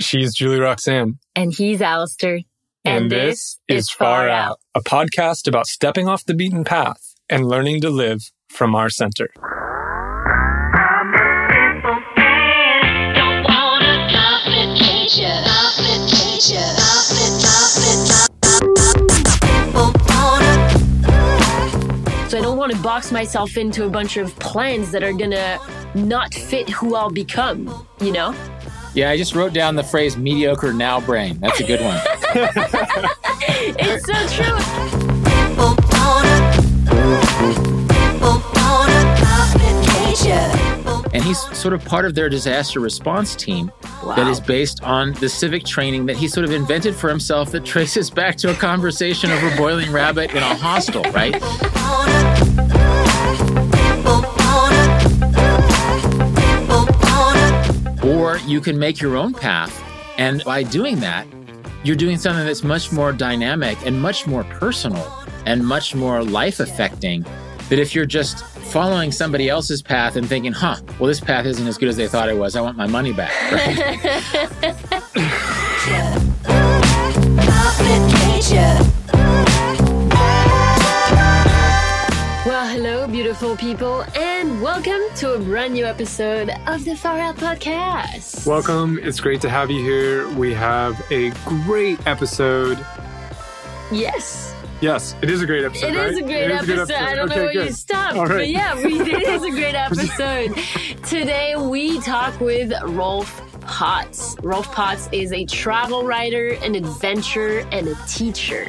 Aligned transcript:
She's 0.00 0.34
Julie 0.34 0.60
Roxanne. 0.60 1.18
And 1.34 1.52
he's 1.52 1.82
Alistair. 1.82 2.40
And, 2.84 3.10
this 3.10 3.58
is 3.68 3.90
Far 3.90 4.28
Out, 4.28 4.60
a 4.74 4.80
podcast 4.80 5.48
about 5.48 5.66
stepping 5.66 6.08
off 6.08 6.24
the 6.24 6.34
beaten 6.34 6.64
path 6.64 7.14
and 7.28 7.46
learning 7.46 7.80
to 7.82 7.90
live 7.90 8.30
from 8.48 8.74
our 8.74 8.88
center. 8.88 9.28
So 22.28 22.36
I 22.36 22.40
don't 22.40 22.56
want 22.56 22.72
to 22.72 22.78
box 22.78 23.10
myself 23.10 23.56
into 23.56 23.84
a 23.84 23.90
bunch 23.90 24.16
of 24.16 24.34
plans 24.38 24.92
that 24.92 25.02
are 25.02 25.12
gonna 25.12 25.58
not 25.94 26.32
fit 26.32 26.70
who 26.70 26.94
I'll 26.94 27.10
become, 27.10 27.86
you 28.00 28.12
know? 28.12 28.34
Yeah, 28.98 29.10
I 29.10 29.16
just 29.16 29.36
wrote 29.36 29.52
down 29.52 29.76
the 29.76 29.84
phrase 29.84 30.16
mediocre 30.16 30.72
now 30.72 31.00
brain. 31.00 31.38
That's 31.38 31.60
a 31.60 31.64
good 31.64 31.80
one. 31.80 32.00
It's 33.80 34.06
so 34.06 34.26
true. 34.44 35.68
And 41.14 41.24
he's 41.24 41.38
sort 41.56 41.74
of 41.74 41.84
part 41.84 42.04
of 42.04 42.14
their 42.14 42.28
disaster 42.28 42.80
response 42.80 43.34
team 43.34 43.72
that 43.82 44.18
Wow. 44.18 44.30
is 44.30 44.40
based 44.40 44.82
on 44.82 45.12
the 45.14 45.28
civic 45.28 45.64
training 45.64 46.06
that 46.06 46.16
he 46.16 46.28
sort 46.28 46.44
of 46.44 46.52
invented 46.52 46.94
for 46.94 47.08
himself 47.08 47.50
that 47.52 47.64
traces 47.64 48.10
back 48.10 48.36
to 48.38 48.50
a 48.50 48.54
conversation 48.54 49.30
over 49.30 49.56
boiling 49.56 49.90
rabbit 49.90 50.30
in 50.32 50.38
a 50.38 50.54
hostel, 50.56 51.02
right? 51.12 51.34
Or 58.04 58.38
you 58.38 58.60
can 58.60 58.78
make 58.78 59.00
your 59.00 59.16
own 59.16 59.34
path. 59.34 59.82
And 60.18 60.42
by 60.44 60.62
doing 60.62 61.00
that, 61.00 61.26
you're 61.84 61.96
doing 61.96 62.18
something 62.18 62.44
that's 62.44 62.64
much 62.64 62.92
more 62.92 63.12
dynamic 63.12 63.78
and 63.86 64.00
much 64.00 64.26
more 64.26 64.44
personal 64.44 65.06
and 65.46 65.64
much 65.64 65.94
more 65.94 66.22
life 66.24 66.60
affecting. 66.60 67.24
That 67.68 67.78
if 67.78 67.94
you're 67.94 68.06
just 68.06 68.44
following 68.44 69.12
somebody 69.12 69.48
else's 69.48 69.82
path 69.82 70.16
and 70.16 70.28
thinking, 70.28 70.52
huh, 70.52 70.76
well, 70.98 71.06
this 71.08 71.20
path 71.20 71.46
isn't 71.46 71.66
as 71.66 71.78
good 71.78 71.88
as 71.88 71.96
they 71.96 72.08
thought 72.08 72.28
it 72.28 72.36
was, 72.36 72.56
I 72.56 72.60
want 72.60 72.76
my 72.76 72.86
money 72.86 73.12
back. 73.12 73.32
Right? 78.48 78.97
Hello, 82.80 83.08
beautiful 83.08 83.56
people, 83.56 84.02
and 84.16 84.62
welcome 84.62 85.00
to 85.16 85.32
a 85.34 85.38
brand 85.40 85.74
new 85.74 85.84
episode 85.84 86.48
of 86.68 86.84
the 86.84 86.94
Far 86.94 87.18
Out 87.18 87.34
Podcast. 87.36 88.46
Welcome. 88.46 89.00
It's 89.02 89.18
great 89.18 89.40
to 89.40 89.50
have 89.50 89.68
you 89.68 89.80
here. 89.82 90.28
We 90.34 90.54
have 90.54 91.04
a 91.10 91.30
great 91.66 91.98
episode. 92.06 92.78
yes, 93.90 94.54
Yes, 94.80 95.16
it 95.22 95.28
is 95.28 95.42
a 95.42 95.46
great 95.46 95.64
episode. 95.64 95.86
it 95.88 95.96
is 95.96 96.14
right? 96.14 96.22
a 96.22 96.24
great 96.24 96.44
It 96.44 96.50
episode. 96.52 96.90
I 96.92 97.16
don't 97.16 97.28
know 97.28 97.34
Okay, 97.34 97.44
where 97.46 97.64
you 97.64 97.72
stopped, 97.72 98.16
All 98.16 98.28
but 98.28 98.48
yeah, 98.48 98.76
we, 98.76 98.98
did. 98.98 99.08
it 99.08 99.22
is 99.28 99.42
a 99.42 99.50
great 99.50 99.74
episode. 99.74 100.54
Today 101.04 101.56
we 101.56 102.00
talk 102.00 102.38
with 102.38 102.72
Rolf 102.84 103.42
Potts. 103.62 104.36
Rolf 104.40 104.70
Potts 104.72 105.08
is 105.10 105.32
a 105.32 105.44
travel 105.46 106.04
writer, 106.04 106.50
an 106.62 106.76
adventurer, 106.76 107.64
and 107.72 107.88
a 107.88 107.96
teacher. 108.06 108.68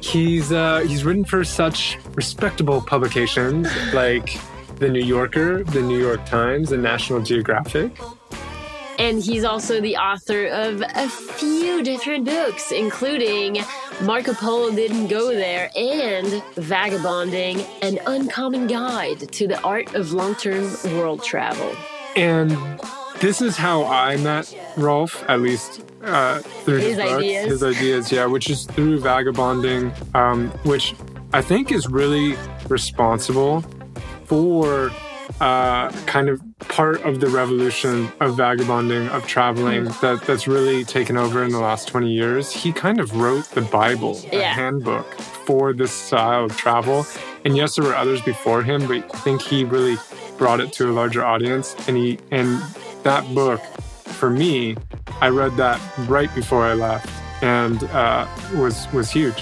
He's 0.00 0.52
uh, 0.52 0.80
he's 0.80 1.04
written 1.04 1.24
for 1.24 1.44
such 1.44 1.98
respectable 2.14 2.80
publications 2.80 3.68
like 3.92 4.38
The 4.76 4.88
New 4.88 5.04
Yorker, 5.04 5.64
The 5.64 5.82
New 5.82 5.98
York 5.98 6.24
Times, 6.26 6.72
and 6.72 6.82
National 6.82 7.20
Geographic. 7.20 7.98
And 8.98 9.22
he's 9.22 9.44
also 9.44 9.80
the 9.80 9.96
author 9.96 10.46
of 10.46 10.82
a 10.82 11.08
few 11.08 11.84
different 11.84 12.24
books, 12.24 12.72
including 12.72 13.58
Marco 14.02 14.34
Polo 14.34 14.74
Didn't 14.74 15.06
Go 15.06 15.28
There 15.28 15.70
and 15.76 16.42
Vagabonding, 16.56 17.60
an 17.80 18.00
uncommon 18.06 18.66
guide 18.66 19.30
to 19.32 19.46
the 19.46 19.60
art 19.62 19.94
of 19.94 20.12
long 20.12 20.34
term 20.34 20.72
world 20.96 21.22
travel. 21.22 21.76
And 22.16 22.50
this 23.20 23.40
is 23.42 23.56
how 23.56 23.84
I 23.84 24.16
met 24.16 24.54
Rolf, 24.76 25.24
at 25.28 25.40
least 25.40 25.82
uh, 26.04 26.38
through 26.40 26.76
his, 26.78 26.86
His 26.86 26.96
books, 26.96 27.12
ideas. 27.12 27.46
His 27.46 27.62
ideas, 27.62 28.12
yeah, 28.12 28.26
which 28.26 28.50
is 28.50 28.64
through 28.66 29.00
vagabonding, 29.00 29.92
um, 30.14 30.50
which 30.64 30.94
I 31.32 31.42
think 31.42 31.72
is 31.72 31.88
really 31.88 32.36
responsible 32.68 33.62
for 34.24 34.90
uh, 35.40 35.90
kind 36.06 36.28
of 36.28 36.40
part 36.60 37.00
of 37.02 37.20
the 37.20 37.28
revolution 37.28 38.10
of 38.20 38.36
vagabonding, 38.36 39.08
of 39.08 39.26
traveling 39.26 39.84
Hmm. 39.86 40.06
that, 40.06 40.22
that's 40.26 40.48
really 40.48 40.84
taken 40.84 41.16
over 41.16 41.44
in 41.44 41.50
the 41.52 41.58
last 41.60 41.86
20 41.88 42.10
years. 42.10 42.50
He 42.50 42.72
kind 42.72 42.98
of 42.98 43.14
wrote 43.16 43.44
the 43.50 43.60
Bible, 43.62 44.18
a 44.32 44.36
Yeah. 44.38 44.52
handbook 44.54 45.14
for 45.20 45.72
this 45.72 45.92
style 45.92 46.44
of 46.46 46.56
travel. 46.56 47.06
And 47.44 47.56
yes, 47.56 47.76
there 47.76 47.84
were 47.84 47.94
others 47.94 48.20
before 48.22 48.62
him, 48.62 48.86
but 48.86 48.96
I 49.14 49.18
think 49.18 49.42
he 49.42 49.64
really 49.64 49.96
brought 50.38 50.60
it 50.60 50.72
to 50.74 50.90
a 50.90 50.92
larger 50.92 51.24
audience. 51.24 51.76
And 51.86 51.96
he 51.96 52.18
and 52.30 52.60
that 53.08 53.34
book, 53.34 53.60
for 54.20 54.28
me, 54.28 54.76
I 55.22 55.28
read 55.30 55.56
that 55.56 55.80
right 56.06 56.32
before 56.34 56.64
I 56.64 56.74
left, 56.74 57.08
and 57.42 57.82
uh, 57.84 58.26
was 58.54 58.86
was 58.92 59.10
huge. 59.10 59.40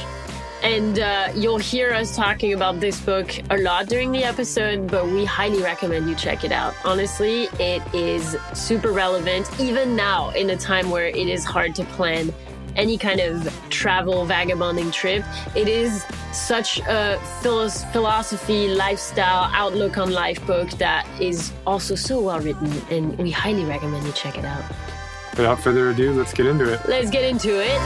And 0.62 0.98
uh, 0.98 1.28
you'll 1.34 1.58
hear 1.58 1.92
us 1.92 2.16
talking 2.16 2.52
about 2.52 2.80
this 2.80 2.98
book 3.00 3.28
a 3.50 3.58
lot 3.58 3.86
during 3.88 4.10
the 4.12 4.24
episode, 4.24 4.88
but 4.88 5.06
we 5.06 5.24
highly 5.24 5.62
recommend 5.62 6.08
you 6.08 6.14
check 6.14 6.44
it 6.44 6.52
out. 6.52 6.74
Honestly, 6.84 7.48
it 7.58 7.82
is 7.94 8.36
super 8.54 8.92
relevant, 8.92 9.44
even 9.60 9.96
now 9.96 10.30
in 10.30 10.50
a 10.50 10.56
time 10.56 10.90
where 10.90 11.06
it 11.06 11.28
is 11.28 11.44
hard 11.44 11.74
to 11.74 11.84
plan 11.96 12.32
any 12.76 12.96
kind 12.98 13.20
of 13.20 13.52
travel 13.70 14.24
vagabonding 14.24 14.90
trip. 14.90 15.24
It 15.54 15.66
is 15.66 16.04
such 16.32 16.80
a 16.80 17.18
philosophy, 17.40 18.68
lifestyle, 18.68 19.50
outlook 19.52 19.98
on 19.98 20.12
life 20.12 20.46
book 20.46 20.70
that 20.72 21.06
is 21.20 21.52
also 21.66 21.94
so 21.94 22.20
well 22.20 22.38
written, 22.40 22.70
and 22.90 23.16
we 23.18 23.30
highly 23.30 23.64
recommend 23.64 24.06
you 24.06 24.12
check 24.12 24.38
it 24.38 24.44
out. 24.44 24.62
Without 25.36 25.60
further 25.60 25.90
ado, 25.90 26.12
let's 26.12 26.32
get 26.32 26.46
into 26.46 26.72
it. 26.72 26.80
Let's 26.86 27.10
get 27.10 27.24
into 27.24 27.60
it. 27.60 27.78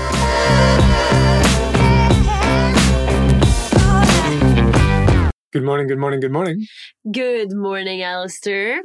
Good 5.52 5.64
morning, 5.64 5.88
good 5.88 5.98
morning, 5.98 6.20
good 6.20 6.30
morning. 6.30 6.66
Good 7.10 7.52
morning, 7.52 8.02
Alistair. 8.02 8.82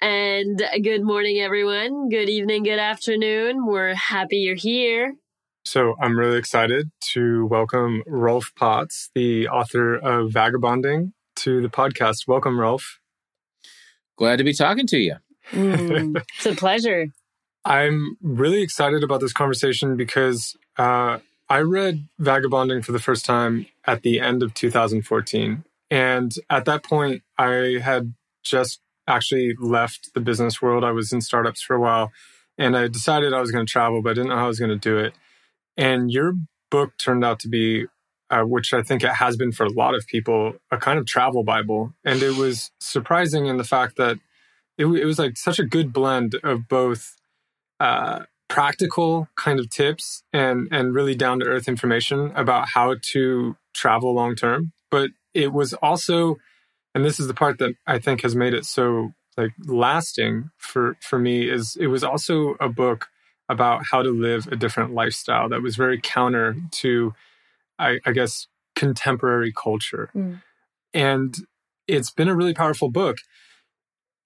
And 0.00 0.62
good 0.82 1.02
morning, 1.02 1.40
everyone. 1.40 2.08
Good 2.08 2.28
evening, 2.28 2.62
good 2.62 2.78
afternoon. 2.78 3.66
We're 3.66 3.94
happy 3.94 4.36
you're 4.36 4.54
here. 4.54 5.14
So 5.66 5.94
I'm 5.98 6.18
really 6.18 6.36
excited 6.36 6.90
to 7.14 7.46
welcome 7.46 8.02
Rolf 8.06 8.52
Potts, 8.54 9.10
the 9.14 9.48
author 9.48 9.94
of 9.96 10.30
Vagabonding, 10.30 11.14
to 11.36 11.62
the 11.62 11.70
podcast. 11.70 12.28
Welcome, 12.28 12.60
Rolf. 12.60 13.00
Glad 14.18 14.36
to 14.36 14.44
be 14.44 14.52
talking 14.52 14.86
to 14.88 14.98
you. 14.98 15.14
Mm, 15.52 16.22
it's 16.36 16.44
a 16.44 16.54
pleasure. 16.54 17.06
I'm 17.64 18.18
really 18.20 18.60
excited 18.60 19.02
about 19.02 19.20
this 19.20 19.32
conversation 19.32 19.96
because 19.96 20.54
uh, 20.76 21.20
I 21.48 21.60
read 21.60 22.08
Vagabonding 22.18 22.82
for 22.82 22.92
the 22.92 22.98
first 22.98 23.24
time 23.24 23.64
at 23.86 24.02
the 24.02 24.20
end 24.20 24.42
of 24.42 24.52
2014. 24.52 25.64
And 25.90 26.32
at 26.50 26.66
that 26.66 26.84
point, 26.84 27.22
I 27.38 27.78
had 27.82 28.12
just 28.42 28.80
actually 29.08 29.54
left 29.58 30.12
the 30.12 30.20
business 30.20 30.60
world. 30.60 30.84
I 30.84 30.90
was 30.90 31.10
in 31.10 31.22
startups 31.22 31.62
for 31.62 31.74
a 31.74 31.80
while 31.80 32.12
and 32.58 32.76
I 32.76 32.86
decided 32.86 33.32
I 33.32 33.40
was 33.40 33.50
going 33.50 33.64
to 33.64 33.70
travel, 33.70 34.02
but 34.02 34.10
I 34.10 34.14
didn't 34.14 34.28
know 34.28 34.36
how 34.36 34.44
I 34.44 34.48
was 34.48 34.58
going 34.58 34.70
to 34.70 34.76
do 34.76 34.98
it. 34.98 35.14
And 35.76 36.10
your 36.10 36.34
book 36.70 36.92
turned 36.98 37.24
out 37.24 37.40
to 37.40 37.48
be, 37.48 37.86
uh, 38.30 38.42
which 38.42 38.72
I 38.72 38.82
think 38.82 39.02
it 39.02 39.10
has 39.10 39.36
been 39.36 39.52
for 39.52 39.64
a 39.64 39.72
lot 39.72 39.94
of 39.94 40.06
people, 40.06 40.54
a 40.70 40.76
kind 40.78 40.98
of 40.98 41.06
travel 41.06 41.44
Bible. 41.44 41.92
And 42.04 42.22
it 42.22 42.36
was 42.36 42.70
surprising 42.80 43.46
in 43.46 43.56
the 43.56 43.64
fact 43.64 43.96
that 43.96 44.18
it, 44.78 44.86
it 44.86 45.04
was 45.04 45.18
like 45.18 45.36
such 45.36 45.58
a 45.58 45.64
good 45.64 45.92
blend 45.92 46.36
of 46.42 46.68
both 46.68 47.16
uh, 47.80 48.24
practical 48.48 49.28
kind 49.36 49.58
of 49.58 49.68
tips 49.68 50.22
and 50.32 50.68
and 50.70 50.94
really 50.94 51.14
down 51.14 51.40
to 51.40 51.46
earth 51.46 51.68
information 51.68 52.32
about 52.36 52.68
how 52.68 52.94
to 53.02 53.56
travel 53.72 54.14
long 54.14 54.36
term. 54.36 54.72
But 54.90 55.10
it 55.32 55.52
was 55.52 55.74
also, 55.74 56.36
and 56.94 57.04
this 57.04 57.18
is 57.18 57.26
the 57.26 57.34
part 57.34 57.58
that 57.58 57.74
I 57.86 57.98
think 57.98 58.22
has 58.22 58.36
made 58.36 58.54
it 58.54 58.64
so 58.64 59.12
like 59.36 59.52
lasting 59.66 60.50
for 60.56 60.96
for 61.00 61.18
me 61.18 61.50
is 61.50 61.76
it 61.80 61.88
was 61.88 62.04
also 62.04 62.54
a 62.60 62.68
book 62.68 63.08
about 63.48 63.82
how 63.90 64.02
to 64.02 64.10
live 64.10 64.46
a 64.46 64.56
different 64.56 64.94
lifestyle 64.94 65.48
that 65.48 65.62
was 65.62 65.76
very 65.76 66.00
counter 66.02 66.56
to, 66.70 67.14
I, 67.78 67.98
I 68.06 68.12
guess, 68.12 68.46
contemporary 68.74 69.52
culture. 69.52 70.10
Mm. 70.14 70.42
And 70.92 71.36
it's 71.86 72.10
been 72.10 72.28
a 72.28 72.34
really 72.34 72.54
powerful 72.54 72.90
book. 72.90 73.18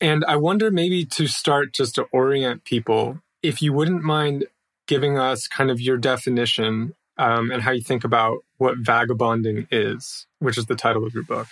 And 0.01 0.25
I 0.27 0.37
wonder 0.37 0.71
maybe 0.71 1.05
to 1.07 1.27
start 1.27 1.73
just 1.75 1.97
to 1.97 2.05
orient 2.13 2.65
people, 2.65 3.21
if 3.43 3.61
you 3.61 3.73
wouldn't 3.73 4.03
mind 4.03 4.47
giving 4.87 5.19
us 5.19 5.49
kind 5.49 5.71
of 5.71 5.81
your 5.81 5.97
definition 5.97 6.95
um, 7.19 7.51
and 7.51 7.63
how 7.63 7.73
you 7.73 7.83
think 7.83 8.05
about 8.05 8.39
what 8.59 8.79
vagabonding 8.79 9.67
is, 9.71 10.27
which 10.39 10.57
is 10.57 10.67
the 10.67 10.77
title 10.77 11.05
of 11.05 11.15
your 11.15 11.25
book. 11.25 11.49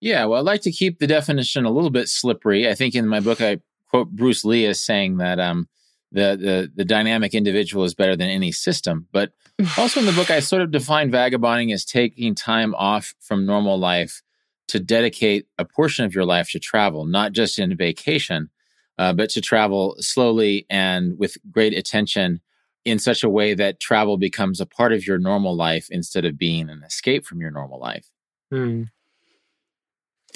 Yeah, 0.00 0.26
well, 0.26 0.40
I'd 0.40 0.46
like 0.46 0.62
to 0.62 0.72
keep 0.72 0.98
the 0.98 1.06
definition 1.06 1.64
a 1.64 1.70
little 1.70 1.90
bit 1.90 2.08
slippery. 2.08 2.68
I 2.68 2.74
think 2.74 2.94
in 2.94 3.06
my 3.06 3.20
book, 3.20 3.40
I 3.40 3.60
quote 3.90 4.10
Bruce 4.10 4.44
Lee 4.44 4.66
as 4.66 4.80
saying 4.80 5.16
that 5.18 5.40
um, 5.40 5.68
the 6.12 6.36
the 6.40 6.72
the 6.74 6.84
dynamic 6.84 7.34
individual 7.34 7.84
is 7.84 7.94
better 7.94 8.16
than 8.16 8.28
any 8.28 8.52
system. 8.52 9.06
But 9.12 9.32
also 9.78 10.00
in 10.00 10.06
the 10.06 10.12
book, 10.12 10.30
I 10.30 10.40
sort 10.40 10.62
of 10.62 10.70
define 10.70 11.10
vagabonding 11.10 11.72
as 11.72 11.84
taking 11.84 12.34
time 12.34 12.74
off 12.74 13.14
from 13.20 13.46
normal 13.46 13.78
life 13.78 14.22
to 14.68 14.80
dedicate 14.80 15.46
a 15.58 15.64
portion 15.64 16.04
of 16.04 16.14
your 16.14 16.24
life 16.24 16.50
to 16.50 16.58
travel, 16.58 17.06
not 17.06 17.32
just 17.32 17.58
in 17.58 17.76
vacation, 17.76 18.50
uh, 18.98 19.12
but 19.12 19.30
to 19.30 19.40
travel 19.40 19.96
slowly 19.98 20.66
and 20.68 21.18
with 21.18 21.36
great 21.50 21.72
attention 21.72 22.40
in 22.84 22.98
such 22.98 23.22
a 23.22 23.28
way 23.28 23.54
that 23.54 23.80
travel 23.80 24.16
becomes 24.16 24.60
a 24.60 24.66
part 24.66 24.92
of 24.92 25.06
your 25.06 25.18
normal 25.18 25.56
life 25.56 25.88
instead 25.90 26.24
of 26.24 26.38
being 26.38 26.68
an 26.68 26.82
escape 26.84 27.24
from 27.24 27.40
your 27.40 27.50
normal 27.50 27.78
life. 27.78 28.10
Hmm. 28.50 28.84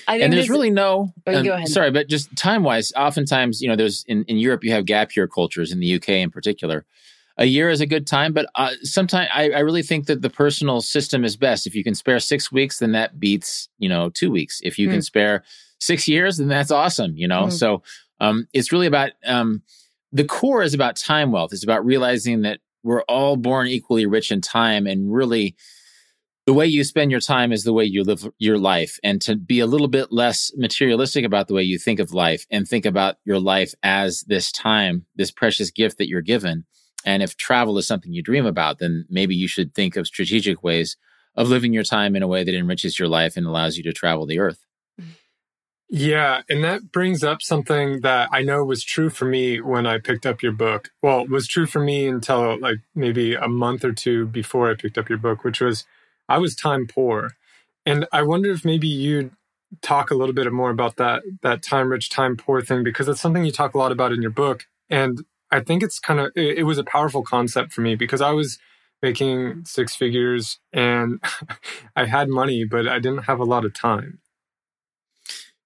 And 0.08 0.32
there's 0.32 0.50
really 0.50 0.70
no 0.70 1.12
oh, 1.26 1.34
um, 1.34 1.44
go 1.44 1.52
ahead. 1.52 1.68
sorry 1.68 1.90
but 1.90 2.08
just 2.08 2.34
time 2.36 2.62
wise 2.62 2.92
oftentimes 2.96 3.60
you 3.60 3.68
know 3.68 3.76
there's 3.76 4.04
in, 4.08 4.24
in 4.24 4.38
europe 4.38 4.64
you 4.64 4.72
have 4.72 4.84
gap 4.84 5.14
year 5.14 5.28
cultures 5.28 5.72
in 5.72 5.80
the 5.80 5.94
uk 5.94 6.08
in 6.08 6.30
particular 6.30 6.84
a 7.38 7.46
year 7.46 7.70
is 7.70 7.80
a 7.80 7.86
good 7.86 8.06
time 8.06 8.32
but 8.32 8.46
uh, 8.54 8.72
sometimes 8.82 9.28
I, 9.32 9.50
I 9.50 9.60
really 9.60 9.82
think 9.82 10.06
that 10.06 10.22
the 10.22 10.30
personal 10.30 10.80
system 10.80 11.24
is 11.24 11.36
best 11.36 11.66
if 11.66 11.74
you 11.74 11.84
can 11.84 11.94
spare 11.94 12.20
six 12.20 12.52
weeks 12.52 12.78
then 12.78 12.92
that 12.92 13.18
beats 13.18 13.68
you 13.78 13.88
know 13.88 14.10
two 14.10 14.30
weeks 14.30 14.60
if 14.62 14.78
you 14.78 14.88
mm. 14.88 14.92
can 14.92 15.02
spare 15.02 15.44
six 15.78 16.06
years 16.08 16.36
then 16.36 16.48
that's 16.48 16.70
awesome 16.70 17.16
you 17.16 17.28
know 17.28 17.44
mm. 17.44 17.52
so 17.52 17.82
um, 18.20 18.46
it's 18.52 18.70
really 18.70 18.86
about 18.86 19.10
um, 19.24 19.62
the 20.12 20.24
core 20.24 20.62
is 20.62 20.74
about 20.74 20.96
time 20.96 21.32
wealth 21.32 21.52
it's 21.52 21.64
about 21.64 21.84
realizing 21.84 22.42
that 22.42 22.60
we're 22.82 23.02
all 23.02 23.36
born 23.36 23.66
equally 23.66 24.06
rich 24.06 24.30
in 24.30 24.40
time 24.40 24.86
and 24.86 25.12
really 25.12 25.56
the 26.46 26.52
way 26.52 26.66
you 26.66 26.82
spend 26.82 27.10
your 27.10 27.20
time 27.20 27.52
is 27.52 27.62
the 27.62 27.72
way 27.72 27.84
you 27.84 28.02
live 28.02 28.28
your 28.38 28.58
life. 28.58 28.98
And 29.04 29.20
to 29.22 29.36
be 29.36 29.60
a 29.60 29.66
little 29.66 29.88
bit 29.88 30.10
less 30.10 30.52
materialistic 30.56 31.24
about 31.24 31.48
the 31.48 31.54
way 31.54 31.62
you 31.62 31.78
think 31.78 32.00
of 32.00 32.12
life 32.12 32.46
and 32.50 32.66
think 32.66 32.84
about 32.84 33.16
your 33.24 33.38
life 33.38 33.74
as 33.82 34.22
this 34.22 34.50
time 34.50 35.06
this 35.14 35.30
precious 35.30 35.70
gift 35.70 35.98
that 35.98 36.08
you're 36.08 36.20
given. 36.20 36.64
And 37.04 37.22
if 37.22 37.36
travel 37.36 37.78
is 37.78 37.86
something 37.86 38.12
you 38.12 38.22
dream 38.22 38.46
about 38.46 38.78
then 38.78 39.04
maybe 39.08 39.34
you 39.34 39.48
should 39.48 39.74
think 39.74 39.96
of 39.96 40.06
strategic 40.06 40.62
ways 40.62 40.96
of 41.36 41.48
living 41.48 41.72
your 41.72 41.84
time 41.84 42.16
in 42.16 42.22
a 42.22 42.28
way 42.28 42.44
that 42.44 42.54
enriches 42.54 42.98
your 42.98 43.08
life 43.08 43.36
and 43.36 43.46
allows 43.46 43.76
you 43.76 43.82
to 43.84 43.92
travel 43.92 44.26
the 44.26 44.38
earth. 44.38 44.66
Yeah, 45.94 46.40
and 46.48 46.64
that 46.64 46.90
brings 46.90 47.22
up 47.22 47.42
something 47.42 48.00
that 48.00 48.30
I 48.32 48.40
know 48.40 48.64
was 48.64 48.82
true 48.82 49.10
for 49.10 49.26
me 49.26 49.60
when 49.60 49.86
I 49.86 49.98
picked 49.98 50.24
up 50.24 50.42
your 50.42 50.52
book. 50.52 50.90
Well, 51.02 51.26
was 51.26 51.46
true 51.46 51.66
for 51.66 51.80
me 51.80 52.08
until 52.08 52.58
like 52.58 52.78
maybe 52.94 53.34
a 53.34 53.46
month 53.46 53.84
or 53.84 53.92
two 53.92 54.26
before 54.26 54.70
I 54.70 54.74
picked 54.74 54.96
up 54.96 55.10
your 55.10 55.18
book, 55.18 55.44
which 55.44 55.60
was 55.60 55.84
I 56.28 56.38
was 56.38 56.54
time 56.54 56.86
poor. 56.86 57.32
And 57.84 58.06
I 58.12 58.22
wonder 58.22 58.50
if 58.50 58.64
maybe 58.64 58.88
you'd 58.88 59.32
talk 59.80 60.10
a 60.10 60.14
little 60.14 60.34
bit 60.34 60.50
more 60.52 60.70
about 60.70 60.96
that 60.96 61.22
that 61.42 61.62
time 61.62 61.90
rich, 61.90 62.10
time 62.10 62.36
poor 62.36 62.60
thing, 62.60 62.84
because 62.84 63.08
it's 63.08 63.20
something 63.20 63.44
you 63.44 63.52
talk 63.52 63.74
a 63.74 63.78
lot 63.78 63.92
about 63.92 64.12
in 64.12 64.22
your 64.22 64.30
book. 64.30 64.66
And 64.90 65.24
I 65.50 65.60
think 65.60 65.82
it's 65.82 65.98
kind 65.98 66.20
of 66.20 66.32
it, 66.36 66.58
it 66.58 66.62
was 66.64 66.78
a 66.78 66.84
powerful 66.84 67.22
concept 67.22 67.72
for 67.72 67.80
me 67.80 67.94
because 67.94 68.20
I 68.20 68.30
was 68.30 68.58
making 69.02 69.64
six 69.64 69.96
figures 69.96 70.58
and 70.72 71.22
I 71.96 72.06
had 72.06 72.28
money, 72.28 72.64
but 72.64 72.86
I 72.86 72.98
didn't 72.98 73.24
have 73.24 73.40
a 73.40 73.44
lot 73.44 73.64
of 73.64 73.74
time. 73.74 74.20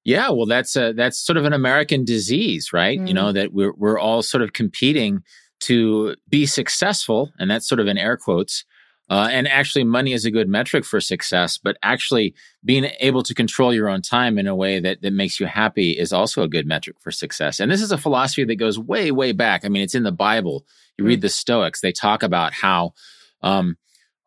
Yeah, 0.05 0.31
well, 0.31 0.47
that's 0.47 0.77
a, 0.77 0.93
that's 0.93 1.19
sort 1.19 1.37
of 1.37 1.45
an 1.45 1.53
American 1.53 2.05
disease, 2.05 2.73
right? 2.73 2.99
Mm. 2.99 3.09
You 3.09 3.15
know 3.15 3.25
mm-hmm. 3.25 3.35
that 3.35 3.53
we're 3.53 3.75
we're 3.77 3.99
all 3.99 4.23
sort 4.23 4.43
of 4.43 4.53
competing 4.53 5.23
to 5.61 6.15
be 6.29 6.47
successful, 6.47 7.33
and 7.39 7.51
that's 7.51 7.69
sort 7.69 7.81
of 7.81 7.89
in 7.89 7.99
air 7.99 8.17
quotes, 8.17 8.65
uh, 9.09 9.29
and 9.31 9.47
actually, 9.47 9.85
money 9.85 10.13
is 10.13 10.25
a 10.25 10.33
good 10.33 10.49
metric 10.49 10.85
for 10.85 11.01
success, 11.01 11.59
but 11.59 11.77
actually 11.83 12.35
being 12.65 12.91
able 12.99 13.23
to 13.23 13.35
control 13.35 13.73
your 13.73 13.89
own 13.89 14.03
time 14.03 14.37
in 14.37 14.49
a 14.49 14.55
way 14.55 14.81
that, 14.81 15.01
that 15.03 15.13
makes 15.13 15.39
you 15.39 15.47
happy 15.47 15.93
is 15.93 16.13
also 16.13 16.43
a 16.43 16.49
good 16.49 16.67
metric 16.67 16.97
for 17.01 17.13
success. 17.13 17.61
And 17.61 17.71
this 17.71 17.83
is 17.83 17.93
a 17.93 17.99
philosophy 17.99 18.45
that 18.45 18.57
goes 18.57 18.79
way, 18.81 19.13
way 19.13 19.31
back. 19.31 19.65
I 19.65 19.69
mean, 19.69 19.83
it's 19.83 19.95
in 19.95 20.03
the 20.03 20.11
Bible. 20.11 20.67
You 20.99 21.05
read 21.05 21.21
hmm. 21.21 21.23
the 21.23 21.29
Stoics, 21.29 21.81
they 21.81 21.93
talk 21.93 22.25
about 22.25 22.53
how 22.53 22.95
um, 23.43 23.77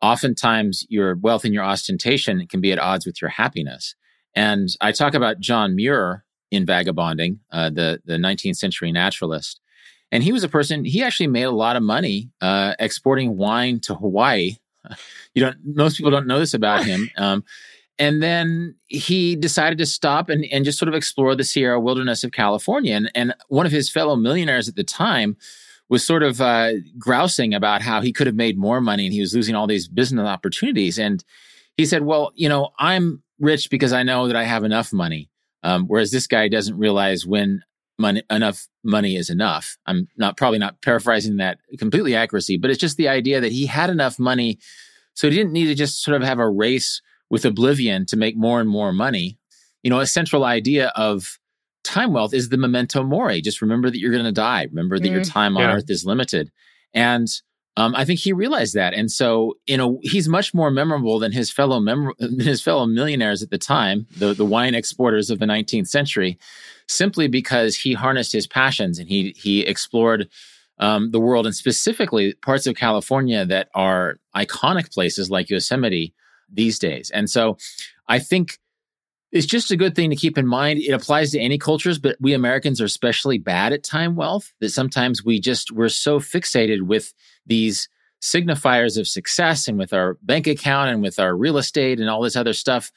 oftentimes 0.00 0.86
your 0.88 1.14
wealth 1.14 1.44
and 1.44 1.52
your 1.52 1.64
ostentation 1.64 2.46
can 2.46 2.62
be 2.62 2.72
at 2.72 2.78
odds 2.78 3.04
with 3.04 3.20
your 3.20 3.30
happiness. 3.30 3.94
And 4.34 4.68
I 4.80 4.92
talk 4.92 5.12
about 5.12 5.40
John 5.40 5.76
Muir 5.76 6.24
in 6.50 6.64
Vagabonding, 6.64 7.40
uh, 7.52 7.68
the, 7.68 8.00
the 8.06 8.14
19th 8.14 8.56
century 8.56 8.92
naturalist. 8.92 9.60
And 10.10 10.24
he 10.24 10.32
was 10.32 10.42
a 10.42 10.48
person, 10.48 10.86
he 10.86 11.02
actually 11.02 11.26
made 11.26 11.44
a 11.44 11.50
lot 11.50 11.76
of 11.76 11.82
money 11.82 12.30
uh, 12.40 12.74
exporting 12.78 13.36
wine 13.36 13.78
to 13.80 13.94
Hawaii 13.94 14.56
you 15.34 15.42
don't 15.42 15.56
most 15.64 15.96
people 15.96 16.10
don't 16.10 16.26
know 16.26 16.38
this 16.38 16.54
about 16.54 16.84
him. 16.84 17.10
Um, 17.20 17.44
and 17.98 18.22
then 18.22 18.76
he 18.86 19.36
decided 19.36 19.76
to 19.76 19.84
stop 19.84 20.30
and, 20.30 20.46
and 20.50 20.64
just 20.64 20.78
sort 20.78 20.88
of 20.88 20.94
explore 20.94 21.36
the 21.36 21.44
sierra 21.44 21.78
wilderness 21.78 22.24
of 22.24 22.32
california. 22.32 22.94
And, 22.94 23.10
and 23.14 23.34
one 23.48 23.66
of 23.66 23.72
his 23.72 23.90
fellow 23.90 24.16
millionaires 24.16 24.68
at 24.68 24.76
the 24.76 24.84
time 24.84 25.36
was 25.90 26.06
sort 26.06 26.22
of 26.22 26.40
uh, 26.40 26.72
grousing 26.98 27.52
about 27.52 27.82
how 27.82 28.00
he 28.00 28.12
could 28.12 28.26
have 28.26 28.36
made 28.36 28.56
more 28.56 28.80
money 28.80 29.04
and 29.04 29.12
he 29.12 29.20
was 29.20 29.34
losing 29.34 29.54
all 29.54 29.66
these 29.66 29.86
business 29.86 30.26
opportunities. 30.26 30.98
And 30.98 31.22
he 31.76 31.84
said 31.84 32.04
well 32.04 32.32
you 32.34 32.48
know 32.48 32.70
i'm 32.78 33.22
rich 33.38 33.70
because 33.70 33.92
i 33.92 34.02
know 34.02 34.26
that 34.26 34.36
i 34.36 34.44
have 34.44 34.64
enough 34.64 34.92
money. 34.92 35.28
Um, 35.62 35.86
whereas 35.86 36.10
this 36.10 36.26
guy 36.26 36.48
doesn't 36.48 36.78
realize 36.78 37.26
when 37.26 37.62
money 38.00 38.22
enough 38.30 38.66
money 38.82 39.16
is 39.16 39.30
enough. 39.30 39.76
I'm 39.86 40.08
not 40.16 40.36
probably 40.36 40.58
not 40.58 40.80
paraphrasing 40.82 41.36
that 41.36 41.58
completely 41.78 42.14
accuracy, 42.14 42.56
but 42.56 42.70
it's 42.70 42.80
just 42.80 42.96
the 42.96 43.08
idea 43.08 43.40
that 43.40 43.52
he 43.52 43.66
had 43.66 43.90
enough 43.90 44.18
money 44.18 44.58
so 45.14 45.28
he 45.28 45.36
didn't 45.36 45.52
need 45.52 45.66
to 45.66 45.74
just 45.74 46.02
sort 46.02 46.16
of 46.16 46.26
have 46.26 46.38
a 46.38 46.48
race 46.48 47.02
with 47.28 47.44
oblivion 47.44 48.06
to 48.06 48.16
make 48.16 48.36
more 48.36 48.60
and 48.60 48.68
more 48.68 48.92
money. 48.92 49.38
You 49.82 49.90
know, 49.90 50.00
a 50.00 50.06
central 50.06 50.44
idea 50.44 50.92
of 50.96 51.38
time 51.84 52.12
wealth 52.12 52.34
is 52.34 52.48
the 52.48 52.56
memento 52.56 53.02
mori. 53.02 53.40
Just 53.40 53.62
remember 53.62 53.90
that 53.90 53.98
you're 53.98 54.12
going 54.12 54.24
to 54.24 54.32
die. 54.32 54.64
Remember 54.64 54.98
that 54.98 55.06
mm, 55.06 55.12
your 55.12 55.24
time 55.24 55.56
on 55.56 55.62
yeah. 55.62 55.74
earth 55.74 55.90
is 55.90 56.04
limited. 56.04 56.50
And 56.94 57.28
um, 57.76 57.94
I 57.94 58.04
think 58.04 58.18
he 58.18 58.32
realized 58.32 58.74
that, 58.74 58.94
and 58.94 59.10
so 59.10 59.54
you 59.66 59.76
know 59.76 60.00
he's 60.02 60.28
much 60.28 60.52
more 60.52 60.70
memorable 60.70 61.18
than 61.18 61.32
his 61.32 61.52
fellow 61.52 61.80
mem- 61.80 62.12
his 62.40 62.60
fellow 62.60 62.84
millionaires 62.84 63.42
at 63.42 63.50
the 63.50 63.58
time, 63.58 64.06
the 64.18 64.34
the 64.34 64.44
wine 64.44 64.74
exporters 64.74 65.30
of 65.30 65.38
the 65.38 65.46
19th 65.46 65.86
century, 65.86 66.36
simply 66.90 67.28
because 67.28 67.76
he 67.76 67.92
harnessed 67.92 68.32
his 68.32 68.46
passions 68.46 68.98
and 68.98 69.08
he 69.08 69.34
he 69.36 69.60
explored 69.60 70.28
um, 70.78 71.10
the 71.10 71.20
world 71.20 71.46
and 71.46 71.54
specifically 71.54 72.34
parts 72.34 72.66
of 72.66 72.74
California 72.74 73.44
that 73.44 73.68
are 73.74 74.16
iconic 74.34 74.92
places 74.92 75.30
like 75.30 75.50
Yosemite 75.50 76.14
these 76.50 76.78
days. 76.78 77.10
And 77.10 77.28
so 77.28 77.58
I 78.08 78.18
think 78.18 78.58
it's 79.30 79.46
just 79.46 79.70
a 79.70 79.76
good 79.76 79.94
thing 79.94 80.10
to 80.10 80.16
keep 80.16 80.36
in 80.36 80.46
mind. 80.46 80.80
It 80.80 80.92
applies 80.92 81.30
to 81.30 81.38
any 81.38 81.58
cultures, 81.58 81.98
but 81.98 82.16
we 82.18 82.32
Americans 82.32 82.80
are 82.80 82.86
especially 82.86 83.38
bad 83.38 83.72
at 83.72 83.84
time 83.84 84.16
wealth 84.16 84.52
that 84.60 84.70
sometimes 84.70 85.24
we 85.24 85.38
just, 85.38 85.70
we're 85.70 85.88
so 85.88 86.18
fixated 86.18 86.82
with 86.82 87.12
these 87.46 87.88
signifiers 88.20 88.98
of 88.98 89.06
success 89.06 89.68
and 89.68 89.78
with 89.78 89.92
our 89.92 90.18
bank 90.22 90.46
account 90.46 90.90
and 90.90 91.02
with 91.02 91.18
our 91.18 91.36
real 91.36 91.58
estate 91.58 92.00
and 92.00 92.10
all 92.10 92.22
this 92.22 92.36
other 92.36 92.52
stuff 92.52 92.90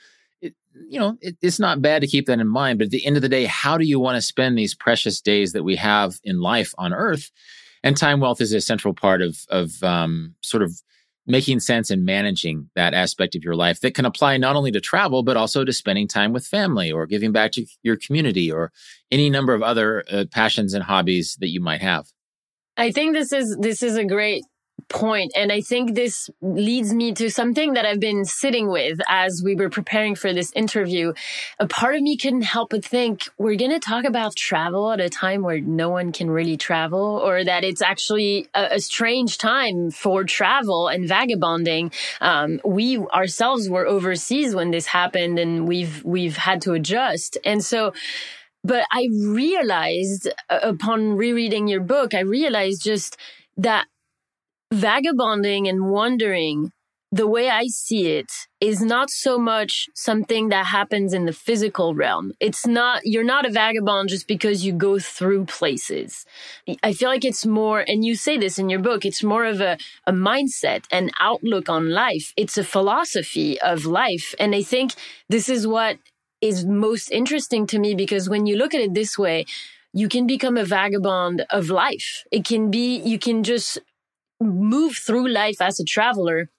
you 0.87 0.99
know, 0.99 1.17
it, 1.21 1.37
it's 1.41 1.59
not 1.59 1.81
bad 1.81 2.01
to 2.01 2.07
keep 2.07 2.25
that 2.27 2.39
in 2.39 2.47
mind. 2.47 2.79
But 2.79 2.85
at 2.85 2.91
the 2.91 3.05
end 3.05 3.15
of 3.15 3.21
the 3.21 3.29
day, 3.29 3.45
how 3.45 3.77
do 3.77 3.85
you 3.85 3.99
want 3.99 4.15
to 4.15 4.21
spend 4.21 4.57
these 4.57 4.75
precious 4.75 5.21
days 5.21 5.53
that 5.53 5.63
we 5.63 5.75
have 5.75 6.19
in 6.23 6.39
life 6.39 6.73
on 6.77 6.93
Earth? 6.93 7.31
And 7.83 7.97
time 7.97 8.19
wealth 8.19 8.41
is 8.41 8.53
a 8.53 8.61
central 8.61 8.93
part 8.93 9.21
of 9.21 9.37
of 9.49 9.83
um, 9.83 10.35
sort 10.41 10.63
of 10.63 10.73
making 11.25 11.59
sense 11.59 11.89
and 11.89 12.03
managing 12.03 12.69
that 12.75 12.93
aspect 12.93 13.35
of 13.35 13.43
your 13.43 13.55
life 13.55 13.79
that 13.79 13.95
can 13.95 14.05
apply 14.05 14.35
not 14.37 14.55
only 14.55 14.71
to 14.71 14.81
travel 14.81 15.23
but 15.23 15.37
also 15.37 15.63
to 15.63 15.71
spending 15.71 16.07
time 16.07 16.33
with 16.33 16.45
family 16.45 16.91
or 16.91 17.05
giving 17.05 17.31
back 17.31 17.51
to 17.53 17.65
your 17.81 17.95
community 17.95 18.51
or 18.51 18.71
any 19.09 19.29
number 19.29 19.53
of 19.53 19.63
other 19.63 20.03
uh, 20.11 20.25
passions 20.31 20.73
and 20.73 20.83
hobbies 20.83 21.37
that 21.39 21.47
you 21.47 21.61
might 21.61 21.81
have. 21.81 22.07
I 22.75 22.91
think 22.91 23.13
this 23.13 23.31
is 23.31 23.55
this 23.59 23.83
is 23.83 23.95
a 23.95 24.05
great 24.05 24.43
point 24.93 25.31
and 25.35 25.51
i 25.51 25.59
think 25.59 25.95
this 25.95 26.29
leads 26.41 26.93
me 26.93 27.11
to 27.11 27.29
something 27.29 27.73
that 27.73 27.85
i've 27.85 27.99
been 27.99 28.23
sitting 28.23 28.69
with 28.69 28.99
as 29.09 29.41
we 29.43 29.55
were 29.55 29.69
preparing 29.69 30.15
for 30.15 30.33
this 30.33 30.51
interview. 30.53 31.13
A 31.59 31.67
part 31.67 31.95
of 31.95 32.01
me 32.01 32.17
couldn't 32.17 32.43
help 32.43 32.69
but 32.69 32.85
think 32.85 33.29
we're 33.37 33.55
going 33.55 33.71
to 33.71 33.79
talk 33.79 34.05
about 34.05 34.35
travel 34.35 34.91
at 34.91 34.99
a 34.99 35.09
time 35.09 35.43
where 35.43 35.59
no 35.59 35.89
one 35.89 36.11
can 36.11 36.29
really 36.29 36.57
travel 36.57 37.21
or 37.23 37.43
that 37.43 37.63
it's 37.63 37.81
actually 37.81 38.47
a, 38.53 38.75
a 38.75 38.79
strange 38.79 39.37
time 39.37 39.91
for 39.91 40.23
travel 40.23 40.87
and 40.87 41.07
vagabonding. 41.07 41.91
Um, 42.21 42.59
we 42.63 42.97
ourselves 42.97 43.69
were 43.69 43.85
overseas 43.85 44.55
when 44.55 44.71
this 44.71 44.85
happened 44.85 45.39
and 45.39 45.67
we've 45.67 46.03
we've 46.03 46.37
had 46.37 46.61
to 46.63 46.73
adjust. 46.73 47.37
And 47.45 47.63
so 47.63 47.93
but 48.65 48.85
i 48.93 49.09
realized 49.11 50.29
uh, 50.49 50.59
upon 50.63 51.17
rereading 51.17 51.67
your 51.67 51.81
book 51.81 52.13
i 52.13 52.21
realized 52.21 52.81
just 52.81 53.17
that 53.57 53.85
vagabonding 54.73 55.67
and 55.67 55.89
wandering 55.89 56.71
the 57.11 57.27
way 57.27 57.47
I 57.47 57.67
see 57.67 58.07
it 58.07 58.31
is 58.59 58.81
not 58.81 59.11
so 59.11 59.37
much 59.37 59.87
something 59.93 60.49
that 60.49 60.65
happens 60.65 61.13
in 61.13 61.25
the 61.25 61.31
physical 61.31 61.93
realm. 61.93 62.31
It's 62.39 62.65
not, 62.65 63.01
you're 63.03 63.23
not 63.23 63.45
a 63.45 63.51
vagabond 63.51 64.09
just 64.09 64.27
because 64.27 64.65
you 64.65 64.73
go 64.73 64.97
through 64.97 65.45
places. 65.45 66.25
I 66.81 66.93
feel 66.93 67.09
like 67.09 67.23
it's 67.23 67.45
more, 67.45 67.85
and 67.87 68.03
you 68.03 68.15
say 68.15 68.39
this 68.39 68.57
in 68.57 68.67
your 68.67 68.79
book, 68.79 69.05
it's 69.05 69.21
more 69.21 69.45
of 69.45 69.61
a, 69.61 69.77
a 70.07 70.11
mindset, 70.11 70.85
an 70.91 71.11
outlook 71.19 71.69
on 71.69 71.91
life. 71.91 72.33
It's 72.35 72.57
a 72.57 72.63
philosophy 72.63 73.61
of 73.61 73.85
life. 73.85 74.33
And 74.39 74.55
I 74.55 74.63
think 74.63 74.93
this 75.29 75.49
is 75.49 75.67
what 75.67 75.99
is 76.41 76.65
most 76.65 77.11
interesting 77.11 77.67
to 77.67 77.77
me 77.77 77.93
because 77.93 78.27
when 78.27 78.47
you 78.47 78.57
look 78.57 78.73
at 78.73 78.81
it 78.81 78.95
this 78.95 79.19
way, 79.19 79.45
you 79.93 80.09
can 80.09 80.25
become 80.25 80.57
a 80.57 80.65
vagabond 80.65 81.45
of 81.51 81.69
life. 81.69 82.23
It 82.31 82.43
can 82.43 82.71
be, 82.71 82.97
you 82.97 83.19
can 83.19 83.43
just 83.43 83.77
move 84.41 84.97
through 84.97 85.29
life 85.29 85.61
as 85.61 85.79
a 85.79 85.85
traveler 85.85 86.49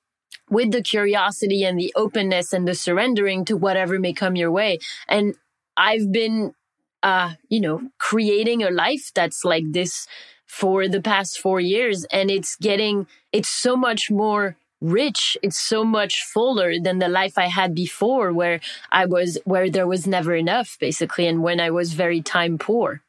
with 0.50 0.72
the 0.72 0.82
curiosity 0.82 1.64
and 1.64 1.78
the 1.78 1.92
openness 1.96 2.52
and 2.52 2.68
the 2.68 2.74
surrendering 2.74 3.44
to 3.46 3.56
whatever 3.56 3.98
may 3.98 4.12
come 4.12 4.36
your 4.36 4.50
way. 4.50 4.78
And 5.08 5.34
I've 5.76 6.12
been, 6.12 6.54
uh, 7.02 7.34
you 7.48 7.60
know, 7.60 7.90
creating 7.98 8.62
a 8.62 8.70
life 8.70 9.10
that's 9.14 9.44
like 9.44 9.64
this 9.72 10.06
for 10.46 10.88
the 10.88 11.00
past 11.00 11.40
four 11.40 11.60
years. 11.60 12.04
And 12.10 12.30
it's 12.30 12.56
getting, 12.56 13.06
it's 13.32 13.48
so 13.48 13.76
much 13.76 14.10
more 14.10 14.56
rich. 14.80 15.36
It's 15.42 15.58
so 15.58 15.82
much 15.84 16.22
fuller 16.22 16.78
than 16.78 16.98
the 16.98 17.08
life 17.08 17.38
I 17.38 17.48
had 17.48 17.74
before 17.74 18.32
where 18.32 18.60
I 18.92 19.06
was, 19.06 19.38
where 19.44 19.70
there 19.70 19.86
was 19.86 20.06
never 20.06 20.34
enough 20.34 20.76
basically. 20.78 21.26
And 21.26 21.42
when 21.42 21.58
I 21.58 21.70
was 21.70 21.94
very 21.94 22.20
time 22.20 22.58
poor. 22.58 23.02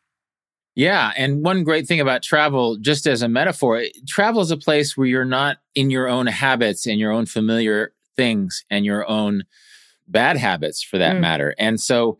Yeah. 0.76 1.14
And 1.16 1.42
one 1.44 1.64
great 1.64 1.88
thing 1.88 2.02
about 2.02 2.22
travel, 2.22 2.78
just 2.78 3.08
as 3.08 3.22
a 3.22 3.30
metaphor, 3.30 3.84
travel 4.08 4.42
is 4.42 4.52
a 4.52 4.58
place 4.58 4.98
where 4.98 5.08
you're 5.08 5.24
not 5.24 5.58
in 5.74 5.90
your 5.90 6.08
own 6.08 6.28
habits 6.28 6.86
and 6.86 7.00
your 7.00 7.12
own 7.12 7.26
familiar 7.26 7.94
things 8.18 8.66
and 8.70 8.86
your 8.86 9.10
own 9.10 9.44
bad 10.08 10.38
habits 10.38 10.84
for 10.84 10.98
that 10.98 11.16
mm. 11.16 11.22
matter. 11.22 11.56
And 11.58 11.80
so, 11.80 12.18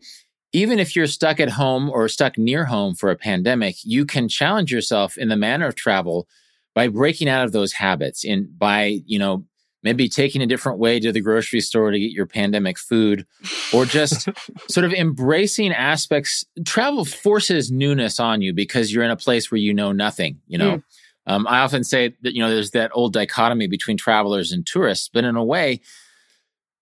even 0.52 0.78
if 0.78 0.96
you're 0.96 1.06
stuck 1.06 1.38
at 1.38 1.50
home 1.50 1.90
or 1.90 2.08
stuck 2.08 2.38
near 2.38 2.64
home 2.64 2.94
for 2.94 3.10
a 3.10 3.16
pandemic, 3.16 3.76
you 3.82 4.06
can 4.06 4.26
challenge 4.26 4.72
yourself 4.72 5.18
in 5.18 5.28
the 5.28 5.36
manner 5.36 5.66
of 5.66 5.74
travel 5.74 6.26
by 6.74 6.88
breaking 6.88 7.28
out 7.28 7.44
of 7.44 7.52
those 7.52 7.74
habits 7.74 8.24
and 8.24 8.58
by, 8.58 9.00
you 9.04 9.18
know, 9.18 9.44
maybe 9.86 10.08
taking 10.08 10.42
a 10.42 10.46
different 10.46 10.80
way 10.80 10.98
to 10.98 11.12
the 11.12 11.20
grocery 11.20 11.60
store 11.60 11.92
to 11.92 11.98
get 11.98 12.10
your 12.10 12.26
pandemic 12.26 12.76
food, 12.76 13.24
or 13.72 13.86
just 13.86 14.28
sort 14.68 14.84
of 14.84 14.92
embracing 14.92 15.72
aspects. 15.72 16.44
Travel 16.64 17.04
forces 17.04 17.70
newness 17.70 18.18
on 18.18 18.42
you 18.42 18.52
because 18.52 18.92
you're 18.92 19.04
in 19.04 19.12
a 19.12 19.16
place 19.16 19.48
where 19.48 19.60
you 19.60 19.72
know 19.72 19.92
nothing, 19.92 20.40
you 20.48 20.58
know. 20.58 20.78
Mm. 20.78 20.82
Um, 21.28 21.46
I 21.46 21.60
often 21.60 21.84
say 21.84 22.14
that, 22.22 22.34
you 22.34 22.40
know, 22.40 22.50
there's 22.50 22.72
that 22.72 22.90
old 22.94 23.12
dichotomy 23.12 23.68
between 23.68 23.96
travelers 23.96 24.52
and 24.52 24.66
tourists, 24.66 25.08
but 25.12 25.24
in 25.24 25.36
a 25.36 25.44
way, 25.44 25.80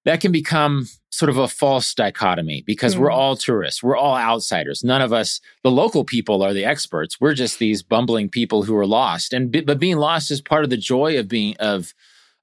that 0.05 0.21
can 0.21 0.33
become 0.33 0.87
sort 1.11 1.31
of 1.31 1.39
a 1.39 1.49
false 1.49 1.95
dichotomy 1.95 2.63
because 2.67 2.95
mm. 2.95 2.99
we're 2.99 3.11
all 3.11 3.37
tourists. 3.37 3.83
We're 3.83 3.97
all 3.97 4.17
outsiders. 4.17 4.83
None 4.83 5.01
of 5.01 5.13
us, 5.13 5.41
the 5.63 5.71
local 5.71 6.05
people, 6.05 6.43
are 6.43 6.53
the 6.53 6.65
experts. 6.65 7.21
We're 7.21 7.35
just 7.35 7.59
these 7.59 7.83
bumbling 7.83 8.29
people 8.29 8.65
who 8.65 8.77
are 8.77 8.87
lost. 8.87 9.33
And 9.33 9.65
but 9.65 9.79
being 9.79 9.97
lost 9.97 10.31
is 10.31 10.41
part 10.41 10.65
of 10.65 10.71
the 10.71 10.77
joy 10.77 11.19
of 11.19 11.29
being 11.29 11.57
of 11.59 11.95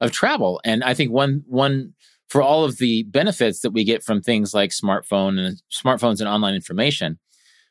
of 0.01 0.12
travel. 0.12 0.60
And 0.65 0.84
I 0.84 0.93
think 0.93 1.12
one 1.12 1.43
one 1.48 1.93
for 2.27 2.41
all 2.41 2.63
of 2.63 2.77
the 2.77 3.03
benefits 3.03 3.62
that 3.62 3.72
we 3.72 3.84
get 3.84 4.03
from 4.03 4.22
things 4.22 4.53
like 4.53 4.72
smartphone 4.72 5.38
and 5.39 5.62
smartphones 5.72 6.20
and 6.20 6.29
online 6.29 6.55
information, 6.55 7.20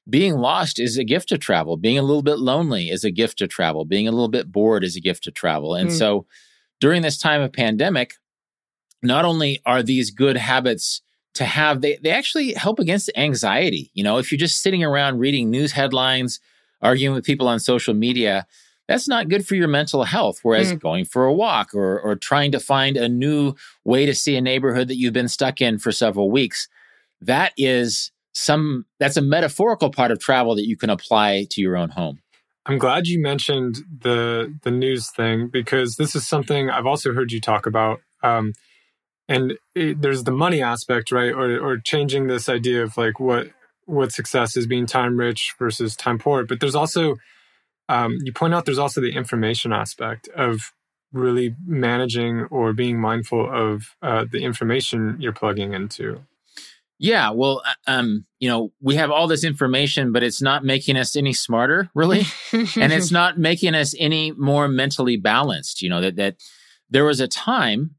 being 0.09 0.35
lost 0.35 0.79
is 0.79 0.99
a 0.99 1.05
gift 1.05 1.29
to 1.31 1.39
travel. 1.39 1.77
Being 1.77 1.99
a 1.99 2.03
little 2.03 2.23
bit 2.23 2.39
lonely 2.39 2.91
is 2.91 3.05
a 3.05 3.11
gift 3.11 3.39
to 3.39 3.47
travel. 3.47 3.85
Being 3.85 4.07
a 4.07 4.13
little 4.13 4.29
bit 4.29 4.53
bored 4.53 4.85
is 4.85 4.97
a 4.97 5.01
gift 5.01 5.25
to 5.25 5.31
travel. 5.31 5.75
And 5.75 5.91
mm. 5.91 5.99
so 5.99 6.27
during 6.79 7.03
this 7.03 7.19
time 7.19 7.43
of 7.43 7.53
pandemic, 7.53 8.15
not 9.03 9.25
only 9.25 9.61
are 9.67 9.83
these 9.83 10.11
good 10.11 10.37
habits 10.37 11.03
to 11.35 11.45
have, 11.45 11.81
they, 11.81 11.99
they 12.03 12.11
actually 12.11 12.53
help 12.53 12.79
against 12.79 13.11
anxiety. 13.17 13.91
You 13.95 14.05
know, 14.05 14.19
if 14.19 14.31
you're 14.31 14.39
just 14.39 14.63
sitting 14.63 14.85
around 14.85 15.19
reading 15.19 15.51
news 15.51 15.73
headlines, 15.73 16.39
arguing 16.83 17.15
with 17.15 17.25
people 17.25 17.49
on 17.49 17.61
social 17.61 17.95
media, 17.95 18.47
that's 18.91 19.07
not 19.07 19.29
good 19.29 19.47
for 19.47 19.55
your 19.55 19.69
mental 19.69 20.03
health. 20.03 20.41
Whereas 20.43 20.73
mm. 20.73 20.81
going 20.81 21.05
for 21.05 21.25
a 21.25 21.33
walk 21.33 21.75
or, 21.75 22.01
or 22.01 22.17
trying 22.17 22.51
to 22.51 22.59
find 22.59 22.97
a 22.97 23.09
new 23.09 23.55
way 23.85 24.05
to 24.05 24.13
see 24.13 24.35
a 24.35 24.41
neighborhood 24.41 24.89
that 24.89 24.97
you've 24.97 25.13
been 25.13 25.29
stuck 25.29 25.61
in 25.61 25.79
for 25.79 25.93
several 25.93 26.29
weeks, 26.29 26.67
that 27.21 27.53
is 27.57 28.11
some, 28.33 28.87
that's 28.99 29.17
a 29.17 29.23
metaphorical 29.23 29.91
part 29.91 30.11
of 30.11 30.19
travel 30.19 30.57
that 30.57 30.67
you 30.67 30.77
can 30.77 30.91
apply 30.91 31.47
to 31.51 31.61
your 31.61 31.77
own 31.77 31.91
home. 31.91 32.19
I'm 32.67 32.79
glad 32.79 33.07
you 33.07 33.23
mentioned 33.23 33.77
the 34.01 34.53
the 34.65 34.73
news 34.73 35.09
thing 35.11 35.49
because 35.49 35.95
this 35.95 36.17
is 36.17 36.27
something 36.27 36.69
I've 36.69 36.85
also 36.85 37.15
heard 37.15 37.31
you 37.31 37.41
talk 37.41 37.67
about. 37.67 38.01
Um, 38.25 38.55
and 39.29 39.55
it, 39.77 40.03
there's 40.03 40.25
the 40.25 40.33
money 40.33 40.63
aspect, 40.63 41.11
right? 41.13 41.33
Or 41.33 41.59
or 41.59 41.79
changing 41.79 42.27
this 42.27 42.49
idea 42.49 42.83
of 42.83 42.97
like 42.97 43.19
what 43.19 43.47
what 43.87 44.13
success 44.13 44.57
is 44.57 44.67
being 44.67 44.87
time 44.87 45.17
rich 45.17 45.55
versus 45.59 45.97
time 45.97 46.19
poor. 46.19 46.45
But 46.45 46.61
there's 46.61 46.75
also 46.75 47.17
um, 47.91 48.19
you 48.23 48.33
point 48.33 48.55
out 48.55 48.65
there's 48.65 48.79
also 48.79 49.01
the 49.01 49.17
information 49.17 49.73
aspect 49.73 50.29
of 50.29 50.73
really 51.13 51.57
managing 51.67 52.45
or 52.45 52.73
being 52.73 53.01
mindful 53.01 53.51
of 53.53 53.97
uh, 54.01 54.25
the 54.31 54.45
information 54.45 55.17
you're 55.19 55.33
plugging 55.33 55.73
into. 55.75 56.21
Yeah, 57.01 57.31
well, 57.31 57.63
uh, 57.67 57.91
um, 57.91 58.27
you 58.39 58.49
know, 58.49 58.73
we 58.81 58.95
have 58.95 59.11
all 59.11 59.27
this 59.27 59.43
information, 59.43 60.13
but 60.13 60.23
it's 60.23 60.41
not 60.41 60.65
making 60.65 60.97
us 60.97 61.17
any 61.17 61.33
smarter, 61.33 61.91
really, 61.95 62.27
and 62.53 62.93
it's 62.93 63.11
not 63.11 63.39
making 63.39 63.75
us 63.75 63.95
any 63.99 64.31
more 64.33 64.69
mentally 64.69 65.17
balanced. 65.17 65.83
You 65.83 65.89
know 65.89 66.01
that 66.01 66.17
that 66.17 66.37
there 66.91 67.05
was 67.05 67.19
a 67.19 67.27
time 67.27 67.97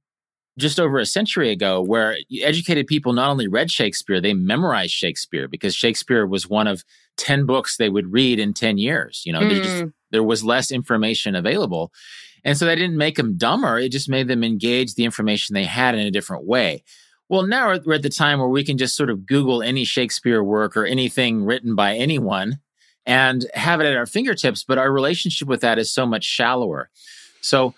just 0.58 0.80
over 0.80 1.00
a 1.00 1.06
century 1.06 1.50
ago 1.50 1.82
where 1.82 2.18
educated 2.42 2.88
people 2.88 3.14
not 3.14 3.30
only 3.30 3.48
read 3.48 3.72
Shakespeare, 3.72 4.20
they 4.20 4.34
memorized 4.34 4.94
Shakespeare 4.94 5.48
because 5.48 5.76
Shakespeare 5.76 6.26
was 6.26 6.50
one 6.50 6.68
of 6.68 6.84
10 7.18 7.46
books 7.46 7.78
they 7.78 7.90
would 7.90 8.12
read 8.12 8.40
in 8.40 8.54
10 8.54 8.78
years. 8.78 9.24
You 9.26 9.34
know, 9.34 9.42
mm. 9.42 9.64
just, 9.64 9.86
there 10.12 10.24
was 10.24 10.44
less 10.44 10.72
information 10.72 11.36
available. 11.36 11.92
And 12.44 12.58
so 12.58 12.66
that 12.66 12.76
didn't 12.76 12.98
make 12.98 13.16
them 13.16 13.38
dumber. 13.38 13.78
It 13.78 13.92
just 13.92 14.10
made 14.10 14.28
them 14.28 14.44
engage 14.44 14.96
the 14.96 15.06
information 15.06 15.54
they 15.54 15.64
had 15.64 15.96
in 15.96 16.06
a 16.06 16.12
different 16.12 16.46
way. 16.46 16.84
Well, 17.30 17.48
now 17.48 17.78
we're 17.86 17.94
at 17.94 18.02
the 18.02 18.10
time 18.10 18.40
where 18.40 18.50
we 18.50 18.64
can 18.64 18.78
just 18.78 18.96
sort 18.96 19.10
of 19.10 19.26
Google 19.26 19.64
any 19.64 19.86
Shakespeare 19.86 20.44
work 20.44 20.76
or 20.76 20.86
anything 20.86 21.46
written 21.46 21.76
by 21.76 21.96
anyone 21.96 22.60
and 23.06 23.46
have 23.54 23.80
it 23.80 23.86
at 23.86 23.96
our 23.96 24.06
fingertips. 24.06 24.64
But 24.64 24.78
our 24.78 24.92
relationship 24.92 25.48
with 25.48 25.62
that 25.62 25.80
is 25.80 25.94
so 25.94 26.06
much 26.06 26.26
shallower. 26.26 26.90
So 27.42 27.74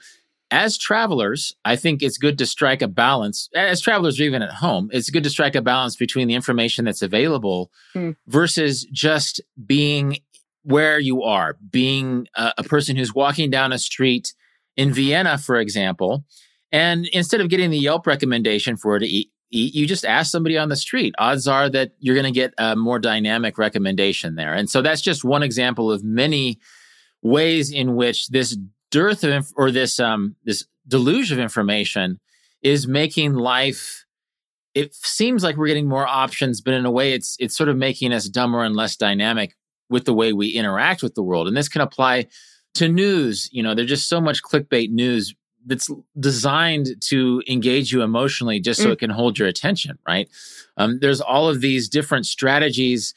as 0.53 0.77
travelers, 0.77 1.55
I 1.65 1.75
think 1.75 2.03
it's 2.03 2.19
good 2.19 2.37
to 2.37 2.45
strike 2.45 2.83
a 2.83 2.87
balance. 2.87 3.49
As 3.55 3.81
travelers, 3.81 4.21
even 4.21 4.43
at 4.43 4.51
home, 4.51 4.87
it's 4.93 5.09
good 5.09 5.23
to 5.23 5.29
strike 5.31 5.55
a 5.55 5.63
balance 5.63 5.95
between 5.95 6.27
the 6.27 6.35
information 6.35 6.85
that's 6.85 7.01
available 7.01 7.71
mm. 7.95 8.15
versus 8.27 8.83
just 8.91 9.41
being 9.65 10.19
where 10.61 10.99
you 10.99 11.23
are, 11.23 11.57
being 11.71 12.27
a, 12.35 12.53
a 12.59 12.63
person 12.63 12.95
who's 12.95 13.15
walking 13.15 13.49
down 13.49 13.73
a 13.73 13.79
street 13.79 14.35
in 14.77 14.93
Vienna, 14.93 15.39
for 15.39 15.55
example, 15.55 16.23
and 16.71 17.07
instead 17.07 17.41
of 17.41 17.49
getting 17.49 17.71
the 17.71 17.79
Yelp 17.79 18.05
recommendation 18.05 18.77
for 18.77 18.89
where 18.89 18.99
to 18.99 19.07
eat, 19.07 19.31
eat, 19.49 19.73
you 19.73 19.87
just 19.87 20.05
ask 20.05 20.31
somebody 20.31 20.55
on 20.55 20.69
the 20.69 20.75
street. 20.75 21.15
Odds 21.17 21.47
are 21.47 21.67
that 21.69 21.93
you're 21.99 22.15
going 22.15 22.31
to 22.31 22.39
get 22.39 22.53
a 22.59 22.75
more 22.75 22.99
dynamic 22.99 23.57
recommendation 23.57 24.35
there. 24.35 24.53
And 24.53 24.69
so 24.69 24.83
that's 24.83 25.01
just 25.01 25.23
one 25.23 25.41
example 25.41 25.91
of 25.91 26.03
many 26.03 26.59
ways 27.23 27.71
in 27.71 27.95
which 27.95 28.27
this 28.27 28.55
dearth 28.93 29.23
of 29.23 29.31
inf- 29.31 29.53
or 29.55 29.71
this 29.71 29.99
um 29.99 30.35
this 30.45 30.65
deluge 30.87 31.31
of 31.31 31.39
information 31.39 32.19
is 32.61 32.87
making 32.87 33.33
life 33.33 34.05
it 34.75 34.93
seems 34.93 35.43
like 35.43 35.57
we're 35.57 35.67
getting 35.67 35.89
more 35.89 36.05
options 36.07 36.61
but 36.61 36.75
in 36.75 36.85
a 36.85 36.91
way 36.91 37.11
it's 37.11 37.35
it's 37.39 37.57
sort 37.57 37.69
of 37.69 37.75
making 37.75 38.13
us 38.13 38.29
dumber 38.29 38.63
and 38.63 38.75
less 38.75 38.95
dynamic 38.95 39.55
with 39.89 40.05
the 40.05 40.13
way 40.13 40.31
we 40.31 40.49
interact 40.49 41.01
with 41.01 41.15
the 41.15 41.23
world 41.23 41.47
and 41.47 41.57
this 41.57 41.67
can 41.67 41.81
apply 41.81 42.27
to 42.75 42.87
news 42.87 43.49
you 43.51 43.63
know 43.63 43.73
there's 43.73 43.89
just 43.89 44.07
so 44.07 44.21
much 44.21 44.43
clickbait 44.43 44.91
news 44.91 45.33
that's 45.65 45.89
designed 46.19 46.89
to 46.99 47.41
engage 47.47 47.91
you 47.91 48.03
emotionally 48.03 48.59
just 48.59 48.79
so 48.79 48.89
mm. 48.89 48.93
it 48.93 48.99
can 48.99 49.09
hold 49.09 49.39
your 49.39 49.47
attention 49.47 49.97
right 50.07 50.29
um, 50.77 50.99
there's 51.01 51.21
all 51.21 51.49
of 51.49 51.61
these 51.61 51.89
different 51.89 52.27
strategies 52.27 53.15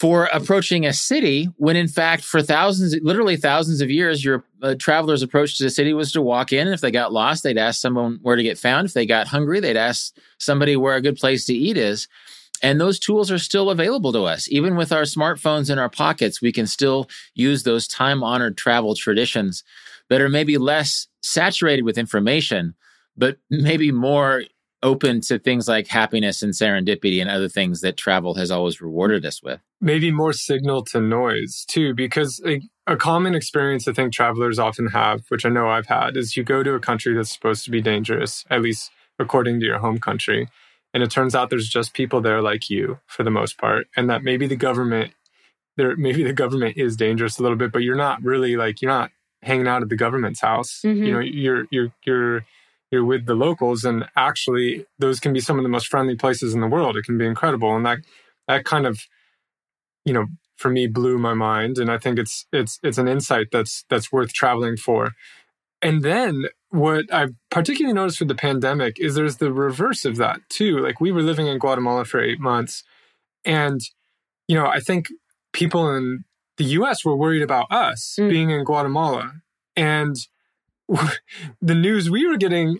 for 0.00 0.24
approaching 0.32 0.84
a 0.84 0.92
city 0.92 1.48
when 1.56 1.76
in 1.76 1.88
fact 1.88 2.24
for 2.24 2.42
thousands 2.42 2.96
literally 3.02 3.36
thousands 3.36 3.80
of 3.80 3.90
years 3.90 4.24
your 4.24 4.44
uh, 4.62 4.74
travelers 4.78 5.22
approach 5.22 5.56
to 5.56 5.64
the 5.64 5.70
city 5.70 5.92
was 5.92 6.12
to 6.12 6.20
walk 6.20 6.52
in 6.52 6.66
and 6.66 6.74
if 6.74 6.80
they 6.80 6.90
got 6.90 7.12
lost 7.12 7.42
they'd 7.42 7.58
ask 7.58 7.80
someone 7.80 8.18
where 8.22 8.36
to 8.36 8.42
get 8.42 8.58
found. 8.58 8.86
If 8.86 8.94
they 8.94 9.06
got 9.06 9.28
hungry 9.28 9.60
they'd 9.60 9.76
ask 9.76 10.14
somebody 10.38 10.76
where 10.76 10.96
a 10.96 11.02
good 11.02 11.16
place 11.16 11.44
to 11.46 11.54
eat 11.54 11.76
is. 11.76 12.08
And 12.62 12.80
those 12.80 12.98
tools 12.98 13.30
are 13.30 13.38
still 13.38 13.68
available 13.68 14.12
to 14.12 14.22
us. 14.22 14.48
Even 14.48 14.74
with 14.76 14.90
our 14.90 15.02
smartphones 15.02 15.70
in 15.70 15.78
our 15.78 15.90
pockets 15.90 16.42
we 16.42 16.52
can 16.52 16.66
still 16.66 17.08
use 17.34 17.62
those 17.62 17.86
time 17.86 18.22
honored 18.22 18.56
travel 18.56 18.94
traditions 18.94 19.62
that 20.10 20.20
are 20.20 20.28
maybe 20.28 20.58
less 20.58 21.06
saturated 21.22 21.82
with 21.82 21.98
information 21.98 22.74
but 23.16 23.38
maybe 23.50 23.92
more 23.92 24.42
open 24.84 25.20
to 25.22 25.38
things 25.38 25.66
like 25.66 25.88
happiness 25.88 26.42
and 26.42 26.52
serendipity 26.52 27.20
and 27.20 27.30
other 27.30 27.48
things 27.48 27.80
that 27.80 27.96
travel 27.96 28.34
has 28.34 28.50
always 28.50 28.80
rewarded 28.80 29.24
us 29.24 29.42
with. 29.42 29.60
Maybe 29.80 30.10
more 30.10 30.32
signal 30.32 30.84
to 30.84 31.00
noise 31.00 31.64
too, 31.66 31.94
because 31.94 32.40
a, 32.46 32.60
a, 32.86 32.96
common 32.96 33.34
experience 33.34 33.88
I 33.88 33.92
think 33.92 34.12
travelers 34.12 34.58
often 34.58 34.88
have, 34.88 35.22
which 35.28 35.46
I 35.46 35.48
know 35.48 35.68
I've 35.68 35.86
had, 35.86 36.16
is 36.16 36.36
you 36.36 36.44
go 36.44 36.62
to 36.62 36.74
a 36.74 36.80
country 36.80 37.14
that's 37.14 37.32
supposed 37.32 37.64
to 37.64 37.70
be 37.70 37.80
dangerous, 37.80 38.44
at 38.50 38.60
least 38.60 38.90
according 39.18 39.58
to 39.60 39.66
your 39.66 39.78
home 39.78 39.98
country. 39.98 40.48
And 40.92 41.02
it 41.02 41.10
turns 41.10 41.34
out 41.34 41.50
there's 41.50 41.68
just 41.68 41.94
people 41.94 42.20
there 42.20 42.42
like 42.42 42.70
you 42.70 43.00
for 43.06 43.24
the 43.24 43.30
most 43.30 43.58
part. 43.58 43.88
And 43.96 44.08
that 44.10 44.22
maybe 44.22 44.46
the 44.46 44.56
government 44.56 45.12
there 45.76 45.96
maybe 45.96 46.22
the 46.22 46.32
government 46.32 46.76
is 46.76 46.96
dangerous 46.96 47.38
a 47.38 47.42
little 47.42 47.58
bit, 47.58 47.72
but 47.72 47.82
you're 47.82 47.96
not 47.96 48.22
really 48.22 48.56
like 48.56 48.80
you're 48.80 48.92
not 48.92 49.10
hanging 49.42 49.66
out 49.66 49.82
at 49.82 49.88
the 49.88 49.96
government's 49.96 50.40
house. 50.40 50.82
Mm-hmm. 50.84 51.02
You 51.02 51.12
know, 51.12 51.20
you're 51.20 51.66
you're 51.70 51.92
you're 52.04 52.44
you're 52.94 53.04
with 53.04 53.26
the 53.26 53.34
locals 53.34 53.84
and 53.84 54.04
actually 54.16 54.86
those 54.98 55.20
can 55.20 55.32
be 55.32 55.40
some 55.40 55.58
of 55.58 55.62
the 55.62 55.68
most 55.68 55.88
friendly 55.88 56.16
places 56.16 56.54
in 56.54 56.60
the 56.60 56.66
world 56.66 56.96
it 56.96 57.04
can 57.04 57.18
be 57.18 57.26
incredible 57.26 57.74
and 57.76 57.84
that 57.84 57.98
that 58.48 58.64
kind 58.64 58.86
of 58.86 59.00
you 60.04 60.12
know 60.12 60.26
for 60.56 60.70
me 60.70 60.86
blew 60.86 61.18
my 61.18 61.34
mind 61.34 61.78
and 61.78 61.90
I 61.90 61.98
think 61.98 62.18
it's 62.18 62.46
it's 62.52 62.78
it's 62.82 62.98
an 62.98 63.08
insight 63.08 63.48
that's 63.52 63.84
that's 63.90 64.12
worth 64.12 64.32
traveling 64.32 64.76
for. 64.76 65.12
And 65.82 66.02
then 66.02 66.46
what 66.70 67.12
I 67.12 67.28
particularly 67.50 67.94
noticed 67.94 68.20
with 68.20 68.28
the 68.28 68.34
pandemic 68.34 68.98
is 68.98 69.14
there's 69.14 69.36
the 69.36 69.52
reverse 69.52 70.04
of 70.04 70.16
that 70.16 70.40
too. 70.48 70.78
Like 70.78 71.00
we 71.00 71.12
were 71.12 71.22
living 71.22 71.46
in 71.46 71.58
Guatemala 71.58 72.04
for 72.04 72.20
8 72.20 72.40
months 72.40 72.82
and 73.44 73.80
you 74.48 74.56
know, 74.56 74.66
I 74.66 74.80
think 74.80 75.08
people 75.52 75.94
in 75.94 76.24
the 76.56 76.64
US 76.64 77.04
were 77.04 77.16
worried 77.16 77.42
about 77.42 77.70
us 77.70 78.16
mm. 78.18 78.28
being 78.28 78.50
in 78.50 78.64
Guatemala 78.64 79.32
and 79.76 80.16
the 81.60 81.74
news 81.74 82.10
we 82.10 82.26
were 82.26 82.36
getting 82.36 82.78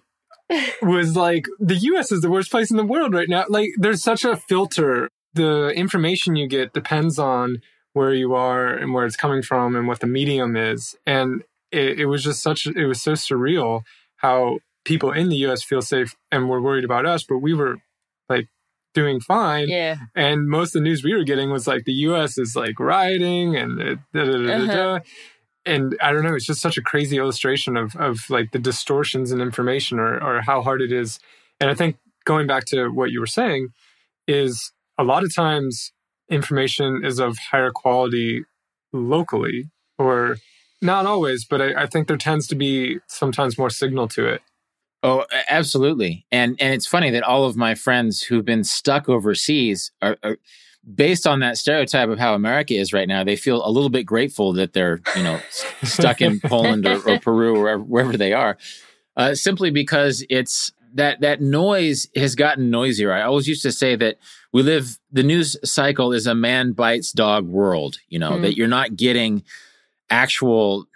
was 0.83 1.17
like 1.17 1.47
the 1.59 1.77
US 1.77 2.13
is 2.13 2.21
the 2.21 2.31
worst 2.31 2.51
place 2.51 2.71
in 2.71 2.77
the 2.77 2.85
world 2.85 3.15
right 3.15 3.29
now. 3.29 3.45
Like 3.49 3.71
there's 3.79 4.03
such 4.03 4.25
a 4.25 4.37
filter. 4.37 5.11
The 5.35 5.71
information 5.71 6.37
you 6.37 6.47
get 6.47 6.73
depends 6.73 7.19
on 7.19 7.59
where 7.93 8.13
you 8.13 8.35
are 8.35 8.69
and 8.69 8.93
where 8.93 9.07
it's 9.07 9.17
coming 9.17 9.43
from 9.43 9.75
and 9.75 9.89
what 9.89 10.01
the 10.01 10.07
medium 10.07 10.57
is. 10.57 10.95
And 11.07 11.43
it, 11.73 12.01
it 12.01 12.07
was 12.07 12.23
just 12.23 12.43
such 12.43 12.67
it 12.67 12.87
was 12.87 13.03
so 13.03 13.13
surreal 13.13 13.83
how 14.17 14.59
people 14.85 15.13
in 15.13 15.29
the 15.29 15.37
US 15.47 15.63
feel 15.63 15.83
safe 15.83 16.15
and 16.31 16.49
were 16.49 16.61
worried 16.61 16.85
about 16.85 17.07
us, 17.07 17.25
but 17.25 17.39
we 17.39 17.55
were 17.55 17.79
like 18.29 18.49
doing 18.93 19.19
fine. 19.21 19.69
Yeah. 19.69 19.97
And 20.15 20.49
most 20.49 20.69
of 20.77 20.83
the 20.83 20.89
news 20.89 21.03
we 21.03 21.15
were 21.15 21.25
getting 21.25 21.51
was 21.51 21.67
like 21.67 21.85
the 21.85 21.93
US 21.93 22.39
is 22.39 22.55
like 22.55 22.79
rioting 22.79 23.57
and 23.57 23.79
da, 23.79 24.25
da, 24.25 24.25
da, 24.25 24.53
uh-huh 24.53 25.01
and 25.67 25.97
I 26.01 26.13
don't 26.13 26.23
know, 26.23 26.35
it's 26.35 26.47
just 26.47 26.61
such 26.61 26.77
a 26.77 26.83
crazy 26.83 27.19
illustration 27.19 27.77
of 27.77 27.97
of 27.97 28.29
like 28.29 28.53
the 28.53 28.59
distortions 28.59 29.33
in 29.33 29.41
information 29.41 29.99
or 29.99 30.23
or 30.23 30.43
how 30.43 30.63
hard 30.63 30.83
it 30.83 30.93
is. 30.93 31.19
And 31.61 31.71
I 31.71 31.75
think 31.75 31.97
going 32.25 32.47
back 32.47 32.65
to 32.67 32.89
what 32.89 33.11
you 33.11 33.21
were 33.21 33.27
saying 33.27 33.69
is 34.27 34.73
a 34.99 35.05
lot 35.05 35.25
of 35.25 35.35
times 35.35 35.93
information 36.31 37.05
is 37.05 37.19
of 37.19 37.37
higher 37.51 37.71
quality 37.71 38.45
locally 38.93 39.71
or 39.99 40.39
not 40.81 41.07
always, 41.07 41.45
but 41.45 41.61
I, 41.61 41.83
I 41.83 41.87
think 41.87 42.09
there 42.09 42.17
tends 42.17 42.47
to 42.49 42.55
be 42.55 42.99
sometimes 43.07 43.59
more 43.59 43.71
signal 43.71 44.09
to 44.09 44.27
it. 44.27 44.43
Oh, 45.03 45.27
absolutely. 45.49 46.27
And 46.33 46.57
and 46.61 46.73
it's 46.73 46.87
funny 46.87 47.11
that 47.11 47.23
all 47.23 47.45
of 47.45 47.57
my 47.57 47.75
friends 47.75 48.23
who've 48.23 48.45
been 48.45 48.65
stuck 48.65 49.09
overseas 49.09 49.93
are, 50.01 50.17
are 50.23 50.39
based 50.93 51.27
on 51.27 51.41
that 51.41 51.57
stereotype 51.57 52.09
of 52.09 52.19
how 52.19 52.35
America 52.35 52.75
is 52.75 52.93
right 52.93 53.09
now, 53.09 53.25
they 53.25 53.37
feel 53.37 53.67
a 53.67 53.71
little 53.71 53.91
bit 53.91 54.05
grateful 54.05 54.53
that 54.55 54.73
they're, 54.73 55.01
you 55.17 55.23
know, 55.23 55.41
stuck 55.83 56.21
in 56.21 56.41
Poland 56.45 56.87
or, 56.87 57.01
or, 57.09 57.19
Peru 57.19 57.57
or 57.57 57.61
wherever, 57.61 57.83
wherever 57.83 58.17
they 58.17 58.33
are, 58.33 58.59
uh, 59.17 59.35
simply 59.35 59.71
because 59.71 60.25
it's 60.29 60.73
that 60.95 61.21
that 61.23 61.41
noise 61.41 62.07
has 62.15 62.35
gotten 62.35 62.71
noisier. 62.71 63.13
I 63.13 63.23
always 63.23 63.49
used 63.49 63.63
to 63.63 63.73
say 63.73 63.97
that 63.97 64.17
we 64.53 64.63
live 64.63 64.99
the 65.11 65.23
news 65.23 65.57
cycle 65.65 66.13
is 66.13 66.27
a 66.27 66.35
man 66.35 66.73
bites 66.73 67.13
dog 67.13 67.47
world. 67.47 67.99
You 68.09 68.19
know 68.19 68.33
mm. 68.33 68.43
that 68.43 68.57
you're 68.57 68.69
not 68.69 68.97
getting 68.97 69.43
actual 70.11 70.87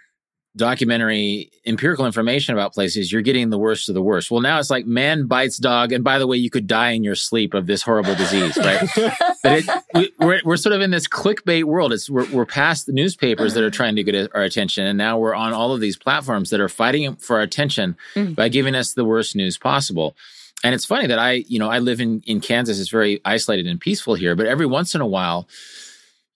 documentary 0.55 1.51
empirical 1.65 2.05
information 2.05 2.53
about 2.53 2.73
places, 2.73 3.11
you're 3.11 3.21
getting 3.21 3.49
the 3.49 3.57
worst 3.57 3.89
of 3.89 3.95
the 3.95 4.01
worst. 4.01 4.31
Well, 4.31 4.41
now 4.41 4.59
it's 4.59 4.69
like 4.69 4.85
man 4.85 5.27
bites 5.27 5.57
dog, 5.57 5.91
and 5.91 6.03
by 6.03 6.19
the 6.19 6.27
way, 6.27 6.37
you 6.37 6.49
could 6.49 6.67
die 6.67 6.91
in 6.91 7.03
your 7.03 7.15
sleep 7.15 7.53
of 7.53 7.67
this 7.67 7.81
horrible 7.81 8.15
disease, 8.15 8.57
right? 8.57 8.87
but 9.41 9.63
it, 9.63 9.83
we, 9.93 10.13
we're 10.19 10.41
we're 10.43 10.57
sort 10.57 10.73
of 10.73 10.81
in 10.81 10.91
this 10.91 11.07
clickbait 11.07 11.63
world. 11.63 11.93
It's 11.93 12.09
we're, 12.09 12.29
we're 12.31 12.45
past 12.45 12.85
the 12.85 12.91
newspapers 12.91 13.53
that 13.53 13.63
are 13.63 13.71
trying 13.71 13.95
to 13.95 14.03
get 14.03 14.33
our 14.35 14.41
attention, 14.41 14.85
and 14.85 14.97
now 14.97 15.17
we're 15.17 15.35
on 15.35 15.53
all 15.53 15.73
of 15.73 15.79
these 15.79 15.97
platforms 15.97 16.49
that 16.49 16.59
are 16.59 16.69
fighting 16.69 17.15
for 17.15 17.37
our 17.37 17.41
attention 17.41 17.97
mm. 18.15 18.35
by 18.35 18.49
giving 18.49 18.75
us 18.75 18.93
the 18.93 19.05
worst 19.05 19.35
news 19.35 19.57
possible. 19.57 20.15
And 20.63 20.75
it's 20.75 20.85
funny 20.85 21.07
that 21.07 21.19
I, 21.19 21.43
you 21.47 21.59
know, 21.59 21.69
I 21.69 21.79
live 21.79 22.01
in 22.01 22.21
in 22.25 22.41
Kansas. 22.41 22.79
It's 22.79 22.89
very 22.89 23.21
isolated 23.25 23.67
and 23.67 23.79
peaceful 23.79 24.15
here, 24.15 24.35
but 24.35 24.45
every 24.45 24.65
once 24.65 24.95
in 24.95 25.01
a 25.01 25.07
while. 25.07 25.47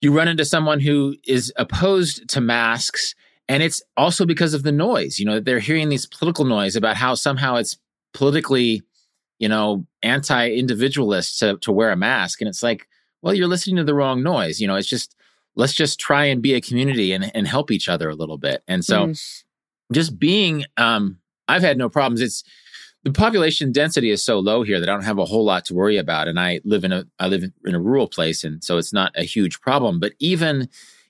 You 0.00 0.12
run 0.12 0.28
into 0.28 0.44
someone 0.44 0.80
who 0.80 1.16
is 1.26 1.50
opposed 1.56 2.28
to 2.28 2.40
masks 2.42 3.14
and 3.48 3.62
it's 3.62 3.82
also 3.96 4.24
because 4.24 4.54
of 4.54 4.62
the 4.62 4.72
noise. 4.72 5.18
You 5.18 5.26
know, 5.26 5.40
they're 5.40 5.60
hearing 5.60 5.88
these 5.88 6.06
political 6.06 6.44
noise 6.44 6.76
about 6.76 6.96
how 6.96 7.14
somehow 7.14 7.56
it's 7.56 7.76
politically, 8.14 8.82
you 9.38 9.48
know, 9.48 9.86
anti-individualist 10.02 11.38
to, 11.40 11.58
to 11.58 11.72
wear 11.72 11.90
a 11.90 11.96
mask. 11.96 12.40
And 12.40 12.48
it's 12.48 12.62
like, 12.62 12.86
well, 13.24 13.32
you're 13.32 13.48
listening 13.48 13.76
to 13.76 13.84
the 13.84 13.94
wrong 13.94 14.22
noise. 14.22 14.60
You 14.60 14.68
know, 14.68 14.76
it's 14.76 14.86
just 14.86 15.16
let's 15.56 15.72
just 15.72 15.98
try 15.98 16.26
and 16.26 16.42
be 16.42 16.52
a 16.54 16.60
community 16.60 17.12
and, 17.12 17.34
and 17.34 17.48
help 17.48 17.70
each 17.70 17.88
other 17.88 18.10
a 18.10 18.14
little 18.14 18.36
bit. 18.36 18.62
And 18.68 18.84
so 18.84 19.06
mm. 19.06 19.44
just 19.92 20.18
being 20.18 20.66
um 20.76 21.18
I've 21.48 21.62
had 21.62 21.78
no 21.78 21.88
problems. 21.88 22.20
It's 22.20 22.44
the 23.02 23.12
population 23.12 23.72
density 23.72 24.10
is 24.10 24.22
so 24.22 24.38
low 24.38 24.62
here 24.62 24.78
that 24.78 24.88
I 24.88 24.92
don't 24.92 25.04
have 25.04 25.18
a 25.18 25.24
whole 25.24 25.44
lot 25.44 25.64
to 25.66 25.74
worry 25.74 25.96
about. 25.96 26.28
And 26.28 26.38
I 26.38 26.60
live 26.64 26.84
in 26.84 26.92
a 26.92 27.06
I 27.18 27.28
live 27.28 27.44
in 27.64 27.74
a 27.74 27.80
rural 27.80 28.08
place 28.08 28.44
and 28.44 28.62
so 28.62 28.76
it's 28.76 28.92
not 28.92 29.12
a 29.16 29.24
huge 29.24 29.60
problem. 29.62 30.00
But 30.00 30.12
even 30.18 30.68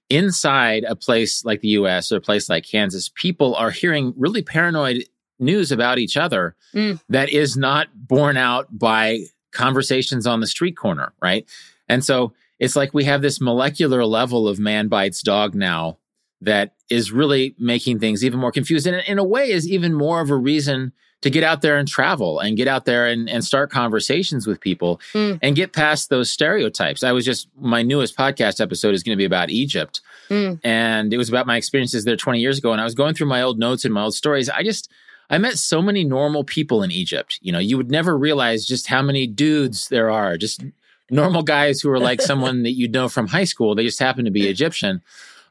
inside 0.08 0.84
a 0.84 0.94
place 0.94 1.44
like 1.44 1.62
the 1.62 1.68
US 1.68 2.12
or 2.12 2.18
a 2.18 2.20
place 2.20 2.48
like 2.48 2.64
Kansas, 2.64 3.10
people 3.12 3.56
are 3.56 3.72
hearing 3.72 4.14
really 4.16 4.42
paranoid 4.42 5.04
news 5.40 5.72
about 5.72 5.98
each 5.98 6.16
other 6.16 6.54
mm. 6.72 7.00
that 7.08 7.28
is 7.30 7.56
not 7.56 7.88
borne 7.92 8.36
out 8.36 8.68
by 8.70 9.24
conversations 9.50 10.28
on 10.28 10.38
the 10.38 10.46
street 10.46 10.76
corner, 10.76 11.12
right? 11.20 11.48
And 11.88 12.04
so 12.04 12.32
it's 12.58 12.76
like 12.76 12.94
we 12.94 13.04
have 13.04 13.22
this 13.22 13.40
molecular 13.40 14.04
level 14.04 14.48
of 14.48 14.58
man 14.58 14.88
bites 14.88 15.22
dog 15.22 15.54
now 15.54 15.98
that 16.40 16.74
is 16.90 17.10
really 17.10 17.54
making 17.58 17.98
things 17.98 18.24
even 18.24 18.38
more 18.38 18.52
confused. 18.52 18.86
And 18.86 19.02
in 19.06 19.18
a 19.18 19.24
way 19.24 19.50
is 19.50 19.68
even 19.68 19.94
more 19.94 20.20
of 20.20 20.30
a 20.30 20.36
reason 20.36 20.92
to 21.22 21.30
get 21.30 21.42
out 21.42 21.62
there 21.62 21.78
and 21.78 21.88
travel 21.88 22.38
and 22.38 22.54
get 22.54 22.68
out 22.68 22.84
there 22.84 23.06
and, 23.06 23.30
and 23.30 23.42
start 23.42 23.70
conversations 23.70 24.46
with 24.46 24.60
people 24.60 25.00
mm. 25.14 25.38
and 25.40 25.56
get 25.56 25.72
past 25.72 26.10
those 26.10 26.30
stereotypes. 26.30 27.02
I 27.02 27.12
was 27.12 27.24
just, 27.24 27.48
my 27.58 27.82
newest 27.82 28.14
podcast 28.14 28.60
episode 28.60 28.94
is 28.94 29.02
going 29.02 29.16
to 29.16 29.20
be 29.20 29.24
about 29.24 29.48
Egypt. 29.48 30.02
Mm. 30.28 30.60
And 30.62 31.14
it 31.14 31.16
was 31.16 31.30
about 31.30 31.46
my 31.46 31.56
experiences 31.56 32.04
there 32.04 32.16
20 32.16 32.40
years 32.40 32.58
ago. 32.58 32.72
And 32.72 32.80
I 32.80 32.84
was 32.84 32.94
going 32.94 33.14
through 33.14 33.28
my 33.28 33.40
old 33.40 33.58
notes 33.58 33.86
and 33.86 33.94
my 33.94 34.02
old 34.02 34.14
stories. 34.14 34.50
I 34.50 34.62
just, 34.62 34.90
I 35.30 35.38
met 35.38 35.56
so 35.56 35.80
many 35.80 36.04
normal 36.04 36.44
people 36.44 36.82
in 36.82 36.90
Egypt. 36.90 37.38
You 37.40 37.52
know, 37.52 37.58
you 37.58 37.78
would 37.78 37.90
never 37.90 38.18
realize 38.18 38.66
just 38.66 38.88
how 38.88 39.00
many 39.00 39.26
dudes 39.26 39.88
there 39.88 40.10
are, 40.10 40.36
just 40.36 40.62
normal 41.10 41.42
guys 41.42 41.80
who 41.80 41.90
are 41.90 42.00
like 42.00 42.20
someone 42.22 42.62
that 42.62 42.72
you 42.72 42.88
know 42.88 43.08
from 43.08 43.26
high 43.26 43.44
school. 43.44 43.74
They 43.74 43.84
just 43.84 43.98
happen 43.98 44.24
to 44.24 44.30
be 44.30 44.48
Egyptian. 44.48 45.02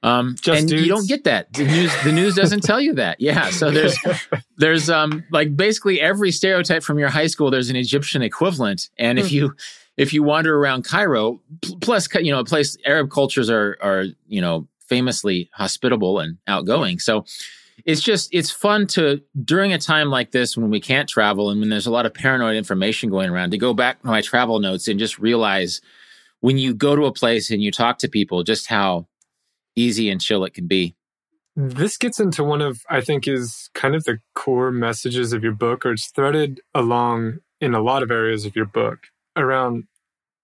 Um, 0.03 0.35
Just 0.41 0.59
and 0.59 0.69
dudes. 0.69 0.83
you 0.83 0.89
don't 0.89 1.07
get 1.07 1.23
that. 1.23 1.53
The 1.53 1.63
news, 1.63 2.03
the 2.03 2.11
news 2.11 2.35
doesn't 2.35 2.61
tell 2.61 2.81
you 2.81 2.93
that. 2.95 3.21
Yeah. 3.21 3.49
So 3.51 3.71
there's, 3.71 3.97
there's, 4.57 4.89
um, 4.89 5.23
like 5.31 5.55
basically 5.55 6.01
every 6.01 6.29
stereotype 6.31 6.83
from 6.83 6.99
your 6.99 7.07
high 7.07 7.27
school, 7.27 7.49
there's 7.49 7.69
an 7.69 7.77
Egyptian 7.77 8.21
equivalent. 8.21 8.89
And 8.97 9.17
if 9.17 9.29
hmm. 9.29 9.35
you, 9.35 9.55
if 9.95 10.11
you 10.11 10.21
wander 10.21 10.57
around 10.57 10.83
Cairo, 10.83 11.39
plus, 11.79 12.09
you 12.15 12.33
know, 12.33 12.39
a 12.39 12.43
place, 12.43 12.77
Arab 12.85 13.11
cultures 13.11 13.49
are, 13.49 13.77
are, 13.81 14.05
you 14.27 14.41
know, 14.41 14.67
famously 14.87 15.49
hospitable 15.53 16.19
and 16.19 16.37
outgoing. 16.47 16.99
So 16.99 17.23
it's 17.85 18.01
just, 18.01 18.29
it's 18.33 18.51
fun 18.51 18.87
to, 18.87 19.21
during 19.43 19.73
a 19.73 19.77
time 19.77 20.09
like 20.09 20.31
this 20.31 20.55
when 20.55 20.69
we 20.69 20.79
can't 20.79 21.09
travel 21.09 21.49
and 21.49 21.59
when 21.59 21.69
there's 21.69 21.87
a 21.87 21.91
lot 21.91 22.05
of 22.05 22.13
paranoid 22.13 22.55
information 22.55 23.09
going 23.09 23.29
around, 23.29 23.51
to 23.51 23.57
go 23.57 23.73
back 23.73 24.01
to 24.01 24.07
my 24.07 24.21
travel 24.21 24.59
notes 24.59 24.87
and 24.87 24.99
just 24.99 25.19
realize 25.19 25.81
when 26.39 26.57
you 26.57 26.73
go 26.73 26.95
to 26.95 27.05
a 27.05 27.13
place 27.13 27.49
and 27.51 27.61
you 27.61 27.71
talk 27.71 27.97
to 27.99 28.07
people, 28.07 28.43
just 28.43 28.67
how, 28.67 29.07
easy 29.75 30.09
and 30.09 30.21
chill 30.21 30.43
it 30.43 30.53
can 30.53 30.67
be. 30.67 30.95
This 31.55 31.97
gets 31.97 32.19
into 32.19 32.43
one 32.43 32.61
of, 32.61 32.81
I 32.89 33.01
think, 33.01 33.27
is 33.27 33.69
kind 33.73 33.95
of 33.95 34.03
the 34.05 34.19
core 34.33 34.71
messages 34.71 35.33
of 35.33 35.43
your 35.43 35.53
book, 35.53 35.85
or 35.85 35.91
it's 35.91 36.09
threaded 36.09 36.61
along 36.73 37.39
in 37.61 37.73
a 37.73 37.81
lot 37.81 38.03
of 38.03 38.11
areas 38.11 38.45
of 38.45 38.55
your 38.55 38.65
book 38.65 38.99
around 39.35 39.85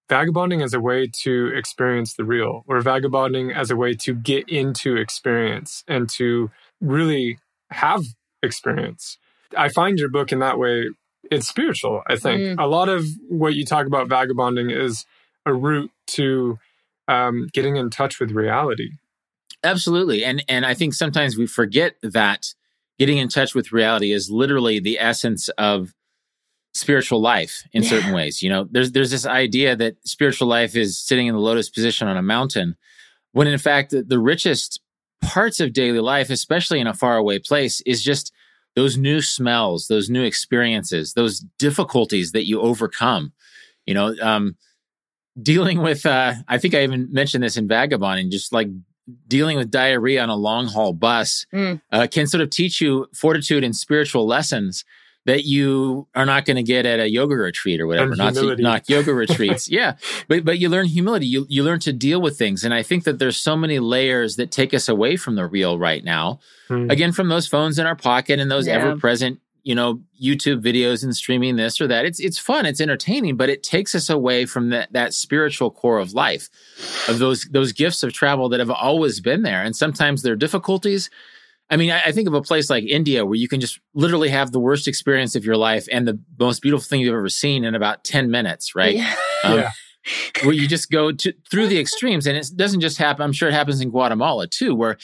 vagabonding 0.07 0.61
as 0.61 0.73
a 0.73 0.79
way 0.79 1.07
to 1.21 1.51
experience 1.55 2.15
the 2.15 2.23
real, 2.23 2.63
or 2.67 2.81
vagabonding 2.81 3.51
as 3.51 3.69
a 3.69 3.75
way 3.75 3.93
to 3.93 4.13
get 4.13 4.47
into 4.49 4.97
experience 4.97 5.83
and 5.87 6.09
to 6.09 6.49
really 6.81 7.39
have 7.71 8.03
experience. 8.43 9.17
I 9.57 9.69
find 9.69 9.97
your 9.97 10.09
book 10.09 10.31
in 10.31 10.39
that 10.39 10.59
way, 10.59 10.89
it's 11.31 11.47
spiritual, 11.47 12.01
I 12.07 12.15
think. 12.15 12.41
Mm. 12.41 12.63
A 12.63 12.67
lot 12.67 12.89
of 12.89 13.05
what 13.27 13.55
you 13.55 13.65
talk 13.65 13.87
about 13.87 14.07
vagabonding 14.07 14.69
is 14.69 15.05
a 15.45 15.53
route 15.53 15.91
to 16.07 16.59
um, 17.07 17.47
getting 17.53 17.75
in 17.75 17.89
touch 17.89 18.19
with 18.19 18.31
reality 18.31 18.91
Absolutely. 19.63 20.23
And 20.23 20.43
and 20.47 20.65
I 20.65 20.73
think 20.73 20.93
sometimes 20.93 21.37
we 21.37 21.45
forget 21.45 21.95
that 22.01 22.53
getting 22.97 23.17
in 23.17 23.27
touch 23.27 23.53
with 23.53 23.71
reality 23.71 24.11
is 24.11 24.31
literally 24.31 24.79
the 24.79 24.99
essence 24.99 25.49
of 25.49 25.93
spiritual 26.73 27.19
life 27.19 27.63
in 27.73 27.83
yeah. 27.83 27.89
certain 27.89 28.13
ways. 28.13 28.41
You 28.41 28.49
know, 28.49 28.67
there's 28.71 28.91
there's 28.91 29.11
this 29.11 29.25
idea 29.25 29.75
that 29.75 29.95
spiritual 30.05 30.47
life 30.47 30.75
is 30.75 30.99
sitting 30.99 31.27
in 31.27 31.35
the 31.35 31.41
lotus 31.41 31.69
position 31.69 32.07
on 32.07 32.15
a 32.15 32.21
mountain, 32.21 32.77
when 33.33 33.47
in 33.47 33.57
fact 33.57 33.91
the, 33.91 34.01
the 34.01 34.19
richest 34.19 34.79
parts 35.21 35.59
of 35.59 35.73
daily 35.73 35.99
life, 35.99 36.29
especially 36.29 36.79
in 36.79 36.87
a 36.87 36.93
faraway 36.93 37.39
place, 37.39 37.81
is 37.85 38.03
just 38.03 38.33
those 38.75 38.97
new 38.97 39.21
smells, 39.21 39.87
those 39.87 40.09
new 40.09 40.23
experiences, 40.23 41.13
those 41.13 41.39
difficulties 41.57 42.31
that 42.31 42.47
you 42.47 42.61
overcome. 42.61 43.33
You 43.85 43.93
know, 43.93 44.15
um, 44.21 44.55
dealing 45.41 45.81
with 45.81 46.05
uh, 46.05 46.33
I 46.47 46.57
think 46.57 46.75
I 46.75 46.83
even 46.83 47.11
mentioned 47.11 47.43
this 47.43 47.57
in 47.57 47.67
Vagabond, 47.67 48.19
and 48.19 48.31
just 48.31 48.53
like 48.53 48.69
dealing 49.27 49.57
with 49.57 49.71
diarrhea 49.71 50.21
on 50.21 50.29
a 50.29 50.35
long 50.35 50.67
haul 50.67 50.93
bus 50.93 51.45
mm. 51.53 51.81
uh, 51.91 52.07
can 52.11 52.27
sort 52.27 52.41
of 52.41 52.49
teach 52.49 52.79
you 52.79 53.07
fortitude 53.13 53.63
and 53.63 53.75
spiritual 53.75 54.27
lessons 54.27 54.85
that 55.29 55.45
you 55.45 56.07
are 56.15 56.25
not 56.25 56.43
going 56.43 56.57
to 56.57 56.63
get 56.63 56.87
at 56.87 56.99
a 56.99 57.07
yoga 57.07 57.35
retreat 57.35 57.79
or 57.79 57.85
whatever. 57.85 58.15
not 58.15 58.33
to 58.33 58.55
knock 58.55 58.89
yoga 58.89 59.13
retreats. 59.13 59.69
Yeah. 59.79 59.97
But 60.27 60.43
but 60.43 60.57
you 60.57 60.67
learn 60.67 60.87
humility. 60.87 61.27
You 61.27 61.45
you 61.47 61.63
learn 61.63 61.79
to 61.81 61.93
deal 61.93 62.19
with 62.19 62.37
things. 62.37 62.63
And 62.63 62.73
I 62.73 62.81
think 62.81 63.03
that 63.03 63.19
there's 63.19 63.37
so 63.37 63.55
many 63.55 63.77
layers 63.77 64.35
that 64.37 64.49
take 64.49 64.73
us 64.73 64.89
away 64.89 65.15
from 65.15 65.35
the 65.35 65.45
real 65.45 65.77
right 65.77 66.03
now. 66.03 66.39
Hmm. 66.67 66.89
Again, 66.89 67.11
from 67.11 67.29
those 67.29 67.47
phones 67.47 67.77
in 67.77 67.85
our 67.85 67.95
pocket 67.95 68.39
and 68.39 68.49
those 68.49 68.65
yeah. 68.65 68.73
ever 68.73 68.97
present, 68.97 69.39
you 69.63 69.75
know, 69.75 70.01
YouTube 70.21 70.63
videos 70.63 71.03
and 71.03 71.15
streaming 71.15 71.55
this 71.55 71.79
or 71.79 71.87
that. 71.87 72.05
It's 72.05 72.19
it's 72.19 72.39
fun, 72.39 72.65
it's 72.65 72.81
entertaining, 72.81 73.37
but 73.37 73.49
it 73.49 73.61
takes 73.61 73.93
us 73.93 74.09
away 74.09 74.47
from 74.47 74.69
that 74.69 74.91
that 74.93 75.13
spiritual 75.13 75.69
core 75.69 75.99
of 75.99 76.13
life, 76.13 76.49
of 77.07 77.19
those 77.19 77.45
those 77.51 77.71
gifts 77.71 78.01
of 78.01 78.11
travel 78.11 78.49
that 78.49 78.59
have 78.59 78.71
always 78.71 79.19
been 79.19 79.43
there. 79.43 79.61
And 79.61 79.75
sometimes 79.75 80.23
there 80.23 80.33
are 80.33 80.37
difficulties 80.37 81.11
I 81.69 81.77
mean, 81.77 81.91
I, 81.91 82.01
I, 82.05 82.11
think 82.11 82.27
of 82.27 82.33
a 82.33 82.41
place 82.41 82.69
like 82.69 82.83
India 82.83 83.25
where 83.25 83.35
you 83.35 83.47
can 83.47 83.59
just 83.59 83.79
literally 83.93 84.29
have 84.29 84.51
the 84.51 84.59
worst 84.59 84.87
experience 84.87 85.35
of 85.35 85.45
your 85.45 85.57
life 85.57 85.87
and 85.91 86.07
the 86.07 86.19
most 86.39 86.61
beautiful 86.61 86.83
thing 86.83 87.01
you've 87.01 87.13
ever 87.13 87.29
seen 87.29 87.63
in 87.63 87.75
about 87.75 88.03
10 88.03 88.31
minutes, 88.31 88.75
right? 88.75 88.95
Yeah. 88.95 89.15
Um, 89.43 89.59
yeah. 89.59 89.71
where 90.43 90.53
you 90.53 90.67
just 90.67 90.89
go 90.89 91.11
to, 91.11 91.33
through 91.49 91.67
the 91.67 91.79
extremes. 91.79 92.25
And 92.25 92.35
it 92.35 92.49
doesn't 92.55 92.81
just 92.81 92.97
happen, 92.97 93.23
I'm 93.23 93.33
sure 93.33 93.49
it 93.49 93.53
happens 93.53 93.81
in 93.81 93.89
Guatemala 93.89 94.47
too, 94.47 94.73
where 94.73 94.97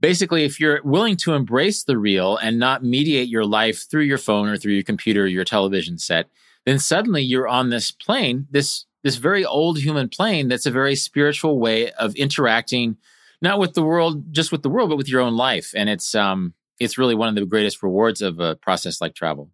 basically 0.00 0.44
if 0.44 0.60
you're 0.60 0.80
willing 0.84 1.16
to 1.16 1.34
embrace 1.34 1.84
the 1.84 1.98
real 1.98 2.36
and 2.36 2.58
not 2.58 2.84
mediate 2.84 3.28
your 3.28 3.44
life 3.44 3.90
through 3.90 4.02
your 4.02 4.18
phone 4.18 4.48
or 4.48 4.56
through 4.56 4.74
your 4.74 4.82
computer 4.82 5.24
or 5.24 5.26
your 5.26 5.44
television 5.44 5.98
set, 5.98 6.28
then 6.66 6.78
suddenly 6.78 7.22
you're 7.22 7.48
on 7.48 7.70
this 7.70 7.90
plane, 7.90 8.46
this 8.50 8.84
this 9.02 9.16
very 9.16 9.44
old 9.44 9.78
human 9.78 10.08
plane 10.08 10.46
that's 10.46 10.66
a 10.66 10.70
very 10.70 10.94
spiritual 10.94 11.58
way 11.58 11.90
of 11.92 12.14
interacting 12.14 12.96
not 13.42 13.58
with 13.58 13.74
the 13.74 13.82
world, 13.82 14.32
just 14.32 14.52
with 14.52 14.62
the 14.62 14.70
world, 14.70 14.88
but 14.88 14.96
with 14.96 15.08
your 15.08 15.20
own 15.20 15.36
life. 15.36 15.72
And 15.76 15.90
it's 15.90 16.14
um, 16.14 16.54
it's 16.80 16.96
really 16.96 17.14
one 17.14 17.28
of 17.28 17.34
the 17.34 17.44
greatest 17.44 17.82
rewards 17.82 18.22
of 18.22 18.40
a 18.40 18.56
process 18.56 19.00
like 19.00 19.14
travel. 19.14 19.50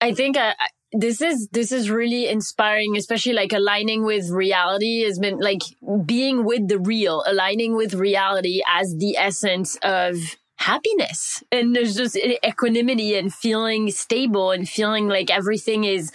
I 0.00 0.14
think 0.14 0.36
uh, 0.36 0.54
this 0.92 1.20
is 1.20 1.48
this 1.48 1.72
is 1.72 1.90
really 1.90 2.28
inspiring, 2.28 2.96
especially 2.96 3.32
like 3.32 3.52
aligning 3.52 4.04
with 4.04 4.28
reality 4.30 5.02
has 5.04 5.18
been 5.18 5.38
like 5.40 5.62
being 6.04 6.44
with 6.44 6.68
the 6.68 6.78
real, 6.78 7.24
aligning 7.26 7.74
with 7.74 7.94
reality 7.94 8.62
as 8.68 8.94
the 8.98 9.16
essence 9.16 9.76
of 9.82 10.16
happiness 10.56 11.42
and 11.50 11.74
there's 11.74 11.96
just 11.96 12.16
equanimity 12.46 13.16
and 13.16 13.34
feeling 13.34 13.90
stable 13.90 14.52
and 14.52 14.68
feeling 14.68 15.08
like 15.08 15.28
everything 15.28 15.82
is 15.82 16.12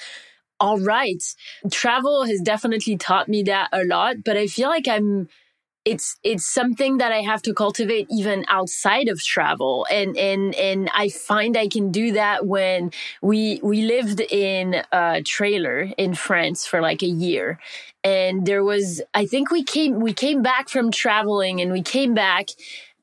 all 0.59 0.79
right. 0.79 1.21
Travel 1.69 2.23
has 2.23 2.39
definitely 2.41 2.95
taught 2.95 3.27
me 3.27 3.43
that 3.43 3.67
a 3.73 3.83
lot, 3.83 4.23
but 4.23 4.37
I 4.37 4.47
feel 4.47 4.69
like 4.69 4.87
I'm 4.87 5.27
it's 5.87 6.17
it's 6.21 6.45
something 6.45 6.97
that 6.97 7.13
I 7.13 7.21
have 7.21 7.41
to 7.43 7.53
cultivate 7.53 8.07
even 8.11 8.43
outside 8.49 9.07
of 9.07 9.23
travel. 9.23 9.87
And 9.89 10.17
and 10.17 10.53
and 10.55 10.89
I 10.93 11.07
find 11.07 11.55
I 11.55 11.69
can 11.69 11.91
do 11.91 12.11
that 12.11 12.45
when 12.45 12.91
we 13.21 13.61
we 13.63 13.83
lived 13.83 14.19
in 14.19 14.83
a 14.91 15.21
trailer 15.23 15.89
in 15.97 16.13
France 16.13 16.65
for 16.65 16.81
like 16.81 17.03
a 17.03 17.13
year. 17.27 17.57
And 18.03 18.45
there 18.45 18.65
was 18.65 19.01
I 19.13 19.25
think 19.25 19.49
we 19.49 19.63
came 19.63 20.01
we 20.01 20.13
came 20.13 20.41
back 20.41 20.67
from 20.67 20.91
traveling 20.91 21.61
and 21.61 21.71
we 21.71 21.81
came 21.81 22.13
back 22.13 22.49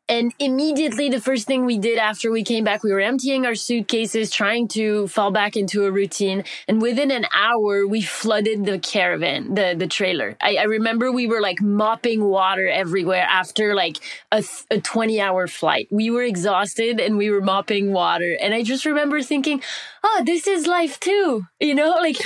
and 0.07 0.35
immediately, 0.39 1.09
the 1.09 1.21
first 1.21 1.47
thing 1.47 1.65
we 1.65 1.79
did 1.79 1.97
after 1.97 2.31
we 2.31 2.45
came 2.45 2.63
back, 2.63 2.83
we 2.83 2.93
were 2.93 3.01
emptying 3.01 3.47
our 3.47 3.55
suitcases, 3.55 4.31
trying 4.31 4.69
to 4.69 5.09
fall 5.09 5.31
back 5.31 5.57
into 5.57 5.87
a 5.87 5.91
routine. 5.91 6.45
And 6.69 6.83
within 6.83 7.11
an 7.11 7.25
hour, 7.35 7.87
we 7.87 8.03
flooded 8.03 8.67
the 8.67 8.79
caravan, 8.79 9.55
the, 9.55 9.75
the 9.79 9.87
trailer. 9.87 10.37
I, 10.43 10.57
I 10.57 10.63
remember 10.65 11.11
we 11.11 11.27
were 11.27 11.41
like 11.41 11.63
mopping 11.63 12.23
water 12.23 12.69
everywhere 12.69 13.27
after 13.29 13.75
like 13.75 13.97
a, 14.31 14.45
a 14.71 14.79
20 14.79 15.23
hour 15.23 15.47
flight. 15.47 15.89
We 15.91 16.11
were 16.11 16.23
exhausted 16.23 17.01
and 17.01 17.17
we 17.17 17.31
were 17.31 17.41
mopping 17.41 17.93
water. 17.95 18.37
And 18.39 18.53
I 18.53 18.63
just 18.63 18.85
remember 18.85 19.23
thinking, 19.23 19.63
oh, 20.03 20.23
this 20.27 20.47
is 20.47 20.67
life 20.67 21.01
too. 21.01 21.47
You 21.61 21.75
know, 21.75 21.89
like 21.99 22.19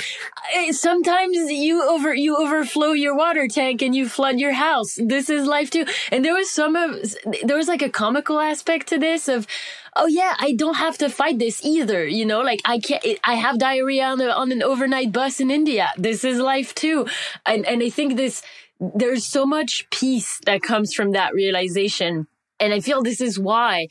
sometimes 0.71 1.49
you 1.49 1.81
over, 1.89 2.13
you 2.13 2.35
overflow 2.35 2.91
your 2.91 3.15
water 3.15 3.47
tank 3.47 3.81
and 3.81 3.95
you 3.95 4.09
flood 4.09 4.37
your 4.37 4.51
house. 4.51 4.97
This 5.01 5.29
is 5.29 5.47
life 5.47 5.69
too. 5.69 5.85
And 6.11 6.25
there 6.25 6.35
was 6.35 6.51
some 6.51 6.75
of, 6.75 7.15
there 7.43 7.55
was 7.55 7.68
like 7.69 7.81
a 7.81 7.89
comical 7.89 8.39
aspect 8.39 8.87
to 8.87 8.97
this 8.97 9.29
of, 9.29 9.47
oh 9.95 10.07
yeah, 10.07 10.35
I 10.37 10.51
don't 10.51 10.75
have 10.75 10.97
to 10.97 11.09
fight 11.09 11.39
this 11.39 11.63
either. 11.63 12.05
You 12.05 12.25
know, 12.25 12.41
like 12.41 12.61
I 12.65 12.79
can't, 12.79 13.03
I 13.23 13.35
have 13.35 13.59
diarrhea 13.59 14.05
on, 14.05 14.19
a, 14.19 14.27
on 14.27 14.51
an 14.51 14.61
overnight 14.61 15.13
bus 15.13 15.39
in 15.39 15.49
India. 15.49 15.91
This 15.97 16.23
is 16.23 16.39
life 16.39 16.75
too. 16.75 17.07
And, 17.45 17.65
and 17.65 17.81
I 17.81 17.89
think 17.89 18.17
this, 18.17 18.41
there's 18.79 19.25
so 19.25 19.45
much 19.45 19.89
peace 19.89 20.39
that 20.45 20.61
comes 20.61 20.93
from 20.93 21.11
that 21.11 21.33
realization. 21.33 22.27
And 22.59 22.73
I 22.73 22.81
feel 22.81 23.01
this 23.01 23.21
is 23.21 23.39
why 23.39 23.87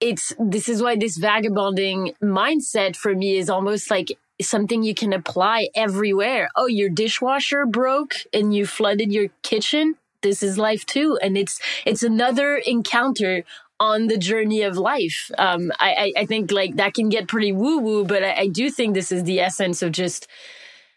it's, 0.00 0.32
this 0.38 0.68
is 0.68 0.82
why 0.82 0.96
this 0.96 1.18
vagabonding 1.18 2.14
mindset 2.22 2.96
for 2.96 3.14
me 3.14 3.36
is 3.36 3.50
almost 3.50 3.90
like 3.90 4.16
something 4.40 4.82
you 4.82 4.94
can 4.94 5.12
apply 5.12 5.68
everywhere. 5.74 6.48
Oh, 6.56 6.66
your 6.66 6.90
dishwasher 6.90 7.64
broke 7.66 8.14
and 8.32 8.54
you 8.54 8.66
flooded 8.66 9.12
your 9.12 9.28
kitchen 9.42 9.96
this 10.22 10.42
is 10.42 10.58
life 10.58 10.84
too. 10.86 11.18
And 11.22 11.36
it's, 11.36 11.60
it's 11.84 12.02
another 12.02 12.56
encounter 12.56 13.44
on 13.78 14.06
the 14.06 14.16
journey 14.16 14.62
of 14.62 14.76
life. 14.76 15.30
Um, 15.38 15.70
I, 15.78 16.12
I, 16.16 16.26
think 16.26 16.50
like 16.50 16.76
that 16.76 16.94
can 16.94 17.08
get 17.10 17.28
pretty 17.28 17.52
woo 17.52 17.78
woo, 17.78 18.04
but 18.04 18.22
I, 18.22 18.34
I 18.34 18.46
do 18.46 18.70
think 18.70 18.94
this 18.94 19.12
is 19.12 19.24
the 19.24 19.40
essence 19.40 19.82
of 19.82 19.92
just 19.92 20.26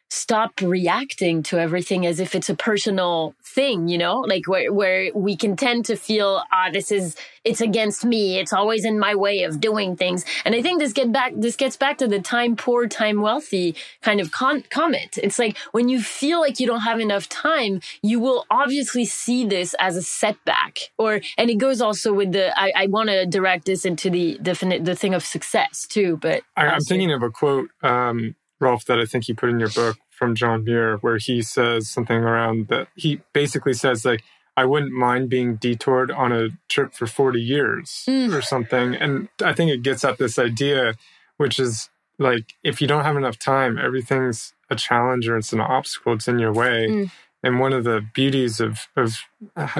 stop 0.10 0.60
reacting 0.62 1.43
to 1.43 1.60
everything 1.60 2.06
as 2.06 2.19
if 2.19 2.34
it's 2.34 2.50
a 2.50 2.56
personal 2.56 3.36
thing, 3.43 3.88
you 3.88 3.98
know, 3.98 4.22
like 4.22 4.48
where, 4.48 4.74
where 4.74 5.12
we 5.13 5.36
can 5.36 5.56
tend 5.56 5.86
to 5.86 5.95
feel, 5.95 6.41
ah, 6.52 6.69
this 6.72 6.91
is, 6.91 7.15
it's 7.43 7.62
against 7.62 8.04
me. 8.06 8.38
It's 8.38 8.54
always 8.54 8.86
in 8.86 9.00
my 9.00 9.15
way 9.15 9.43
of 9.43 9.60
doing 9.60 9.95
things. 9.95 10.26
And 10.45 10.56
I 10.56 10.62
think 10.62 10.80
this 10.80 10.93
get 10.93 11.12
back, 11.12 11.34
this 11.36 11.56
gets 11.56 11.78
back 11.78 12.00
to 12.00 12.08
the 12.08 12.19
time 12.19 12.56
poor, 12.56 12.88
time 12.88 13.22
wealthy 13.22 13.76
kind 14.02 14.19
of 14.19 14.32
con- 14.32 14.63
comment. 14.69 15.17
It's 15.22 15.38
like 15.38 15.58
when 15.72 15.89
you 15.89 16.02
feel 16.02 16.39
like 16.39 16.60
you 16.60 16.67
don't 16.67 16.82
have 16.82 17.00
enough 17.00 17.30
time, 17.30 17.82
you 18.02 18.19
will 18.19 18.45
obviously 18.50 19.06
see 19.06 19.45
this 19.45 19.76
as 19.80 19.95
a 19.95 20.02
setback 20.02 20.91
or, 20.98 21.22
and 21.38 21.50
it 21.50 21.56
goes 21.56 21.82
also 21.82 22.13
with 22.13 22.32
the, 22.32 22.58
I, 22.60 22.72
I 22.76 22.88
want 22.88 23.10
to 23.10 23.26
direct 23.26 23.65
this 23.65 23.86
into 23.86 24.10
the, 24.10 24.39
definite, 24.41 24.86
the 24.86 24.95
thing 24.95 25.13
of 25.13 25.24
success 25.24 25.86
too, 25.88 26.17
but 26.17 26.41
I, 26.56 26.67
am 26.67 26.82
thinking 26.82 27.12
of 27.12 27.22
a 27.22 27.30
quote, 27.30 27.69
um, 27.84 28.36
Rolf, 28.60 28.86
that 28.86 29.00
I 29.00 29.06
think 29.06 29.28
you 29.28 29.36
put 29.36 29.50
in 29.50 29.60
your 29.60 29.69
book 29.69 29.98
from 30.10 30.36
John 30.36 30.63
Muir, 30.63 30.98
where 30.98 31.17
he 31.17 31.41
says 31.41 31.89
something 31.89 32.17
around 32.17 32.67
that 32.67 32.88
he 32.95 33.22
basically 33.34 33.74
says, 33.74 34.06
like, 34.06 34.24
I 34.58 34.65
wouldn't 34.65 34.91
mind 34.91 35.30
being 35.30 35.56
detoured 35.56 36.12
on 36.12 36.34
a 36.34 36.50
trip 36.67 36.93
for 36.93 37.08
40 37.08 37.39
years 37.39 38.04
mm. 38.08 38.34
or 38.34 38.41
something. 38.41 38.93
And 38.93 39.30
I 39.41 39.54
think 39.54 39.72
it 39.72 39.84
gets 39.84 40.04
at 40.04 40.17
this 40.17 40.38
idea, 40.38 40.95
which 41.38 41.60
is 41.60 41.89
like, 42.17 42.54
if 42.62 42.82
you 42.82 42.88
don't 42.88 43.06
have 43.06 43.15
enough 43.15 43.39
time, 43.39 43.78
everything's 43.78 44.54
a 44.69 44.76
challenge 44.76 45.30
or 45.30 45.38
it's 45.38 45.54
an 45.54 45.62
obstacle, 45.62 46.13
it's 46.13 46.28
in 46.28 46.39
your 46.39 46.52
way. 46.52 46.88
Mm. 46.89 47.12
And 47.41 47.60
one 47.62 47.72
of 47.72 47.86
the 47.86 48.06
beauties 48.13 48.60
of, 48.60 48.88
of 48.98 49.19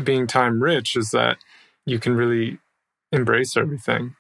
being 0.06 0.28
time 0.28 0.63
rich 0.63 0.96
is 0.96 1.12
that 1.12 1.38
you 1.86 2.00
can 2.00 2.15
really 2.15 2.60
embrace 3.12 3.58
everything. 3.58 4.15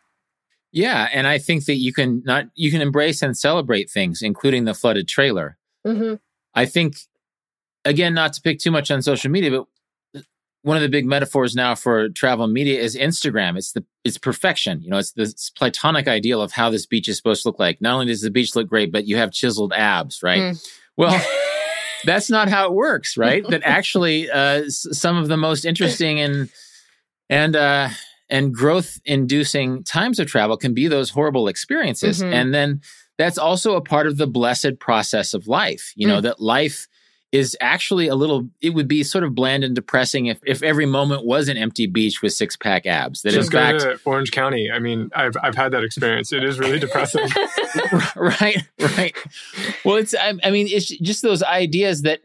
Yeah, 0.71 1.09
and 1.11 1.25
I 1.25 1.39
think 1.39 1.65
that 1.65 1.75
you 1.75 1.93
can 1.93 2.21
not 2.25 2.45
you 2.55 2.71
can 2.71 2.81
embrace 2.81 3.21
and 3.21 3.35
celebrate 3.35 3.89
things, 3.89 4.21
including 4.21 4.65
the 4.65 4.73
flooded 4.73 5.07
trailer. 5.07 5.57
Mm-hmm. 5.85 6.15
I 6.53 6.65
think, 6.65 6.97
again, 7.85 8.13
not 8.13 8.33
to 8.33 8.41
pick 8.41 8.59
too 8.59 8.71
much 8.71 8.91
on 8.91 9.01
social 9.01 9.31
media, 9.31 9.51
but 9.51 10.23
one 10.61 10.77
of 10.77 10.83
the 10.83 10.89
big 10.89 11.05
metaphors 11.05 11.55
now 11.55 11.73
for 11.73 12.09
travel 12.09 12.47
media 12.47 12.79
is 12.81 12.95
Instagram. 12.95 13.57
It's 13.57 13.71
the 13.71 13.83
it's 14.03 14.17
perfection. 14.17 14.81
You 14.81 14.91
know, 14.91 14.97
it's 14.97 15.13
this 15.13 15.49
platonic 15.51 16.07
ideal 16.07 16.41
of 16.41 16.51
how 16.51 16.69
this 16.69 16.85
beach 16.85 17.07
is 17.07 17.17
supposed 17.17 17.43
to 17.43 17.47
look 17.49 17.59
like. 17.59 17.81
Not 17.81 17.93
only 17.93 18.07
does 18.07 18.21
the 18.21 18.29
beach 18.29 18.55
look 18.55 18.67
great, 18.67 18.91
but 18.91 19.07
you 19.07 19.17
have 19.17 19.31
chiseled 19.31 19.73
abs, 19.73 20.21
right? 20.21 20.41
Mm. 20.41 20.69
Well. 20.97 21.25
that's 22.05 22.29
not 22.29 22.47
how 22.47 22.65
it 22.65 22.73
works, 22.73 23.17
right? 23.17 23.45
that 23.49 23.61
actually, 23.65 24.31
uh, 24.31 24.63
some 24.69 25.17
of 25.17 25.27
the 25.27 25.35
most 25.35 25.65
interesting 25.65 26.21
and 26.21 26.49
and 27.29 27.55
uh, 27.55 27.89
and 28.29 28.53
growth 28.53 28.99
inducing 29.05 29.83
times 29.83 30.19
of 30.19 30.27
travel 30.27 30.57
can 30.57 30.73
be 30.73 30.87
those 30.87 31.09
horrible 31.09 31.47
experiences. 31.47 32.21
Mm-hmm. 32.21 32.33
And 32.33 32.53
then 32.53 32.81
that's 33.17 33.37
also 33.37 33.75
a 33.75 33.81
part 33.81 34.07
of 34.07 34.17
the 34.17 34.27
blessed 34.27 34.79
process 34.79 35.33
of 35.33 35.47
life. 35.47 35.93
You 35.95 36.07
know, 36.07 36.19
mm. 36.19 36.23
that 36.23 36.39
life 36.39 36.87
is 37.31 37.55
actually 37.61 38.07
a 38.07 38.15
little 38.15 38.49
it 38.61 38.71
would 38.71 38.87
be 38.87 39.03
sort 39.03 39.23
of 39.23 39.35
bland 39.35 39.63
and 39.63 39.75
depressing 39.75 40.25
if, 40.27 40.39
if 40.45 40.63
every 40.63 40.85
moment 40.85 41.25
was 41.25 41.47
an 41.47 41.57
empty 41.57 41.85
beach 41.85 42.21
with 42.21 42.33
six 42.33 42.55
pack 42.55 42.85
abs 42.85 43.21
that 43.21 43.33
Just 43.33 43.51
fact 43.51 43.81
to 43.81 43.99
orange 44.05 44.31
county 44.31 44.69
i 44.73 44.79
mean 44.79 45.11
i've 45.13 45.35
i've 45.43 45.55
had 45.55 45.71
that 45.73 45.83
experience 45.83 46.33
it 46.33 46.43
is 46.43 46.57
really 46.57 46.79
depressing 46.85 47.27
right 48.15 48.63
right 48.79 49.15
well 49.85 49.97
it's 49.97 50.15
I, 50.15 50.33
I, 50.43 50.49
mean 50.49 50.67
it's 50.67 50.87
just 50.87 51.21
those 51.21 51.43
ideas 51.43 52.01
that 52.01 52.21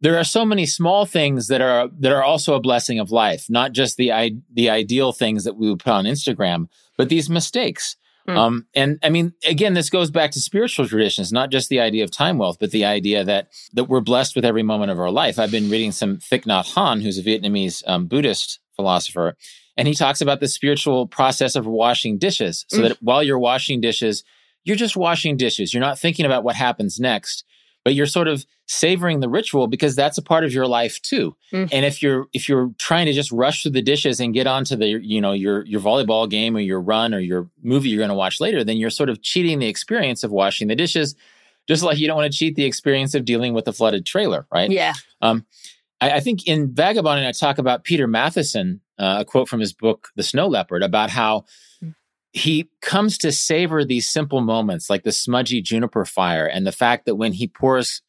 there 0.00 0.16
are 0.16 0.24
so 0.24 0.44
many 0.44 0.66
small 0.66 1.04
things 1.06 1.48
that 1.48 1.60
are 1.60 1.88
that 1.98 2.12
are 2.12 2.22
also 2.22 2.54
a 2.54 2.60
blessing 2.60 2.98
of 2.98 3.10
life, 3.10 3.46
not 3.48 3.72
just 3.72 3.96
the 3.96 4.10
the 4.52 4.70
ideal 4.70 5.12
things 5.12 5.44
that 5.44 5.56
we 5.56 5.68
would 5.68 5.80
put 5.80 5.92
on 5.92 6.04
Instagram, 6.04 6.68
but 6.96 7.08
these 7.08 7.28
mistakes. 7.28 7.96
Mm. 8.28 8.36
Um, 8.36 8.66
and 8.74 8.98
I 9.02 9.08
mean, 9.08 9.32
again, 9.46 9.72
this 9.72 9.88
goes 9.88 10.10
back 10.10 10.32
to 10.32 10.40
spiritual 10.40 10.86
traditions, 10.86 11.32
not 11.32 11.50
just 11.50 11.70
the 11.70 11.80
idea 11.80 12.04
of 12.04 12.10
time 12.10 12.36
wealth, 12.36 12.58
but 12.60 12.70
the 12.70 12.84
idea 12.84 13.24
that 13.24 13.48
that 13.72 13.84
we're 13.84 14.00
blessed 14.00 14.36
with 14.36 14.44
every 14.44 14.62
moment 14.62 14.90
of 14.90 15.00
our 15.00 15.10
life. 15.10 15.38
I've 15.38 15.50
been 15.50 15.70
reading 15.70 15.92
some 15.92 16.18
Thich 16.18 16.44
Nhat 16.44 16.74
Hanh, 16.74 17.02
who's 17.02 17.18
a 17.18 17.22
Vietnamese 17.22 17.82
um, 17.86 18.06
Buddhist 18.06 18.60
philosopher, 18.76 19.34
and 19.76 19.88
he 19.88 19.94
talks 19.94 20.20
about 20.20 20.40
the 20.40 20.48
spiritual 20.48 21.06
process 21.06 21.56
of 21.56 21.66
washing 21.66 22.18
dishes, 22.18 22.66
so 22.68 22.78
mm. 22.78 22.88
that 22.88 23.02
while 23.02 23.22
you're 23.22 23.38
washing 23.38 23.80
dishes, 23.80 24.22
you're 24.62 24.76
just 24.76 24.96
washing 24.96 25.36
dishes. 25.36 25.72
You're 25.72 25.80
not 25.80 25.98
thinking 25.98 26.26
about 26.26 26.44
what 26.44 26.54
happens 26.54 27.00
next, 27.00 27.44
but 27.84 27.94
you're 27.94 28.06
sort 28.06 28.28
of 28.28 28.44
savoring 28.66 29.20
the 29.20 29.28
ritual 29.28 29.66
because 29.66 29.96
that's 29.96 30.18
a 30.18 30.22
part 30.22 30.44
of 30.44 30.52
your 30.52 30.66
life 30.66 31.00
too. 31.02 31.34
Mm. 31.52 31.68
And 31.72 31.86
if 31.86 32.02
you're 32.02 32.26
if 32.32 32.48
you're 32.48 32.70
trying 32.78 33.06
to 33.06 33.12
just 33.12 33.32
rush 33.32 33.62
through 33.62 33.72
the 33.72 33.82
dishes 33.82 34.20
and 34.20 34.34
get 34.34 34.46
onto 34.46 34.76
the 34.76 35.00
you 35.02 35.20
know 35.20 35.32
your 35.32 35.64
your 35.64 35.80
volleyball 35.80 36.28
game 36.28 36.56
or 36.56 36.60
your 36.60 36.80
run 36.80 37.14
or 37.14 37.18
your 37.18 37.48
movie 37.62 37.88
you're 37.88 37.98
going 37.98 38.08
to 38.10 38.14
watch 38.14 38.40
later, 38.40 38.62
then 38.62 38.76
you're 38.76 38.90
sort 38.90 39.08
of 39.08 39.22
cheating 39.22 39.58
the 39.58 39.68
experience 39.68 40.22
of 40.22 40.30
washing 40.30 40.68
the 40.68 40.76
dishes, 40.76 41.14
just 41.66 41.82
like 41.82 41.98
you 41.98 42.06
don't 42.06 42.16
want 42.16 42.30
to 42.30 42.36
cheat 42.36 42.56
the 42.56 42.64
experience 42.64 43.14
of 43.14 43.24
dealing 43.24 43.54
with 43.54 43.66
a 43.68 43.72
flooded 43.72 44.04
trailer, 44.04 44.46
right? 44.52 44.70
Yeah. 44.70 44.92
Um, 45.22 45.46
I, 46.00 46.12
I 46.12 46.20
think 46.20 46.46
in 46.46 46.74
Vagabonding, 46.74 47.26
I 47.26 47.32
talk 47.32 47.58
about 47.58 47.84
Peter 47.84 48.06
Matthiessen, 48.06 48.80
uh, 48.98 49.18
a 49.20 49.24
quote 49.24 49.48
from 49.48 49.60
his 49.60 49.72
book, 49.72 50.08
The 50.16 50.22
Snow 50.22 50.46
Leopard, 50.46 50.82
about 50.82 51.10
how 51.10 51.44
he 52.32 52.68
comes 52.80 53.18
to 53.18 53.32
savor 53.32 53.84
these 53.84 54.08
simple 54.08 54.40
moments 54.40 54.90
like 54.90 55.02
the 55.02 55.12
smudgy 55.12 55.62
juniper 55.62 56.04
fire 56.04 56.46
and 56.46 56.66
the 56.66 56.72
fact 56.72 57.06
that 57.06 57.16
when 57.16 57.32
he 57.32 57.46
pours 57.46 58.02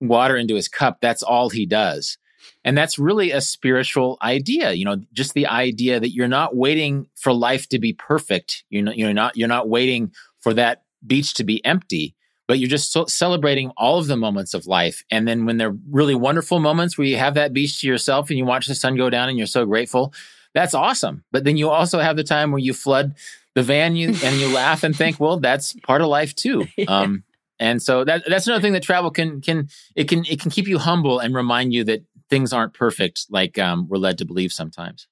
water 0.00 0.36
into 0.36 0.54
his 0.54 0.68
cup, 0.68 0.98
that's 1.00 1.22
all 1.22 1.50
he 1.50 1.66
does. 1.66 2.18
And 2.64 2.76
that's 2.76 2.98
really 2.98 3.32
a 3.32 3.40
spiritual 3.40 4.18
idea, 4.22 4.72
you 4.72 4.84
know, 4.84 4.96
just 5.12 5.34
the 5.34 5.46
idea 5.46 6.00
that 6.00 6.14
you're 6.14 6.28
not 6.28 6.56
waiting 6.56 7.08
for 7.14 7.32
life 7.32 7.68
to 7.70 7.78
be 7.78 7.92
perfect. 7.92 8.64
You're 8.70 8.84
not, 8.84 8.96
you're 8.96 9.12
not, 9.12 9.36
you're 9.36 9.48
not 9.48 9.68
waiting 9.68 10.12
for 10.40 10.54
that 10.54 10.82
beach 11.06 11.34
to 11.34 11.44
be 11.44 11.64
empty 11.64 12.14
but 12.46 12.58
you're 12.58 12.68
just 12.68 12.92
so 12.92 13.06
celebrating 13.06 13.70
all 13.76 13.98
of 13.98 14.06
the 14.06 14.16
moments 14.16 14.54
of 14.54 14.66
life. 14.66 15.04
And 15.10 15.26
then 15.26 15.46
when 15.46 15.56
they're 15.56 15.76
really 15.90 16.14
wonderful 16.14 16.60
moments 16.60 16.96
where 16.96 17.06
you 17.06 17.16
have 17.16 17.34
that 17.34 17.52
beach 17.52 17.80
to 17.80 17.86
yourself 17.86 18.30
and 18.30 18.38
you 18.38 18.44
watch 18.44 18.66
the 18.66 18.74
sun 18.74 18.96
go 18.96 19.10
down 19.10 19.28
and 19.28 19.36
you're 19.36 19.46
so 19.46 19.66
grateful, 19.66 20.14
that's 20.54 20.74
awesome. 20.74 21.24
But 21.32 21.44
then 21.44 21.56
you 21.56 21.68
also 21.68 21.98
have 21.98 22.16
the 22.16 22.24
time 22.24 22.52
where 22.52 22.60
you 22.60 22.72
flood 22.72 23.14
the 23.56 23.62
van 23.62 23.96
you, 23.96 24.08
and 24.22 24.36
you 24.36 24.54
laugh 24.54 24.84
and 24.84 24.94
think, 24.94 25.18
well, 25.18 25.40
that's 25.40 25.72
part 25.82 26.02
of 26.02 26.08
life 26.08 26.34
too. 26.36 26.66
Um, 26.88 27.24
and 27.58 27.82
so 27.82 28.04
that 28.04 28.22
that's 28.28 28.46
another 28.46 28.60
thing 28.60 28.74
that 28.74 28.82
travel 28.82 29.10
can 29.10 29.40
can 29.40 29.68
it 29.96 30.08
can 30.08 30.26
it 30.26 30.40
can 30.40 30.50
keep 30.50 30.68
you 30.68 30.78
humble 30.78 31.18
and 31.18 31.34
remind 31.34 31.72
you 31.72 31.84
that 31.84 32.04
things 32.28 32.52
aren't 32.52 32.74
perfect 32.74 33.26
like 33.30 33.58
um, 33.58 33.88
we're 33.88 33.96
led 33.96 34.18
to 34.18 34.26
believe 34.26 34.52
sometimes. 34.52 35.08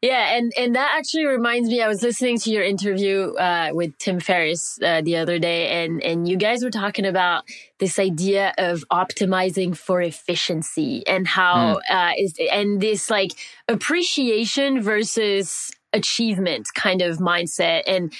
Yeah, 0.00 0.36
and 0.36 0.52
and 0.56 0.76
that 0.76 0.94
actually 0.96 1.26
reminds 1.26 1.68
me. 1.68 1.82
I 1.82 1.88
was 1.88 2.02
listening 2.02 2.38
to 2.38 2.50
your 2.50 2.62
interview 2.62 3.34
uh, 3.34 3.70
with 3.72 3.98
Tim 3.98 4.20
Ferriss 4.20 4.78
uh, 4.82 5.02
the 5.02 5.16
other 5.16 5.38
day, 5.38 5.84
and 5.84 6.02
and 6.02 6.28
you 6.28 6.36
guys 6.36 6.62
were 6.62 6.70
talking 6.70 7.04
about 7.04 7.44
this 7.78 7.98
idea 7.98 8.54
of 8.58 8.84
optimizing 8.92 9.76
for 9.76 10.00
efficiency 10.00 11.04
and 11.06 11.26
how 11.26 11.80
mm. 11.90 11.90
uh, 11.90 12.12
is 12.16 12.38
and 12.50 12.80
this 12.80 13.10
like 13.10 13.32
appreciation 13.68 14.80
versus 14.80 15.70
achievement 15.92 16.68
kind 16.74 17.02
of 17.02 17.18
mindset 17.18 17.82
and. 17.86 18.12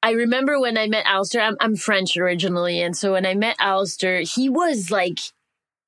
I 0.00 0.12
remember 0.12 0.60
when 0.60 0.78
I 0.78 0.86
met 0.86 1.06
Alistair, 1.06 1.42
I'm, 1.42 1.56
I'm 1.58 1.74
French 1.74 2.16
originally. 2.16 2.80
And 2.80 2.96
so 2.96 3.14
when 3.14 3.26
I 3.26 3.34
met 3.34 3.56
Alistair, 3.58 4.20
he 4.20 4.48
was 4.48 4.92
like 4.92 5.18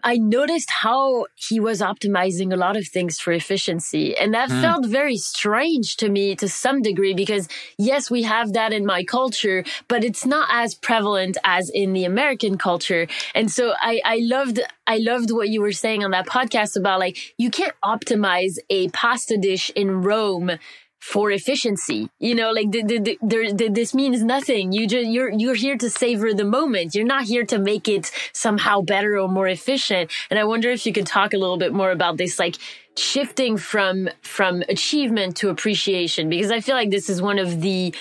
I 0.02 0.16
noticed 0.16 0.70
how 0.70 1.26
he 1.34 1.60
was 1.60 1.80
optimizing 1.80 2.52
a 2.52 2.56
lot 2.56 2.76
of 2.76 2.86
things 2.86 3.18
for 3.18 3.32
efficiency. 3.32 4.16
And 4.16 4.32
that 4.34 4.48
mm. 4.48 4.60
felt 4.60 4.86
very 4.86 5.16
strange 5.16 5.96
to 5.96 6.08
me 6.08 6.34
to 6.36 6.48
some 6.48 6.82
degree 6.82 7.14
because 7.14 7.48
yes, 7.78 8.10
we 8.10 8.22
have 8.22 8.52
that 8.54 8.72
in 8.72 8.86
my 8.86 9.04
culture, 9.04 9.64
but 9.88 10.04
it's 10.04 10.24
not 10.24 10.48
as 10.50 10.74
prevalent 10.74 11.36
as 11.44 11.70
in 11.70 11.92
the 11.92 12.04
American 12.04 12.56
culture. 12.58 13.06
And 13.34 13.50
so 13.50 13.74
I, 13.80 14.00
I 14.04 14.20
loved, 14.22 14.60
I 14.86 14.98
loved 14.98 15.30
what 15.30 15.48
you 15.48 15.60
were 15.60 15.72
saying 15.72 16.04
on 16.04 16.12
that 16.12 16.26
podcast 16.26 16.76
about 16.76 17.00
like, 17.00 17.34
you 17.38 17.50
can't 17.50 17.74
optimize 17.84 18.56
a 18.70 18.88
pasta 18.88 19.36
dish 19.36 19.70
in 19.74 20.02
Rome 20.02 20.52
for 21.00 21.30
efficiency. 21.30 22.10
You 22.18 22.34
know, 22.34 22.50
like 22.52 22.70
the, 22.70 22.82
the, 22.82 23.18
the, 23.22 23.68
this 23.72 23.94
means 23.94 24.22
nothing. 24.22 24.72
You 24.72 24.86
just 24.86 25.08
you're 25.08 25.30
you're 25.30 25.54
here 25.54 25.76
to 25.78 25.90
savor 25.90 26.32
the 26.32 26.44
moment. 26.44 26.94
You're 26.94 27.06
not 27.06 27.24
here 27.24 27.44
to 27.46 27.58
make 27.58 27.88
it 27.88 28.12
somehow 28.32 28.82
better 28.82 29.18
or 29.18 29.28
more 29.28 29.48
efficient. 29.48 30.10
And 30.30 30.38
I 30.38 30.44
wonder 30.44 30.70
if 30.70 30.86
you 30.86 30.92
could 30.92 31.06
talk 31.06 31.32
a 31.32 31.38
little 31.38 31.56
bit 31.58 31.72
more 31.72 31.90
about 31.90 32.18
this, 32.18 32.38
like 32.38 32.56
shifting 32.96 33.56
from 33.56 34.10
from 34.22 34.62
achievement 34.68 35.36
to 35.36 35.48
appreciation, 35.48 36.28
because 36.28 36.50
I 36.50 36.60
feel 36.60 36.74
like 36.74 36.90
this 36.90 37.08
is 37.08 37.20
one 37.22 37.38
of 37.38 37.60
the 37.60 37.94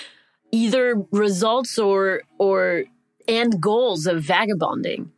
either 0.52 1.02
results 1.10 1.78
or 1.78 2.22
or 2.38 2.84
end 3.26 3.60
goals 3.60 4.06
of 4.06 4.22
vagabonding. 4.22 5.10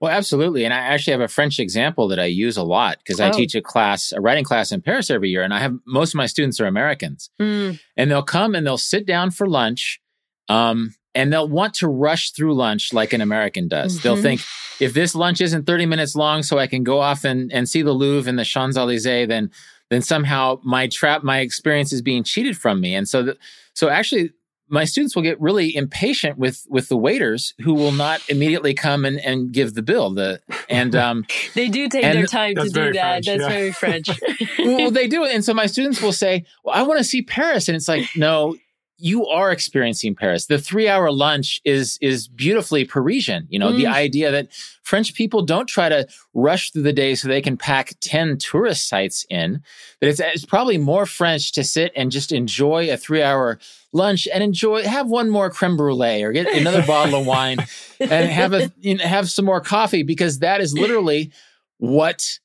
Well, 0.00 0.10
absolutely. 0.10 0.64
And 0.64 0.72
I 0.72 0.78
actually 0.78 1.12
have 1.12 1.20
a 1.20 1.28
French 1.28 1.58
example 1.58 2.08
that 2.08 2.18
I 2.18 2.24
use 2.24 2.56
a 2.56 2.62
lot 2.62 2.98
because 2.98 3.20
I 3.20 3.28
oh. 3.28 3.32
teach 3.32 3.54
a 3.54 3.60
class, 3.60 4.12
a 4.12 4.20
writing 4.20 4.44
class 4.44 4.72
in 4.72 4.80
Paris 4.80 5.10
every 5.10 5.28
year. 5.28 5.42
And 5.42 5.52
I 5.52 5.60
have 5.60 5.74
most 5.86 6.14
of 6.14 6.16
my 6.16 6.26
students 6.26 6.58
are 6.58 6.66
Americans. 6.66 7.30
Mm. 7.40 7.78
And 7.96 8.10
they'll 8.10 8.22
come 8.22 8.54
and 8.54 8.66
they'll 8.66 8.78
sit 8.78 9.06
down 9.06 9.30
for 9.30 9.46
lunch. 9.46 10.00
Um, 10.48 10.94
and 11.14 11.32
they'll 11.32 11.48
want 11.48 11.74
to 11.74 11.88
rush 11.88 12.30
through 12.30 12.54
lunch 12.54 12.92
like 12.92 13.12
an 13.12 13.20
American 13.20 13.68
does. 13.68 13.98
Mm-hmm. 13.98 14.02
They'll 14.02 14.22
think, 14.22 14.40
if 14.80 14.94
this 14.94 15.14
lunch 15.14 15.40
isn't 15.40 15.66
30 15.66 15.86
minutes 15.86 16.16
long, 16.16 16.42
so 16.42 16.58
I 16.58 16.66
can 16.66 16.82
go 16.82 17.00
off 17.00 17.24
and, 17.24 17.52
and 17.52 17.68
see 17.68 17.82
the 17.82 17.92
Louvre 17.92 18.28
and 18.28 18.38
the 18.38 18.44
Champs 18.44 18.76
Elysees, 18.76 19.28
then 19.28 19.50
then 19.90 20.02
somehow 20.02 20.60
my 20.62 20.86
trap, 20.86 21.24
my 21.24 21.40
experience 21.40 21.92
is 21.92 22.00
being 22.00 22.22
cheated 22.22 22.56
from 22.56 22.80
me. 22.80 22.94
And 22.94 23.08
so, 23.08 23.24
the, 23.24 23.36
so 23.74 23.88
actually, 23.88 24.30
my 24.70 24.84
students 24.84 25.16
will 25.16 25.22
get 25.22 25.40
really 25.40 25.74
impatient 25.74 26.38
with 26.38 26.64
with 26.68 26.88
the 26.88 26.96
waiters 26.96 27.54
who 27.62 27.74
will 27.74 27.92
not 27.92 28.22
immediately 28.28 28.72
come 28.72 29.04
and, 29.04 29.18
and 29.20 29.52
give 29.52 29.74
the 29.74 29.82
bill. 29.82 30.10
The 30.14 30.40
and 30.68 30.94
um, 30.94 31.26
they 31.54 31.68
do 31.68 31.88
take 31.88 32.02
their 32.02 32.26
time 32.26 32.54
to 32.54 32.68
do 32.68 32.92
that. 32.92 33.24
French, 33.24 33.26
that's 33.26 33.40
yeah. 33.40 33.48
very 33.48 33.72
French. 33.72 34.08
well, 34.58 34.90
they 34.90 35.08
do, 35.08 35.24
and 35.24 35.44
so 35.44 35.52
my 35.52 35.66
students 35.66 36.00
will 36.00 36.12
say, 36.12 36.44
"Well, 36.64 36.74
I 36.74 36.82
want 36.82 36.98
to 36.98 37.04
see 37.04 37.22
Paris," 37.22 37.68
and 37.68 37.76
it's 37.76 37.88
like, 37.88 38.08
no, 38.16 38.56
you 39.00 39.26
are 39.26 39.50
experiencing 39.50 40.14
Paris. 40.14 40.46
The 40.46 40.58
three 40.58 40.88
hour 40.88 41.10
lunch 41.10 41.60
is 41.64 41.98
is 42.00 42.28
beautifully 42.28 42.84
Parisian. 42.84 43.46
You 43.48 43.58
know, 43.58 43.70
mm. 43.70 43.76
the 43.76 43.86
idea 43.86 44.30
that 44.30 44.48
French 44.82 45.14
people 45.14 45.42
don't 45.42 45.68
try 45.68 45.88
to 45.88 46.06
rush 46.34 46.70
through 46.70 46.82
the 46.82 46.92
day 46.92 47.14
so 47.14 47.28
they 47.28 47.40
can 47.40 47.56
pack 47.56 47.94
10 48.00 48.38
tourist 48.38 48.88
sites 48.88 49.24
in, 49.30 49.62
that 50.00 50.08
it's, 50.08 50.18
it's 50.18 50.44
probably 50.44 50.78
more 50.78 51.06
French 51.06 51.52
to 51.52 51.62
sit 51.62 51.92
and 51.94 52.10
just 52.10 52.32
enjoy 52.32 52.92
a 52.92 52.96
three 52.96 53.22
hour 53.22 53.58
lunch 53.92 54.26
and 54.32 54.42
enjoy, 54.42 54.82
have 54.82 55.08
one 55.08 55.30
more 55.30 55.48
creme 55.48 55.76
brulee 55.76 56.22
or 56.22 56.32
get 56.32 56.48
another 56.48 56.82
bottle 56.86 57.20
of 57.20 57.26
wine 57.26 57.58
and 58.00 58.30
have 58.30 58.52
a, 58.52 58.72
you 58.80 58.96
know, 58.96 59.04
have 59.04 59.30
some 59.30 59.44
more 59.44 59.60
coffee 59.60 60.02
because 60.02 60.40
that 60.40 60.60
is 60.60 60.74
literally 60.74 61.30
what 61.78 62.38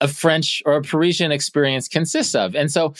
a 0.00 0.08
French 0.08 0.62
or 0.64 0.74
a 0.74 0.82
Parisian 0.82 1.32
experience 1.32 1.88
consists 1.88 2.34
of. 2.34 2.54
And 2.54 2.70
so 2.70 2.94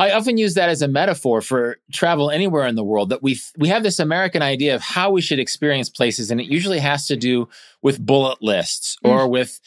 I 0.00 0.12
often 0.12 0.38
use 0.38 0.54
that 0.54 0.70
as 0.70 0.80
a 0.80 0.88
metaphor 0.88 1.42
for 1.42 1.76
travel 1.92 2.30
anywhere 2.30 2.66
in 2.66 2.74
the 2.74 2.82
world 2.82 3.10
that 3.10 3.22
we 3.22 3.38
we 3.58 3.68
have 3.68 3.82
this 3.82 3.98
American 3.98 4.40
idea 4.40 4.74
of 4.74 4.80
how 4.80 5.10
we 5.10 5.20
should 5.20 5.38
experience 5.38 5.90
places 5.90 6.30
and 6.30 6.40
it 6.40 6.46
usually 6.46 6.78
has 6.78 7.06
to 7.08 7.16
do 7.16 7.48
with 7.82 8.04
bullet 8.04 8.42
lists 8.42 8.96
or 9.04 9.26
mm. 9.26 9.30
with 9.30 9.60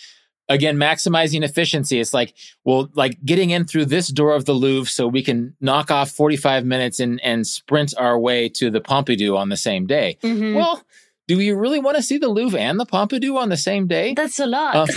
again 0.50 0.76
maximizing 0.76 1.44
efficiency 1.44 2.00
it's 2.00 2.16
like 2.16 2.34
well 2.64 2.90
like 2.96 3.24
getting 3.24 3.52
in 3.52 3.64
through 3.64 3.86
this 3.86 4.08
door 4.08 4.34
of 4.34 4.46
the 4.46 4.54
Louvre 4.54 4.90
so 4.90 5.08
we 5.08 5.22
can 5.22 5.56
knock 5.62 5.92
off 5.92 6.10
45 6.10 6.66
minutes 6.66 7.00
and 7.00 7.22
and 7.22 7.46
sprint 7.46 7.94
our 7.96 8.18
way 8.18 8.50
to 8.50 8.72
the 8.72 8.82
Pompidou 8.82 9.38
on 9.38 9.50
the 9.50 9.58
same 9.58 9.86
day. 9.86 10.18
Mm-hmm. 10.24 10.56
Well, 10.56 10.84
do 11.28 11.40
you 11.40 11.56
really 11.56 11.80
want 11.80 11.98
to 11.98 12.04
see 12.04 12.18
the 12.18 12.28
Louvre 12.28 12.60
and 12.60 12.80
the 12.80 12.88
Pompidou 12.88 13.38
on 13.38 13.50
the 13.50 13.58
same 13.58 13.86
day? 13.86 14.16
That's 14.16 14.40
a 14.40 14.48
lot. 14.48 14.76
Uh, 14.76 14.88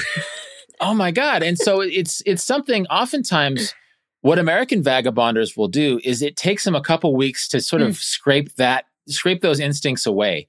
oh 0.80 0.94
my 0.94 1.10
god. 1.10 1.42
And 1.42 1.58
so 1.58 1.82
it's 1.82 2.22
it's 2.24 2.42
something 2.42 2.86
oftentimes 2.86 3.74
what 4.26 4.40
American 4.40 4.82
vagabonders 4.82 5.56
will 5.56 5.68
do 5.68 6.00
is 6.02 6.20
it 6.20 6.36
takes 6.36 6.64
them 6.64 6.74
a 6.74 6.80
couple 6.80 7.14
weeks 7.14 7.46
to 7.46 7.60
sort 7.60 7.80
mm. 7.80 7.86
of 7.86 7.96
scrape 7.96 8.52
that, 8.56 8.86
scrape 9.06 9.40
those 9.40 9.60
instincts 9.60 10.04
away 10.04 10.48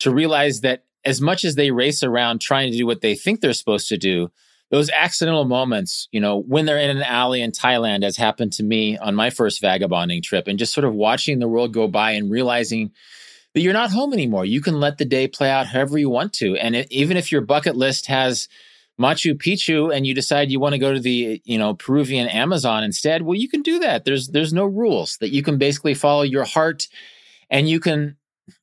to 0.00 0.12
realize 0.12 0.60
that 0.60 0.84
as 1.06 1.22
much 1.22 1.42
as 1.42 1.54
they 1.54 1.70
race 1.70 2.02
around 2.02 2.42
trying 2.42 2.70
to 2.70 2.76
do 2.76 2.84
what 2.84 3.00
they 3.00 3.14
think 3.14 3.40
they're 3.40 3.54
supposed 3.54 3.88
to 3.88 3.96
do, 3.96 4.30
those 4.70 4.90
accidental 4.90 5.46
moments, 5.46 6.06
you 6.12 6.20
know, 6.20 6.42
when 6.42 6.66
they're 6.66 6.76
in 6.76 6.94
an 6.94 7.02
alley 7.02 7.40
in 7.40 7.50
Thailand, 7.50 8.04
as 8.04 8.18
happened 8.18 8.52
to 8.54 8.62
me 8.62 8.98
on 8.98 9.14
my 9.14 9.30
first 9.30 9.58
vagabonding 9.58 10.20
trip, 10.20 10.46
and 10.46 10.58
just 10.58 10.74
sort 10.74 10.84
of 10.84 10.92
watching 10.92 11.38
the 11.38 11.48
world 11.48 11.72
go 11.72 11.88
by 11.88 12.10
and 12.10 12.30
realizing 12.30 12.92
that 13.54 13.62
you're 13.62 13.72
not 13.72 13.90
home 13.90 14.12
anymore. 14.12 14.44
You 14.44 14.60
can 14.60 14.80
let 14.80 14.98
the 14.98 15.06
day 15.06 15.28
play 15.28 15.48
out 15.48 15.66
however 15.66 15.96
you 15.96 16.10
want 16.10 16.34
to. 16.34 16.56
And 16.56 16.76
it, 16.76 16.88
even 16.92 17.16
if 17.16 17.32
your 17.32 17.40
bucket 17.40 17.74
list 17.74 18.04
has 18.06 18.48
Machu 19.00 19.34
Picchu 19.34 19.94
and 19.94 20.06
you 20.06 20.14
decide 20.14 20.50
you 20.50 20.60
want 20.60 20.74
to 20.74 20.78
go 20.78 20.92
to 20.92 21.00
the, 21.00 21.40
you 21.44 21.58
know, 21.58 21.74
Peruvian 21.74 22.28
Amazon 22.28 22.84
instead, 22.84 23.22
well, 23.22 23.34
you 23.34 23.48
can 23.48 23.62
do 23.62 23.78
that. 23.80 24.04
There's 24.04 24.28
there's 24.28 24.52
no 24.52 24.64
rules 24.64 25.16
that 25.18 25.30
you 25.30 25.42
can 25.42 25.58
basically 25.58 25.94
follow 25.94 26.22
your 26.22 26.44
heart 26.44 26.86
and 27.50 27.68
you 27.68 27.80
can 27.80 28.16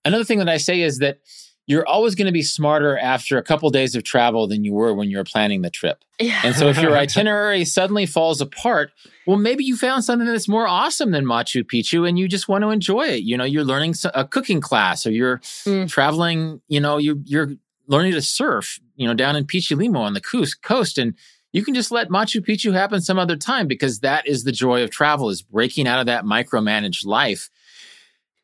another 0.06 0.24
thing 0.24 0.40
that 0.40 0.50
I 0.50 0.58
say 0.58 0.82
is 0.82 1.00
that 1.00 1.20
you're 1.68 1.88
always 1.88 2.16
going 2.16 2.26
to 2.26 2.34
be 2.34 2.42
smarter 2.42 2.98
after 2.98 3.38
a 3.38 3.44
couple 3.44 3.70
days 3.70 3.96
of 3.96 4.04
travel 4.04 4.48
than 4.48 4.64
you 4.64 4.74
were 4.74 4.94
when 4.94 5.10
you 5.10 5.18
were 5.18 5.24
planning 5.24 5.62
the 5.62 5.70
trip. 5.70 6.04
Yeah. 6.20 6.42
And 6.44 6.56
so 6.56 6.68
if 6.68 6.82
your 6.82 6.98
itinerary 6.98 7.66
suddenly 7.66 8.06
falls 8.06 8.42
apart, 8.42 8.92
well, 9.28 9.38
maybe 9.38 9.64
you 9.64 9.78
found 9.78 10.04
something 10.04 10.28
that's 10.28 10.48
more 10.48 10.68
awesome 10.68 11.12
than 11.12 11.24
Machu 11.24 11.64
Picchu 11.64 12.08
and 12.08 12.18
you 12.18 12.28
just 12.28 12.48
want 12.48 12.64
to 12.64 12.72
enjoy 12.72 13.04
it. 13.08 13.24
You 13.24 13.38
know, 13.38 13.44
you're 13.44 13.64
learning 13.64 13.96
a 14.14 14.26
cooking 14.26 14.60
class 14.60 15.06
or 15.06 15.12
you're 15.12 15.38
mm. 15.38 15.90
traveling, 15.90 16.62
you 16.68 16.80
know, 16.80 16.98
you, 16.98 17.22
you're 17.26 17.52
learning 17.88 18.14
to 18.14 18.22
surf, 18.22 18.80
you 19.02 19.08
know, 19.08 19.14
down 19.14 19.36
in 19.36 19.46
Pichilemu 19.46 19.98
on 19.98 20.14
the 20.14 20.22
coast. 20.62 20.98
And 20.98 21.16
you 21.54 21.64
can 21.64 21.74
just 21.74 21.92
let 21.92 22.10
Machu 22.10 22.40
Picchu 22.40 22.72
happen 22.72 23.02
some 23.02 23.20
other 23.20 23.36
time 23.36 23.68
because 23.68 24.00
that 24.00 24.28
is 24.28 24.44
the 24.44 24.52
joy 24.52 24.84
of 24.84 24.92
travel 24.92 25.30
is 25.30 25.42
breaking 25.42 25.88
out 25.88 26.00
of 26.00 26.06
that 26.06 26.24
micromanaged 26.24 27.06
life. 27.06 27.50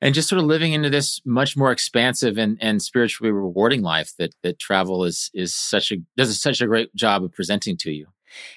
and 0.02 0.14
just 0.14 0.30
sort 0.30 0.40
of 0.40 0.46
living 0.46 0.74
into 0.74 0.90
this 0.90 1.22
much 1.26 1.58
more 1.58 1.72
expansive 1.72 2.38
and, 2.38 2.58
and 2.62 2.82
spiritually 2.82 3.32
rewarding 3.32 3.82
life 3.82 4.14
that 4.18 4.34
that 4.44 4.60
travel 4.60 5.04
is 5.04 5.32
is 5.34 5.56
such 5.56 5.92
a 5.92 5.98
does 6.16 6.40
such 6.42 6.62
a 6.62 6.68
great 6.68 6.94
job 6.96 7.24
of 7.24 7.32
presenting 7.32 7.78
to 7.78 7.92
you. 7.92 8.08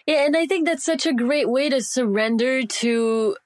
Yeah, 0.06 0.26
and 0.26 0.36
I 0.36 0.46
think 0.46 0.66
that's 0.66 0.84
such 0.84 1.06
a 1.06 1.12
great 1.12 1.48
way 1.48 1.68
to 1.68 1.82
surrender 1.82 2.62
to 2.64 3.36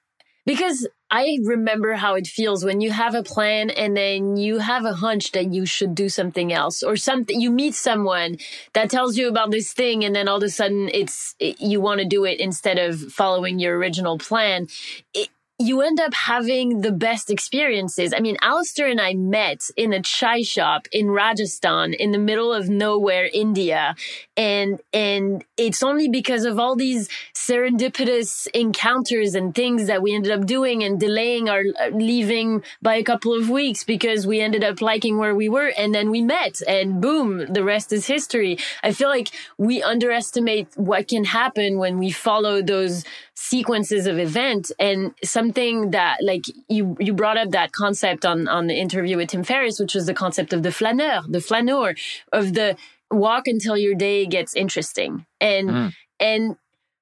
because 0.45 0.87
I 1.17 1.39
remember 1.45 1.93
how 1.93 2.15
it 2.15 2.27
feels 2.27 2.65
when 2.65 2.81
you 2.81 2.91
have 2.91 3.15
a 3.15 3.23
plan 3.23 3.69
and 3.69 3.95
then 3.95 4.35
you 4.35 4.57
have 4.57 4.83
a 4.83 4.91
hunch 4.91 5.31
that 5.31 5.53
you 5.53 5.65
should 5.65 5.95
do 5.95 6.09
something 6.09 6.51
else 6.51 6.83
or 6.83 6.97
something 6.97 7.39
you 7.39 7.51
meet 7.51 7.73
someone 7.73 8.37
that 8.73 8.89
tells 8.89 9.15
you 9.17 9.29
about 9.29 9.49
this 9.49 9.71
thing 9.71 10.03
and 10.03 10.13
then 10.13 10.27
all 10.27 10.35
of 10.35 10.43
a 10.43 10.49
sudden 10.49 10.89
it's 10.93 11.33
it, 11.39 11.61
you 11.61 11.79
want 11.79 12.01
to 12.01 12.05
do 12.05 12.25
it 12.25 12.41
instead 12.41 12.77
of 12.77 12.99
following 13.13 13.59
your 13.59 13.77
original 13.77 14.17
plan. 14.17 14.67
It, 15.13 15.29
you 15.57 15.81
end 15.81 16.01
up 16.01 16.13
having 16.13 16.81
the 16.81 16.91
best 16.91 17.29
experiences. 17.29 18.13
I 18.13 18.19
mean, 18.19 18.35
Alistair 18.41 18.87
and 18.87 18.99
I 18.99 19.13
met 19.13 19.61
in 19.77 19.93
a 19.93 20.01
chai 20.01 20.41
shop 20.41 20.85
in 20.91 21.09
Rajasthan 21.09 21.93
in 21.93 22.11
the 22.11 22.17
middle 22.17 22.51
of 22.51 22.67
nowhere, 22.67 23.29
India. 23.33 23.95
And, 24.37 24.81
and 24.93 25.43
it's 25.57 25.81
only 25.81 26.09
because 26.09 26.45
of 26.45 26.59
all 26.59 26.75
these 26.75 27.09
serendipitous 27.33 28.47
encounters 28.53 29.35
and 29.35 29.53
things 29.53 29.87
that 29.87 30.01
we 30.01 30.13
ended 30.13 30.31
up 30.31 30.45
doing 30.45 30.83
and 30.83 30.99
delaying 30.99 31.47
our 31.49 31.61
uh, 31.79 31.89
leaving 31.89 32.63
by 32.81 32.95
a 32.95 33.03
couple 33.03 33.33
of 33.33 33.49
weeks 33.49 33.83
because 33.83 34.25
we 34.25 34.41
ended 34.41 34.63
up 34.63 34.81
liking 34.81 35.17
where 35.17 35.35
we 35.35 35.47
were. 35.47 35.71
And 35.77 35.93
then 35.93 36.09
we 36.09 36.21
met 36.21 36.61
and 36.67 37.01
boom, 37.01 37.53
the 37.53 37.63
rest 37.63 37.93
is 37.93 38.07
history. 38.07 38.57
I 38.83 38.91
feel 38.91 39.09
like 39.09 39.29
we 39.57 39.83
underestimate 39.83 40.67
what 40.75 41.07
can 41.07 41.23
happen 41.23 41.77
when 41.77 41.97
we 41.97 42.11
follow 42.11 42.61
those 42.61 43.03
sequences 43.35 44.07
of 44.07 44.17
events 44.17 44.71
and 44.79 45.13
something 45.23 45.91
that 45.91 46.17
like 46.23 46.45
you 46.69 46.95
you 46.99 47.13
brought 47.13 47.37
up 47.37 47.51
that 47.51 47.73
concept 47.73 48.25
on 48.25 48.47
on 48.47 48.67
the 48.67 48.73
interview 48.73 49.17
with 49.17 49.29
Tim 49.29 49.43
Ferriss 49.43 49.77
which 49.77 49.93
was 49.93 50.05
the 50.05 50.13
concept 50.13 50.53
of 50.53 50.63
the 50.63 50.71
flaneur 50.71 51.21
the 51.27 51.41
flaneur 51.41 51.93
of 52.31 52.53
the 52.53 52.77
walk 53.15 53.47
until 53.47 53.77
your 53.77 53.95
day 53.95 54.25
gets 54.25 54.55
interesting 54.55 55.25
and 55.39 55.69
mm. 55.69 55.93
and 56.19 56.55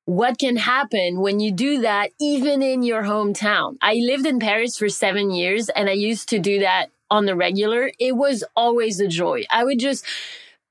what 0.05 0.37
can 0.37 0.57
happen 0.57 1.21
when 1.21 1.39
you 1.39 1.51
do 1.51 1.81
that 1.81 2.09
even 2.19 2.61
in 2.61 2.83
your 2.83 3.03
hometown 3.03 3.77
I 3.81 3.95
lived 3.95 4.25
in 4.25 4.39
Paris 4.39 4.77
for 4.77 4.89
7 4.89 5.31
years 5.31 5.69
and 5.69 5.89
I 5.89 5.93
used 5.93 6.29
to 6.29 6.39
do 6.39 6.59
that 6.59 6.89
on 7.09 7.25
the 7.25 7.35
regular 7.35 7.91
it 7.99 8.15
was 8.15 8.43
always 8.55 8.99
a 8.99 9.07
joy 9.07 9.43
I 9.51 9.63
would 9.63 9.79
just 9.79 10.05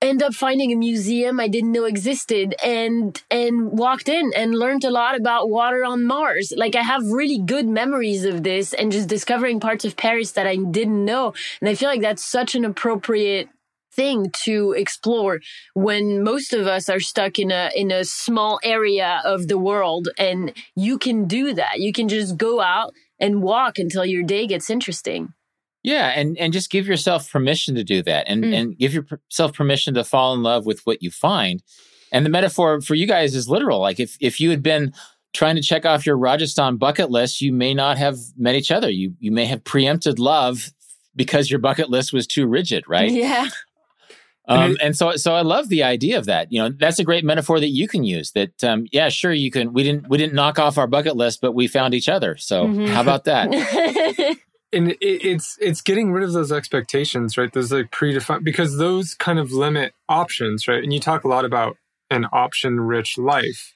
end 0.03 0.23
up 0.23 0.35
finding 0.35 0.73
a 0.73 0.77
museum 0.77 1.39
I 1.39 1.49
didn't 1.49 1.73
know 1.73 1.85
existed 1.85 2.55
and 2.63 3.23
and 3.31 3.71
walked 3.71 4.09
in 4.09 4.33
and 4.37 4.59
learned 4.59 4.85
a 4.85 4.91
lot 4.91 5.17
about 5.17 5.49
water 5.49 5.85
on 5.85 6.05
Mars. 6.05 6.53
Like 6.55 6.75
I 6.75 6.83
have 6.83 7.07
really 7.07 7.39
good 7.39 7.67
memories 7.67 8.25
of 8.25 8.43
this 8.43 8.75
and 8.75 8.91
just 8.91 9.09
discovering 9.09 9.61
parts 9.61 9.85
of 9.85 9.97
Paris 9.97 10.33
that 10.33 10.47
I 10.47 10.57
didn't 10.57 11.05
know. 11.05 11.33
And 11.61 11.69
I 11.71 11.77
feel 11.77 11.89
like 11.89 12.03
that's 12.03 12.25
such 12.25 12.55
an 12.55 12.65
appropriate 12.65 13.49
thing 13.95 14.31
to 14.45 14.73
explore 14.73 15.41
when 15.75 16.23
most 16.23 16.53
of 16.53 16.67
us 16.67 16.89
are 16.89 17.01
stuck 17.01 17.39
in 17.39 17.51
a 17.51 17.71
in 17.75 17.91
a 17.91 18.05
small 18.05 18.59
area 18.65 19.21
of 19.25 19.49
the 19.49 19.59
world 19.59 20.09
and 20.19 20.53
you 20.75 20.99
can 20.99 21.27
do 21.27 21.55
that. 21.55 21.81
You 21.81 21.93
can 21.93 22.09
just 22.09 22.37
go 22.37 22.61
out 22.61 22.95
and 23.19 23.43
walk 23.43 23.79
until 23.79 24.05
your 24.05 24.23
day 24.23 24.47
gets 24.47 24.71
interesting. 24.71 25.33
Yeah, 25.83 26.09
and 26.15 26.39
and 26.39 26.53
just 26.53 26.71
give 26.71 26.87
yourself 26.87 27.31
permission 27.31 27.75
to 27.75 27.83
do 27.83 28.03
that, 28.03 28.29
and 28.29 28.45
mm. 28.45 28.55
and 28.55 28.79
give 28.79 28.95
yourself 28.95 29.53
permission 29.53 29.95
to 29.95 30.05
fall 30.05 30.33
in 30.35 30.43
love 30.43 30.65
with 30.65 30.81
what 30.85 31.03
you 31.03 31.11
find. 31.11 31.63
And 32.13 32.25
the 32.25 32.31
metaphor 32.31 32.81
for 32.81 32.95
you 32.95 33.07
guys 33.07 33.35
is 33.35 33.49
literal. 33.49 33.81
Like 33.81 33.99
if 33.99 34.17
if 34.21 34.39
you 34.39 34.51
had 34.51 34.63
been 34.63 34.93
trying 35.33 35.57
to 35.57 35.63
check 35.63 35.85
off 35.85 36.07
your 36.07 36.17
Rajasthan 36.17 36.77
bucket 36.77 37.11
list, 37.11 37.41
you 37.41 37.53
may 37.53 37.75
not 37.75 37.99
have 37.99 38.19
met 38.37 38.55
each 38.55 38.71
other. 38.71 38.91
You 38.91 39.15
you 39.19 39.33
may 39.33 39.47
have 39.47 39.65
preempted 39.65 40.21
love 40.21 40.71
because 41.17 41.51
your 41.51 41.59
bucket 41.59 41.91
list 41.91 42.13
was 42.13 42.27
too 42.27 42.47
rigid, 42.47 42.85
right? 42.87 43.11
Yeah. 43.11 43.49
Um, 44.53 44.77
and 44.83 44.97
so, 44.97 45.17
so 45.17 45.35
I 45.35 45.43
love 45.43 45.69
the 45.69 45.83
idea 45.83 46.19
of 46.19 46.27
that. 46.27 46.53
You 46.53 46.63
know, 46.63 46.71
that's 46.71 46.99
a 46.99 47.05
great 47.05 47.25
metaphor 47.25 47.61
that 47.61 47.69
you 47.69 47.89
can 47.89 48.05
use. 48.05 48.33
That, 48.33 48.63
um, 48.65 48.87
yeah, 48.93 49.09
sure, 49.09 49.33
you 49.33 49.51
can. 49.51 49.73
We 49.73 49.83
didn't, 49.83 50.09
we 50.09 50.19
didn't 50.19 50.35
knock 50.35 50.59
off 50.59 50.79
our 50.79 50.87
bucket 50.87 51.17
list, 51.17 51.41
but 51.41 51.53
we 51.53 51.69
found 51.69 51.95
each 51.95 52.09
other. 52.09 52.37
So, 52.37 52.67
mm-hmm. 52.67 52.87
how 52.87 53.01
about 53.01 53.25
that? 53.25 53.51
and 54.73 54.93
it, 54.93 54.99
it's 55.01 55.57
it's 55.61 55.83
getting 55.83 56.13
rid 56.13 56.25
of 56.25 56.33
those 56.33 56.51
expectations 56.51 57.37
right 57.37 57.53
those 57.53 57.73
like 57.73 57.91
predefined 57.91 58.45
because 58.45 58.79
those 58.79 59.15
kind 59.15 59.39
of 59.39 59.53
limit 59.53 59.93
options 60.09 60.67
right 60.67 60.83
and 60.83 60.93
you 60.93 61.01
talk 61.01 61.25
a 61.25 61.29
lot 61.29 61.45
about 61.45 61.77
an 62.11 62.27
option 62.33 62.81
rich 62.81 63.19
life 63.19 63.75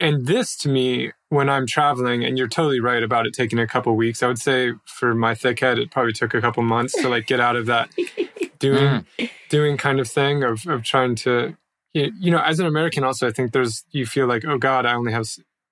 and 0.00 0.26
this 0.26 0.56
to 0.56 0.68
me 0.68 1.12
when 1.28 1.48
i'm 1.48 1.66
traveling 1.66 2.24
and 2.24 2.36
you're 2.38 2.48
totally 2.48 2.80
right 2.80 3.02
about 3.02 3.26
it 3.26 3.32
taking 3.32 3.58
a 3.58 3.66
couple 3.66 3.94
weeks 3.96 4.22
i 4.22 4.26
would 4.26 4.38
say 4.38 4.72
for 4.84 5.14
my 5.14 5.34
thick 5.34 5.60
head 5.60 5.78
it 5.78 5.90
probably 5.90 6.12
took 6.12 6.34
a 6.34 6.40
couple 6.40 6.62
months 6.62 6.94
to 6.94 7.08
like 7.08 7.26
get 7.26 7.40
out 7.40 7.56
of 7.56 7.66
that 7.66 7.88
doing 8.64 9.06
mm. 9.18 9.30
doing 9.48 9.76
kind 9.76 10.00
of 10.00 10.08
thing 10.08 10.42
of, 10.42 10.66
of 10.66 10.82
trying 10.82 11.14
to 11.14 11.56
you 11.92 12.30
know 12.30 12.40
as 12.40 12.58
an 12.58 12.66
american 12.66 13.04
also 13.04 13.28
i 13.28 13.30
think 13.30 13.52
there's 13.52 13.84
you 13.90 14.04
feel 14.04 14.26
like 14.26 14.44
oh 14.44 14.58
god 14.58 14.84
i 14.84 14.94
only 14.94 15.12
have 15.12 15.28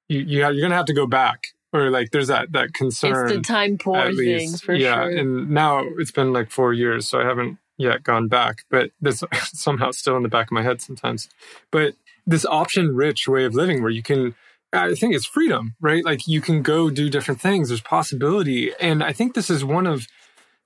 you, 0.09 0.20
you 0.20 0.38
you're 0.40 0.62
gonna 0.62 0.76
have 0.76 0.87
to 0.87 0.94
go 0.94 1.07
back 1.07 1.48
or 1.72 1.90
like 1.90 2.11
there's 2.11 2.28
that 2.28 2.52
that 2.52 2.74
concern. 2.74 3.26
It's 3.26 3.37
the 3.37 3.42
time 3.42 3.78
poor 3.78 4.12
thing 4.12 4.57
for 4.57 4.74
yeah, 4.74 5.05
sure. 5.05 5.18
and 5.18 5.50
now 5.50 5.85
it's 5.98 6.11
been 6.11 6.33
like 6.33 6.50
four 6.50 6.72
years, 6.72 7.09
so 7.09 7.20
I 7.20 7.24
haven't 7.24 7.59
yet 7.78 8.02
gone 8.02 8.28
back, 8.28 8.64
but 8.70 8.90
that's 9.00 9.24
somehow 9.59 9.90
still 9.90 10.16
in 10.16 10.22
the 10.22 10.28
back 10.28 10.48
of 10.48 10.52
my 10.52 10.62
head 10.62 10.81
sometimes. 10.81 11.28
But 11.70 11.94
this 12.26 12.44
option 12.44 12.94
rich 12.94 13.26
way 13.26 13.44
of 13.44 13.55
living 13.55 13.83
where 13.83 13.90
you 13.90 14.02
can 14.02 14.35
I 14.72 14.94
think 14.94 15.14
it's 15.14 15.26
freedom, 15.26 15.74
right? 15.81 16.05
Like 16.05 16.26
you 16.26 16.40
can 16.40 16.62
go 16.62 16.88
do 16.88 17.11
different 17.11 17.40
things. 17.40 17.68
There's 17.68 17.83
possibility. 17.83 18.72
And 18.81 19.05
I 19.05 19.12
think 19.12 19.35
this 19.35 19.50
is 19.50 19.62
one 19.64 19.87
of 19.87 20.07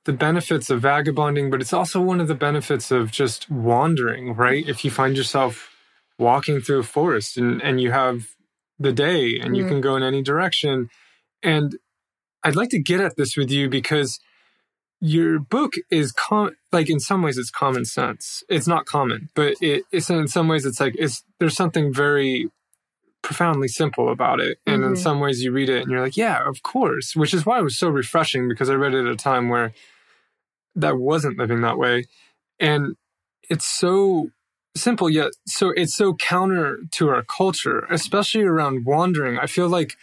the 0.07 0.12
benefits 0.12 0.71
of 0.71 0.81
vagabonding, 0.81 1.51
but 1.51 1.61
it's 1.61 1.73
also 1.73 2.01
one 2.01 2.21
of 2.21 2.29
the 2.29 2.35
benefits 2.35 2.90
of 2.90 3.11
just 3.11 3.51
wandering, 3.51 4.35
right? 4.35 4.66
If 4.66 4.85
you 4.85 4.90
find 4.90 5.16
yourself 5.16 5.71
walking 6.19 6.61
through 6.61 6.79
a 6.79 6.85
forest 6.85 7.37
and, 7.37 7.61
and 7.61 7.81
you 7.81 7.90
have 7.90 8.29
the 8.79 8.92
day 8.92 9.38
and 9.38 9.55
mm. 9.55 9.59
you 9.59 9.66
can 9.66 9.81
go 9.81 9.97
in 9.97 10.03
any 10.03 10.23
direction. 10.23 10.88
And 11.42 11.77
I'd 12.42 12.57
like 12.57 12.71
to 12.71 12.79
get 12.79 13.01
at 13.01 13.16
this 13.16 13.37
with 13.37 13.51
you 13.51 13.69
because 13.69 14.21
your 15.01 15.38
book 15.38 15.75
is 15.90 16.12
com- 16.12 16.57
like 16.73 16.88
in 16.88 17.01
some 17.01 17.23
ways 17.23 17.37
it's 17.37 17.51
common 17.51 17.85
sense. 17.85 18.42
It's 18.49 18.66
not 18.66 18.87
common, 18.87 19.29
but 19.35 19.55
it, 19.61 19.85
it's 19.92 20.09
in 20.09 20.29
some 20.29 20.49
ways 20.49 20.64
it's 20.64 20.81
like 20.81 20.95
it's 20.99 21.25
there's 21.38 21.57
something 21.57 21.92
very 21.92 22.49
profoundly 23.23 23.69
simple 23.69 24.11
about 24.11 24.40
it. 24.40 24.59
And 24.66 24.83
mm-hmm. 24.83 24.90
in 24.90 24.97
some 24.97 25.19
ways 25.19 25.42
you 25.42 25.51
read 25.51 25.69
it 25.69 25.83
and 25.83 25.90
you're 25.90 26.01
like, 26.01 26.16
yeah, 26.16 26.49
of 26.49 26.62
course, 26.62 27.16
which 27.16 27.35
is 27.35 27.45
why 27.45 27.59
it 27.59 27.64
was 27.64 27.77
so 27.77 27.88
refreshing 27.88 28.49
because 28.49 28.71
I 28.71 28.75
read 28.75 28.95
it 28.95 29.05
at 29.05 29.12
a 29.12 29.16
time 29.16 29.49
where 29.49 29.73
that 30.77 30.99
wasn't 30.99 31.39
living 31.39 31.62
that 31.62 31.79
way. 31.79 32.05
And 32.61 32.97
it's 33.49 33.67
so 33.67 34.31
simple 34.77 35.09
yet 35.09 35.33
so 35.47 35.71
it's 35.71 35.97
so 35.97 36.15
counter 36.15 36.81
to 36.93 37.09
our 37.09 37.23
culture, 37.23 37.87
especially 37.91 38.45
around 38.45 38.85
wandering. 38.85 39.39
I 39.39 39.47
feel 39.47 39.69
like 39.69 39.95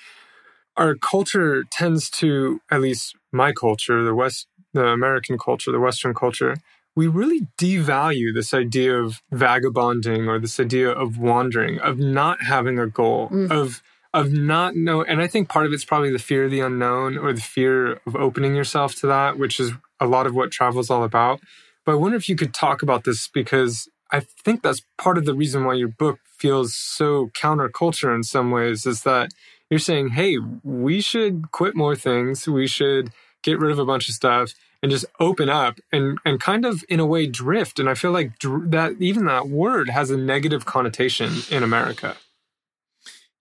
our 0.75 0.95
culture 0.95 1.63
tends 1.69 2.09
to, 2.09 2.59
at 2.71 2.81
least 2.81 3.15
my 3.31 3.51
culture, 3.51 4.03
the 4.03 4.15
West, 4.15 4.47
the 4.73 4.87
American 4.87 5.37
culture, 5.37 5.71
the 5.71 5.79
Western 5.79 6.15
culture, 6.15 6.55
we 6.95 7.07
really 7.07 7.47
devalue 7.57 8.33
this 8.33 8.53
idea 8.53 8.95
of 8.95 9.21
vagabonding 9.31 10.27
or 10.27 10.39
this 10.39 10.59
idea 10.59 10.89
of 10.89 11.17
wandering, 11.17 11.79
of 11.79 11.99
not 11.99 12.41
having 12.41 12.79
a 12.79 12.87
goal, 12.87 13.29
mm. 13.29 13.51
of 13.51 13.81
of 14.15 14.31
not 14.31 14.75
know 14.75 15.01
and 15.03 15.21
I 15.21 15.27
think 15.27 15.49
part 15.49 15.65
of 15.65 15.73
it's 15.73 15.85
probably 15.85 16.11
the 16.11 16.19
fear 16.19 16.45
of 16.45 16.51
the 16.51 16.59
unknown 16.59 17.17
or 17.17 17.33
the 17.33 17.41
fear 17.41 17.93
of 18.05 18.15
opening 18.15 18.55
yourself 18.55 18.93
to 18.97 19.07
that, 19.07 19.39
which 19.39 19.59
is 19.59 19.71
a 19.99 20.07
lot 20.07 20.27
of 20.27 20.35
what 20.35 20.51
travel 20.51 20.79
is 20.79 20.89
all 20.89 21.03
about. 21.03 21.39
But 21.85 21.93
I 21.93 21.95
wonder 21.95 22.17
if 22.17 22.29
you 22.29 22.35
could 22.35 22.53
talk 22.53 22.81
about 22.81 23.03
this 23.03 23.27
because 23.27 23.87
I 24.11 24.21
think 24.21 24.61
that's 24.61 24.83
part 24.97 25.17
of 25.17 25.25
the 25.25 25.33
reason 25.33 25.65
why 25.65 25.73
your 25.73 25.87
book 25.87 26.19
feels 26.37 26.75
so 26.75 27.27
counterculture 27.33 28.13
in 28.13 28.23
some 28.23 28.51
ways 28.51 28.85
is 28.85 29.03
that 29.03 29.31
you're 29.69 29.79
saying, 29.79 30.09
hey, 30.09 30.37
we 30.63 31.01
should 31.01 31.51
quit 31.51 31.75
more 31.75 31.95
things. 31.95 32.47
We 32.47 32.67
should 32.67 33.11
get 33.41 33.59
rid 33.59 33.71
of 33.71 33.79
a 33.79 33.85
bunch 33.85 34.07
of 34.07 34.15
stuff 34.15 34.53
and 34.81 34.91
just 34.91 35.05
open 35.19 35.49
up 35.49 35.79
and, 35.91 36.19
and 36.25 36.39
kind 36.39 36.65
of, 36.65 36.83
in 36.89 36.99
a 36.99 37.05
way, 37.05 37.25
drift. 37.25 37.79
And 37.79 37.89
I 37.89 37.93
feel 37.93 38.11
like 38.11 38.37
dr- 38.37 38.69
that 38.71 38.93
even 38.99 39.25
that 39.25 39.47
word 39.47 39.89
has 39.89 40.11
a 40.11 40.17
negative 40.17 40.65
connotation 40.65 41.31
in 41.49 41.63
America. 41.63 42.17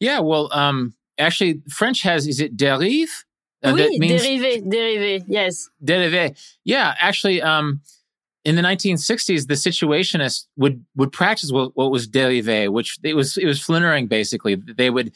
Yeah, 0.00 0.20
well, 0.20 0.48
um, 0.52 0.94
actually, 1.18 1.62
French 1.68 2.02
has, 2.02 2.26
is 2.26 2.40
it 2.40 2.56
dérive? 2.56 3.24
Uh, 3.62 3.72
oui, 3.74 3.98
means, 3.98 4.22
dérivé, 4.22 4.62
dérivé, 4.62 5.24
yes. 5.28 5.68
Dérivé. 5.84 6.36
Yeah, 6.64 6.94
actually, 6.98 7.40
um, 7.40 7.80
in 8.44 8.56
the 8.56 8.62
1960s, 8.62 9.46
the 9.46 9.54
situationists 9.54 10.46
would 10.56 10.84
would 10.96 11.12
practice 11.12 11.52
what, 11.52 11.76
what 11.76 11.90
was 11.90 12.08
dérivé, 12.08 12.68
which 12.68 12.98
it 13.02 13.14
was 13.14 13.36
it 13.36 13.46
was 13.46 13.60
flânering 13.60 14.08
basically. 14.08 14.56
They 14.56 14.90
would 14.90 15.12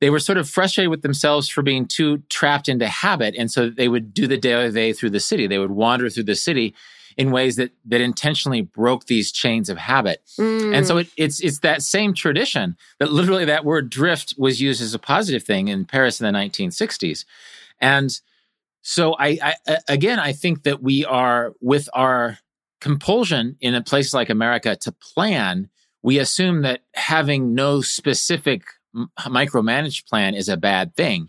they 0.00 0.10
were 0.10 0.20
sort 0.20 0.38
of 0.38 0.48
frustrated 0.48 0.90
with 0.90 1.02
themselves 1.02 1.48
for 1.48 1.62
being 1.62 1.86
too 1.86 2.22
trapped 2.28 2.68
into 2.68 2.86
habit, 2.86 3.34
and 3.36 3.50
so 3.50 3.68
they 3.68 3.88
would 3.88 4.14
do 4.14 4.26
the 4.26 4.38
dérivé 4.38 4.96
through 4.96 5.10
the 5.10 5.20
city. 5.20 5.46
They 5.46 5.58
would 5.58 5.72
wander 5.72 6.08
through 6.08 6.24
the 6.24 6.36
city 6.36 6.74
in 7.16 7.32
ways 7.32 7.56
that 7.56 7.72
that 7.84 8.00
intentionally 8.00 8.62
broke 8.62 9.06
these 9.06 9.32
chains 9.32 9.68
of 9.68 9.76
habit. 9.76 10.22
Mm. 10.38 10.76
And 10.76 10.86
so 10.86 10.98
it, 10.98 11.08
it's 11.16 11.40
it's 11.40 11.58
that 11.60 11.82
same 11.82 12.14
tradition 12.14 12.76
that 13.00 13.12
literally 13.12 13.44
that 13.46 13.64
word 13.64 13.90
drift 13.90 14.34
was 14.38 14.62
used 14.62 14.80
as 14.80 14.94
a 14.94 15.00
positive 15.00 15.42
thing 15.42 15.66
in 15.66 15.84
Paris 15.84 16.20
in 16.20 16.32
the 16.32 16.38
1960s, 16.38 17.24
and 17.80 18.10
So 18.82 19.16
I, 19.18 19.38
I 19.68 19.78
again, 19.88 20.18
I 20.18 20.32
think 20.32 20.62
that 20.64 20.82
we 20.82 21.04
are 21.04 21.54
with 21.60 21.88
our 21.94 22.38
compulsion 22.80 23.56
in 23.60 23.74
a 23.74 23.82
place 23.82 24.14
like 24.14 24.30
America 24.30 24.76
to 24.76 24.92
plan. 24.92 25.68
We 26.02 26.18
assume 26.18 26.62
that 26.62 26.80
having 26.94 27.54
no 27.54 27.82
specific 27.82 28.62
micromanaged 29.20 30.06
plan 30.06 30.34
is 30.34 30.48
a 30.48 30.56
bad 30.56 30.94
thing, 30.96 31.28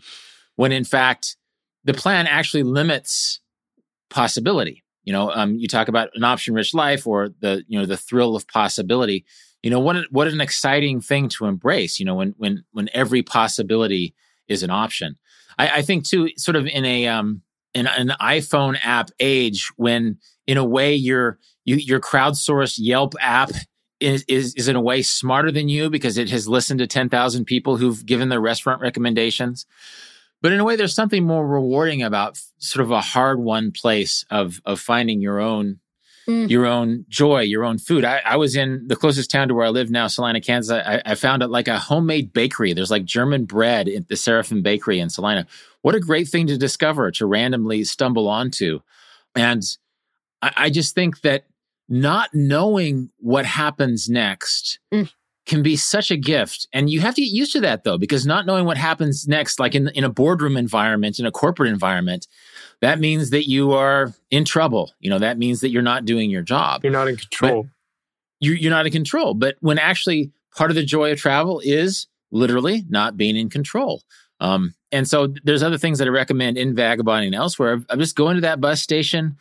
when 0.56 0.72
in 0.72 0.84
fact 0.84 1.36
the 1.84 1.94
plan 1.94 2.26
actually 2.26 2.62
limits 2.62 3.40
possibility. 4.10 4.84
You 5.04 5.12
know, 5.12 5.30
um, 5.32 5.56
you 5.56 5.66
talk 5.66 5.88
about 5.88 6.10
an 6.14 6.24
option-rich 6.24 6.74
life 6.74 7.06
or 7.06 7.30
the 7.40 7.64
you 7.68 7.78
know 7.78 7.86
the 7.86 7.96
thrill 7.96 8.36
of 8.36 8.46
possibility. 8.48 9.24
You 9.62 9.70
know, 9.70 9.80
what 9.80 9.96
what 10.10 10.28
an 10.28 10.40
exciting 10.40 11.00
thing 11.00 11.28
to 11.30 11.46
embrace. 11.46 11.98
You 11.98 12.06
know, 12.06 12.14
when 12.14 12.34
when 12.36 12.64
when 12.72 12.88
every 12.92 13.22
possibility 13.22 14.14
is 14.48 14.62
an 14.62 14.70
option. 14.70 15.16
I, 15.60 15.78
I 15.78 15.82
think 15.82 16.06
too, 16.06 16.30
sort 16.36 16.56
of 16.56 16.66
in 16.66 16.84
a 16.84 17.06
um 17.06 17.42
in 17.74 17.86
an 17.86 18.12
iPhone 18.20 18.78
app 18.82 19.10
age, 19.20 19.70
when 19.76 20.18
in 20.46 20.56
a 20.56 20.64
way 20.64 20.94
your 20.94 21.38
you, 21.64 21.76
your 21.76 22.00
crowdsourced 22.00 22.78
Yelp 22.78 23.14
app 23.20 23.50
is, 24.00 24.24
is 24.26 24.54
is 24.54 24.68
in 24.68 24.76
a 24.76 24.80
way 24.80 25.02
smarter 25.02 25.52
than 25.52 25.68
you 25.68 25.90
because 25.90 26.16
it 26.16 26.30
has 26.30 26.48
listened 26.48 26.80
to 26.80 26.86
ten 26.86 27.08
thousand 27.08 27.44
people 27.44 27.76
who've 27.76 28.04
given 28.06 28.30
their 28.30 28.40
restaurant 28.40 28.80
recommendations. 28.80 29.66
But 30.42 30.52
in 30.52 30.60
a 30.60 30.64
way, 30.64 30.76
there's 30.76 30.94
something 30.94 31.24
more 31.24 31.46
rewarding 31.46 32.02
about 32.02 32.40
sort 32.56 32.82
of 32.82 32.90
a 32.90 33.02
hard 33.02 33.38
won 33.38 33.72
place 33.72 34.24
of 34.30 34.62
of 34.64 34.80
finding 34.80 35.20
your 35.20 35.40
own 35.40 35.79
mm. 36.30 36.50
your 36.50 36.66
own 36.66 37.04
joy, 37.08 37.40
your 37.40 37.64
own 37.64 37.78
food. 37.78 38.04
I, 38.04 38.20
I, 38.24 38.36
was 38.36 38.56
in 38.56 38.86
the 38.86 38.96
closest 38.96 39.30
town 39.30 39.48
to 39.48 39.54
where 39.54 39.66
I 39.66 39.70
live 39.70 39.90
now, 39.90 40.06
Salina, 40.06 40.40
Kansas. 40.40 40.72
I, 40.72 41.02
I 41.04 41.14
found 41.14 41.42
it 41.42 41.48
like 41.48 41.68
a 41.68 41.78
homemade 41.78 42.32
bakery. 42.32 42.72
There's 42.72 42.90
like 42.90 43.04
German 43.04 43.44
bread 43.44 43.88
at 43.88 44.08
the 44.08 44.16
Seraphim 44.16 44.62
Bakery 44.62 45.00
in 45.00 45.10
Salina. 45.10 45.46
What 45.82 45.94
a 45.94 46.00
great 46.00 46.28
thing 46.28 46.46
to 46.48 46.56
discover 46.56 47.10
to 47.12 47.26
randomly 47.26 47.84
stumble 47.84 48.28
onto. 48.28 48.80
And 49.34 49.62
I, 50.42 50.52
I 50.56 50.70
just 50.70 50.94
think 50.94 51.20
that 51.22 51.44
not 51.88 52.30
knowing 52.32 53.10
what 53.18 53.46
happens 53.46 54.08
next 54.08 54.78
mm 54.92 55.10
can 55.50 55.62
be 55.64 55.74
such 55.74 56.12
a 56.12 56.16
gift. 56.16 56.68
And 56.72 56.88
you 56.88 57.00
have 57.00 57.16
to 57.16 57.20
get 57.20 57.32
used 57.32 57.52
to 57.52 57.60
that 57.62 57.82
though, 57.82 57.98
because 57.98 58.24
not 58.24 58.46
knowing 58.46 58.66
what 58.66 58.76
happens 58.76 59.26
next, 59.26 59.58
like 59.58 59.74
in, 59.74 59.88
in 59.88 60.04
a 60.04 60.08
boardroom 60.08 60.56
environment, 60.56 61.18
in 61.18 61.26
a 61.26 61.32
corporate 61.32 61.70
environment, 61.70 62.28
that 62.80 62.98
means 62.98 63.30
that 63.30 63.48
you 63.48 63.72
are 63.72 64.12
in 64.30 64.44
trouble. 64.44 64.92
You 65.00 65.10
know, 65.10 65.18
that 65.18 65.38
means 65.38 65.60
that 65.60 65.70
you're 65.70 65.82
not 65.82 66.04
doing 66.04 66.30
your 66.30 66.42
job. 66.42 66.82
You're 66.82 66.92
not 66.92 67.08
in 67.08 67.16
control. 67.16 67.68
You're, 68.40 68.54
you're 68.54 68.70
not 68.70 68.86
in 68.86 68.92
control. 68.92 69.34
But 69.34 69.56
when 69.60 69.78
actually 69.78 70.32
part 70.56 70.70
of 70.70 70.74
the 70.74 70.84
joy 70.84 71.12
of 71.12 71.18
travel 71.18 71.60
is 71.62 72.06
literally 72.30 72.84
not 72.88 73.16
being 73.16 73.36
in 73.36 73.50
control. 73.50 74.02
Um, 74.40 74.74
and 74.92 75.06
so 75.06 75.34
there's 75.44 75.62
other 75.62 75.78
things 75.78 75.98
that 75.98 76.08
I 76.08 76.10
recommend 76.10 76.56
in 76.56 76.74
vagabonding 76.74 77.28
and 77.28 77.34
elsewhere. 77.34 77.82
I'm 77.88 77.98
just 77.98 78.16
going 78.16 78.36
to 78.36 78.40
that 78.40 78.60
bus 78.60 78.80
station, 78.80 79.36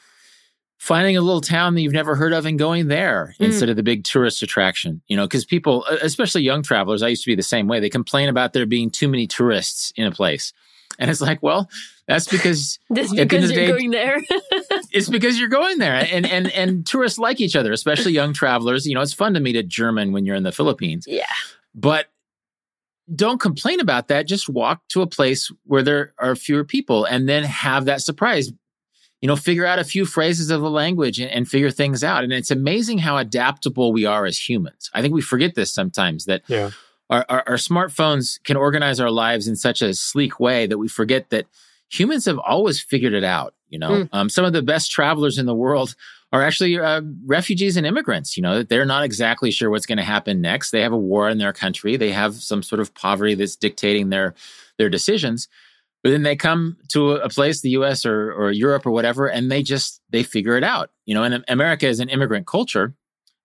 finding 0.78 1.16
a 1.16 1.22
little 1.22 1.42
town 1.42 1.76
that 1.76 1.82
you've 1.82 1.94
never 1.94 2.16
heard 2.16 2.34
of 2.34 2.46
and 2.46 2.60
going 2.60 2.88
there 2.88 3.34
mm. 3.40 3.46
instead 3.46 3.70
of 3.70 3.78
the 3.78 3.84
big 3.84 4.04
tourist 4.04 4.44
attraction. 4.44 5.02
You 5.08 5.16
know, 5.16 5.26
because 5.26 5.46
people, 5.46 5.86
especially 5.86 6.42
young 6.42 6.62
travelers, 6.62 7.02
I 7.02 7.08
used 7.08 7.24
to 7.24 7.32
be 7.32 7.36
the 7.36 7.44
same 7.44 7.68
way. 7.68 7.80
They 7.80 7.90
complain 7.90 8.28
about 8.28 8.54
there 8.54 8.66
being 8.66 8.90
too 8.90 9.08
many 9.08 9.28
tourists 9.28 9.94
in 9.96 10.06
a 10.06 10.12
place. 10.12 10.52
And 10.98 11.10
it's 11.10 11.22
like, 11.22 11.42
well, 11.44 11.70
that's 12.08 12.28
because 12.28 12.80
that's 12.90 13.14
because 13.14 13.52
you're 13.52 13.66
day, 13.66 13.68
going 13.68 13.92
there. 13.92 14.22
it's 14.92 15.10
because 15.10 15.40
you're 15.40 15.50
going 15.50 15.78
there, 15.78 16.08
and 16.12 16.26
and 16.26 16.52
and 16.52 16.86
tourists 16.86 17.20
like 17.20 17.40
each 17.40 17.56
other, 17.56 17.72
especially 17.72 18.12
young 18.12 18.34
travelers. 18.34 18.86
You 18.86 18.96
know, 18.96 19.02
it's 19.02 19.14
fun 19.14 19.34
to 19.36 19.40
meet 19.40 19.56
a 19.56 19.64
German 19.64 20.12
when 20.12 20.26
you're 20.26 20.36
in 20.36 20.44
the 20.44 20.52
Philippines. 20.52 21.06
Yeah, 21.08 21.26
but 21.76 22.08
don't 23.14 23.40
complain 23.40 23.80
about 23.80 24.08
that. 24.10 24.28
Just 24.28 24.50
walk 24.50 24.82
to 24.90 25.02
a 25.02 25.08
place 25.08 25.52
where 25.66 25.84
there 25.84 26.14
are 26.18 26.36
fewer 26.36 26.64
people, 26.64 27.06
and 27.06 27.30
then 27.30 27.44
have 27.44 27.86
that 27.86 28.02
surprise 28.02 28.52
you 29.22 29.28
know, 29.28 29.36
figure 29.36 29.66
out 29.66 29.80
a 29.80 29.84
few 29.84 30.06
phrases 30.06 30.50
of 30.50 30.62
the 30.62 30.70
language 30.70 31.20
and, 31.20 31.30
and, 31.30 31.46
figure 31.46 31.72
things 31.72 32.06
out. 32.06 32.24
And 32.24 32.32
it's 32.32 32.52
amazing 32.52 33.00
how 33.00 33.18
adaptable 33.18 33.92
we 33.92 34.06
are 34.06 34.26
as 34.26 34.38
humans. 34.38 34.90
I 34.94 35.02
think 35.02 35.14
we 35.14 35.22
forget 35.22 35.56
this 35.56 35.74
sometimes 35.74 36.24
that 36.24 36.44
yeah. 36.48 36.72
Our, 37.10 37.26
our, 37.30 37.44
our 37.48 37.56
smartphones 37.56 38.42
can 38.44 38.58
organize 38.58 39.00
our 39.00 39.12
lives 39.12 39.48
in 39.48 39.56
such 39.56 39.82
a 39.82 39.94
sleek 39.94 40.40
way 40.40 40.68
that 40.68 40.78
we 40.78 40.88
forget 40.88 41.30
that 41.30 41.48
humans 41.92 42.26
have 42.26 42.40
always 42.40 42.82
figured 42.82 43.14
it 43.14 43.24
out. 43.24 43.54
You 43.70 43.80
know, 43.80 43.90
mm. 43.90 44.10
um, 44.12 44.30
some 44.30 44.46
of 44.46 44.54
the 44.54 44.62
best 44.62 44.92
travelers 44.92 45.38
in 45.38 45.46
the 45.46 45.54
world 45.54 45.96
are 46.32 46.44
actually 46.44 46.78
uh, 46.80 47.02
refugees 47.26 47.78
and 47.78 47.86
immigrants. 47.86 48.38
You 48.38 48.44
know, 48.44 48.64
they're 48.64 48.86
not 48.86 49.04
exactly 49.04 49.52
sure 49.52 49.70
what's 49.70 49.86
going 49.86 49.98
to 49.98 50.04
happen 50.04 50.42
next. 50.42 50.72
They 50.72 50.82
have 50.82 50.94
a 50.94 50.98
war 50.98 51.30
in 51.30 51.38
their 51.38 51.54
country. 51.54 51.98
They 51.98 52.12
have 52.12 52.36
some 52.36 52.64
sort 52.64 52.80
of 52.80 52.94
poverty 52.94 53.36
that's 53.36 53.56
dictating 53.56 54.10
their 54.10 54.34
their 54.78 54.90
decisions 54.90 55.48
but 56.04 56.12
then 56.12 56.24
they 56.24 56.36
come 56.36 56.78
to 56.90 57.14
a 57.14 57.30
place 57.30 57.62
the 57.62 57.72
us 57.72 58.06
or, 58.06 58.32
or 58.34 58.52
europe 58.52 58.86
or 58.86 58.92
whatever 58.92 59.28
and 59.28 59.52
they 59.52 59.62
just 59.62 60.02
they 60.10 60.24
figure 60.24 60.58
it 60.58 60.64
out 60.64 60.92
you 61.06 61.14
know 61.14 61.24
and 61.24 61.44
america 61.48 61.88
is 61.88 62.00
an 62.00 62.10
immigrant 62.10 62.48
culture 62.48 62.94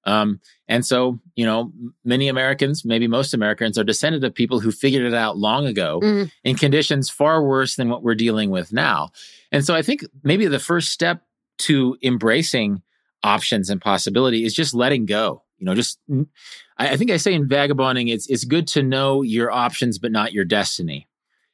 um, 0.06 0.40
and 0.68 0.84
so 0.84 1.18
you 1.34 1.44
know 1.44 1.72
many 2.04 2.28
americans 2.28 2.84
maybe 2.84 3.06
most 3.06 3.34
americans 3.34 3.78
are 3.78 3.84
descended 3.84 4.24
of 4.24 4.34
people 4.34 4.60
who 4.60 4.70
figured 4.70 5.04
it 5.04 5.14
out 5.14 5.36
long 5.36 5.66
ago 5.66 6.00
mm. 6.02 6.30
in 6.42 6.56
conditions 6.56 7.10
far 7.10 7.42
worse 7.42 7.76
than 7.76 7.88
what 7.88 8.02
we're 8.02 8.14
dealing 8.14 8.50
with 8.50 8.72
now 8.72 9.10
and 9.52 9.64
so 9.64 9.74
i 9.74 9.82
think 9.82 10.04
maybe 10.22 10.46
the 10.46 10.58
first 10.58 10.90
step 10.90 11.22
to 11.58 11.96
embracing 12.02 12.82
options 13.22 13.70
and 13.70 13.80
possibility 13.80 14.44
is 14.44 14.54
just 14.54 14.74
letting 14.74 15.06
go 15.06 15.42
you 15.58 15.66
know 15.66 15.74
just 15.74 15.98
i 16.78 16.96
think 16.96 17.10
i 17.10 17.16
say 17.16 17.32
in 17.32 17.48
vagabonding 17.48 18.08
it's 18.08 18.28
it's 18.28 18.44
good 18.44 18.66
to 18.66 18.82
know 18.82 19.22
your 19.22 19.50
options 19.50 19.98
but 19.98 20.12
not 20.12 20.32
your 20.32 20.44
destiny 20.44 21.08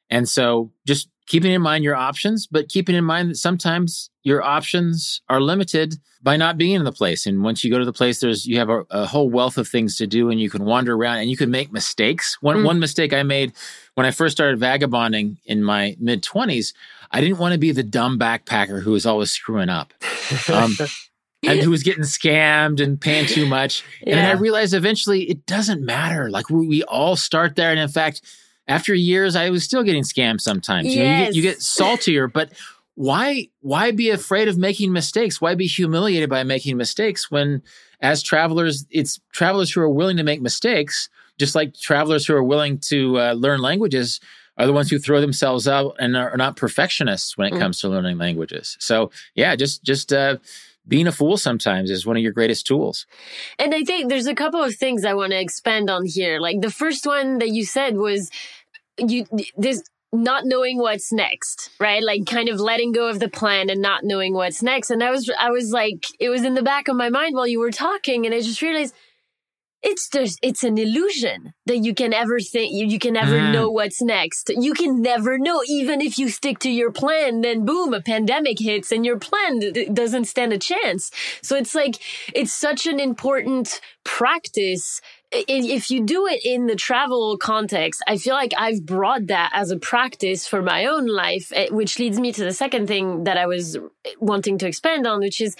and 0.09 0.27
so 0.27 0.71
just 0.85 1.09
keeping 1.27 1.51
in 1.51 1.61
mind 1.61 1.83
your 1.83 1.95
options, 1.95 2.47
but 2.47 2.69
keeping 2.69 2.95
in 2.95 3.03
mind 3.03 3.29
that 3.29 3.37
sometimes 3.37 4.09
your 4.23 4.43
options 4.43 5.21
are 5.29 5.39
limited 5.39 5.95
by 6.21 6.37
not 6.37 6.57
being 6.57 6.75
in 6.75 6.83
the 6.83 6.91
place. 6.91 7.25
And 7.25 7.43
once 7.43 7.63
you 7.63 7.71
go 7.71 7.79
to 7.79 7.85
the 7.85 7.93
place, 7.93 8.19
there's 8.19 8.45
you 8.45 8.57
have 8.57 8.69
a, 8.69 8.85
a 8.91 9.05
whole 9.05 9.29
wealth 9.29 9.57
of 9.57 9.67
things 9.67 9.97
to 9.97 10.07
do 10.07 10.29
and 10.29 10.39
you 10.39 10.49
can 10.49 10.65
wander 10.65 10.95
around 10.95 11.19
and 11.19 11.29
you 11.29 11.37
can 11.37 11.49
make 11.49 11.71
mistakes. 11.71 12.37
One 12.41 12.57
mm. 12.57 12.65
one 12.65 12.79
mistake 12.79 13.13
I 13.13 13.23
made 13.23 13.53
when 13.95 14.05
I 14.05 14.11
first 14.11 14.35
started 14.35 14.59
vagabonding 14.59 15.37
in 15.45 15.63
my 15.63 15.95
mid 15.99 16.23
20s, 16.23 16.73
I 17.11 17.21
didn't 17.21 17.39
want 17.39 17.53
to 17.53 17.59
be 17.59 17.71
the 17.71 17.83
dumb 17.83 18.19
backpacker 18.19 18.81
who 18.81 18.91
was 18.91 19.05
always 19.05 19.31
screwing 19.31 19.69
up. 19.69 19.93
Um, 20.51 20.75
and 21.43 21.59
who 21.59 21.71
was 21.71 21.83
getting 21.83 22.03
scammed 22.03 22.79
and 22.79 23.01
paying 23.01 23.25
too 23.25 23.45
much. 23.47 23.83
Yeah. 24.01 24.17
And 24.17 24.27
I 24.27 24.39
realized 24.39 24.73
eventually 24.73 25.23
it 25.23 25.45
doesn't 25.45 25.83
matter. 25.83 26.29
Like 26.29 26.49
we, 26.49 26.67
we 26.67 26.83
all 26.83 27.15
start 27.15 27.55
there. 27.55 27.71
And 27.71 27.79
in 27.79 27.89
fact, 27.89 28.21
after 28.67 28.93
years, 28.93 29.35
I 29.35 29.49
was 29.49 29.63
still 29.63 29.83
getting 29.83 30.03
scammed 30.03 30.41
sometimes. 30.41 30.87
Yes. 30.87 30.95
You, 30.95 31.03
know, 31.03 31.09
you, 31.09 31.25
get, 31.25 31.35
you 31.35 31.41
get 31.41 31.61
saltier, 31.61 32.27
but 32.27 32.51
why 32.95 33.47
why 33.61 33.91
be 33.91 34.09
afraid 34.09 34.47
of 34.47 34.57
making 34.57 34.91
mistakes? 34.91 35.39
Why 35.39 35.55
be 35.55 35.67
humiliated 35.67 36.29
by 36.29 36.43
making 36.43 36.77
mistakes 36.77 37.31
when 37.31 37.61
as 38.01 38.23
travelers, 38.23 38.85
it's 38.89 39.19
travelers 39.31 39.71
who 39.71 39.81
are 39.81 39.89
willing 39.89 40.17
to 40.17 40.23
make 40.23 40.41
mistakes, 40.41 41.09
just 41.37 41.55
like 41.55 41.73
travelers 41.75 42.25
who 42.25 42.35
are 42.35 42.43
willing 42.43 42.79
to 42.79 43.19
uh, 43.19 43.33
learn 43.33 43.61
languages 43.61 44.19
are 44.57 44.65
the 44.65 44.73
ones 44.73 44.89
who 44.89 44.99
throw 44.99 45.21
themselves 45.21 45.67
out 45.67 45.95
and 45.99 46.17
are 46.17 46.35
not 46.37 46.55
perfectionists 46.55 47.37
when 47.37 47.47
it 47.47 47.55
mm. 47.55 47.59
comes 47.59 47.79
to 47.79 47.89
learning 47.89 48.17
languages. 48.17 48.75
So 48.79 49.11
yeah, 49.35 49.55
just 49.55 49.83
just 49.83 50.11
uh, 50.11 50.37
being 50.87 51.07
a 51.07 51.11
fool 51.11 51.37
sometimes 51.37 51.91
is 51.91 52.05
one 52.05 52.17
of 52.17 52.23
your 52.23 52.31
greatest 52.31 52.65
tools. 52.65 53.05
And 53.59 53.73
I 53.73 53.83
think 53.83 54.09
there's 54.09 54.27
a 54.27 54.35
couple 54.35 54.63
of 54.63 54.75
things 54.75 55.05
I 55.05 55.13
want 55.13 55.31
to 55.31 55.39
expand 55.39 55.89
on 55.89 56.05
here. 56.05 56.39
Like 56.39 56.61
the 56.61 56.71
first 56.71 57.05
one 57.05 57.37
that 57.39 57.49
you 57.49 57.65
said 57.65 57.97
was 57.97 58.29
you 58.97 59.25
this 59.57 59.83
not 60.13 60.43
knowing 60.45 60.77
what's 60.77 61.13
next, 61.13 61.69
right? 61.79 62.03
Like 62.03 62.25
kind 62.25 62.49
of 62.49 62.59
letting 62.59 62.91
go 62.91 63.07
of 63.07 63.19
the 63.19 63.29
plan 63.29 63.69
and 63.69 63.81
not 63.81 64.03
knowing 64.03 64.33
what's 64.33 64.61
next. 64.61 64.91
And 64.91 65.03
I 65.03 65.11
was 65.11 65.31
I 65.39 65.51
was 65.51 65.71
like 65.71 66.05
it 66.19 66.29
was 66.29 66.43
in 66.43 66.55
the 66.55 66.63
back 66.63 66.87
of 66.87 66.95
my 66.95 67.09
mind 67.09 67.35
while 67.35 67.47
you 67.47 67.59
were 67.59 67.71
talking 67.71 68.25
and 68.25 68.35
I 68.35 68.41
just 68.41 68.61
realized 68.61 68.93
it's 69.83 70.09
just 70.09 70.39
it's 70.41 70.63
an 70.63 70.77
illusion 70.77 71.53
that 71.65 71.77
you 71.77 71.95
can 71.95 72.13
ever 72.13 72.39
think 72.39 72.71
you, 72.73 72.85
you 72.85 72.99
can 72.99 73.17
ever 73.17 73.39
mm. 73.39 73.51
know 73.51 73.69
what's 73.69 74.01
next. 74.01 74.49
You 74.49 74.73
can 74.73 75.01
never 75.01 75.37
know. 75.37 75.61
Even 75.67 76.01
if 76.01 76.19
you 76.19 76.29
stick 76.29 76.59
to 76.59 76.69
your 76.69 76.91
plan 76.91 77.41
then 77.41 77.65
boom 77.65 77.93
a 77.93 78.01
pandemic 78.01 78.59
hits 78.59 78.91
and 78.91 79.05
your 79.05 79.17
plan 79.17 79.59
d- 79.59 79.89
doesn't 79.89 80.25
stand 80.25 80.53
a 80.53 80.57
chance. 80.57 81.11
So 81.41 81.55
it's 81.55 81.73
like 81.73 81.95
it's 82.33 82.53
such 82.53 82.85
an 82.85 82.99
important 82.99 83.81
practice. 84.03 85.01
If 85.31 85.89
you 85.89 86.05
do 86.05 86.27
it 86.27 86.41
in 86.43 86.67
the 86.67 86.75
travel 86.75 87.37
context, 87.37 88.03
I 88.05 88.17
feel 88.17 88.33
like 88.33 88.51
I've 88.57 88.85
brought 88.85 89.27
that 89.27 89.51
as 89.53 89.71
a 89.71 89.77
practice 89.77 90.45
for 90.45 90.61
my 90.61 90.85
own 90.85 91.07
life, 91.07 91.53
eh, 91.55 91.69
which 91.71 91.99
leads 91.99 92.19
me 92.19 92.33
to 92.33 92.43
the 92.43 92.51
second 92.51 92.87
thing 92.87 93.23
that 93.23 93.37
I 93.37 93.47
was 93.47 93.77
wanting 94.19 94.57
to 94.57 94.67
expand 94.67 95.07
on, 95.07 95.21
which 95.21 95.39
is 95.39 95.55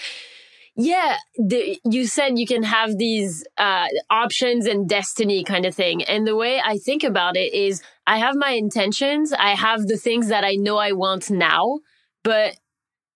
yeah, 0.74 1.16
the, 1.36 1.78
you 1.84 2.06
said 2.06 2.38
you 2.38 2.46
can 2.46 2.62
have 2.62 2.96
these 2.96 3.44
uh, 3.58 3.86
options 4.10 4.66
and 4.66 4.88
destiny 4.88 5.44
kind 5.44 5.66
of 5.66 5.74
thing. 5.74 6.02
And 6.04 6.26
the 6.26 6.36
way 6.36 6.60
I 6.64 6.78
think 6.78 7.04
about 7.04 7.36
it 7.36 7.52
is 7.52 7.82
I 8.06 8.18
have 8.18 8.34
my 8.34 8.52
intentions, 8.52 9.32
I 9.32 9.50
have 9.50 9.86
the 9.86 9.98
things 9.98 10.28
that 10.28 10.44
I 10.44 10.54
know 10.54 10.78
I 10.78 10.92
want 10.92 11.30
now, 11.30 11.80
but 12.24 12.56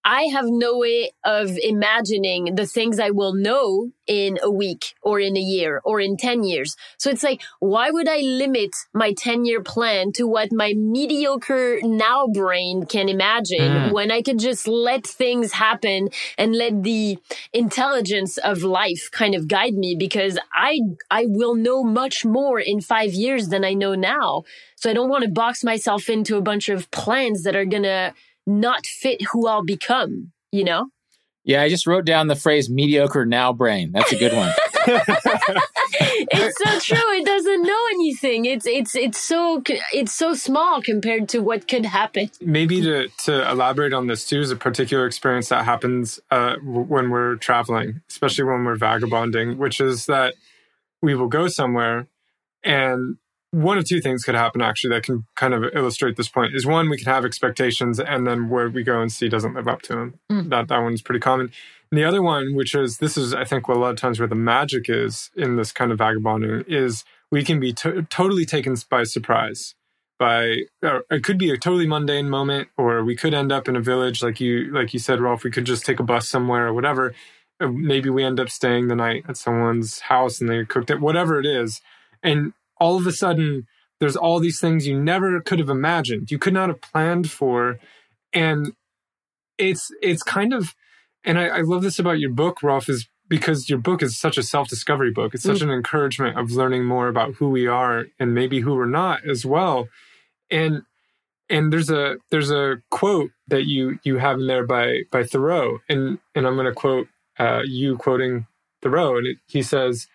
I 0.08 0.28
have 0.32 0.44
no 0.46 0.78
way 0.78 1.10
of 1.24 1.58
imagining 1.60 2.54
the 2.54 2.64
things 2.64 3.00
I 3.00 3.10
will 3.10 3.34
know 3.34 3.90
in 4.06 4.38
a 4.40 4.48
week 4.48 4.94
or 5.02 5.18
in 5.18 5.36
a 5.36 5.40
year 5.40 5.80
or 5.84 6.00
in 6.00 6.16
10 6.16 6.44
years. 6.44 6.76
So 6.96 7.10
it's 7.10 7.24
like, 7.24 7.42
why 7.58 7.90
would 7.90 8.08
I 8.08 8.18
limit 8.18 8.70
my 8.94 9.14
10 9.14 9.44
year 9.46 9.64
plan 9.64 10.12
to 10.12 10.28
what 10.28 10.52
my 10.52 10.74
mediocre 10.74 11.80
now 11.82 12.28
brain 12.28 12.86
can 12.86 13.08
imagine 13.08 13.58
mm. 13.58 13.92
when 13.92 14.12
I 14.12 14.22
could 14.22 14.38
just 14.38 14.68
let 14.68 15.04
things 15.04 15.50
happen 15.50 16.10
and 16.38 16.54
let 16.54 16.84
the 16.84 17.18
intelligence 17.52 18.38
of 18.38 18.62
life 18.62 19.10
kind 19.10 19.34
of 19.34 19.48
guide 19.48 19.74
me 19.74 19.96
because 19.98 20.38
I, 20.54 20.78
I 21.10 21.24
will 21.26 21.56
know 21.56 21.82
much 21.82 22.24
more 22.24 22.60
in 22.60 22.80
five 22.80 23.12
years 23.12 23.48
than 23.48 23.64
I 23.64 23.74
know 23.74 23.96
now. 23.96 24.44
So 24.76 24.88
I 24.88 24.92
don't 24.92 25.10
want 25.10 25.24
to 25.24 25.30
box 25.30 25.64
myself 25.64 26.08
into 26.08 26.36
a 26.36 26.42
bunch 26.42 26.68
of 26.68 26.88
plans 26.92 27.42
that 27.42 27.56
are 27.56 27.64
going 27.64 27.82
to 27.82 28.14
not 28.46 28.86
fit 28.86 29.22
who 29.32 29.46
I'll 29.46 29.64
become, 29.64 30.32
you 30.52 30.64
know? 30.64 30.88
Yeah, 31.44 31.62
I 31.62 31.68
just 31.68 31.86
wrote 31.86 32.04
down 32.04 32.26
the 32.26 32.34
phrase 32.34 32.68
mediocre 32.68 33.24
now 33.24 33.52
brain. 33.52 33.92
That's 33.92 34.12
a 34.12 34.16
good 34.16 34.32
one. 34.32 34.52
it's 34.88 36.58
so 36.58 36.80
true. 36.80 37.12
It 37.14 37.24
doesn't 37.24 37.62
know 37.62 37.86
anything. 37.90 38.46
It's 38.46 38.66
it's 38.66 38.96
it's 38.96 39.20
so 39.20 39.62
it's 39.92 40.12
so 40.12 40.34
small 40.34 40.82
compared 40.82 41.28
to 41.30 41.38
what 41.38 41.68
could 41.68 41.86
happen. 41.86 42.32
Maybe 42.40 42.80
to 42.82 43.08
to 43.24 43.48
elaborate 43.48 43.92
on 43.92 44.08
this 44.08 44.26
too 44.26 44.40
is 44.40 44.50
a 44.50 44.56
particular 44.56 45.06
experience 45.06 45.48
that 45.50 45.64
happens 45.64 46.18
uh, 46.32 46.56
when 46.56 47.10
we're 47.10 47.36
traveling, 47.36 48.00
especially 48.10 48.44
when 48.44 48.64
we're 48.64 48.74
vagabonding, 48.74 49.56
which 49.56 49.80
is 49.80 50.06
that 50.06 50.34
we 51.00 51.14
will 51.14 51.28
go 51.28 51.46
somewhere 51.46 52.08
and 52.64 53.18
one 53.50 53.78
of 53.78 53.84
two 53.84 54.00
things 54.00 54.24
could 54.24 54.34
happen 54.34 54.60
actually 54.60 54.90
that 54.90 55.02
can 55.02 55.24
kind 55.36 55.54
of 55.54 55.64
illustrate 55.74 56.16
this 56.16 56.28
point 56.28 56.54
is 56.54 56.66
one 56.66 56.90
we 56.90 56.96
can 56.96 57.12
have 57.12 57.24
expectations 57.24 57.98
and 57.98 58.26
then 58.26 58.48
where 58.48 58.68
we 58.68 58.82
go 58.82 59.00
and 59.00 59.12
see 59.12 59.28
doesn't 59.28 59.54
live 59.54 59.68
up 59.68 59.82
to 59.82 59.94
them 59.94 60.14
mm. 60.30 60.48
that 60.50 60.68
that 60.68 60.78
one's 60.78 61.02
pretty 61.02 61.20
common. 61.20 61.50
And 61.90 61.98
the 61.98 62.04
other 62.04 62.22
one 62.22 62.54
which 62.54 62.74
is 62.74 62.98
this 62.98 63.16
is 63.16 63.32
i 63.32 63.44
think 63.44 63.68
what 63.68 63.76
a 63.76 63.80
lot 63.80 63.90
of 63.90 63.96
times 63.96 64.18
where 64.18 64.28
the 64.28 64.34
magic 64.34 64.88
is 64.88 65.30
in 65.36 65.56
this 65.56 65.72
kind 65.72 65.92
of 65.92 65.98
vagabonding 65.98 66.64
is 66.66 67.04
we 67.30 67.44
can 67.44 67.60
be 67.60 67.72
to- 67.72 68.02
totally 68.02 68.44
taken 68.44 68.76
by 68.90 69.04
surprise 69.04 69.74
by 70.18 70.62
it 70.82 71.22
could 71.22 71.38
be 71.38 71.50
a 71.50 71.58
totally 71.58 71.86
mundane 71.86 72.28
moment 72.28 72.68
or 72.76 73.04
we 73.04 73.14
could 73.14 73.34
end 73.34 73.52
up 73.52 73.68
in 73.68 73.76
a 73.76 73.80
village 73.80 74.22
like 74.22 74.40
you 74.40 74.72
like 74.72 74.92
you 74.92 74.98
said 74.98 75.20
rolf 75.20 75.44
we 75.44 75.50
could 75.50 75.66
just 75.66 75.84
take 75.84 76.00
a 76.00 76.02
bus 76.02 76.28
somewhere 76.28 76.66
or 76.66 76.74
whatever 76.74 77.14
maybe 77.60 78.10
we 78.10 78.24
end 78.24 78.40
up 78.40 78.50
staying 78.50 78.88
the 78.88 78.94
night 78.94 79.24
at 79.28 79.36
someone's 79.36 80.00
house 80.00 80.40
and 80.40 80.50
they 80.50 80.64
cooked 80.64 80.90
it 80.90 81.00
whatever 81.00 81.38
it 81.38 81.46
is. 81.46 81.80
And 82.22 82.52
all 82.78 82.96
of 82.96 83.06
a 83.06 83.12
sudden 83.12 83.66
there's 84.00 84.16
all 84.16 84.40
these 84.40 84.60
things 84.60 84.86
you 84.86 85.00
never 85.00 85.40
could 85.40 85.58
have 85.58 85.70
imagined 85.70 86.30
you 86.30 86.38
could 86.38 86.54
not 86.54 86.68
have 86.68 86.80
planned 86.80 87.30
for. 87.30 87.78
And 88.32 88.72
it's 89.58 89.90
it's 90.02 90.22
kind 90.22 90.52
of 90.52 90.74
and 91.24 91.38
I, 91.38 91.46
I 91.46 91.60
love 91.62 91.82
this 91.82 91.98
about 91.98 92.18
your 92.18 92.30
book 92.30 92.62
rolf 92.62 92.88
is 92.88 93.08
because 93.28 93.68
your 93.68 93.78
book 93.78 94.02
is 94.02 94.16
such 94.16 94.38
a 94.38 94.42
self-discovery 94.42 95.10
book. 95.10 95.34
It's 95.34 95.42
such 95.42 95.58
mm. 95.58 95.62
an 95.62 95.70
encouragement 95.70 96.38
of 96.38 96.52
learning 96.52 96.84
more 96.84 97.08
about 97.08 97.34
who 97.34 97.50
we 97.50 97.66
are 97.66 98.06
and 98.20 98.34
maybe 98.34 98.60
who 98.60 98.74
we're 98.74 98.86
not 98.86 99.28
as 99.28 99.44
well. 99.44 99.88
And 100.50 100.82
and 101.48 101.72
there's 101.72 101.90
a 101.90 102.16
there's 102.30 102.50
a 102.50 102.82
quote 102.90 103.30
that 103.48 103.66
you 103.66 103.98
you 104.04 104.18
have 104.18 104.38
in 104.38 104.46
there 104.46 104.66
by 104.66 105.02
by 105.10 105.24
thoreau. 105.24 105.78
And 105.88 106.18
and 106.34 106.46
i'm 106.46 106.54
going 106.54 106.66
to 106.66 106.72
quote 106.72 107.08
uh, 107.38 107.62
you 107.64 107.96
quoting 107.96 108.46
thoreau. 108.82 109.16
And 109.16 109.26
it, 109.26 109.38
he 109.46 109.62
says 109.62 110.06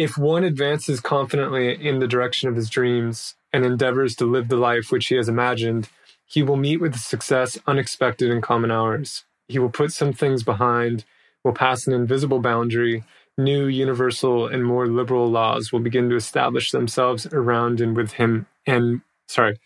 if 0.00 0.16
one 0.16 0.44
advances 0.44 0.98
confidently 0.98 1.74
in 1.86 1.98
the 1.98 2.08
direction 2.08 2.48
of 2.48 2.56
his 2.56 2.70
dreams 2.70 3.34
and 3.52 3.66
endeavors 3.66 4.16
to 4.16 4.24
live 4.24 4.48
the 4.48 4.56
life 4.56 4.90
which 4.90 5.08
he 5.08 5.14
has 5.14 5.28
imagined, 5.28 5.90
he 6.24 6.42
will 6.42 6.56
meet 6.56 6.80
with 6.80 6.96
success 6.96 7.58
unexpected 7.66 8.30
in 8.30 8.40
common 8.40 8.70
hours. 8.70 9.24
He 9.46 9.58
will 9.58 9.68
put 9.68 9.92
some 9.92 10.14
things 10.14 10.42
behind, 10.42 11.04
will 11.44 11.52
pass 11.52 11.86
an 11.86 11.92
invisible 11.92 12.40
boundary. 12.40 13.04
New, 13.36 13.66
universal, 13.66 14.46
and 14.46 14.64
more 14.64 14.86
liberal 14.86 15.30
laws 15.30 15.70
will 15.70 15.80
begin 15.80 16.08
to 16.08 16.16
establish 16.16 16.70
themselves 16.70 17.26
around 17.26 17.82
and 17.82 17.94
with 17.94 18.12
him, 18.12 18.46
and 18.66 19.02
sorry, 19.28 19.58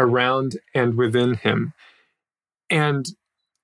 around 0.00 0.56
and 0.74 0.96
within 0.96 1.34
him. 1.34 1.74
And 2.70 3.06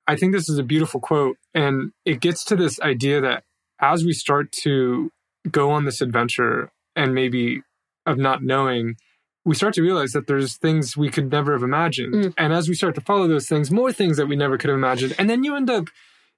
I 0.06 0.14
think 0.14 0.32
this 0.32 0.48
is 0.48 0.58
a 0.58 0.62
beautiful 0.62 1.00
quote. 1.00 1.36
And 1.52 1.90
it 2.04 2.20
gets 2.20 2.44
to 2.44 2.54
this 2.54 2.80
idea 2.80 3.20
that 3.22 3.42
as 3.80 4.04
we 4.04 4.12
start 4.12 4.52
to 4.62 5.10
go 5.50 5.70
on 5.70 5.84
this 5.84 6.00
adventure 6.00 6.70
and 6.94 7.14
maybe 7.14 7.62
of 8.06 8.18
not 8.18 8.42
knowing, 8.42 8.96
we 9.44 9.54
start 9.54 9.74
to 9.74 9.82
realize 9.82 10.12
that 10.12 10.26
there's 10.26 10.56
things 10.56 10.96
we 10.96 11.10
could 11.10 11.30
never 11.30 11.52
have 11.52 11.62
imagined. 11.62 12.14
Mm. 12.14 12.34
And 12.38 12.52
as 12.52 12.68
we 12.68 12.74
start 12.74 12.94
to 12.94 13.00
follow 13.00 13.26
those 13.26 13.48
things, 13.48 13.70
more 13.70 13.92
things 13.92 14.16
that 14.16 14.26
we 14.26 14.36
never 14.36 14.56
could 14.58 14.70
have 14.70 14.78
imagined. 14.78 15.14
And 15.18 15.28
then 15.28 15.44
you 15.44 15.56
end 15.56 15.70
up, 15.70 15.88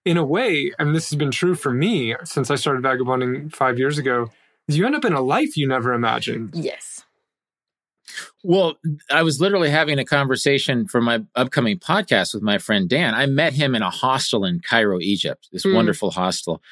in 0.05 0.16
a 0.16 0.24
way, 0.24 0.72
and 0.78 0.94
this 0.94 1.09
has 1.11 1.16
been 1.16 1.30
true 1.30 1.55
for 1.55 1.72
me 1.72 2.14
since 2.24 2.50
I 2.50 2.57
started 2.57 2.82
vagabonding 2.82 3.50
five 3.50 3.78
years 3.78 3.98
ago, 3.98 4.30
is 4.68 4.76
you 4.76 4.84
end 4.86 4.94
up 4.94 5.05
in 5.05 5.14
a 5.14 5.20
life 5.22 5.57
you 5.57 5.66
never 5.66 5.92
imagined. 5.94 6.50
Yes. 6.55 7.05
Well, 8.42 8.76
I 9.11 9.22
was 9.22 9.40
literally 9.40 9.70
having 9.70 9.98
a 9.98 10.05
conversation 10.05 10.86
for 10.86 11.00
my 11.00 11.22
upcoming 11.34 11.78
podcast 11.78 12.34
with 12.34 12.42
my 12.42 12.59
friend 12.59 12.88
Dan. 12.88 13.14
I 13.14 13.26
met 13.26 13.55
him 13.55 13.74
in 13.74 13.82
a 13.82 13.90
hostel 13.90 14.44
in 14.44 14.61
Cairo, 14.61 15.00
Egypt, 15.00 15.48
this 15.52 15.64
mm. 15.64 15.74
wonderful 15.74 16.11
hostel. 16.11 16.62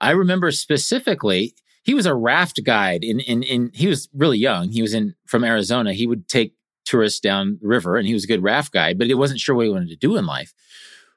I 0.00 0.10
remember 0.10 0.50
specifically 0.50 1.54
he 1.84 1.94
was 1.94 2.06
a 2.06 2.14
raft 2.14 2.64
guide 2.64 3.04
in, 3.04 3.20
in, 3.20 3.42
in, 3.42 3.70
he 3.74 3.86
was 3.86 4.08
really 4.14 4.38
young. 4.38 4.70
He 4.70 4.82
was 4.82 4.94
in, 4.94 5.14
from 5.26 5.44
Arizona. 5.44 5.92
He 5.92 6.06
would 6.06 6.28
take 6.28 6.54
tourists 6.84 7.20
down 7.20 7.58
the 7.60 7.68
river 7.68 7.96
and 7.96 8.06
he 8.06 8.14
was 8.14 8.24
a 8.24 8.26
good 8.26 8.42
raft 8.42 8.72
guide, 8.72 8.98
but 8.98 9.06
he 9.06 9.14
wasn't 9.14 9.40
sure 9.40 9.54
what 9.54 9.66
he 9.66 9.72
wanted 9.72 9.90
to 9.90 9.96
do 9.96 10.16
in 10.16 10.26
life. 10.26 10.52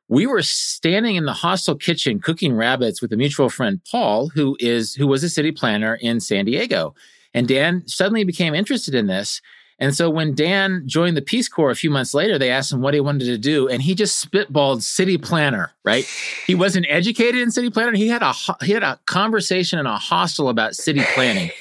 We 0.09 0.26
were 0.26 0.41
standing 0.41 1.15
in 1.15 1.26
the 1.26 1.34
hostel 1.34 1.76
kitchen 1.76 2.20
cooking 2.20 2.53
rabbits 2.53 3.01
with 3.01 3.11
a 3.11 3.18
mutual 3.18 3.49
friend, 3.49 3.82
Paul, 3.89 4.30
who 4.30 4.55
is, 4.59 4.93
who 4.95 5.07
was 5.07 5.24
a 5.24 5.30
city 5.30 5.51
planner 5.51 5.95
in 5.95 6.20
San 6.20 6.45
Diego. 6.45 6.95
And 7.34 7.47
Dan 7.47 7.84
suddenly 7.88 8.24
became 8.24 8.55
interested 8.55 8.95
in 8.95 9.07
this. 9.07 9.41
And 9.80 9.96
so 9.96 10.10
when 10.10 10.34
Dan 10.34 10.84
joined 10.88 11.16
the 11.16 11.22
Peace 11.22 11.48
Corps 11.48 11.70
a 11.70 11.76
few 11.76 11.92
months 11.92 12.14
later, 12.14 12.40
they 12.40 12.50
asked 12.50 12.72
him 12.72 12.82
what 12.82 12.96
he 12.96 13.00
wanted 13.00 13.26
to 13.26 13.38
do, 13.38 13.68
and 13.68 13.82
he 13.82 13.94
just 13.94 14.26
spitballed 14.26 14.82
city 14.82 15.18
planner. 15.18 15.72
Right? 15.84 16.06
he 16.46 16.56
wasn't 16.56 16.88
educated 16.90 17.42
in 17.42 17.52
city 17.52 17.70
planner. 17.70 17.96
He 17.96 18.08
had 18.08 18.24
a 18.24 18.34
he 18.62 18.72
had 18.72 18.84
a 18.84 19.00
conversation 19.06 19.80
in 19.80 19.86
a 19.86 19.98
hostel 19.98 20.50
about 20.50 20.76
city 20.76 21.02
planning. 21.14 21.52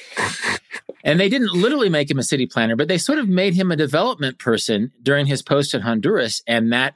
And 1.03 1.21
they 1.21 1.29
didn't 1.29 1.53
literally 1.53 1.87
make 1.87 2.11
him 2.11 2.19
a 2.19 2.23
city 2.23 2.45
planner, 2.45 2.75
but 2.75 2.89
they 2.89 2.97
sort 2.97 3.17
of 3.17 3.29
made 3.29 3.53
him 3.53 3.71
a 3.71 3.77
development 3.77 4.39
person 4.39 4.91
during 5.01 5.25
his 5.27 5.41
post 5.41 5.73
in 5.73 5.81
Honduras. 5.81 6.41
And 6.45 6.73
that 6.73 6.95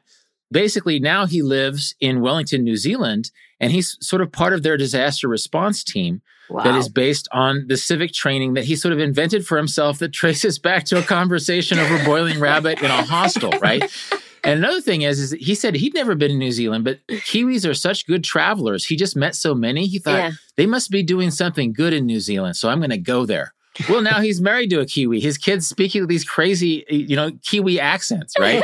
basically 0.51 0.99
now 0.99 1.25
he 1.25 1.41
lives 1.41 1.95
in 2.01 2.19
Wellington, 2.19 2.65
New 2.65 2.75
Zealand, 2.75 3.31
and 3.59 3.71
he's 3.71 3.97
sort 4.05 4.21
of 4.21 4.31
part 4.31 4.51
of 4.51 4.63
their 4.63 4.75
disaster 4.75 5.29
response 5.29 5.81
team 5.81 6.21
wow. 6.51 6.63
that 6.63 6.75
is 6.75 6.89
based 6.89 7.27
on 7.31 7.65
the 7.67 7.77
civic 7.77 8.13
training 8.13 8.53
that 8.53 8.65
he 8.65 8.75
sort 8.75 8.93
of 8.93 8.99
invented 8.99 9.45
for 9.45 9.57
himself 9.57 9.99
that 9.99 10.13
traces 10.13 10.59
back 10.59 10.85
to 10.85 10.97
a 10.97 11.01
conversation 11.01 11.79
over 11.79 12.03
boiling 12.03 12.39
rabbit 12.39 12.79
in 12.79 12.91
a 12.91 13.03
hostel, 13.03 13.51
right? 13.61 13.83
And 14.43 14.57
another 14.57 14.81
thing 14.81 15.03
is, 15.03 15.19
is 15.19 15.31
he 15.33 15.53
said 15.53 15.75
he'd 15.75 15.93
never 15.93 16.15
been 16.15 16.31
in 16.31 16.39
New 16.39 16.51
Zealand, 16.51 16.83
but 16.83 17.05
Kiwis 17.07 17.69
are 17.69 17.75
such 17.75 18.07
good 18.07 18.23
travelers. 18.23 18.85
He 18.85 18.95
just 18.95 19.15
met 19.15 19.35
so 19.35 19.53
many. 19.53 19.85
He 19.85 19.99
thought 19.99 20.17
yeah. 20.17 20.31
they 20.57 20.65
must 20.65 20.89
be 20.89 21.03
doing 21.03 21.29
something 21.29 21.73
good 21.73 21.93
in 21.93 22.07
New 22.07 22.19
Zealand. 22.19 22.55
So 22.55 22.67
I'm 22.67 22.79
going 22.79 22.89
to 22.89 22.97
go 22.97 23.27
there. 23.27 23.53
Well, 23.87 24.01
now 24.01 24.19
he's 24.19 24.41
married 24.41 24.69
to 24.71 24.81
a 24.81 24.85
Kiwi. 24.85 25.21
His 25.21 25.37
kids 25.37 25.65
speaking 25.65 26.01
with 26.01 26.09
these 26.09 26.25
crazy, 26.25 26.85
you 26.89 27.15
know, 27.15 27.31
Kiwi 27.43 27.79
accents, 27.79 28.33
right? 28.37 28.61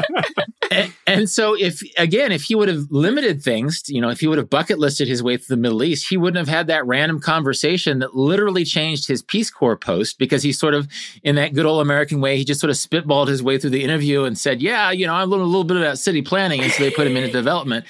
and, 0.70 0.92
and, 1.04 1.30
so, 1.30 1.54
if 1.54 1.82
again, 1.98 2.30
if 2.30 2.44
he 2.44 2.54
would 2.54 2.68
have 2.68 2.86
limited 2.90 3.42
things, 3.42 3.82
you 3.88 4.00
know, 4.00 4.08
if 4.08 4.20
he 4.20 4.28
would 4.28 4.38
have 4.38 4.48
bucket 4.48 4.78
listed 4.78 5.08
his 5.08 5.20
way 5.20 5.36
through 5.36 5.56
the 5.56 5.60
Middle 5.60 5.82
East, 5.82 6.08
he 6.08 6.16
wouldn't 6.16 6.38
have 6.38 6.54
had 6.54 6.68
that 6.68 6.86
random 6.86 7.18
conversation 7.18 7.98
that 7.98 8.14
literally 8.14 8.64
changed 8.64 9.08
his 9.08 9.20
Peace 9.20 9.50
Corps 9.50 9.76
post 9.76 10.16
because 10.16 10.44
he 10.44 10.52
sort 10.52 10.74
of, 10.74 10.86
in 11.24 11.34
that 11.34 11.52
good 11.52 11.66
old 11.66 11.82
American 11.82 12.20
way, 12.20 12.36
he 12.36 12.44
just 12.44 12.60
sort 12.60 12.70
of 12.70 12.76
spitballed 12.76 13.26
his 13.26 13.42
way 13.42 13.58
through 13.58 13.70
the 13.70 13.82
interview 13.82 14.24
and 14.24 14.38
said, 14.38 14.62
"Yeah, 14.62 14.92
you 14.92 15.08
know, 15.08 15.14
I 15.14 15.24
learned 15.24 15.42
a 15.42 15.46
little 15.46 15.64
bit 15.64 15.76
about 15.76 15.98
city 15.98 16.22
planning," 16.22 16.60
and 16.60 16.70
so 16.70 16.84
they 16.84 16.90
put 16.90 17.08
him 17.08 17.16
into 17.16 17.32
development 17.32 17.84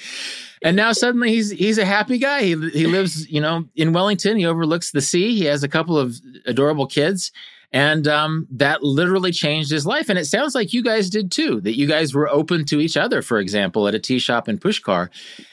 and 0.63 0.75
now 0.75 0.91
suddenly 0.91 1.31
he's 1.31 1.51
he's 1.51 1.77
a 1.77 1.85
happy 1.85 2.17
guy. 2.17 2.41
He 2.41 2.69
he 2.69 2.87
lives, 2.87 3.29
you 3.29 3.41
know, 3.41 3.65
in 3.75 3.93
Wellington. 3.93 4.37
He 4.37 4.45
overlooks 4.45 4.91
the 4.91 5.01
sea. 5.01 5.35
He 5.35 5.45
has 5.45 5.63
a 5.63 5.69
couple 5.69 5.97
of 5.97 6.15
adorable 6.45 6.85
kids, 6.85 7.31
and 7.71 8.07
um, 8.07 8.47
that 8.51 8.83
literally 8.83 9.31
changed 9.31 9.71
his 9.71 9.85
life. 9.85 10.09
And 10.09 10.19
it 10.19 10.25
sounds 10.25 10.53
like 10.53 10.73
you 10.73 10.83
guys 10.83 11.09
did 11.09 11.31
too. 11.31 11.61
That 11.61 11.77
you 11.77 11.87
guys 11.87 12.13
were 12.13 12.29
open 12.29 12.65
to 12.65 12.79
each 12.79 12.97
other, 12.97 13.21
for 13.21 13.39
example, 13.39 13.87
at 13.87 13.95
a 13.95 13.99
tea 13.99 14.19
shop 14.19 14.47
in 14.47 14.59
Pushkar. 14.59 15.09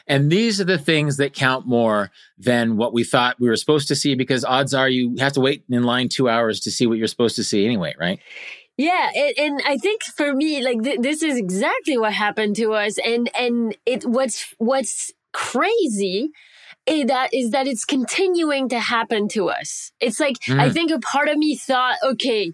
And 0.07 0.31
these 0.31 0.61
are 0.61 0.65
the 0.65 0.79
things 0.79 1.17
that 1.19 1.33
count 1.33 1.67
more 1.67 2.11
than 2.39 2.77
what 2.77 2.93
we 2.93 3.05
thought 3.05 3.41
we 3.41 3.49
were 3.49 3.57
supposed 3.57 3.89
to 3.89 3.97
see, 3.97 4.15
because 4.15 4.45
odds 4.45 4.75
are 4.75 4.89
you 4.89 5.17
have 5.19 5.33
to 5.35 5.41
wait 5.41 5.65
in 5.69 5.85
line 5.85 6.09
two 6.09 6.29
hours 6.29 6.61
to 6.61 6.71
see 6.71 6.87
what 6.87 6.99
you're 6.99 7.07
supposed 7.07 7.37
to 7.37 7.45
see 7.45 7.65
anyway, 7.65 7.95
right? 7.99 8.21
Yeah, 8.79 9.11
it, 9.13 9.37
and 9.39 9.61
I 9.67 9.77
think 9.77 10.05
for 10.05 10.33
me, 10.33 10.63
like 10.63 10.83
th- 10.83 11.01
this 11.01 11.21
is 11.23 11.37
exactly 11.37 11.99
what 11.99 12.13
happened 12.13 12.55
to 12.57 12.75
us, 12.75 12.97
and 13.05 13.29
and 13.37 13.77
it 13.85 14.07
what's 14.07 14.55
what's 14.59 15.13
crazy 15.33 16.31
is 16.87 17.07
that 17.07 17.35
is 17.35 17.51
that 17.51 17.67
it's 17.67 17.85
continuing 17.85 18.69
to 18.69 18.79
happen 18.79 19.27
to 19.31 19.51
us. 19.51 19.91
It's 20.01 20.21
like 20.21 20.37
mm. 20.47 20.61
I 20.61 20.71
think 20.71 20.93
a 20.93 21.01
part 21.01 21.29
of 21.29 21.37
me 21.37 21.57
thought, 21.57 21.97
okay, 22.05 22.53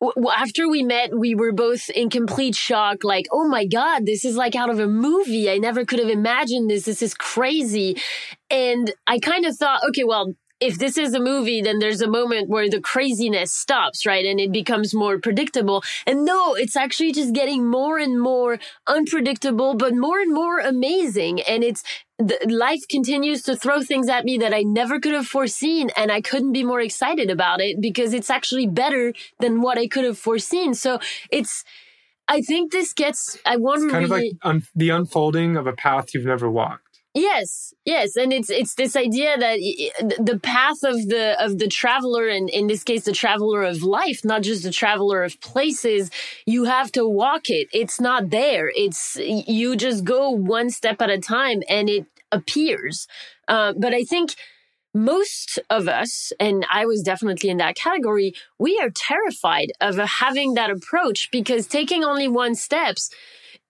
w- 0.00 0.30
after 0.30 0.68
we 0.68 0.84
met, 0.84 1.18
we 1.18 1.34
were 1.34 1.52
both 1.52 1.90
in 1.90 2.08
complete 2.08 2.54
shock. 2.54 3.02
Like, 3.02 3.26
oh 3.32 3.48
my 3.48 3.66
God, 3.66 4.06
this 4.06 4.24
is 4.24 4.36
like 4.36 4.54
out 4.54 4.70
of 4.70 4.78
a 4.78 4.86
movie. 4.86 5.50
I 5.50 5.58
never 5.58 5.84
could 5.84 5.98
have 5.98 6.08
imagined 6.08 6.70
this. 6.70 6.84
This 6.84 7.02
is 7.02 7.14
crazy. 7.14 7.96
And 8.48 8.92
I 9.08 9.18
kind 9.18 9.44
of 9.44 9.56
thought, 9.56 9.82
okay, 9.88 10.04
well, 10.04 10.34
if 10.64 10.78
this 10.78 10.96
is 10.96 11.12
a 11.12 11.20
movie, 11.20 11.60
then 11.60 11.78
there's 11.78 12.00
a 12.00 12.08
moment 12.08 12.48
where 12.48 12.70
the 12.70 12.80
craziness 12.80 13.52
stops, 13.52 14.06
right? 14.06 14.24
And 14.24 14.40
it 14.40 14.50
becomes 14.50 14.94
more 14.94 15.18
predictable. 15.18 15.84
And 16.06 16.24
no, 16.24 16.54
it's 16.54 16.74
actually 16.74 17.12
just 17.12 17.34
getting 17.34 17.68
more 17.68 17.98
and 17.98 18.20
more 18.20 18.58
unpredictable, 18.86 19.74
but 19.74 19.94
more 19.94 20.18
and 20.20 20.32
more 20.32 20.60
amazing. 20.60 21.42
And 21.42 21.62
it's, 21.62 21.82
the, 22.18 22.38
life 22.48 22.88
continues 22.88 23.42
to 23.42 23.56
throw 23.56 23.82
things 23.82 24.08
at 24.08 24.24
me 24.24 24.38
that 24.38 24.54
I 24.54 24.62
never 24.62 25.00
could 25.00 25.12
have 25.12 25.26
foreseen. 25.26 25.90
And 25.96 26.10
I 26.10 26.22
couldn't 26.22 26.52
be 26.52 26.64
more 26.64 26.80
excited 26.80 27.30
about 27.30 27.60
it 27.60 27.80
because 27.80 28.14
it's 28.14 28.30
actually 28.30 28.66
better 28.66 29.12
than 29.40 29.60
what 29.60 29.76
I 29.76 29.86
could 29.86 30.04
have 30.04 30.18
foreseen. 30.18 30.72
So 30.72 30.98
it's, 31.30 31.62
I 32.26 32.40
think 32.40 32.72
this 32.72 32.94
gets, 32.94 33.38
I 33.44 33.56
want 33.56 33.82
to 33.82 33.90
kind 33.90 34.08
really, 34.08 34.28
of 34.28 34.32
like 34.44 34.54
un- 34.54 34.66
the 34.74 34.88
unfolding 34.90 35.56
of 35.56 35.66
a 35.66 35.74
path 35.74 36.14
you've 36.14 36.24
never 36.24 36.50
walked. 36.50 36.83
Yes, 37.16 37.72
yes, 37.84 38.16
and 38.16 38.32
it's 38.32 38.50
it's 38.50 38.74
this 38.74 38.96
idea 38.96 39.38
that 39.38 39.58
the 40.18 40.40
path 40.42 40.78
of 40.82 41.08
the 41.08 41.36
of 41.40 41.58
the 41.60 41.68
traveler, 41.68 42.26
and 42.26 42.50
in 42.50 42.66
this 42.66 42.82
case, 42.82 43.04
the 43.04 43.12
traveler 43.12 43.62
of 43.62 43.84
life, 43.84 44.24
not 44.24 44.42
just 44.42 44.64
the 44.64 44.72
traveler 44.72 45.22
of 45.22 45.40
places. 45.40 46.10
You 46.44 46.64
have 46.64 46.90
to 46.92 47.06
walk 47.06 47.50
it. 47.50 47.68
It's 47.72 48.00
not 48.00 48.30
there. 48.30 48.68
It's 48.74 49.14
you 49.16 49.76
just 49.76 50.02
go 50.04 50.30
one 50.30 50.70
step 50.70 51.00
at 51.00 51.08
a 51.08 51.18
time, 51.18 51.62
and 51.68 51.88
it 51.88 52.06
appears. 52.32 53.06
Uh, 53.46 53.74
but 53.78 53.94
I 53.94 54.02
think 54.02 54.34
most 54.92 55.58
of 55.70 55.88
us, 55.88 56.32
and 56.40 56.66
I 56.70 56.86
was 56.86 57.02
definitely 57.02 57.50
in 57.50 57.58
that 57.58 57.76
category, 57.76 58.34
we 58.58 58.78
are 58.80 58.90
terrified 58.90 59.72
of 59.80 59.96
having 59.96 60.54
that 60.54 60.70
approach 60.70 61.28
because 61.32 61.66
taking 61.66 62.04
only 62.04 62.28
one 62.28 62.54
steps 62.54 63.10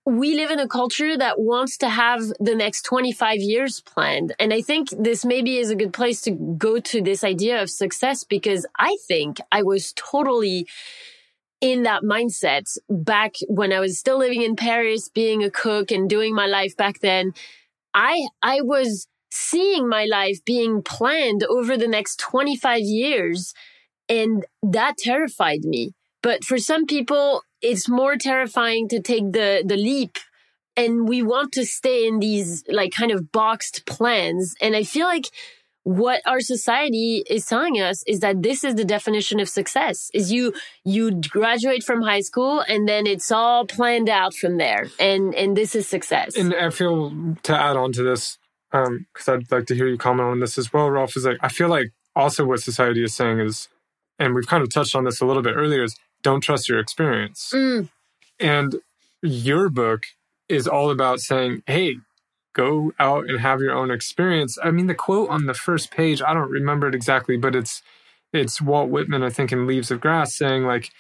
we 0.07 0.35
live 0.35 0.51
in 0.51 0.61
a 0.61 0.69
culture 0.69 1.17
that 1.17 1.41
wants 1.41 1.79
to 1.79 1.89
have 1.89 2.21
the 2.39 2.55
next 2.55 2.83
25 2.83 3.41
years 3.41 3.81
planned. 3.81 4.35
And 4.39 4.53
I 4.53 4.61
think 4.61 4.91
this 4.91 5.25
maybe 5.25 5.57
is 5.57 5.71
a 5.71 5.77
good 5.77 5.95
place 5.95 6.21
to 6.23 6.31
go 6.31 6.79
to 6.79 7.01
this 7.01 7.25
idea 7.25 7.63
of 7.63 7.71
success 7.71 8.23
because 8.23 8.67
I 8.79 8.97
think 9.09 9.39
I 9.51 9.63
was 9.63 9.95
totally 9.97 10.67
in 11.63 11.85
that 11.85 12.03
mindset 12.03 12.77
back 12.91 13.37
when 13.49 13.73
I 13.73 13.81
was 13.81 13.99
still 13.99 14.19
living 14.19 14.43
in 14.43 14.57
Paris, 14.57 15.09
being 15.09 15.43
a 15.43 15.51
cook 15.51 15.91
and 15.91 16.11
doing 16.11 16.35
my 16.35 16.47
life 16.47 16.77
back 16.77 17.01
then. 17.01 17.33
I, 17.95 18.27
I 18.43 18.61
was 18.61 19.07
seeing 19.31 19.89
my 19.89 20.05
life 20.05 20.45
being 20.45 20.83
planned 20.83 21.45
over 21.45 21.79
the 21.79 21.89
next 21.89 22.21
25 22.21 22.81
years. 22.81 23.55
And 24.09 24.45
that 24.63 24.99
terrified 24.99 25.65
me. 25.65 25.95
But 26.23 26.45
for 26.45 26.59
some 26.59 26.87
people, 26.87 27.43
it's 27.65 27.89
more 27.89 28.17
terrifying 28.17 28.89
to 28.89 29.01
take 29.01 29.33
the 29.33 29.63
the 29.65 29.77
leap. 29.77 30.19
And 30.77 31.09
we 31.09 31.23
want 31.23 31.53
to 31.53 31.65
stay 31.65 32.07
in 32.07 32.19
these 32.19 32.65
like 32.69 32.93
kind 32.93 33.13
of 33.13 33.31
boxed 33.31 33.87
plans. 33.87 34.55
And 34.61 34.75
i 34.75 34.83
feel 34.83 35.07
like 35.07 35.27
what 35.85 36.23
our 36.27 36.41
society 36.41 37.23
is 37.29 37.45
telling 37.45 37.79
us 37.79 38.03
is 38.07 38.21
that 38.21 38.43
this 38.43 38.65
is 38.65 38.75
the 38.75 38.87
definition 38.87 39.39
of 39.39 39.49
success 39.49 40.11
is 40.15 40.33
you 40.33 40.55
you 40.85 41.21
graduate 41.21 41.85
from 41.85 42.01
high 42.03 42.23
school 42.23 42.61
and 42.67 42.89
then 42.89 43.07
it's 43.07 43.31
all 43.31 43.67
planned 43.67 44.09
out 44.09 44.35
from 44.35 44.57
there. 44.57 44.89
And 44.99 45.35
and 45.35 45.57
this 45.57 45.75
is 45.75 45.87
success. 45.87 46.37
And 46.37 46.55
i 46.55 46.71
feel 46.71 47.13
to 47.43 47.57
add 47.57 47.77
on 47.77 47.93
to 47.93 48.03
this 48.03 48.39
um 48.73 49.07
because 49.13 49.29
i'd 49.29 49.53
like 49.53 49.67
to 49.67 49.75
hear 49.75 49.87
you 49.87 49.97
comment 49.97 50.29
on 50.29 50.41
this 50.41 50.59
as 50.59 50.73
well 50.73 50.91
rolf 50.91 51.17
is 51.17 51.25
like 51.25 51.39
i 51.41 51.49
feel 51.49 51.69
like 51.69 51.93
also 52.17 52.45
what 52.45 52.61
society 52.61 53.03
is 53.05 53.15
saying 53.15 53.39
is 53.39 53.69
and 54.19 54.35
we've 54.35 54.47
kind 54.47 54.63
of 54.63 54.71
touched 54.71 54.95
on 54.95 55.05
this 55.05 55.21
a 55.21 55.27
little 55.27 55.43
bit 55.43 55.55
earlier 55.57 55.83
is 55.85 55.97
don't 56.25 56.41
trust 56.41 56.69
your 56.69 56.81
experience. 56.81 57.53
Mm. 57.55 57.89
And 58.41 58.77
your 59.23 59.69
book 59.69 60.07
is 60.49 60.67
all 60.67 60.91
about 60.91 61.21
saying, 61.21 61.63
hey, 61.67 61.99
go 62.55 62.93
out 62.99 63.29
and 63.29 63.39
have 63.39 63.61
your 63.61 63.73
own 63.73 63.93
experience. 63.93 64.59
I 64.63 64.73
mean, 64.73 64.87
the 64.87 64.95
quote 64.95 65.29
on 65.31 65.47
the 65.47 65.55
first 65.55 65.93
page, 65.93 66.21
I 66.21 66.35
don't 66.35 66.51
remember 66.51 66.89
it 66.89 66.95
exactly, 66.95 67.37
but 67.37 67.55
it's 67.55 67.83
it's 68.33 68.61
Walt 68.61 68.91
Whitman, 68.91 69.23
I 69.23 69.31
think, 69.31 69.53
in 69.53 69.67
Leaves 69.67 69.93
of 69.93 70.01
Grass, 70.01 70.35
saying 70.35 70.65
like 70.65 70.91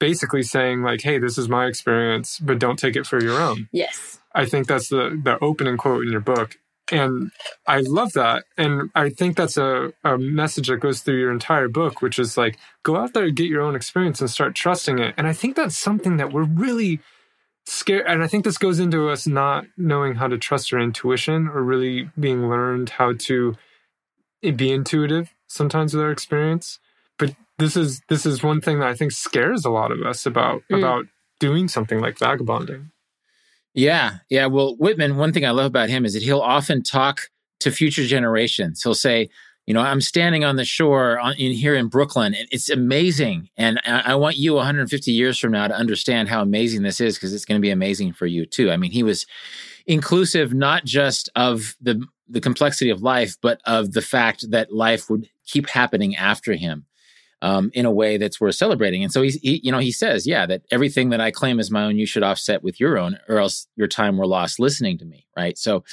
basically 0.00 0.42
saying 0.42 0.82
like, 0.82 1.02
hey, 1.02 1.18
this 1.18 1.38
is 1.38 1.48
my 1.48 1.66
experience, 1.66 2.40
but 2.40 2.58
don't 2.58 2.78
take 2.78 2.96
it 2.96 3.06
for 3.06 3.22
your 3.22 3.40
own. 3.40 3.68
Yes. 3.70 4.18
I 4.34 4.46
think 4.46 4.66
that's 4.66 4.88
the 4.88 5.20
the 5.22 5.38
opening 5.40 5.76
quote 5.76 6.04
in 6.04 6.10
your 6.10 6.20
book. 6.20 6.58
And 6.90 7.30
I 7.66 7.80
love 7.80 8.12
that. 8.14 8.44
And 8.58 8.90
I 8.94 9.10
think 9.10 9.36
that's 9.36 9.56
a, 9.56 9.92
a 10.04 10.18
message 10.18 10.68
that 10.68 10.78
goes 10.78 11.00
through 11.00 11.18
your 11.18 11.32
entire 11.32 11.68
book, 11.68 12.02
which 12.02 12.18
is 12.18 12.36
like, 12.36 12.58
go 12.82 12.96
out 12.96 13.14
there, 13.14 13.30
get 13.30 13.48
your 13.48 13.62
own 13.62 13.76
experience 13.76 14.20
and 14.20 14.28
start 14.28 14.54
trusting 14.54 14.98
it. 14.98 15.14
And 15.16 15.26
I 15.26 15.32
think 15.32 15.56
that's 15.56 15.78
something 15.78 16.16
that 16.16 16.32
we're 16.32 16.44
really 16.44 17.00
scared. 17.66 18.06
And 18.06 18.22
I 18.22 18.26
think 18.26 18.44
this 18.44 18.58
goes 18.58 18.78
into 18.78 19.08
us 19.08 19.26
not 19.26 19.64
knowing 19.76 20.16
how 20.16 20.26
to 20.26 20.38
trust 20.38 20.72
our 20.72 20.80
intuition 20.80 21.48
or 21.48 21.62
really 21.62 22.10
being 22.18 22.48
learned 22.48 22.90
how 22.90 23.12
to 23.20 23.54
be 24.42 24.72
intuitive 24.72 25.32
sometimes 25.46 25.94
with 25.94 26.02
our 26.02 26.10
experience. 26.10 26.80
But 27.18 27.34
this 27.58 27.76
is 27.76 28.00
this 28.08 28.26
is 28.26 28.42
one 28.42 28.60
thing 28.60 28.80
that 28.80 28.88
I 28.88 28.94
think 28.94 29.12
scares 29.12 29.64
a 29.64 29.70
lot 29.70 29.92
of 29.92 30.02
us 30.02 30.26
about 30.26 30.62
mm. 30.70 30.78
about 30.78 31.06
doing 31.38 31.68
something 31.68 32.00
like 32.00 32.18
vagabonding. 32.18 32.90
Yeah. 33.74 34.18
Yeah. 34.28 34.46
Well, 34.46 34.76
Whitman, 34.76 35.16
one 35.16 35.32
thing 35.32 35.46
I 35.46 35.50
love 35.50 35.66
about 35.66 35.88
him 35.88 36.04
is 36.04 36.12
that 36.14 36.22
he'll 36.22 36.40
often 36.40 36.82
talk 36.82 37.22
to 37.60 37.70
future 37.70 38.04
generations. 38.04 38.82
He'll 38.82 38.94
say, 38.94 39.30
you 39.66 39.74
know, 39.74 39.80
I'm 39.80 40.00
standing 40.00 40.44
on 40.44 40.56
the 40.56 40.64
shore 40.64 41.18
on, 41.18 41.34
in 41.36 41.52
here 41.52 41.74
in 41.74 41.86
Brooklyn, 41.86 42.34
and 42.34 42.48
it's 42.50 42.68
amazing. 42.68 43.48
And 43.56 43.80
I, 43.86 44.02
I 44.06 44.14
want 44.16 44.36
you 44.36 44.54
150 44.54 45.12
years 45.12 45.38
from 45.38 45.52
now 45.52 45.68
to 45.68 45.74
understand 45.74 46.28
how 46.28 46.42
amazing 46.42 46.82
this 46.82 47.00
is 47.00 47.14
because 47.14 47.32
it's 47.32 47.44
going 47.44 47.60
to 47.60 47.62
be 47.62 47.70
amazing 47.70 48.12
for 48.12 48.26
you 48.26 48.44
too. 48.44 48.70
I 48.70 48.76
mean, 48.76 48.90
he 48.90 49.02
was 49.02 49.24
inclusive 49.86 50.52
not 50.52 50.84
just 50.84 51.28
of 51.36 51.76
the 51.80 52.04
the 52.28 52.40
complexity 52.40 52.88
of 52.88 53.02
life, 53.02 53.36
but 53.42 53.60
of 53.66 53.92
the 53.92 54.00
fact 54.00 54.50
that 54.50 54.72
life 54.72 55.10
would 55.10 55.28
keep 55.46 55.68
happening 55.68 56.16
after 56.16 56.54
him 56.54 56.86
um, 57.42 57.70
in 57.74 57.84
a 57.84 57.92
way 57.92 58.16
that's 58.16 58.40
worth 58.40 58.54
celebrating. 58.54 59.02
And 59.02 59.12
so 59.12 59.20
he's, 59.20 59.34
he, 59.42 59.60
you 59.62 59.72
know, 59.72 59.80
he 59.80 59.92
says, 59.92 60.26
yeah, 60.26 60.46
that 60.46 60.62
everything 60.70 61.10
that 61.10 61.20
I 61.20 61.32
claim 61.32 61.58
as 61.58 61.70
my 61.70 61.84
own, 61.84 61.98
you 61.98 62.06
should 62.06 62.22
offset 62.22 62.62
with 62.62 62.80
your 62.80 62.96
own, 62.96 63.18
or 63.28 63.38
else 63.38 63.66
your 63.76 63.88
time 63.88 64.16
were 64.16 64.26
lost 64.26 64.60
listening 64.60 64.96
to 64.98 65.04
me, 65.04 65.26
right? 65.36 65.58
So 65.58 65.84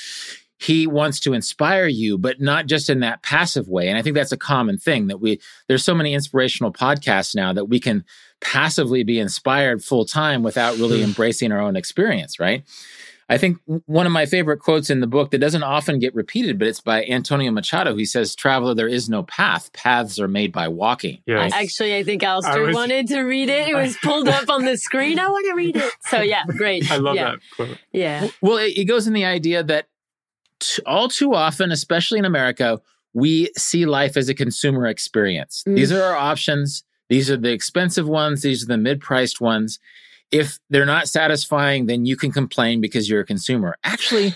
he 0.60 0.86
wants 0.86 1.20
to 1.22 1.34
inspire 1.34 1.88
you, 1.88 2.18
but 2.18 2.40
not 2.40 2.68
just 2.68 2.90
in 2.90 3.00
that 3.00 3.24
passive 3.24 3.68
way. 3.68 3.88
And 3.88 3.98
I 3.98 4.04
think 4.04 4.16
that's 4.16 4.32
a 4.32 4.38
common 4.38 4.78
thing 4.78 5.08
that 5.08 5.20
we, 5.20 5.42
there's 5.68 5.84
so 5.84 5.96
many 5.96 6.14
inspirational 6.14 6.72
podcasts 6.72 7.34
now 7.34 7.52
that 7.54 7.66
we 7.66 7.80
can 7.80 8.06
passively 8.42 9.04
be 9.04 9.20
inspired 9.20 9.84
full 9.84 10.06
time 10.06 10.44
without 10.44 10.78
really 10.78 11.00
hmm. 11.00 11.06
embracing 11.06 11.52
our 11.52 11.60
own 11.60 11.76
experience, 11.76 12.40
right? 12.40 12.64
I 13.30 13.38
think 13.38 13.60
one 13.86 14.08
of 14.08 14.12
my 14.12 14.26
favorite 14.26 14.58
quotes 14.60 14.90
in 14.90 15.02
the 15.02 15.08
book 15.08 15.30
that 15.32 15.38
doesn't 15.38 15.62
often 15.62 16.00
get 16.00 16.16
repeated, 16.16 16.58
but 16.58 16.68
it's 16.68 16.82
by 16.82 17.06
Antonio 17.06 17.52
Machado. 17.52 17.96
He 17.96 18.06
says, 18.06 18.36
Traveler, 18.36 18.74
there 18.74 18.88
is 18.88 19.08
no 19.08 19.22
path. 19.22 19.72
Paths 19.72 20.20
are 20.20 20.28
made 20.28 20.52
by 20.52 20.68
walking. 20.68 21.22
Yes. 21.28 21.54
Actually, 21.54 21.96
I 21.96 22.04
think 22.04 22.24
Alistair 22.24 22.62
was, 22.64 22.76
wanted 22.76 23.08
to 23.10 23.22
read 23.22 23.50
it. 23.50 23.70
It 23.70 23.76
was 23.76 23.96
pulled 24.04 24.28
up 24.28 24.50
on 24.50 24.66
the 24.66 24.78
screen. 24.78 25.20
I 25.20 25.28
want 25.28 25.46
to 25.46 25.54
read 25.54 25.76
it. 25.76 25.94
So, 26.08 26.22
yeah, 26.22 26.44
great. 26.48 26.92
I 26.92 26.98
love 26.98 27.16
yeah. 27.16 27.32
that 27.32 27.40
quote. 27.56 27.78
Yeah. 27.92 28.30
Well, 28.42 28.58
it, 28.58 28.76
it 28.76 28.86
goes 28.86 29.06
in 29.06 29.14
the 29.14 29.26
idea 29.26 29.62
that 29.62 29.88
t- 30.60 30.82
all 30.88 31.08
too 31.08 31.36
often, 31.36 31.72
especially 31.72 32.18
in 32.18 32.26
America, 32.26 32.82
we 33.14 33.52
see 33.56 33.86
life 33.86 34.18
as 34.18 34.30
a 34.30 34.34
consumer 34.34 34.88
experience. 34.88 35.64
Mm. 35.68 35.76
These 35.76 35.92
are 35.92 36.02
our 36.02 36.16
options. 36.16 36.84
These 37.10 37.30
are 37.30 37.38
the 37.38 37.52
expensive 37.52 38.08
ones. 38.08 38.42
These 38.42 38.64
are 38.64 38.68
the 38.68 38.78
mid 38.78 39.02
priced 39.02 39.40
ones. 39.40 39.80
If 40.32 40.60
they're 40.70 40.86
not 40.86 41.08
satisfying, 41.08 41.88
then 41.88 42.06
you 42.06 42.16
can 42.16 42.32
complain 42.32 42.82
because 42.82 43.10
you're 43.10 43.22
a 43.22 43.26
consumer. 43.26 43.76
Actually, 43.84 44.34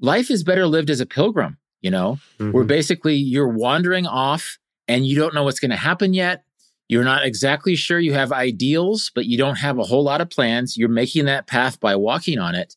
life 0.00 0.30
is 0.30 0.44
better 0.44 0.66
lived 0.66 0.90
as 0.90 1.00
a 1.00 1.06
pilgrim, 1.06 1.58
you 1.80 1.90
know, 1.90 2.18
mm-hmm. 2.38 2.52
where 2.52 2.64
basically 2.64 3.14
you're 3.14 3.48
wandering 3.48 4.06
off 4.06 4.58
and 4.88 5.06
you 5.06 5.16
don't 5.16 5.34
know 5.34 5.44
what's 5.44 5.60
going 5.60 5.70
to 5.70 5.76
happen 5.76 6.14
yet. 6.14 6.44
You're 6.88 7.04
not 7.04 7.24
exactly 7.24 7.74
sure 7.74 7.98
you 7.98 8.12
have 8.12 8.30
ideals, 8.30 9.10
but 9.14 9.26
you 9.26 9.36
don't 9.36 9.56
have 9.56 9.78
a 9.78 9.84
whole 9.84 10.04
lot 10.04 10.20
of 10.20 10.30
plans. 10.30 10.76
You're 10.76 10.88
making 10.88 11.24
that 11.24 11.46
path 11.46 11.80
by 11.80 11.96
walking 11.96 12.38
on 12.38 12.54
it. 12.54 12.76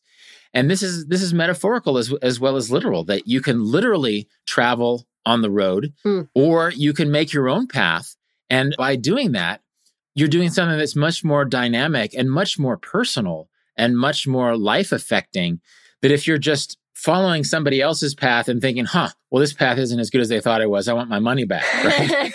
And 0.52 0.68
this 0.68 0.82
is 0.82 1.06
this 1.06 1.22
is 1.22 1.32
metaphorical 1.32 1.96
as 1.96 2.12
as 2.22 2.40
well 2.40 2.56
as 2.56 2.72
literal 2.72 3.04
that 3.04 3.28
you 3.28 3.40
can 3.40 3.64
literally 3.64 4.26
travel 4.46 5.06
on 5.24 5.42
the 5.42 5.50
road 5.50 5.92
mm. 6.04 6.28
or 6.34 6.70
you 6.70 6.92
can 6.92 7.10
make 7.10 7.32
your 7.32 7.48
own 7.48 7.66
path 7.68 8.16
and 8.48 8.74
by 8.76 8.96
doing 8.96 9.32
that 9.32 9.60
you're 10.14 10.28
doing 10.28 10.50
something 10.50 10.78
that's 10.78 10.96
much 10.96 11.24
more 11.24 11.44
dynamic 11.44 12.14
and 12.14 12.30
much 12.30 12.58
more 12.58 12.76
personal 12.76 13.48
and 13.76 13.96
much 13.96 14.26
more 14.26 14.56
life 14.56 14.92
affecting 14.92 15.60
that 16.02 16.10
if 16.10 16.26
you're 16.26 16.38
just 16.38 16.78
following 16.94 17.44
somebody 17.44 17.80
else's 17.80 18.14
path 18.14 18.48
and 18.48 18.60
thinking, 18.60 18.84
huh, 18.84 19.08
well, 19.30 19.40
this 19.40 19.54
path 19.54 19.78
isn't 19.78 20.00
as 20.00 20.10
good 20.10 20.20
as 20.20 20.28
they 20.28 20.40
thought 20.40 20.60
it 20.60 20.68
was. 20.68 20.86
I 20.88 20.92
want 20.92 21.08
my 21.08 21.18
money 21.18 21.44
back. 21.44 21.64
Right? 21.82 22.32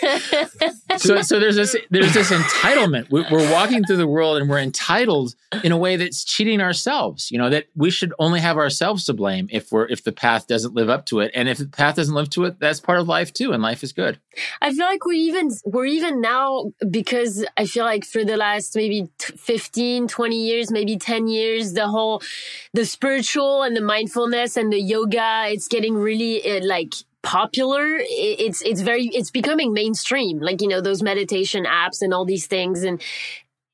so 0.98 1.22
so 1.22 1.40
there's 1.40 1.56
this 1.56 1.76
there's 1.90 2.14
this 2.14 2.30
entitlement. 2.30 3.10
We're 3.10 3.52
walking 3.52 3.84
through 3.84 3.96
the 3.98 4.06
world 4.06 4.38
and 4.38 4.48
we're 4.48 4.58
entitled 4.58 5.34
in 5.62 5.72
a 5.72 5.76
way 5.76 5.96
that's 5.96 6.24
cheating 6.24 6.60
ourselves. 6.60 7.30
You 7.30 7.38
know 7.38 7.50
that 7.50 7.66
we 7.74 7.90
should 7.90 8.12
only 8.18 8.40
have 8.40 8.56
ourselves 8.56 9.04
to 9.06 9.14
blame 9.14 9.48
if 9.50 9.72
we're 9.72 9.86
if 9.86 10.04
the 10.04 10.12
path 10.12 10.46
doesn't 10.46 10.74
live 10.74 10.88
up 10.88 11.06
to 11.06 11.20
it, 11.20 11.30
and 11.34 11.48
if 11.48 11.58
the 11.58 11.66
path 11.66 11.96
doesn't 11.96 12.14
live 12.14 12.30
to 12.30 12.44
it, 12.44 12.58
that's 12.58 12.80
part 12.80 12.98
of 12.98 13.08
life 13.08 13.32
too, 13.32 13.52
and 13.52 13.62
life 13.62 13.82
is 13.82 13.92
good. 13.92 14.18
I 14.60 14.72
feel 14.72 14.86
like 14.86 15.04
we 15.04 15.18
even 15.18 15.50
we're 15.64 15.86
even 15.86 16.20
now 16.20 16.72
because 16.90 17.44
I 17.56 17.66
feel 17.66 17.84
like 17.84 18.04
for 18.04 18.24
the 18.24 18.36
last 18.36 18.76
maybe 18.76 19.08
15, 19.18 20.08
20 20.08 20.36
years, 20.36 20.70
maybe 20.70 20.96
10 20.96 21.28
years, 21.28 21.72
the 21.72 21.88
whole 21.88 22.22
the 22.72 22.84
spiritual 22.84 23.62
and 23.62 23.76
the 23.76 23.80
mindfulness 23.80 24.56
and 24.56 24.72
the 24.72 24.80
yoga, 24.80 25.46
it's 25.48 25.68
getting 25.68 25.94
really 25.94 26.44
uh, 26.48 26.64
like 26.64 26.94
popular 27.26 27.98
it's 27.98 28.62
it's 28.62 28.80
very 28.82 29.06
it's 29.12 29.32
becoming 29.32 29.72
mainstream. 29.72 30.38
Like 30.38 30.62
you 30.62 30.68
know 30.68 30.80
those 30.80 31.02
meditation 31.02 31.64
apps 31.64 32.00
and 32.00 32.14
all 32.14 32.24
these 32.24 32.46
things. 32.46 32.84
And 32.84 33.02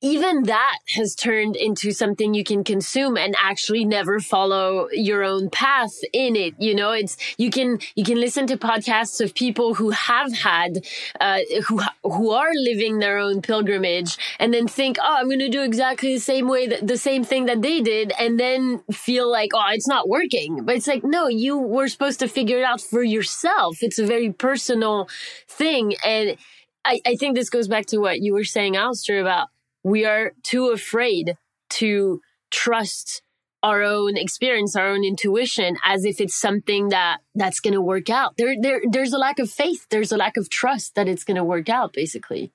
even 0.03 0.43
that 0.43 0.77
has 0.95 1.15
turned 1.15 1.55
into 1.55 1.91
something 1.91 2.35
you 2.35 2.43
can 2.43 2.63
consume 2.63 3.17
and 3.17 3.35
actually 3.41 3.85
never 3.85 4.19
follow 4.19 4.87
your 4.91 5.23
own 5.23 5.49
path 5.49 5.95
in 6.13 6.35
it 6.35 6.53
you 6.59 6.75
know? 6.75 6.91
It's 6.91 7.17
you 7.37 7.49
can 7.49 7.79
you 7.95 8.03
can 8.03 8.19
listen 8.19 8.45
to 8.47 8.57
podcasts 8.57 9.19
of 9.23 9.33
people 9.33 9.73
who 9.73 9.89
have 9.89 10.31
had 10.33 10.85
uh, 11.19 11.39
who 11.67 11.81
who 12.03 12.31
are 12.31 12.51
living 12.53 12.99
their 12.99 13.17
own 13.17 13.41
pilgrimage 13.41 14.17
and 14.39 14.53
then 14.53 14.67
think 14.67 14.97
oh 15.01 15.15
i'm 15.19 15.27
going 15.27 15.39
to 15.39 15.49
do 15.49 15.63
exactly 15.63 16.13
the 16.13 16.19
same 16.19 16.47
way 16.47 16.67
that 16.67 16.85
the 16.85 16.97
same 16.97 17.23
thing 17.23 17.45
that 17.45 17.61
they 17.61 17.81
did 17.81 18.13
and 18.19 18.39
then 18.39 18.83
feel 18.91 19.29
like 19.31 19.51
oh 19.53 19.63
it's 19.71 19.87
not 19.87 20.07
working. 20.07 20.65
But 20.65 20.75
it's 20.75 20.87
like 20.87 21.03
no 21.03 21.27
you 21.27 21.57
were 21.57 21.87
supposed 21.87 22.19
to 22.19 22.27
figure 22.27 22.59
it 22.59 22.63
out 22.63 22.81
for 22.81 23.03
yourself. 23.03 23.77
It's 23.81 23.99
a 23.99 24.05
very 24.05 24.31
personal 24.31 25.07
thing. 25.47 25.95
And 26.05 26.37
I, 26.85 26.99
I 27.05 27.15
think 27.15 27.35
this 27.35 27.49
goes 27.49 27.67
back 27.67 27.85
to 27.87 27.97
what 27.97 28.19
you 28.19 28.33
were 28.33 28.43
saying, 28.43 28.75
Alistair, 28.75 29.21
about 29.21 29.47
we 29.83 30.05
are 30.05 30.33
too 30.43 30.69
afraid 30.69 31.37
to 31.71 32.21
trust 32.51 33.21
our 33.63 33.81
own 33.81 34.17
experience, 34.17 34.75
our 34.75 34.87
own 34.87 35.05
intuition, 35.05 35.77
as 35.85 36.03
if 36.03 36.19
it's 36.19 36.35
something 36.35 36.89
that 36.89 37.19
that's 37.33 37.61
going 37.61 37.73
to 37.73 37.81
work 37.81 38.09
out. 38.09 38.35
There, 38.37 38.55
there, 38.59 38.81
there's 38.89 39.13
a 39.13 39.17
lack 39.17 39.39
of 39.39 39.49
faith. 39.49 39.87
There's 39.89 40.11
a 40.11 40.17
lack 40.17 40.35
of 40.35 40.49
trust 40.49 40.95
that 40.95 41.07
it's 41.07 41.23
going 41.23 41.37
to 41.37 41.43
work 41.43 41.69
out. 41.69 41.93
Basically. 41.93 42.51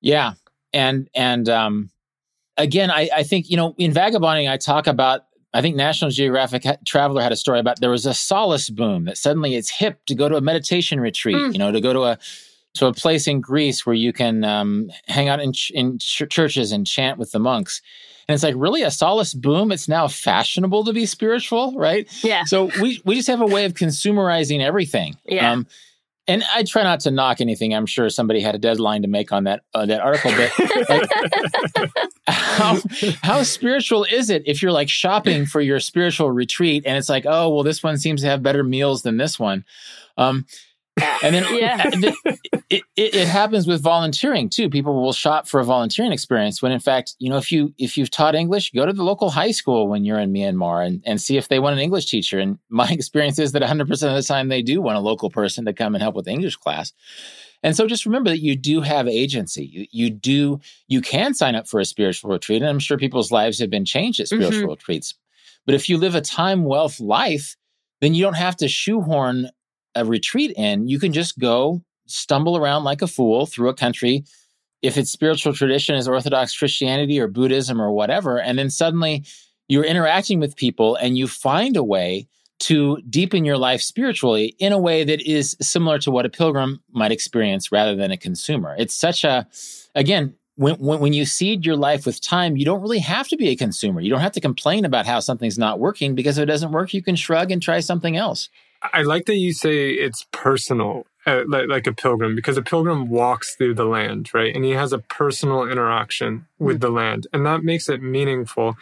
Yeah, 0.00 0.34
and 0.72 1.08
and 1.14 1.48
um, 1.48 1.90
again, 2.56 2.90
I, 2.90 3.08
I 3.14 3.22
think 3.22 3.50
you 3.50 3.56
know 3.56 3.74
in 3.78 3.92
vagabonding, 3.92 4.48
I 4.48 4.56
talk 4.56 4.86
about. 4.86 5.22
I 5.54 5.62
think 5.62 5.76
National 5.76 6.10
Geographic 6.10 6.62
Traveler 6.84 7.22
had 7.22 7.32
a 7.32 7.36
story 7.36 7.58
about 7.58 7.80
there 7.80 7.88
was 7.88 8.04
a 8.04 8.12
solace 8.12 8.68
boom 8.68 9.06
that 9.06 9.16
suddenly 9.16 9.54
it's 9.54 9.70
hip 9.70 10.04
to 10.04 10.14
go 10.14 10.28
to 10.28 10.36
a 10.36 10.42
meditation 10.42 11.00
retreat, 11.00 11.36
mm. 11.36 11.52
you 11.54 11.58
know, 11.58 11.72
to 11.72 11.80
go 11.80 11.94
to 11.94 12.02
a 12.02 12.18
to 12.74 12.86
a 12.86 12.92
place 12.92 13.26
in 13.26 13.40
Greece 13.40 13.84
where 13.84 13.94
you 13.94 14.12
can 14.12 14.44
um, 14.44 14.90
hang 15.06 15.28
out 15.28 15.40
in, 15.40 15.52
ch- 15.52 15.70
in 15.70 15.98
ch- 15.98 16.28
churches 16.28 16.72
and 16.72 16.86
chant 16.86 17.18
with 17.18 17.32
the 17.32 17.38
monks. 17.38 17.82
And 18.28 18.34
it's 18.34 18.44
like 18.44 18.54
really 18.56 18.82
a 18.82 18.90
solace 18.90 19.32
boom. 19.32 19.72
It's 19.72 19.88
now 19.88 20.06
fashionable 20.06 20.84
to 20.84 20.92
be 20.92 21.06
spiritual, 21.06 21.74
right? 21.76 22.06
Yeah. 22.22 22.44
So 22.44 22.70
we 22.80 23.00
we 23.04 23.14
just 23.14 23.28
have 23.28 23.40
a 23.40 23.46
way 23.46 23.64
of 23.64 23.72
consumerizing 23.72 24.60
everything. 24.60 25.16
Yeah. 25.24 25.52
Um, 25.52 25.66
and 26.28 26.44
I 26.54 26.62
try 26.62 26.82
not 26.82 27.00
to 27.00 27.10
knock 27.10 27.40
anything. 27.40 27.74
I'm 27.74 27.86
sure 27.86 28.10
somebody 28.10 28.42
had 28.42 28.54
a 28.54 28.58
deadline 28.58 29.00
to 29.00 29.08
make 29.08 29.32
on 29.32 29.44
that 29.44 29.62
uh, 29.72 29.86
that 29.86 30.02
article, 30.02 30.30
but 30.30 30.88
like, 30.90 31.90
how 32.28 32.78
how 33.22 33.42
spiritual 33.44 34.04
is 34.04 34.28
it 34.28 34.42
if 34.44 34.60
you're 34.60 34.72
like 34.72 34.90
shopping 34.90 35.46
for 35.46 35.62
your 35.62 35.80
spiritual 35.80 36.30
retreat 36.30 36.84
and 36.84 36.98
it's 36.98 37.08
like, 37.08 37.24
oh 37.26 37.48
well, 37.48 37.62
this 37.62 37.82
one 37.82 37.96
seems 37.96 38.20
to 38.20 38.28
have 38.28 38.42
better 38.42 38.62
meals 38.62 39.02
than 39.02 39.16
this 39.16 39.40
one. 39.40 39.64
Um, 40.18 40.44
and 41.22 41.34
then 41.34 41.44
yeah. 41.56 41.90
it, 42.70 42.82
it, 42.96 43.14
it, 43.14 43.28
happens 43.28 43.66
with 43.66 43.82
volunteering 43.82 44.48
too. 44.48 44.68
People 44.68 45.00
will 45.00 45.12
shop 45.12 45.48
for 45.48 45.60
a 45.60 45.64
volunteering 45.64 46.12
experience 46.12 46.62
when 46.62 46.72
in 46.72 46.80
fact, 46.80 47.14
you 47.18 47.30
know, 47.30 47.36
if 47.36 47.50
you 47.52 47.74
if 47.78 47.96
you've 47.96 48.10
taught 48.10 48.34
English, 48.34 48.72
go 48.72 48.86
to 48.86 48.92
the 48.92 49.04
local 49.04 49.30
high 49.30 49.50
school 49.50 49.88
when 49.88 50.04
you're 50.04 50.18
in 50.18 50.32
Myanmar 50.32 50.86
and, 50.86 51.02
and 51.04 51.20
see 51.20 51.36
if 51.36 51.48
they 51.48 51.58
want 51.58 51.74
an 51.74 51.80
English 51.80 52.06
teacher. 52.06 52.38
And 52.38 52.58
my 52.68 52.88
experience 52.88 53.38
is 53.38 53.52
that 53.52 53.62
100% 53.62 53.80
of 53.90 54.14
the 54.14 54.22
time 54.22 54.48
they 54.48 54.62
do 54.62 54.80
want 54.80 54.98
a 54.98 55.00
local 55.00 55.30
person 55.30 55.64
to 55.64 55.72
come 55.72 55.94
and 55.94 56.02
help 56.02 56.14
with 56.14 56.26
the 56.26 56.32
English 56.32 56.56
class. 56.56 56.92
And 57.62 57.76
so 57.76 57.88
just 57.88 58.06
remember 58.06 58.30
that 58.30 58.40
you 58.40 58.54
do 58.54 58.80
have 58.82 59.08
agency. 59.08 59.66
You, 59.66 59.86
you 59.90 60.10
do 60.10 60.60
you 60.86 61.00
can 61.00 61.34
sign 61.34 61.56
up 61.56 61.66
for 61.66 61.80
a 61.80 61.84
spiritual 61.84 62.30
retreat. 62.30 62.62
And 62.62 62.68
I'm 62.70 62.78
sure 62.78 62.98
people's 62.98 63.32
lives 63.32 63.58
have 63.58 63.70
been 63.70 63.84
changed 63.84 64.20
at 64.20 64.28
spiritual 64.28 64.52
mm-hmm. 64.52 64.70
retreats. 64.70 65.14
But 65.66 65.74
if 65.74 65.88
you 65.88 65.98
live 65.98 66.14
a 66.14 66.20
time 66.20 66.64
wealth 66.64 67.00
life, 67.00 67.56
then 68.00 68.14
you 68.14 68.22
don't 68.22 68.34
have 68.34 68.56
to 68.56 68.68
shoehorn 68.68 69.50
a 69.98 70.04
retreat 70.04 70.52
in, 70.56 70.88
you 70.88 70.98
can 70.98 71.12
just 71.12 71.38
go 71.38 71.82
stumble 72.06 72.56
around 72.56 72.84
like 72.84 73.02
a 73.02 73.06
fool 73.06 73.46
through 73.46 73.68
a 73.68 73.74
country. 73.74 74.24
If 74.80 74.96
its 74.96 75.10
spiritual 75.10 75.52
tradition 75.52 75.96
is 75.96 76.08
Orthodox 76.08 76.56
Christianity 76.56 77.20
or 77.20 77.28
Buddhism 77.28 77.80
or 77.80 77.92
whatever, 77.92 78.38
and 78.38 78.58
then 78.58 78.70
suddenly 78.70 79.24
you're 79.68 79.84
interacting 79.84 80.40
with 80.40 80.56
people 80.56 80.96
and 80.96 81.18
you 81.18 81.26
find 81.26 81.76
a 81.76 81.84
way 81.84 82.28
to 82.60 83.00
deepen 83.08 83.44
your 83.44 83.58
life 83.58 83.80
spiritually 83.80 84.56
in 84.58 84.72
a 84.72 84.78
way 84.78 85.04
that 85.04 85.20
is 85.20 85.56
similar 85.60 85.98
to 86.00 86.10
what 86.10 86.26
a 86.26 86.30
pilgrim 86.30 86.82
might 86.90 87.12
experience 87.12 87.70
rather 87.70 87.94
than 87.94 88.10
a 88.10 88.16
consumer. 88.16 88.74
It's 88.78 88.94
such 88.94 89.22
a, 89.22 89.46
again, 89.94 90.34
when, 90.56 90.74
when, 90.76 90.98
when, 90.98 91.12
you 91.12 91.24
seed 91.24 91.64
your 91.64 91.76
life 91.76 92.04
with 92.04 92.20
time, 92.20 92.56
you 92.56 92.64
don't 92.64 92.80
really 92.80 92.98
have 92.98 93.28
to 93.28 93.36
be 93.36 93.48
a 93.50 93.56
consumer. 93.56 94.00
You 94.00 94.10
don't 94.10 94.20
have 94.20 94.32
to 94.32 94.40
complain 94.40 94.84
about 94.84 95.06
how 95.06 95.20
something's 95.20 95.56
not 95.56 95.78
working 95.78 96.16
because 96.16 96.36
if 96.36 96.42
it 96.42 96.46
doesn't 96.46 96.72
work, 96.72 96.92
you 96.92 97.00
can 97.00 97.14
shrug 97.14 97.52
and 97.52 97.62
try 97.62 97.78
something 97.78 98.16
else. 98.16 98.48
I 98.82 99.02
like 99.02 99.26
that 99.26 99.36
you 99.36 99.52
say 99.52 99.90
it's 99.90 100.26
personal, 100.32 101.06
uh, 101.26 101.42
like, 101.48 101.68
like, 101.68 101.86
a 101.86 101.92
pilgrim, 101.92 102.34
because 102.36 102.56
a 102.56 102.62
pilgrim 102.62 103.08
walks 103.08 103.56
through 103.56 103.74
the 103.74 103.84
land, 103.84 104.32
right? 104.32 104.54
And 104.54 104.64
he 104.64 104.72
has 104.72 104.92
a 104.92 104.98
personal 104.98 105.64
interaction 105.64 106.46
with 106.58 106.76
mm-hmm. 106.76 106.80
the 106.80 106.90
land, 106.90 107.26
and 107.32 107.44
that 107.46 107.64
makes 107.64 107.88
it 107.88 108.02
meaningful. 108.02 108.76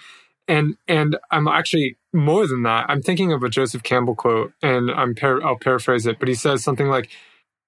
And 0.49 0.77
and 0.87 1.17
I'm 1.31 1.49
actually 1.49 1.97
more 2.13 2.47
than 2.47 2.63
that. 2.63 2.87
I'm 2.89 3.03
thinking 3.03 3.33
of 3.33 3.43
a 3.43 3.49
Joseph 3.49 3.83
Campbell 3.83 4.15
quote, 4.15 4.53
and 4.63 4.91
I'm 4.91 5.15
par- 5.15 5.45
I'll 5.45 5.59
paraphrase 5.59 6.07
it, 6.07 6.19
but 6.19 6.29
he 6.29 6.35
says 6.35 6.63
something 6.63 6.89
like, 6.89 7.11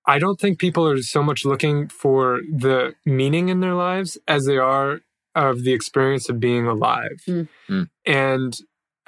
"I 0.07 0.19
don't 0.19 0.39
think 0.39 0.59
people 0.59 0.87
are 0.89 1.03
so 1.03 1.23
much 1.23 1.45
looking 1.45 1.89
for 1.89 2.41
the 2.53 2.95
meaning 3.05 3.49
in 3.49 3.61
their 3.61 3.75
lives 3.75 4.17
as 4.29 4.47
they 4.47 4.59
are 4.59 5.01
of 5.35 5.65
the 5.65 5.73
experience 5.73 6.29
of 6.29 6.39
being 6.39 6.67
alive." 6.69 7.21
Mm-hmm. 7.27 7.83
And 8.07 8.57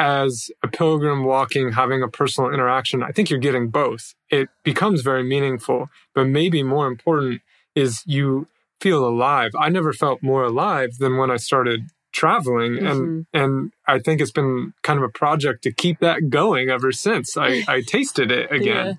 as 0.01 0.51
a 0.65 0.69
pilgrim 0.69 1.25
walking, 1.25 1.73
having 1.73 2.03
a 2.03 2.09
personal 2.09 2.51
interaction, 2.51 3.03
I 3.03 3.13
think 3.13 3.29
you're 3.29 3.39
getting 3.39 3.69
both. 3.69 4.15
It 4.31 4.49
becomes 4.65 5.03
very 5.03 5.23
meaningful, 5.23 5.91
but 6.15 6.27
maybe 6.27 6.63
more 6.63 6.87
important 6.87 7.43
is 7.75 8.03
you 8.07 8.49
feel 8.81 9.07
alive. 9.07 9.51
I 9.59 9.69
never 9.69 9.93
felt 9.93 10.23
more 10.23 10.43
alive 10.43 10.97
than 10.99 11.19
when 11.19 11.31
I 11.31 11.37
started 11.37 11.83
traveling 12.13 12.73
mm-hmm. 12.73 12.87
and 12.87 13.27
and 13.33 13.73
I 13.87 14.01
think 14.01 14.21
it's 14.21 14.33
been 14.33 14.75
kind 14.83 14.99
of 14.99 15.05
a 15.05 15.09
project 15.09 15.63
to 15.63 15.71
keep 15.71 16.01
that 16.01 16.29
going 16.29 16.69
ever 16.69 16.91
since 16.91 17.37
I 17.37 17.63
I 17.69 17.83
tasted 17.83 18.33
it 18.33 18.51
again. 18.51 18.87
Yeah. 18.87 18.93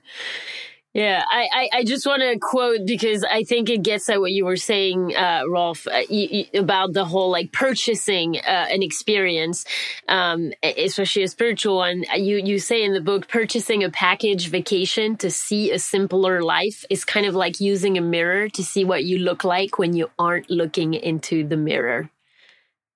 Yeah, 0.94 1.24
I, 1.32 1.48
I, 1.54 1.70
I, 1.78 1.84
just 1.86 2.06
want 2.06 2.22
to 2.22 2.38
quote 2.38 2.86
because 2.86 3.24
I 3.24 3.44
think 3.46 3.70
it 3.70 3.82
gets 3.82 4.10
at 4.10 4.20
what 4.20 4.34
you 4.34 4.44
were 4.44 4.58
saying, 4.58 5.16
uh, 5.16 5.44
Rolf, 5.48 5.88
uh, 5.88 6.02
y- 6.10 6.28
y- 6.54 6.60
about 6.60 6.92
the 6.92 7.06
whole 7.06 7.32
like 7.32 7.54
purchasing 7.54 8.36
uh, 8.36 8.68
an 8.70 8.84
experience, 8.84 9.64
um, 10.10 10.52
especially 10.62 11.24
a 11.24 11.30
spiritual 11.30 11.78
one. 11.78 12.04
You 12.18 12.38
you 12.44 12.60
say 12.60 12.84
in 12.84 12.92
the 12.94 13.00
book, 13.00 13.30
purchasing 13.30 13.86
a 13.86 13.90
package 13.90 14.50
vacation 14.50 15.16
to 15.18 15.32
see 15.32 15.72
a 15.72 15.80
simpler 15.80 16.42
life 16.44 16.84
is 16.90 17.06
kind 17.06 17.26
of 17.26 17.36
like 17.36 17.62
using 17.62 17.98
a 17.98 18.02
mirror 18.02 18.50
to 18.50 18.62
see 18.62 18.84
what 18.84 19.06
you 19.06 19.20
look 19.20 19.46
like 19.46 19.80
when 19.80 19.96
you 19.96 20.10
aren't 20.20 20.50
looking 20.50 20.94
into 20.94 21.48
the 21.48 21.56
mirror. 21.56 22.10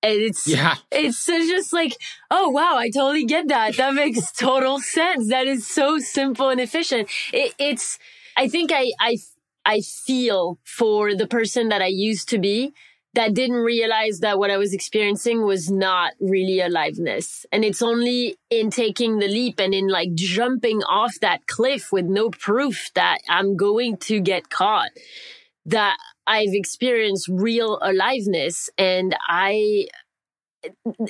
And 0.06 0.22
it's 0.22 0.46
yeah. 0.46 0.76
it's 0.92 1.26
just 1.26 1.72
like, 1.72 1.96
oh 2.30 2.48
wow, 2.48 2.76
I 2.76 2.90
totally 2.90 3.24
get 3.24 3.48
that. 3.48 3.76
That 3.76 3.94
makes 3.94 4.30
total 4.38 4.78
sense. 4.78 5.30
That 5.30 5.48
is 5.48 5.66
so 5.66 5.98
simple 5.98 6.48
and 6.48 6.60
efficient. 6.60 7.08
It, 7.32 7.54
it's 7.58 7.98
I 8.36 8.48
think 8.48 8.70
I 8.72 8.92
I 9.00 9.18
I 9.64 9.80
feel 9.80 10.58
for 10.64 11.16
the 11.16 11.26
person 11.26 11.70
that 11.70 11.82
I 11.82 11.88
used 11.88 12.28
to 12.28 12.38
be 12.38 12.72
that 13.14 13.34
didn't 13.34 13.56
realize 13.56 14.20
that 14.20 14.38
what 14.38 14.50
I 14.50 14.58
was 14.58 14.72
experiencing 14.72 15.44
was 15.44 15.70
not 15.70 16.12
really 16.20 16.60
aliveness. 16.60 17.46
And 17.50 17.64
it's 17.64 17.82
only 17.82 18.36
in 18.50 18.70
taking 18.70 19.18
the 19.18 19.26
leap 19.26 19.58
and 19.58 19.74
in 19.74 19.88
like 19.88 20.14
jumping 20.14 20.82
off 20.82 21.14
that 21.20 21.46
cliff 21.46 21.90
with 21.90 22.04
no 22.04 22.30
proof 22.30 22.90
that 22.94 23.18
I'm 23.28 23.56
going 23.56 23.96
to 24.08 24.20
get 24.20 24.50
caught 24.50 24.90
that 25.64 25.96
I've 26.26 26.52
experienced 26.52 27.28
real 27.28 27.78
aliveness. 27.82 28.68
And 28.76 29.16
I, 29.28 29.86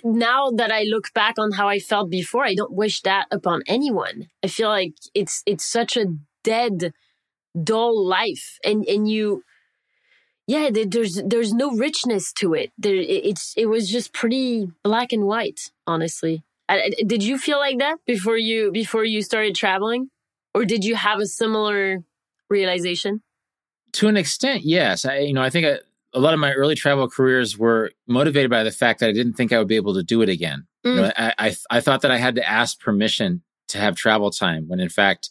now 0.05 0.51
that 0.51 0.71
I 0.71 0.83
look 0.83 1.12
back 1.14 1.35
on 1.39 1.53
how 1.53 1.69
I 1.69 1.79
felt 1.79 2.11
before, 2.11 2.45
I 2.45 2.55
don't 2.55 2.73
wish 2.73 3.01
that 3.03 3.27
upon 3.31 3.62
anyone. 3.67 4.29
I 4.43 4.49
feel 4.49 4.69
like 4.69 4.95
it's, 5.14 5.43
it's 5.47 5.64
such 5.64 5.97
a 5.97 6.07
dead, 6.45 6.93
dull 7.62 8.07
life. 8.07 8.59
And, 8.64 8.85
and 8.87 9.09
you, 9.09 9.43
yeah, 10.47 10.71
there's, 10.71 11.23
there's 11.25 11.53
no 11.53 11.73
richness 11.73 12.33
to 12.35 12.55
it. 12.55 12.73
There, 12.79 12.95
it's, 12.95 13.55
it 13.57 13.67
was 13.67 13.91
just 13.91 14.12
pretty 14.12 14.69
black 14.85 15.12
and 15.12 15.25
white, 15.25 15.71
honestly. 15.87 16.45
did 17.07 17.23
you 17.23 17.39
feel 17.39 17.59
like 17.59 17.79
that 17.79 17.99
before 18.07 18.37
you, 18.37 18.71
before 18.71 19.05
you 19.05 19.23
started 19.23 19.55
traveling? 19.55 20.11
Or 20.55 20.64
did 20.64 20.85
you 20.85 20.95
have 20.95 21.21
a 21.21 21.27
similar 21.27 22.03
realization? 22.49 23.23
To 23.97 24.09
an 24.09 24.16
extent, 24.16 24.62
yes. 24.62 25.07
I, 25.07 25.18
you 25.20 25.32
know, 25.32 25.42
I 25.42 25.49
think 25.49 25.64
a, 25.64 25.80
a 26.12 26.20
lot 26.20 26.34
of 26.34 26.40
my 26.40 26.53
early 26.53 26.74
travel 26.74 27.09
careers 27.09 27.57
were 27.57 27.92
motivated 28.07 28.51
by 28.51 28.62
the 28.62 28.70
fact 28.70 29.01
that 29.01 29.09
I 29.09 29.12
didn't 29.12 29.34
think 29.34 29.53
I 29.53 29.59
would 29.59 29.68
be 29.68 29.76
able 29.76 29.94
to 29.94 30.03
do 30.03 30.20
it 30.20 30.28
again. 30.28 30.66
Mm. 30.84 30.94
You 30.94 31.01
know, 31.01 31.12
I, 31.16 31.34
I, 31.38 31.57
I 31.70 31.80
thought 31.80 32.03
that 32.03 32.11
I 32.11 32.18
had 32.18 32.34
to 32.34 32.47
ask 32.47 32.78
permission 32.78 33.42
to 33.68 33.78
have 33.78 33.97
travel 33.97 34.30
time 34.30 34.68
when 34.68 34.80
in 34.80 34.90
fact 34.90 35.30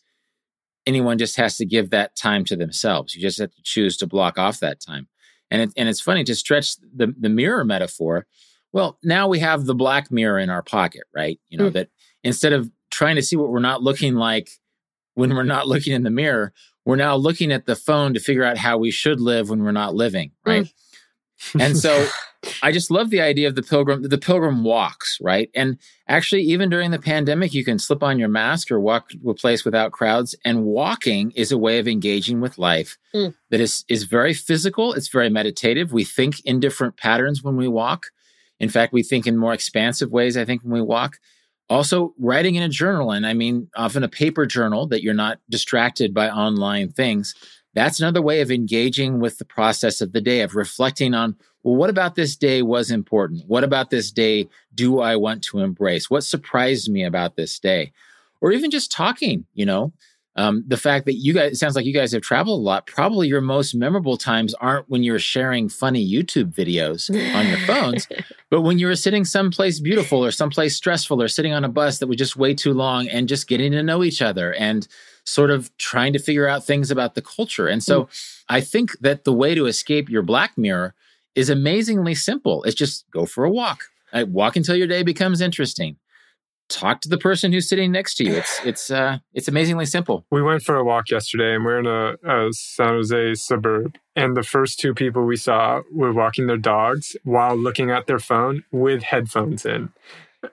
anyone 0.87 1.19
just 1.19 1.37
has 1.37 1.57
to 1.57 1.65
give 1.65 1.91
that 1.91 2.15
time 2.15 2.43
to 2.45 2.55
themselves. 2.55 3.15
You 3.15 3.21
just 3.21 3.39
have 3.39 3.51
to 3.51 3.61
choose 3.63 3.97
to 3.97 4.07
block 4.07 4.39
off 4.39 4.59
that 4.61 4.81
time. 4.81 5.07
And 5.51 5.61
it, 5.61 5.73
and 5.77 5.87
it's 5.87 6.01
funny 6.01 6.23
to 6.23 6.33
stretch 6.33 6.75
the 6.77 7.13
the 7.17 7.29
mirror 7.29 7.63
metaphor. 7.63 8.25
Well, 8.73 8.97
now 9.03 9.27
we 9.27 9.39
have 9.39 9.65
the 9.65 9.75
black 9.75 10.11
mirror 10.11 10.39
in 10.39 10.49
our 10.49 10.63
pocket, 10.63 11.03
right? 11.15 11.39
You 11.49 11.59
know 11.59 11.69
mm. 11.69 11.73
that 11.73 11.89
instead 12.23 12.51
of 12.51 12.71
trying 12.89 13.15
to 13.15 13.21
see 13.21 13.35
what 13.35 13.49
we're 13.49 13.59
not 13.59 13.83
looking 13.83 14.15
like 14.15 14.49
when 15.13 15.35
we're 15.35 15.43
not 15.43 15.67
looking 15.67 15.93
in 15.93 16.03
the 16.03 16.09
mirror, 16.09 16.51
we're 16.85 16.95
now 16.95 17.15
looking 17.15 17.51
at 17.51 17.65
the 17.65 17.75
phone 17.75 18.13
to 18.13 18.19
figure 18.19 18.43
out 18.43 18.57
how 18.57 18.77
we 18.77 18.91
should 18.91 19.19
live 19.19 19.49
when 19.49 19.63
we're 19.63 19.71
not 19.71 19.95
living, 19.95 20.31
right? 20.45 20.65
Mm. 21.53 21.61
and 21.61 21.77
so 21.77 22.07
I 22.61 22.71
just 22.71 22.91
love 22.91 23.09
the 23.09 23.21
idea 23.21 23.47
of 23.47 23.55
the 23.55 23.63
pilgrim, 23.63 24.03
the 24.03 24.17
pilgrim 24.17 24.63
walks, 24.63 25.17
right? 25.21 25.49
And 25.55 25.77
actually, 26.07 26.43
even 26.43 26.69
during 26.69 26.91
the 26.91 26.99
pandemic, 26.99 27.53
you 27.53 27.65
can 27.65 27.79
slip 27.79 28.03
on 28.03 28.19
your 28.19 28.29
mask 28.29 28.71
or 28.71 28.79
walk 28.79 29.09
to 29.09 29.29
a 29.29 29.33
place 29.33 29.65
without 29.65 29.91
crowds. 29.91 30.35
And 30.45 30.63
walking 30.63 31.31
is 31.31 31.51
a 31.51 31.57
way 31.57 31.79
of 31.79 31.87
engaging 31.87 32.41
with 32.41 32.57
life 32.57 32.97
mm. 33.13 33.33
that 33.49 33.59
is 33.59 33.83
is 33.87 34.03
very 34.03 34.33
physical. 34.33 34.93
It's 34.93 35.09
very 35.09 35.29
meditative. 35.29 35.91
We 35.91 36.03
think 36.03 36.39
in 36.45 36.59
different 36.59 36.97
patterns 36.97 37.43
when 37.43 37.55
we 37.55 37.67
walk. 37.67 38.07
In 38.59 38.69
fact, 38.69 38.93
we 38.93 39.03
think 39.03 39.27
in 39.27 39.37
more 39.37 39.53
expansive 39.53 40.11
ways. 40.11 40.37
I 40.37 40.45
think 40.45 40.61
when 40.61 40.73
we 40.73 40.81
walk. 40.81 41.17
Also, 41.69 42.13
writing 42.19 42.55
in 42.55 42.63
a 42.63 42.69
journal, 42.69 43.11
and 43.11 43.25
I 43.25 43.33
mean 43.33 43.69
often 43.75 44.03
a 44.03 44.07
paper 44.07 44.45
journal 44.45 44.87
that 44.87 45.01
you're 45.01 45.13
not 45.13 45.39
distracted 45.49 46.13
by 46.13 46.29
online 46.29 46.91
things. 46.91 47.33
That's 47.73 47.99
another 47.99 48.21
way 48.21 48.41
of 48.41 48.51
engaging 48.51 49.19
with 49.19 49.37
the 49.37 49.45
process 49.45 49.99
of 49.99 50.13
the 50.13 50.21
day, 50.21 50.41
of 50.41 50.55
reflecting 50.55 51.13
on 51.13 51.35
well, 51.65 51.75
what 51.75 51.89
about 51.89 52.13
this 52.13 52.35
day 52.35 52.61
was 52.61 52.91
important? 52.91 53.45
What 53.47 53.63
about 53.63 53.89
this 53.89 54.11
day 54.11 54.47
do 54.75 54.99
I 54.99 55.15
want 55.15 55.43
to 55.45 55.59
embrace? 55.59 56.11
What 56.11 56.23
surprised 56.23 56.91
me 56.91 57.03
about 57.03 57.35
this 57.35 57.57
day? 57.57 57.91
Or 58.39 58.51
even 58.51 58.69
just 58.69 58.91
talking, 58.91 59.45
you 59.55 59.65
know, 59.65 59.91
um, 60.37 60.63
the 60.67 60.77
fact 60.77 61.05
that 61.05 61.13
you 61.13 61.33
guys, 61.33 61.53
it 61.53 61.55
sounds 61.55 61.75
like 61.75 61.85
you 61.85 61.93
guys 61.93 62.11
have 62.11 62.21
traveled 62.21 62.59
a 62.59 62.61
lot. 62.61 62.87
Probably 62.87 63.27
your 63.27 63.41
most 63.41 63.73
memorable 63.73 64.17
times 64.17 64.53
aren't 64.55 64.89
when 64.89 65.01
you're 65.01 65.19
sharing 65.19 65.69
funny 65.69 66.05
YouTube 66.05 66.53
videos 66.53 67.09
on 67.35 67.47
your 67.47 67.59
phones, 67.59 68.07
but 68.49 68.61
when 68.61 68.77
you 68.77 68.87
were 68.87 68.95
sitting 68.95 69.23
someplace 69.23 69.79
beautiful 69.79 70.23
or 70.23 70.31
someplace 70.31 70.75
stressful 70.75 71.21
or 71.21 71.29
sitting 71.29 71.53
on 71.53 71.63
a 71.63 71.69
bus 71.69 71.99
that 71.99 72.07
was 72.07 72.17
just 72.17 72.35
way 72.35 72.53
too 72.53 72.73
long 72.73 73.07
and 73.07 73.29
just 73.29 73.47
getting 73.47 73.71
to 73.71 73.83
know 73.83 74.03
each 74.03 74.21
other 74.21 74.53
and 74.55 74.87
sort 75.25 75.51
of 75.51 75.75
trying 75.77 76.13
to 76.13 76.19
figure 76.19 76.47
out 76.47 76.65
things 76.65 76.91
about 76.91 77.15
the 77.15 77.21
culture. 77.21 77.67
And 77.67 77.83
so 77.83 78.03
mm. 78.03 78.35
I 78.49 78.61
think 78.61 78.97
that 78.99 79.23
the 79.23 79.33
way 79.33 79.55
to 79.55 79.65
escape 79.65 80.09
your 80.09 80.21
black 80.21 80.57
mirror 80.57 80.93
is 81.33 81.49
amazingly 81.49 82.15
simple. 82.15 82.63
It's 82.63 82.75
just 82.75 83.09
go 83.11 83.25
for 83.25 83.45
a 83.45 83.51
walk. 83.51 83.85
Right? 84.13 84.27
Walk 84.27 84.55
until 84.55 84.75
your 84.75 84.87
day 84.87 85.03
becomes 85.03 85.41
interesting. 85.41 85.97
Talk 86.67 87.01
to 87.01 87.09
the 87.09 87.17
person 87.17 87.53
who's 87.53 87.69
sitting 87.69 87.91
next 87.91 88.15
to 88.15 88.23
you. 88.23 88.33
It's 88.33 88.59
it's 88.65 88.91
uh 88.91 89.19
it's 89.33 89.47
amazingly 89.47 89.85
simple. 89.85 90.25
We 90.31 90.41
went 90.41 90.63
for 90.63 90.75
a 90.75 90.83
walk 90.83 91.09
yesterday, 91.09 91.55
and 91.55 91.63
we're 91.63 91.79
in 91.79 91.85
a, 91.85 92.15
a 92.23 92.53
San 92.53 92.87
Jose 92.89 93.35
suburb. 93.35 93.97
And 94.15 94.35
the 94.35 94.43
first 94.43 94.79
two 94.79 94.93
people 94.93 95.25
we 95.25 95.35
saw 95.35 95.81
were 95.93 96.13
walking 96.13 96.47
their 96.47 96.57
dogs 96.57 97.17
while 97.23 97.55
looking 97.55 97.91
at 97.91 98.07
their 98.07 98.19
phone 98.19 98.63
with 98.71 99.03
headphones 99.03 99.65
in. 99.65 99.91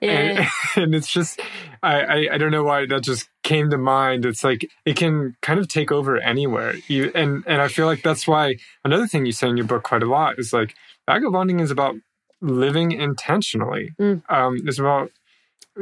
Yeah. 0.01 0.09
And, 0.09 0.47
and, 0.83 0.95
it's 0.95 1.11
just 1.11 1.39
I, 1.81 2.01
I, 2.01 2.33
I 2.33 2.37
don't 2.37 2.51
know 2.51 2.63
why 2.63 2.85
that 2.85 3.03
just 3.03 3.29
came 3.43 3.69
to 3.69 3.77
mind. 3.77 4.25
It's 4.25 4.43
like 4.43 4.69
it 4.85 4.95
can 4.95 5.35
kind 5.41 5.59
of 5.59 5.67
take 5.67 5.91
over 5.91 6.17
anywhere. 6.17 6.75
You 6.87 7.11
and 7.15 7.43
and 7.47 7.61
I 7.61 7.67
feel 7.67 7.85
like 7.85 8.03
that's 8.03 8.27
why 8.27 8.57
another 8.83 9.07
thing 9.07 9.25
you 9.25 9.31
say 9.31 9.49
in 9.49 9.57
your 9.57 9.65
book 9.65 9.83
quite 9.83 10.03
a 10.03 10.07
lot 10.07 10.39
is 10.39 10.53
like 10.53 10.75
vagabonding 11.05 11.59
is 11.59 11.71
about 11.71 11.95
living 12.41 12.91
intentionally. 12.91 13.91
Mm. 13.99 14.21
Um, 14.29 14.61
it's 14.65 14.79
about 14.79 15.11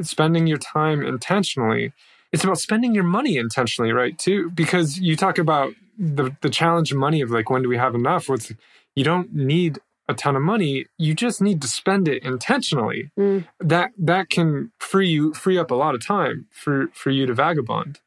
spending 0.02 0.48
your 0.48 0.58
time 0.58 1.04
intentionally. 1.04 1.94
It's 2.32 2.44
about 2.44 2.60
spending 2.60 2.96
your 2.96 3.04
money 3.04 3.38
intentionally, 3.38 3.92
right? 3.92 4.18
Too, 4.18 4.50
because 4.52 5.00
you 5.00 5.16
talk 5.16 5.38
about 5.38 5.74
the 5.98 6.36
the 6.42 6.50
challenge 6.50 6.92
of 6.92 6.98
money 6.98 7.22
of 7.22 7.32
like 7.32 7.50
when 7.50 7.62
do 7.62 7.70
we 7.70 7.78
have 7.78 7.96
enough? 7.96 8.30
What's 8.30 8.52
you 8.96 9.04
don't 9.04 9.34
need 9.34 9.80
a 10.12 10.14
ton 10.14 10.36
of 10.36 10.42
money 10.42 10.86
you 10.98 11.14
just 11.14 11.42
need 11.42 11.62
to 11.62 11.68
spend 11.68 12.08
it 12.08 12.24
intentionally 12.24 13.12
mm. 13.18 13.48
that 13.60 13.92
that 13.98 14.30
can 14.30 14.72
free 14.80 15.10
you 15.10 15.34
free 15.34 15.58
up 15.58 15.72
a 15.72 15.76
lot 15.76 15.96
of 15.96 16.06
time 16.06 16.48
for 16.52 16.88
for 16.94 17.10
you 17.10 17.26
to 17.26 17.34
vagabond 17.34 18.00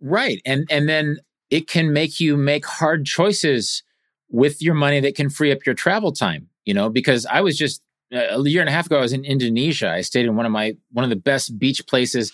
right 0.00 0.40
and 0.44 0.66
and 0.70 0.88
then 0.88 1.18
it 1.50 1.66
can 1.66 1.92
make 1.92 2.20
you 2.20 2.36
make 2.36 2.66
hard 2.66 3.06
choices 3.06 3.82
with 4.30 4.60
your 4.60 4.74
money 4.74 5.00
that 5.00 5.14
can 5.14 5.30
free 5.30 5.50
up 5.50 5.64
your 5.64 5.74
travel 5.74 6.12
time 6.12 6.48
you 6.64 6.74
know 6.74 6.90
because 6.90 7.24
i 7.26 7.40
was 7.40 7.56
just 7.56 7.82
a 8.12 8.40
year 8.42 8.60
and 8.60 8.68
a 8.68 8.72
half 8.72 8.86
ago 8.86 8.98
i 8.98 9.00
was 9.00 9.12
in 9.12 9.24
indonesia 9.24 9.90
i 9.90 10.00
stayed 10.00 10.26
in 10.26 10.36
one 10.36 10.46
of 10.46 10.52
my 10.52 10.76
one 10.92 11.04
of 11.04 11.10
the 11.10 11.16
best 11.16 11.58
beach 11.58 11.86
places 11.86 12.32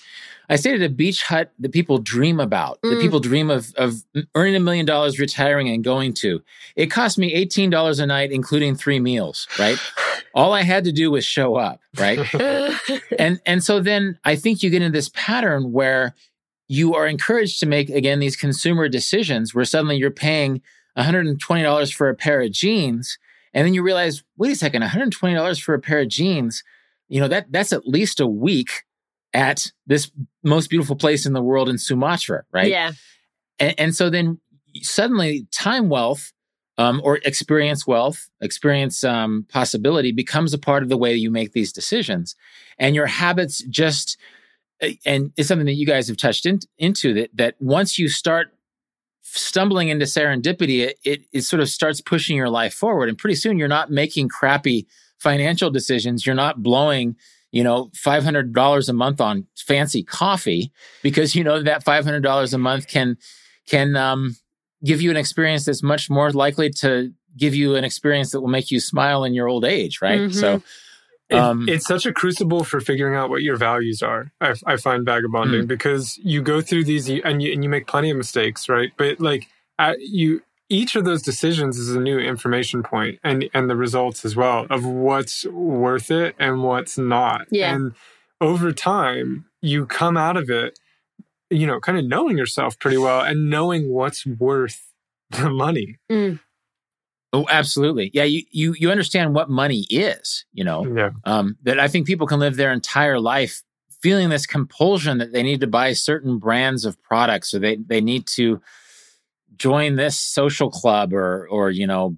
I 0.48 0.56
stayed 0.56 0.74
at 0.74 0.82
a 0.82 0.92
beach 0.92 1.22
hut 1.22 1.52
that 1.58 1.72
people 1.72 1.98
dream 1.98 2.38
about, 2.38 2.80
mm. 2.82 2.90
that 2.90 3.00
people 3.00 3.20
dream 3.20 3.50
of, 3.50 3.72
of 3.76 4.04
earning 4.34 4.56
a 4.56 4.60
million 4.60 4.84
dollars, 4.84 5.18
retiring, 5.18 5.68
and 5.68 5.82
going 5.82 6.12
to. 6.14 6.42
It 6.76 6.90
cost 6.90 7.18
me 7.18 7.34
$18 7.46 8.00
a 8.00 8.06
night, 8.06 8.30
including 8.30 8.74
three 8.74 9.00
meals, 9.00 9.48
right? 9.58 9.78
All 10.34 10.52
I 10.52 10.62
had 10.62 10.84
to 10.84 10.92
do 10.92 11.10
was 11.10 11.24
show 11.24 11.54
up, 11.54 11.80
right? 11.96 12.18
and, 13.18 13.40
and 13.46 13.62
so 13.62 13.80
then 13.80 14.18
I 14.24 14.36
think 14.36 14.62
you 14.62 14.70
get 14.70 14.82
into 14.82 14.96
this 14.96 15.10
pattern 15.14 15.72
where 15.72 16.14
you 16.68 16.94
are 16.94 17.06
encouraged 17.06 17.60
to 17.60 17.66
make, 17.66 17.88
again, 17.88 18.18
these 18.18 18.36
consumer 18.36 18.88
decisions 18.88 19.54
where 19.54 19.64
suddenly 19.64 19.96
you're 19.96 20.10
paying 20.10 20.60
$120 20.98 21.94
for 21.94 22.08
a 22.08 22.14
pair 22.14 22.40
of 22.40 22.52
jeans. 22.52 23.18
And 23.54 23.64
then 23.64 23.72
you 23.72 23.82
realize, 23.82 24.22
wait 24.36 24.52
a 24.52 24.56
second, 24.56 24.82
$120 24.82 25.62
for 25.62 25.74
a 25.74 25.80
pair 25.80 26.00
of 26.00 26.08
jeans, 26.08 26.62
you 27.08 27.20
know, 27.20 27.28
that 27.28 27.50
that's 27.50 27.72
at 27.72 27.86
least 27.86 28.20
a 28.20 28.26
week 28.26 28.82
at 29.32 29.72
this 29.86 30.10
most 30.42 30.68
beautiful 30.68 30.96
place 30.96 31.24
in 31.24 31.32
the 31.32 31.42
world 31.42 31.68
in 31.68 31.78
Sumatra, 31.78 32.44
right? 32.52 32.68
Yeah. 32.68 32.92
And, 33.58 33.74
and 33.78 33.96
so 33.96 34.10
then 34.10 34.40
suddenly 34.82 35.46
time 35.52 35.88
wealth 35.88 36.32
um, 36.78 37.00
or 37.04 37.18
experience 37.18 37.86
wealth, 37.86 38.28
experience 38.40 39.04
um, 39.04 39.46
possibility 39.48 40.12
becomes 40.12 40.52
a 40.52 40.58
part 40.58 40.82
of 40.82 40.88
the 40.88 40.96
way 40.96 41.14
you 41.14 41.30
make 41.30 41.52
these 41.52 41.72
decisions. 41.72 42.34
And 42.78 42.94
your 42.94 43.06
habits 43.06 43.62
just, 43.70 44.18
and 45.06 45.32
it's 45.36 45.48
something 45.48 45.66
that 45.66 45.74
you 45.74 45.86
guys 45.86 46.08
have 46.08 46.16
touched 46.16 46.46
in, 46.46 46.58
into 46.78 47.14
that, 47.14 47.30
that 47.34 47.54
once 47.60 47.98
you 47.98 48.08
start 48.08 48.48
stumbling 49.24 49.88
into 49.88 50.04
serendipity, 50.04 50.86
it, 50.86 50.98
it, 51.04 51.24
it 51.32 51.42
sort 51.42 51.60
of 51.60 51.68
starts 51.68 52.00
pushing 52.00 52.36
your 52.36 52.50
life 52.50 52.74
forward. 52.74 53.08
And 53.08 53.18
pretty 53.18 53.34
soon 53.34 53.58
you're 53.58 53.68
not 53.68 53.90
making 53.90 54.28
crappy 54.28 54.86
financial 55.18 55.70
decisions. 55.70 56.24
You're 56.24 56.34
not 56.34 56.62
blowing 56.62 57.16
you 57.54 57.62
know, 57.62 57.88
$500 57.94 58.88
a 58.88 58.92
month 58.92 59.20
on 59.20 59.46
fancy 59.56 60.02
coffee 60.02 60.72
because 61.04 61.36
you 61.36 61.44
know 61.44 61.62
that 61.62 61.84
$500 61.84 62.52
a 62.52 62.58
month 62.58 62.88
can 62.88 63.16
can 63.68 63.94
um, 63.94 64.34
give 64.84 65.00
you 65.00 65.08
an 65.12 65.16
experience 65.16 65.64
that's 65.64 65.80
much 65.80 66.10
more 66.10 66.32
likely 66.32 66.68
to 66.68 67.12
give 67.36 67.54
you 67.54 67.76
an 67.76 67.84
experience 67.84 68.32
that 68.32 68.40
will 68.40 68.48
make 68.48 68.72
you 68.72 68.80
smile 68.80 69.22
in 69.22 69.34
your 69.34 69.46
old 69.46 69.64
age, 69.64 70.02
right? 70.02 70.22
Mm-hmm. 70.22 70.38
So 70.38 70.62
um, 71.34 71.68
it, 71.68 71.76
it's 71.76 71.86
such 71.86 72.06
a 72.06 72.12
crucible 72.12 72.64
for 72.64 72.80
figuring 72.80 73.14
out 73.14 73.30
what 73.30 73.42
your 73.42 73.56
values 73.56 74.02
are. 74.02 74.32
I, 74.40 74.54
I 74.66 74.76
find 74.76 75.04
vagabonding 75.04 75.60
mm-hmm. 75.60 75.66
because 75.66 76.18
you 76.18 76.42
go 76.42 76.60
through 76.60 76.84
these 76.84 77.08
and 77.08 77.42
you, 77.42 77.52
and 77.52 77.62
you 77.62 77.68
make 77.68 77.86
plenty 77.86 78.10
of 78.10 78.16
mistakes, 78.16 78.68
right? 78.68 78.92
But 78.96 79.20
like 79.20 79.48
at, 79.78 80.00
you 80.00 80.42
each 80.68 80.96
of 80.96 81.04
those 81.04 81.22
decisions 81.22 81.78
is 81.78 81.94
a 81.94 82.00
new 82.00 82.18
information 82.18 82.82
point 82.82 83.18
and 83.22 83.48
and 83.52 83.68
the 83.68 83.76
results 83.76 84.24
as 84.24 84.34
well 84.34 84.66
of 84.70 84.84
what's 84.84 85.44
worth 85.46 86.10
it 86.10 86.34
and 86.38 86.62
what's 86.62 86.96
not 86.96 87.46
yeah. 87.50 87.74
and 87.74 87.94
over 88.40 88.72
time 88.72 89.44
you 89.60 89.86
come 89.86 90.16
out 90.16 90.36
of 90.36 90.48
it 90.48 90.78
you 91.50 91.66
know 91.66 91.80
kind 91.80 91.98
of 91.98 92.04
knowing 92.04 92.38
yourself 92.38 92.78
pretty 92.78 92.96
well 92.96 93.20
and 93.20 93.50
knowing 93.50 93.90
what's 93.90 94.26
worth 94.26 94.90
the 95.30 95.50
money 95.50 95.96
mm. 96.10 96.38
Oh 97.34 97.46
absolutely. 97.50 98.10
Yeah 98.14 98.24
you, 98.24 98.42
you 98.50 98.74
you 98.78 98.90
understand 98.90 99.34
what 99.34 99.50
money 99.50 99.86
is 99.90 100.44
you 100.52 100.64
know? 100.64 100.86
Yeah. 100.86 101.10
um, 101.24 101.56
that 101.62 101.78
i 101.78 101.88
think 101.88 102.06
people 102.06 102.26
can 102.26 102.40
live 102.40 102.56
their 102.56 102.72
entire 102.72 103.20
life 103.20 103.62
feeling 104.00 104.28
this 104.28 104.46
compulsion 104.46 105.18
that 105.18 105.32
they 105.32 105.42
need 105.42 105.60
to 105.60 105.66
buy 105.66 105.92
certain 105.92 106.38
brands 106.38 106.84
of 106.84 107.02
products 107.02 107.52
or 107.54 107.58
they 107.58 107.76
they 107.76 108.00
need 108.00 108.26
to 108.26 108.60
join 109.56 109.96
this 109.96 110.16
social 110.18 110.70
club 110.70 111.12
or 111.12 111.46
or 111.48 111.70
you 111.70 111.86
know 111.86 112.16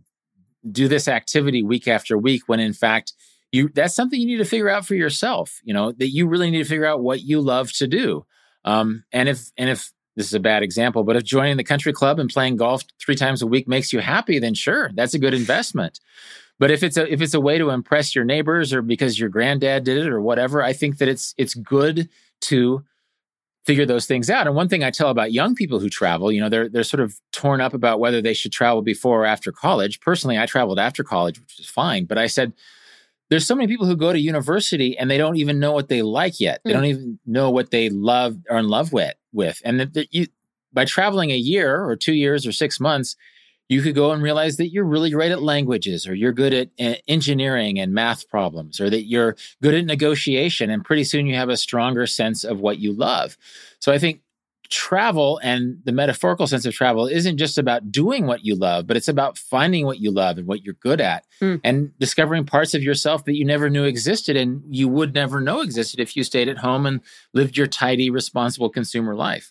do 0.71 0.89
this 0.89 1.09
activity 1.09 1.63
week 1.63 1.87
after 1.87 2.19
week 2.19 2.43
when 2.47 2.61
in 2.61 2.73
fact 2.73 3.13
you 3.53 3.71
that's 3.75 3.95
something 3.95 4.21
you 4.21 4.27
need 4.27 4.39
to 4.39 4.45
figure 4.45 4.69
out 4.69 4.85
for 4.85 4.95
yourself 4.95 5.61
you 5.65 5.73
know 5.73 5.93
that 5.93 6.09
you 6.09 6.27
really 6.29 6.51
need 6.51 6.63
to 6.63 6.69
figure 6.69 6.87
out 6.87 7.03
what 7.03 7.23
you 7.23 7.41
love 7.41 7.73
to 7.73 7.87
do. 7.87 8.25
Um, 8.65 9.05
and 9.13 9.29
if 9.29 9.53
and 9.57 9.71
if 9.71 9.93
this 10.17 10.27
is 10.27 10.35
a 10.35 10.41
bad 10.41 10.63
example 10.63 11.05
but 11.05 11.17
if 11.17 11.25
joining 11.25 11.57
the 11.57 11.65
country 11.65 11.93
club 11.93 12.19
and 12.19 12.31
playing 12.31 12.57
golf 12.57 12.83
three 13.01 13.17
times 13.17 13.43
a 13.43 13.47
week 13.47 13.69
makes 13.69 13.93
you 13.93 14.01
happy 14.01 14.39
then 14.39 14.55
sure 14.55 14.91
that's 14.95 15.15
a 15.15 15.19
good 15.19 15.35
investment 15.35 16.01
but 16.59 16.71
if 16.71 16.83
it's 16.83 16.97
a 16.97 17.13
if 17.13 17.21
it's 17.21 17.35
a 17.35 17.41
way 17.41 17.59
to 17.59 17.71
impress 17.71 18.15
your 18.15 18.25
neighbors 18.25 18.73
or 18.73 18.83
because 18.83 19.19
your 19.19 19.29
granddad 19.29 19.85
did 19.85 19.99
it 19.99 20.09
or 20.09 20.21
whatever 20.21 20.63
i 20.63 20.73
think 20.73 20.99
that 20.99 21.09
it's 21.09 21.35
it's 21.37 21.55
good 21.55 22.09
to 22.41 22.85
figure 23.67 23.85
those 23.85 24.07
things 24.07 24.31
out. 24.31 24.47
And 24.47 24.55
one 24.55 24.69
thing 24.69 24.85
I 24.85 24.91
tell 24.93 25.11
about 25.11 25.33
young 25.33 25.55
people 25.55 25.81
who 25.81 25.89
travel, 25.91 26.31
you 26.31 26.41
know, 26.41 26.49
they're 26.49 26.69
they're 26.69 26.85
sort 26.85 27.01
of 27.01 27.21
torn 27.33 27.61
up 27.61 27.75
about 27.75 27.99
whether 27.99 28.23
they 28.23 28.33
should 28.33 28.53
travel 28.53 28.81
before 28.81 29.23
or 29.23 29.27
after 29.27 29.51
college. 29.51 30.01
Personally, 30.01 30.39
I 30.39 30.47
traveled 30.47 30.79
after 30.79 31.03
college, 31.03 31.41
which 31.41 31.59
is 31.59 31.67
fine, 31.67 32.05
but 32.05 32.17
I 32.17 32.29
said 32.29 32.53
there's 33.29 33.47
so 33.47 33.55
many 33.55 33.67
people 33.67 33.87
who 33.87 33.97
go 33.97 34.13
to 34.13 34.19
university 34.19 34.97
and 34.97 35.11
they 35.11 35.19
don't 35.19 35.37
even 35.37 35.59
know 35.59 35.73
what 35.73 35.89
they 35.89 36.03
like 36.03 36.41
yet. 36.41 36.61
They 36.65 36.71
mm. 36.71 36.75
don't 36.75 36.85
even 36.85 37.19
know 37.27 37.51
what 37.51 37.71
they 37.71 37.91
love 37.91 38.37
or 38.49 38.59
in 38.59 38.69
love 38.69 38.93
with 38.93 39.15
with. 39.33 39.61
And 39.65 39.81
that, 39.81 39.95
that 39.95 40.15
you 40.15 40.27
by 40.73 40.85
traveling 40.85 41.31
a 41.31 41.37
year 41.37 41.85
or 41.85 41.97
2 41.97 42.13
years 42.13 42.47
or 42.47 42.53
6 42.53 42.81
months, 42.81 43.17
you 43.69 43.83
could 43.83 43.95
go 43.95 44.13
and 44.13 44.23
realize 44.23 44.57
that 44.59 44.71
you're 44.71 44.85
really 44.85 45.11
great 45.11 45.33
at 45.33 45.43
languages 45.43 46.07
or 46.07 46.15
you're 46.15 46.33
good 46.33 46.53
at 46.53 46.69
uh, 46.79 46.95
engineering 47.09 47.79
and 47.79 47.93
math 47.93 48.29
problems 48.29 48.81
or 48.81 48.91
that 48.91 49.07
you're 49.07 49.37
good 49.63 49.75
at 49.75 49.85
negotiation 49.85 50.71
and 50.71 50.85
pretty 50.85 51.05
soon 51.05 51.27
you 51.27 51.35
have 51.35 51.49
a 51.49 51.57
stronger 51.57 52.07
sense 52.07 52.45
of 52.45 52.61
what 52.61 52.79
you 52.79 52.93
love 52.93 53.37
so 53.81 53.93
i 53.93 53.99
think 53.99 54.21
travel 54.69 55.39
and 55.43 55.79
the 55.85 55.93
metaphorical 55.93 56.47
sense 56.47 56.65
of 56.65 56.75
travel 56.75 57.07
isn't 57.07 57.37
just 57.37 57.59
about 57.59 57.91
doing 57.91 58.27
what 58.27 58.45
you 58.45 58.55
love 58.55 58.87
but 58.87 58.97
it's 58.97 59.09
about 59.09 59.39
finding 59.39 59.85
what 59.87 59.99
you 59.99 60.11
love 60.11 60.39
and 60.39 60.47
what 60.47 60.65
you're 60.65 60.75
good 60.75 61.01
at 61.01 61.25
mm. 61.41 61.61
and 61.65 61.97
discovering 61.99 62.45
parts 62.45 62.75
of 62.75 62.83
yourself 62.83 63.25
that 63.25 63.37
you 63.37 63.45
never 63.45 63.71
knew 63.71 63.85
existed 63.85 64.37
and 64.37 64.63
you 64.69 64.89
would 64.89 65.15
never 65.15 65.41
know 65.41 65.61
existed 65.61 66.01
if 66.01 66.17
you 66.17 66.25
stayed 66.25 66.49
at 66.49 66.59
home 66.59 66.87
and 66.87 67.01
lived 67.33 67.57
your 67.57 67.67
tidy 67.67 68.11
responsible 68.11 68.69
consumer 68.69 69.15
life 69.15 69.51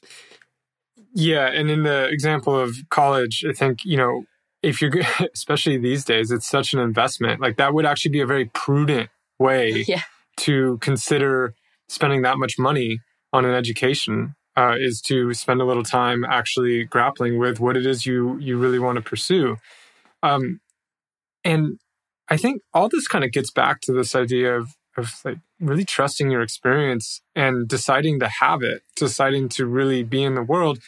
yeah, 1.16 1.48
and 1.48 1.72
in 1.72 1.84
the 1.84 2.08
example 2.10 2.60
of 2.60 2.76
college, 2.90 3.46
I 3.48 3.54
think 3.54 3.86
you 3.86 3.98
know 3.98 4.26
if 4.62 4.82
you're 4.82 4.92
especially 5.34 5.78
these 5.78 6.04
days, 6.04 6.30
it's 6.30 6.48
such 6.48 6.74
an 6.74 6.80
investment. 6.80 7.42
Like 7.42 7.58
that 7.58 7.74
would 7.74 7.86
actually 7.86 8.12
be 8.12 8.20
a 8.20 8.26
very 8.28 8.46
prudent 8.46 9.10
way 9.40 9.70
yeah. 9.88 10.02
to 10.38 10.78
consider 10.82 11.56
spending 11.88 12.22
that 12.24 12.38
much 12.38 12.60
money 12.60 13.00
on 13.32 13.46
an 13.46 13.56
education. 13.56 14.36
Uh, 14.58 14.76
is 14.80 15.02
to 15.02 15.34
spend 15.34 15.60
a 15.60 15.66
little 15.66 15.84
time 15.84 16.24
actually 16.24 16.86
grappling 16.86 17.38
with 17.38 17.60
what 17.60 17.76
it 17.76 17.86
is 17.86 18.06
you 18.06 18.38
you 18.40 18.58
really 18.58 18.80
want 18.80 18.96
to 18.96 19.02
pursue. 19.02 19.58
Um, 20.24 20.62
and 21.44 21.78
I 22.30 22.38
think 22.38 22.62
all 22.74 22.88
this 22.88 23.08
kind 23.08 23.26
of 23.26 23.32
gets 23.32 23.52
back 23.52 23.82
to 23.82 23.92
this 23.92 24.16
idea 24.16 24.58
of 24.58 24.76
of 24.98 25.14
like 25.26 25.40
really 25.60 25.86
trusting 25.86 26.32
your 26.32 26.42
experience 26.42 27.22
and 27.36 27.68
deciding 27.68 28.20
to 28.20 28.28
have 28.28 28.62
it, 28.64 28.82
deciding 28.96 29.50
to 29.50 29.66
really 29.66 30.04
be 30.04 30.24
in 30.24 30.36
the 30.36 30.44
world. 30.44 30.80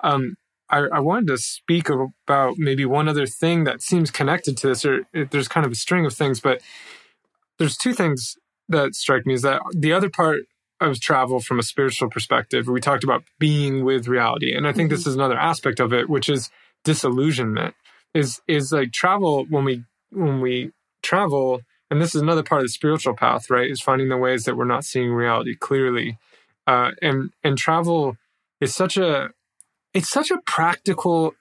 Um, 0.00 0.36
I, 0.70 0.78
I, 0.92 1.00
wanted 1.00 1.28
to 1.28 1.38
speak 1.38 1.88
about 1.88 2.58
maybe 2.58 2.84
one 2.84 3.08
other 3.08 3.26
thing 3.26 3.64
that 3.64 3.80
seems 3.80 4.10
connected 4.10 4.56
to 4.58 4.68
this, 4.68 4.84
or 4.84 5.06
there's 5.30 5.48
kind 5.48 5.64
of 5.64 5.72
a 5.72 5.76
string 5.76 6.04
of 6.04 6.14
things, 6.14 6.40
but 6.40 6.60
there's 7.58 7.76
two 7.76 7.94
things 7.94 8.36
that 8.68 8.94
strike 8.94 9.26
me 9.26 9.34
is 9.34 9.42
that 9.42 9.62
the 9.72 9.92
other 9.92 10.10
part 10.10 10.40
of 10.90 11.00
travel 11.00 11.40
from 11.40 11.58
a 11.58 11.62
spiritual 11.62 12.10
perspective, 12.10 12.66
we 12.66 12.80
talked 12.80 13.04
about 13.04 13.24
being 13.38 13.84
with 13.84 14.08
reality. 14.08 14.54
And 14.54 14.66
I 14.66 14.72
think 14.72 14.88
mm-hmm. 14.88 14.96
this 14.96 15.06
is 15.06 15.14
another 15.14 15.38
aspect 15.38 15.80
of 15.80 15.92
it, 15.92 16.08
which 16.08 16.28
is 16.28 16.50
disillusionment. 16.84 17.74
Is 18.12 18.40
is 18.46 18.72
like 18.72 18.92
travel 18.92 19.44
when 19.48 19.64
we 19.64 19.84
when 20.10 20.40
we 20.40 20.72
travel, 21.02 21.62
and 21.90 22.00
this 22.00 22.14
is 22.14 22.22
another 22.22 22.44
part 22.44 22.60
of 22.60 22.66
the 22.66 22.72
spiritual 22.72 23.14
path, 23.14 23.50
right? 23.50 23.68
Is 23.68 23.80
finding 23.80 24.08
the 24.08 24.16
ways 24.16 24.44
that 24.44 24.56
we're 24.56 24.64
not 24.64 24.84
seeing 24.84 25.12
reality 25.12 25.56
clearly. 25.56 26.18
Uh, 26.66 26.92
and 27.02 27.30
and 27.42 27.58
travel 27.58 28.16
is 28.60 28.74
such 28.74 28.96
a 28.96 29.30
it's 29.92 30.10
such 30.10 30.30
a 30.30 30.40
practical 30.46 31.34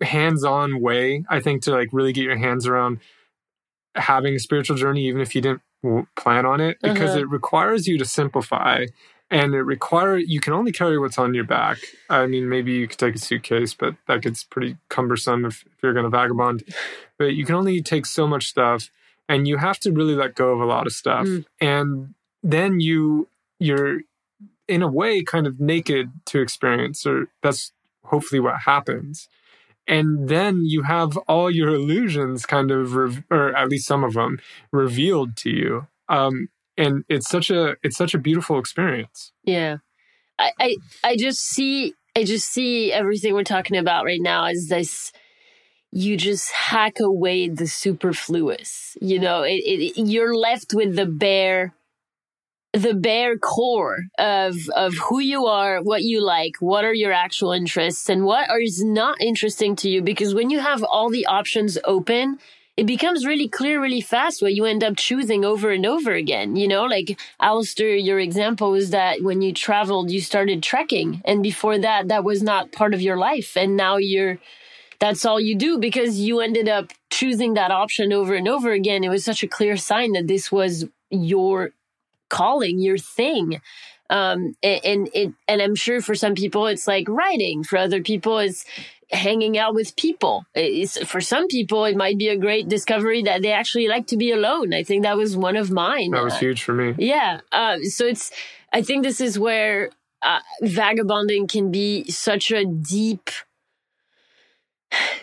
hands-on 0.00 0.80
way 0.80 1.24
i 1.28 1.40
think 1.40 1.62
to 1.62 1.70
like 1.70 1.88
really 1.92 2.12
get 2.12 2.24
your 2.24 2.38
hands 2.38 2.66
around 2.66 2.98
having 3.94 4.34
a 4.34 4.38
spiritual 4.38 4.76
journey 4.76 5.06
even 5.06 5.20
if 5.20 5.34
you 5.34 5.42
didn't 5.42 5.60
plan 6.16 6.44
on 6.44 6.60
it 6.60 6.78
because 6.82 7.10
uh-huh. 7.10 7.20
it 7.20 7.28
requires 7.28 7.86
you 7.86 7.98
to 7.98 8.04
simplify 8.04 8.84
and 9.30 9.54
it 9.54 9.62
require 9.62 10.16
you 10.16 10.40
can 10.40 10.52
only 10.52 10.72
carry 10.72 10.98
what's 10.98 11.18
on 11.18 11.34
your 11.34 11.44
back 11.44 11.78
i 12.10 12.26
mean 12.26 12.48
maybe 12.48 12.72
you 12.72 12.88
could 12.88 12.98
take 12.98 13.14
a 13.14 13.18
suitcase 13.18 13.74
but 13.74 13.94
that 14.06 14.22
gets 14.22 14.42
pretty 14.42 14.76
cumbersome 14.88 15.44
if, 15.44 15.64
if 15.66 15.82
you're 15.82 15.92
going 15.92 16.04
to 16.04 16.10
vagabond 16.10 16.64
but 17.18 17.34
you 17.34 17.44
can 17.44 17.54
only 17.54 17.80
take 17.80 18.06
so 18.06 18.26
much 18.26 18.46
stuff 18.46 18.90
and 19.28 19.46
you 19.46 19.58
have 19.58 19.78
to 19.78 19.92
really 19.92 20.14
let 20.14 20.34
go 20.34 20.52
of 20.52 20.60
a 20.60 20.64
lot 20.64 20.86
of 20.86 20.92
stuff 20.92 21.26
mm. 21.26 21.44
and 21.60 22.14
then 22.42 22.80
you 22.80 23.28
you're 23.58 24.00
in 24.66 24.82
a 24.82 24.88
way 24.88 25.22
kind 25.22 25.46
of 25.46 25.60
naked 25.60 26.10
to 26.26 26.40
experience 26.40 27.06
or 27.06 27.28
that's 27.42 27.72
hopefully 28.04 28.40
what 28.40 28.56
happens 28.64 29.28
and 29.88 30.28
then 30.28 30.64
you 30.64 30.82
have 30.82 31.16
all 31.26 31.50
your 31.50 31.70
illusions 31.70 32.46
kind 32.46 32.70
of 32.70 32.94
re- 32.94 33.24
or 33.30 33.56
at 33.56 33.68
least 33.68 33.86
some 33.86 34.04
of 34.04 34.12
them 34.12 34.38
revealed 34.70 35.36
to 35.38 35.50
you. 35.50 35.86
Um 36.08 36.48
and 36.76 37.04
it's 37.08 37.28
such 37.28 37.50
a 37.50 37.76
it's 37.82 37.96
such 37.96 38.14
a 38.14 38.18
beautiful 38.18 38.58
experience. 38.58 39.32
Yeah. 39.42 39.78
I 40.38 40.52
i, 40.60 40.76
I 41.02 41.16
just 41.16 41.40
see 41.40 41.94
i 42.14 42.22
just 42.22 42.48
see 42.48 42.92
everything 42.92 43.34
we're 43.34 43.44
talking 43.44 43.76
about 43.76 44.04
right 44.04 44.20
now 44.20 44.44
as 44.44 44.68
this 44.68 45.12
you 45.90 46.18
just 46.18 46.52
hack 46.52 47.00
away 47.00 47.48
the 47.48 47.66
superfluous 47.66 48.96
you 49.00 49.18
know? 49.18 49.42
It, 49.42 49.62
it, 49.64 50.06
you're 50.06 50.36
left 50.36 50.74
with 50.74 50.96
the 50.96 51.06
bare 51.06 51.74
the 52.82 52.94
bare 52.94 53.38
core 53.38 53.98
of 54.18 54.56
of 54.74 54.94
who 55.08 55.20
you 55.20 55.46
are, 55.46 55.82
what 55.82 56.02
you 56.02 56.20
like, 56.24 56.56
what 56.60 56.84
are 56.84 56.94
your 56.94 57.12
actual 57.12 57.52
interests, 57.52 58.08
and 58.08 58.24
what 58.24 58.48
is 58.60 58.82
not 58.82 59.20
interesting 59.20 59.76
to 59.76 59.90
you. 59.90 60.02
Because 60.02 60.34
when 60.34 60.50
you 60.50 60.60
have 60.60 60.82
all 60.82 61.10
the 61.10 61.26
options 61.26 61.78
open, 61.84 62.38
it 62.76 62.86
becomes 62.86 63.26
really 63.26 63.48
clear 63.48 63.80
really 63.80 64.00
fast 64.00 64.40
what 64.40 64.54
you 64.54 64.64
end 64.64 64.84
up 64.84 64.96
choosing 64.96 65.44
over 65.44 65.70
and 65.70 65.84
over 65.84 66.12
again. 66.12 66.56
You 66.56 66.68
know, 66.68 66.84
like 66.84 67.18
Alistair, 67.40 67.96
your 67.96 68.20
example 68.20 68.74
is 68.74 68.90
that 68.90 69.22
when 69.22 69.42
you 69.42 69.52
traveled, 69.52 70.10
you 70.10 70.20
started 70.20 70.62
trekking, 70.62 71.20
and 71.24 71.42
before 71.42 71.78
that, 71.78 72.08
that 72.08 72.24
was 72.24 72.42
not 72.42 72.72
part 72.72 72.94
of 72.94 73.02
your 73.02 73.16
life, 73.16 73.56
and 73.56 73.76
now 73.76 73.96
you're 73.96 74.38
that's 75.00 75.24
all 75.24 75.40
you 75.40 75.56
do 75.56 75.78
because 75.78 76.18
you 76.18 76.40
ended 76.40 76.68
up 76.68 76.92
choosing 77.10 77.54
that 77.54 77.70
option 77.70 78.12
over 78.12 78.34
and 78.34 78.48
over 78.48 78.72
again. 78.72 79.04
It 79.04 79.08
was 79.08 79.24
such 79.24 79.42
a 79.42 79.48
clear 79.48 79.76
sign 79.76 80.12
that 80.12 80.26
this 80.26 80.50
was 80.50 80.86
your 81.10 81.70
calling, 82.28 82.78
your 82.78 82.98
thing. 82.98 83.60
Um, 84.10 84.54
and, 84.62 84.84
and 84.84 85.10
it, 85.14 85.32
and 85.46 85.60
I'm 85.60 85.74
sure 85.74 86.00
for 86.00 86.14
some 86.14 86.34
people 86.34 86.66
it's 86.66 86.86
like 86.86 87.08
writing. 87.08 87.62
For 87.62 87.76
other 87.76 88.02
people, 88.02 88.38
it's 88.38 88.64
hanging 89.10 89.58
out 89.58 89.74
with 89.74 89.96
people. 89.96 90.44
It's, 90.54 90.98
for 91.06 91.20
some 91.20 91.46
people, 91.48 91.84
it 91.84 91.96
might 91.96 92.18
be 92.18 92.28
a 92.28 92.36
great 92.36 92.68
discovery 92.68 93.22
that 93.22 93.42
they 93.42 93.52
actually 93.52 93.88
like 93.88 94.06
to 94.08 94.16
be 94.16 94.32
alone. 94.32 94.74
I 94.74 94.82
think 94.82 95.02
that 95.02 95.16
was 95.16 95.36
one 95.36 95.56
of 95.56 95.70
mine. 95.70 96.10
That 96.12 96.24
was 96.24 96.34
uh, 96.34 96.38
huge 96.38 96.62
for 96.62 96.74
me. 96.74 96.94
Yeah. 96.98 97.40
Uh, 97.52 97.78
so 97.82 98.06
it's, 98.06 98.30
I 98.72 98.82
think 98.82 99.04
this 99.04 99.20
is 99.20 99.38
where 99.38 99.90
uh, 100.22 100.40
vagabonding 100.62 101.46
can 101.48 101.70
be 101.70 102.10
such 102.10 102.50
a 102.50 102.64
deep 102.64 103.30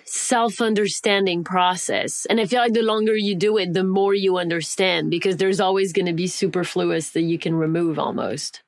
self 0.06 0.62
understanding 0.62 1.44
process. 1.44 2.26
And 2.30 2.40
I 2.40 2.46
feel 2.46 2.60
like 2.60 2.74
the 2.74 2.82
longer 2.82 3.16
you 3.16 3.36
do 3.36 3.58
it, 3.58 3.74
the 3.74 3.84
more 3.84 4.14
you 4.14 4.38
understand 4.38 5.12
because 5.12 5.38
there's 5.38 5.60
always 5.60 5.94
going 5.94 6.06
to 6.06 6.14
be 6.14 6.28
superfluous 6.28 7.12
that 7.12 7.22
you 7.22 7.38
can 7.38 7.56
remove 7.56 8.00
almost. 8.00 8.62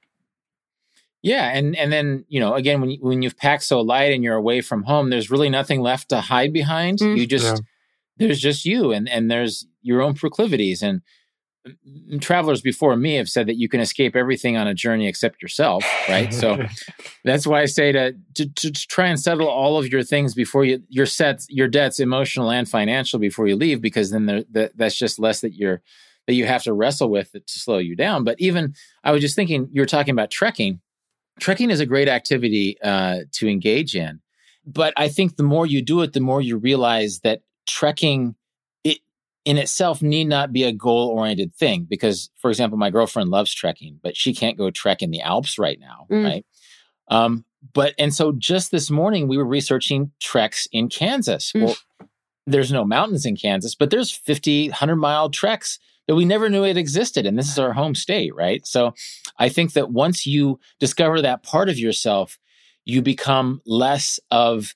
Yeah, 1.24 1.50
and 1.50 1.76
and 1.76 1.92
then 1.92 2.26
you 2.30 2.40
know 2.40 2.54
again 2.54 2.80
when 2.80 2.92
you, 2.92 2.98
when 3.02 3.22
you've 3.22 3.38
packed 3.38 3.64
so 3.64 3.82
light 3.82 4.14
and 4.14 4.24
you're 4.24 4.36
away 4.36 4.62
from 4.62 4.84
home, 4.84 5.10
there's 5.10 5.32
really 5.32 5.50
nothing 5.50 5.82
left 5.82 6.10
to 6.10 6.22
hide 6.22 6.54
behind. 6.54 7.00
Mm. 7.00 7.18
You 7.18 7.28
just 7.28 7.46
yeah. 7.46 7.58
there's 8.18 8.40
just 8.40 8.66
you 8.66 8.92
and 8.92 9.10
and 9.10 9.30
there's 9.30 9.68
your 9.82 10.02
own 10.02 10.14
proclivities 10.14 10.82
and 10.82 11.02
travelers 12.20 12.62
before 12.62 12.96
me 12.96 13.16
have 13.16 13.30
said 13.30 13.48
that 13.48 13.58
you 13.58 13.70
can 13.70 13.80
escape 13.80 14.16
everything 14.16 14.58
on 14.58 14.68
a 14.68 14.74
journey 14.74 15.08
except 15.08 15.42
yourself, 15.42 15.84
right? 16.10 16.34
so 16.34 16.58
that's 17.24 17.48
why 17.48 17.62
I 17.62 17.66
say 17.66 17.92
to, 17.92 18.14
to, 18.36 18.50
to 18.50 18.72
try 18.72 19.08
and 19.08 19.20
settle 19.20 19.48
all 19.48 19.78
of 19.78 19.88
your 19.88 20.04
things 20.04 20.34
before 20.34 20.66
you 20.66 20.82
your 20.90 21.06
sets 21.06 21.48
your 21.50 21.68
debts, 21.68 22.00
emotional 22.00 22.52
and 22.52 22.68
financial, 22.68 23.20
before 23.20 23.48
you 23.48 23.56
leave, 23.56 23.82
because 23.82 24.12
then 24.12 24.26
there, 24.26 24.44
that, 24.52 24.78
that's 24.78 24.98
just 24.98 25.20
less 25.20 25.42
that 25.42 25.54
you're 25.54 25.82
that 26.28 26.34
you 26.34 26.46
have 26.46 26.64
to 26.64 26.74
wrestle 26.74 27.10
with 27.10 27.32
to 27.32 27.42
slow 27.48 27.78
you 27.78 27.96
down. 27.96 28.24
But 28.24 28.40
even 28.40 28.76
I 29.04 29.12
was 29.12 29.22
just 29.22 29.36
thinking, 29.36 29.70
you 29.72 29.82
were 29.82 29.88
talking 29.88 30.12
about 30.12 30.30
trekking. 30.30 30.82
Trekking 31.40 31.70
is 31.70 31.80
a 31.80 31.86
great 31.86 32.10
activity 32.10 32.78
uh, 32.82 33.20
to 33.34 33.48
engage 33.48 33.96
in, 33.96 34.20
but 34.66 34.94
I 34.98 35.08
think 35.08 35.38
the 35.38 35.44
more 35.44 35.66
you 35.66 35.82
do 35.82 36.02
it, 36.02 36.14
the 36.14 36.20
more 36.20 36.42
you 36.42 36.58
realize 36.58 37.20
that 37.20 37.42
trekking 37.68 38.36
in 39.48 39.58
itself 39.58 40.02
need 40.02 40.26
not 40.26 40.52
be 40.52 40.64
a 40.64 40.74
goal 40.74 41.08
oriented 41.08 41.54
thing 41.54 41.88
because 41.90 42.30
for 42.36 42.50
example 42.50 42.78
my 42.78 42.90
girlfriend 42.90 43.30
loves 43.30 43.54
trekking 43.54 43.98
but 44.04 44.18
she 44.18 44.34
can't 44.34 44.58
go 44.58 44.70
trek 44.70 45.02
in 45.02 45.10
the 45.10 45.22
alps 45.22 45.58
right 45.58 45.80
now 45.80 46.06
mm. 46.12 46.26
right 46.26 46.46
um, 47.10 47.46
but 47.74 47.96
and 47.98 48.14
so 48.14 48.34
just 48.34 48.72
this 48.72 48.92
morning 48.92 49.30
we 49.30 49.38
were 49.38 49.46
researching 49.46 50.12
treks 50.20 50.68
in 50.74 50.90
kansas 50.90 51.54
mm. 51.54 51.64
well 51.64 51.78
there's 52.46 52.74
no 52.74 52.84
mountains 52.84 53.26
in 53.26 53.38
kansas 53.38 53.74
but 53.74 53.90
there's 53.90 54.12
50 54.12 54.68
100 54.68 54.98
mile 54.98 55.30
treks 55.30 55.80
that 56.10 56.16
we 56.16 56.26
never 56.26 56.50
knew 56.50 56.66
it 56.66 56.76
existed 56.76 57.26
and 57.26 57.40
this 57.40 57.50
is 57.50 57.58
our 57.58 57.72
home 57.72 57.96
state 57.96 58.36
right 58.36 58.68
so 58.68 58.94
i 59.40 59.48
think 59.48 59.72
that 59.74 59.92
once 59.92 60.28
you 60.28 60.60
discover 60.82 61.22
that 61.22 61.44
part 61.44 61.70
of 61.70 61.80
yourself 61.80 62.38
you 62.84 63.02
become 63.02 63.62
less 63.66 64.20
of 64.30 64.76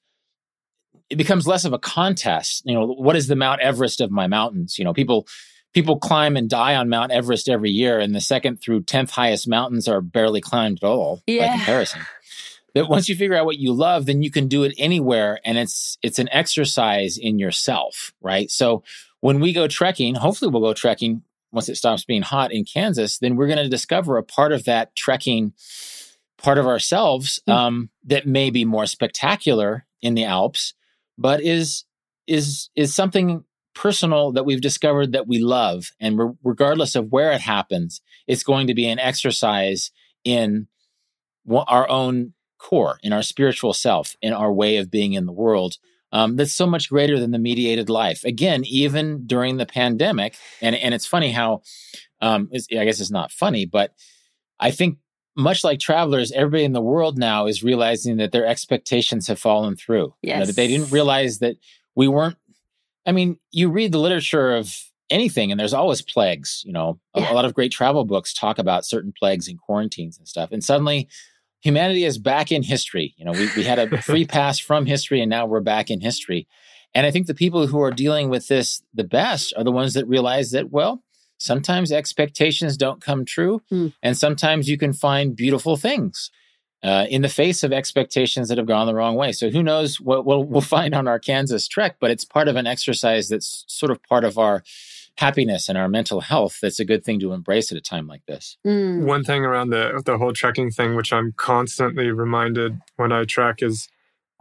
it 1.12 1.18
becomes 1.18 1.46
less 1.46 1.66
of 1.66 1.74
a 1.74 1.80
contest. 1.80 2.64
You 2.66 2.74
know, 2.74 2.88
what 2.88 3.16
is 3.16 3.28
the 3.28 3.36
Mount 3.36 3.62
Everest 3.62 4.02
of 4.02 4.10
my 4.12 4.28
mountains? 4.28 4.80
You 4.80 4.86
know, 4.86 4.94
people 4.94 5.28
people 5.74 5.98
climb 6.00 6.36
and 6.36 6.50
die 6.50 6.76
on 6.76 6.90
Mount 6.90 7.12
Everest 7.12 7.48
every 7.48 7.70
year, 7.72 8.00
and 8.00 8.14
the 8.16 8.22
second 8.22 8.58
through 8.62 8.82
10th 8.84 9.12
highest 9.12 9.48
mountains 9.48 9.88
are 9.88 10.02
barely 10.02 10.42
climbed 10.42 10.80
at 10.84 10.88
all 10.88 11.22
Yeah. 11.28 11.48
by 11.48 11.54
comparison. 11.58 12.02
That 12.74 12.88
once 12.90 13.08
you 13.10 13.16
figure 13.16 13.36
out 13.36 13.46
what 13.46 13.58
you 13.58 13.74
love, 13.74 14.06
then 14.06 14.22
you 14.24 14.32
can 14.32 14.48
do 14.48 14.64
it 14.64 14.74
anywhere, 14.78 15.40
and 15.46 15.58
it's 15.58 15.98
it's 16.02 16.20
an 16.20 16.30
exercise 16.32 17.18
in 17.18 17.38
yourself, 17.40 18.14
right? 18.22 18.50
So 18.50 18.84
when 19.20 19.40
we 19.40 19.54
go 19.54 19.68
trekking, 19.68 20.16
hopefully 20.16 20.50
we'll 20.52 20.62
go 20.62 20.74
trekking 20.74 21.22
once 21.52 21.68
it 21.68 21.76
stops 21.76 22.06
being 22.06 22.22
hot 22.22 22.54
in 22.54 22.64
Kansas. 22.64 23.18
Then 23.20 23.36
we're 23.36 23.48
going 23.48 23.58
to 23.64 23.68
discover 23.70 24.18
a 24.18 24.24
part 24.24 24.54
of 24.54 24.64
that 24.64 24.96
trekking 24.96 25.52
part 26.38 26.58
of 26.58 26.66
ourselves 26.66 27.40
Mm. 27.48 27.54
um, 27.54 27.90
that 28.06 28.26
may 28.26 28.50
be 28.50 28.64
more 28.66 28.86
spectacular 28.86 29.86
in 30.02 30.16
the 30.16 30.24
Alps, 30.24 30.74
but 31.22 31.42
is 31.42 31.86
is 32.28 32.70
is 32.76 32.94
something 32.94 33.44
personal 33.74 34.32
that 34.34 34.46
we've 34.46 34.62
discovered 34.62 35.14
that 35.14 35.28
we 35.28 35.40
love, 35.40 35.92
and 36.00 36.18
re- 36.18 36.34
regardless 36.44 36.96
of 36.96 37.12
where 37.12 37.32
it 37.32 37.42
happens, 37.42 38.02
it's 38.28 38.44
going 38.44 38.68
to 38.68 38.74
be 38.74 38.88
an 38.88 39.00
exercise 39.00 39.92
in 40.24 40.68
wa- 41.46 41.66
our 41.68 41.90
own 41.90 42.34
core, 42.60 43.00
in 43.02 43.14
our 43.14 43.24
spiritual 43.24 43.74
self, 43.74 44.16
in 44.22 44.34
our 44.34 44.52
way 44.52 44.78
of 44.78 44.92
being 44.92 45.14
in 45.14 45.26
the 45.26 45.32
world. 45.32 45.78
Um, 46.14 46.36
that's 46.36 46.54
so 46.54 46.68
much 46.68 46.90
greater 46.90 47.18
than 47.20 47.32
the 47.32 47.40
mediated 47.40 47.90
life. 47.90 48.26
Again, 48.26 48.64
even 48.66 49.26
during 49.26 49.58
the 49.58 49.66
pandemic, 49.66 50.36
and 50.62 50.76
and 50.76 50.94
it's 50.94 51.08
funny 51.08 51.32
how, 51.32 51.62
um, 52.22 52.50
it's, 52.52 52.68
I 52.72 52.84
guess 52.84 53.00
it's 53.00 53.12
not 53.12 53.32
funny, 53.32 53.66
but 53.66 53.94
I 54.60 54.72
think 54.72 54.98
much 55.38 55.64
like 55.64 55.80
travelers, 55.80 56.32
everybody 56.32 56.64
in 56.64 56.74
the 56.74 56.82
world 56.82 57.18
now 57.18 57.46
is 57.48 57.64
realizing 57.64 58.18
that 58.18 58.32
their 58.32 58.46
expectations 58.46 59.28
have 59.28 59.40
fallen 59.40 59.76
through. 59.76 60.14
You 60.22 60.32
know, 60.34 60.40
Yes. 60.40 60.48
that 60.48 60.56
they 60.56 60.68
didn't 60.68 60.92
realize 60.92 61.40
that 61.40 61.56
we 61.96 62.08
weren't. 62.08 62.38
I 63.06 63.12
mean, 63.14 63.38
you 63.52 63.70
read 63.70 63.92
the 63.92 63.98
literature 64.00 64.56
of 64.56 64.76
anything, 65.10 65.52
and 65.52 65.60
there's 65.60 65.74
always 65.74 66.02
plagues. 66.02 66.62
You 66.66 66.74
know, 66.74 67.00
a, 67.14 67.22
Yeah. 67.22 67.32
a 67.32 67.36
lot 67.36 67.46
of 67.46 67.54
great 67.54 67.72
travel 67.72 68.06
books 68.06 68.34
talk 68.34 68.60
about 68.60 68.86
certain 68.86 69.14
plagues 69.18 69.48
and 69.48 69.60
quarantines 69.60 70.18
and 70.18 70.28
stuff. 70.28 70.52
And 70.52 70.64
suddenly, 70.64 71.08
humanity 71.62 72.04
is 72.06 72.18
back 72.18 72.52
in 72.52 72.64
history. 72.64 73.14
You 73.18 73.26
know, 73.26 73.32
we, 73.32 73.48
we 73.56 73.64
had 73.64 73.80
a 73.80 74.02
free 74.02 74.26
pass 74.26 74.60
from 74.60 74.86
history, 74.86 75.22
and 75.22 75.30
now 75.30 75.46
we're 75.46 75.60
back 75.62 75.90
in 75.90 76.02
history. 76.02 76.48
And 76.94 77.06
I 77.06 77.12
think 77.12 77.28
the 77.28 77.34
people 77.34 77.68
who 77.68 77.80
are 77.82 77.92
dealing 77.92 78.30
with 78.30 78.48
this 78.50 78.82
the 78.94 79.06
best 79.06 79.54
are 79.56 79.64
the 79.64 79.72
ones 79.72 79.94
that 79.94 80.06
realize 80.08 80.52
that, 80.52 80.72
well, 80.72 81.02
sometimes 81.42 81.92
expectations 81.92 82.78
don't 82.78 83.02
come 83.02 83.26
true, 83.26 83.62
Hmm. 83.70 83.88
and 84.04 84.18
sometimes 84.18 84.70
you 84.70 84.78
can 84.78 84.94
find 84.94 85.36
beautiful 85.36 85.76
things 85.78 86.30
uh, 86.84 87.06
in 87.10 87.22
the 87.22 87.30
face 87.30 87.64
of 87.64 87.72
expectations 87.72 88.48
that 88.50 88.58
have 88.58 88.68
gone 88.68 88.88
the 88.88 88.96
wrong 88.96 89.16
way. 89.16 89.32
So 89.32 89.50
who 89.50 89.62
knows 89.62 90.00
what 90.02 90.26
we'll, 90.26 90.44
we'll 90.44 90.62
find 90.78 90.94
on 90.96 91.08
our 91.08 91.20
Kansas 91.20 91.68
trek, 91.68 91.98
but 92.00 92.12
it's 92.12 92.26
part 92.26 92.48
of 92.48 92.56
an 92.56 92.66
exercise 92.68 93.30
that's 93.30 93.66
sort 93.68 93.92
of 93.92 94.02
part 94.04 94.24
of 94.24 94.38
our 94.38 94.64
happiness 95.18 95.70
and 95.70 95.78
our 95.78 95.88
mental 95.90 96.22
health. 96.22 96.58
That's 96.62 96.80
a 96.80 96.86
good 96.86 97.04
thing 97.04 97.20
to 97.20 97.34
embrace 97.34 97.72
at 97.72 97.78
a 97.78 97.82
time 97.82 98.08
like 98.08 98.26
this. 98.26 98.58
Mm. 98.66 99.06
One 99.06 99.24
thing 99.24 99.44
around 99.46 99.70
the 99.70 100.02
the 100.06 100.18
whole 100.18 100.34
trekking 100.34 100.72
thing, 100.72 100.96
which 100.96 101.12
I'm 101.14 101.34
constantly 101.38 102.10
reminded 102.12 102.80
when 102.96 103.12
I 103.12 103.26
trek, 103.26 103.62
is 103.62 103.88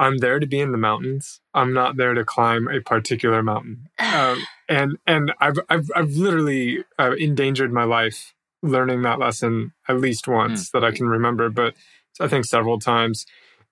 I'm 0.01 0.17
there 0.19 0.41
to 0.41 0.47
be 0.47 0.59
in 0.59 0.73
the 0.73 0.79
mountains. 0.79 1.43
I'm 1.53 1.75
not 1.75 1.99
there 1.99 2.15
to 2.15 2.25
climb 2.25 2.69
a 2.69 2.81
particular 2.81 3.43
mountain. 3.43 3.91
Um, 3.99 4.43
and 4.69 4.99
and 5.07 5.33
I've 5.39 5.59
I've, 5.69 5.91
I've 5.95 6.13
literally 6.13 6.85
uh, 6.99 7.13
endangered 7.19 7.73
my 7.73 7.85
life 7.85 8.35
learning 8.63 9.03
that 9.03 9.19
lesson 9.19 9.73
at 9.89 10.01
least 10.01 10.27
once 10.27 10.71
that 10.71 10.85
I 10.85 10.91
can 10.91 11.07
remember, 11.07 11.51
but 11.51 11.75
I 12.19 12.29
think 12.29 12.47
several 12.47 12.79
times. 12.79 13.27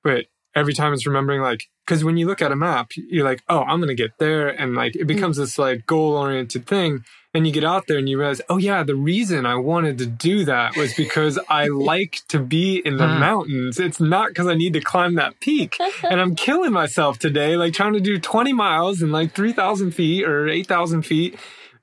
But 0.04 0.26
every 0.58 0.74
time 0.74 0.92
it's 0.92 1.06
remembering 1.06 1.40
like 1.40 1.68
because 1.86 2.04
when 2.04 2.16
you 2.18 2.26
look 2.26 2.42
at 2.42 2.52
a 2.52 2.56
map, 2.56 2.90
you're 2.96 3.24
like, 3.24 3.42
oh, 3.48 3.60
I'm 3.62 3.80
gonna 3.80 3.94
get 3.94 4.18
there, 4.18 4.48
and 4.48 4.74
like 4.74 4.94
it 4.96 5.06
becomes 5.06 5.36
this 5.38 5.58
like 5.58 5.86
goal 5.86 6.16
oriented 6.16 6.66
thing. 6.66 7.04
And 7.34 7.46
you 7.46 7.52
get 7.52 7.62
out 7.62 7.86
there 7.86 7.98
and 7.98 8.08
you 8.08 8.18
realize, 8.18 8.40
oh 8.48 8.56
yeah, 8.56 8.82
the 8.82 8.94
reason 8.96 9.44
I 9.44 9.54
wanted 9.56 9.98
to 9.98 10.06
do 10.06 10.46
that 10.46 10.74
was 10.76 10.94
because 10.94 11.38
I 11.48 11.66
like 11.92 12.22
to 12.28 12.40
be 12.40 12.78
in 12.78 12.96
the 12.96 13.06
Hmm. 13.06 13.18
mountains. 13.18 13.78
It's 13.78 14.00
not 14.00 14.28
because 14.28 14.46
I 14.46 14.54
need 14.54 14.72
to 14.72 14.80
climb 14.80 15.14
that 15.16 15.38
peak. 15.40 15.76
And 16.10 16.20
I'm 16.22 16.34
killing 16.34 16.72
myself 16.72 17.18
today, 17.18 17.54
like 17.56 17.74
trying 17.74 17.92
to 17.92 18.00
do 18.00 18.18
20 18.18 18.52
miles 18.54 19.02
and 19.02 19.12
like 19.12 19.32
3,000 19.34 19.90
feet 19.92 20.24
or 20.24 20.48
8,000 20.48 21.02
feet 21.02 21.38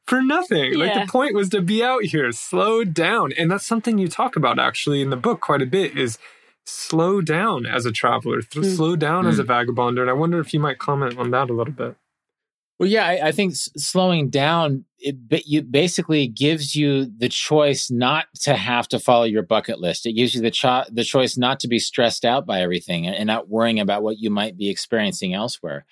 for 0.07 0.21
nothing. 0.21 0.73
Like 0.75 0.93
the 0.95 1.11
point 1.11 1.35
was 1.35 1.49
to 1.49 1.61
be 1.61 1.83
out 1.83 2.03
here, 2.05 2.31
slow 2.31 2.83
down. 2.83 3.31
And 3.33 3.51
that's 3.51 3.65
something 3.67 3.97
you 3.99 4.07
talk 4.07 4.35
about 4.35 4.57
actually 4.57 5.01
in 5.01 5.09
the 5.11 5.15
book 5.17 5.41
quite 5.41 5.61
a 5.61 5.65
bit 5.67 5.95
is 5.97 6.17
slow 6.65 7.21
down 7.21 7.65
as 7.65 7.85
a 7.85 7.91
traveler, 7.91 8.41
th- 8.41 8.65
Mm. 8.65 8.75
slow 8.75 8.95
down 8.95 9.27
as 9.27 9.39
a 9.39 9.43
vagabonder. 9.43 10.01
And 10.01 10.09
I 10.09 10.13
wonder 10.13 10.39
if 10.39 10.53
you 10.53 10.59
might 10.59 10.79
comment 10.79 11.17
on 11.17 11.31
that 11.31 11.49
a 11.49 11.53
little 11.53 11.73
bit. 11.73 11.95
Well, 12.79 12.89
yeah, 12.89 13.05
I, 13.05 13.27
I 13.27 13.31
think 13.31 13.53
s- 13.53 13.69
slowing 13.77 14.29
down 14.29 14.83
it 14.99 15.29
ba- 15.29 15.47
you 15.47 15.61
basically 15.61 16.27
gives 16.27 16.75
you 16.75 17.05
the 17.05 17.29
choice 17.29 17.89
not 17.89 18.25
to 18.41 18.55
have 18.55 18.87
to 18.89 18.99
follow 18.99 19.23
your 19.23 19.43
bucket 19.43 19.79
list. 19.79 20.05
It 20.05 20.13
gives 20.13 20.35
you 20.35 20.41
the 20.41 20.51
cho- 20.51 20.83
the 20.91 21.03
choice 21.05 21.37
not 21.37 21.59
to 21.61 21.67
be 21.69 21.79
stressed 21.79 22.25
out 22.25 22.45
by 22.45 22.61
everything 22.61 23.07
and, 23.07 23.15
and 23.15 23.27
not 23.27 23.47
worrying 23.47 23.79
about 23.79 24.03
what 24.03 24.17
you 24.19 24.29
might 24.29 24.57
be 24.57 24.69
experiencing 24.69 25.33
elsewhere. 25.33 25.85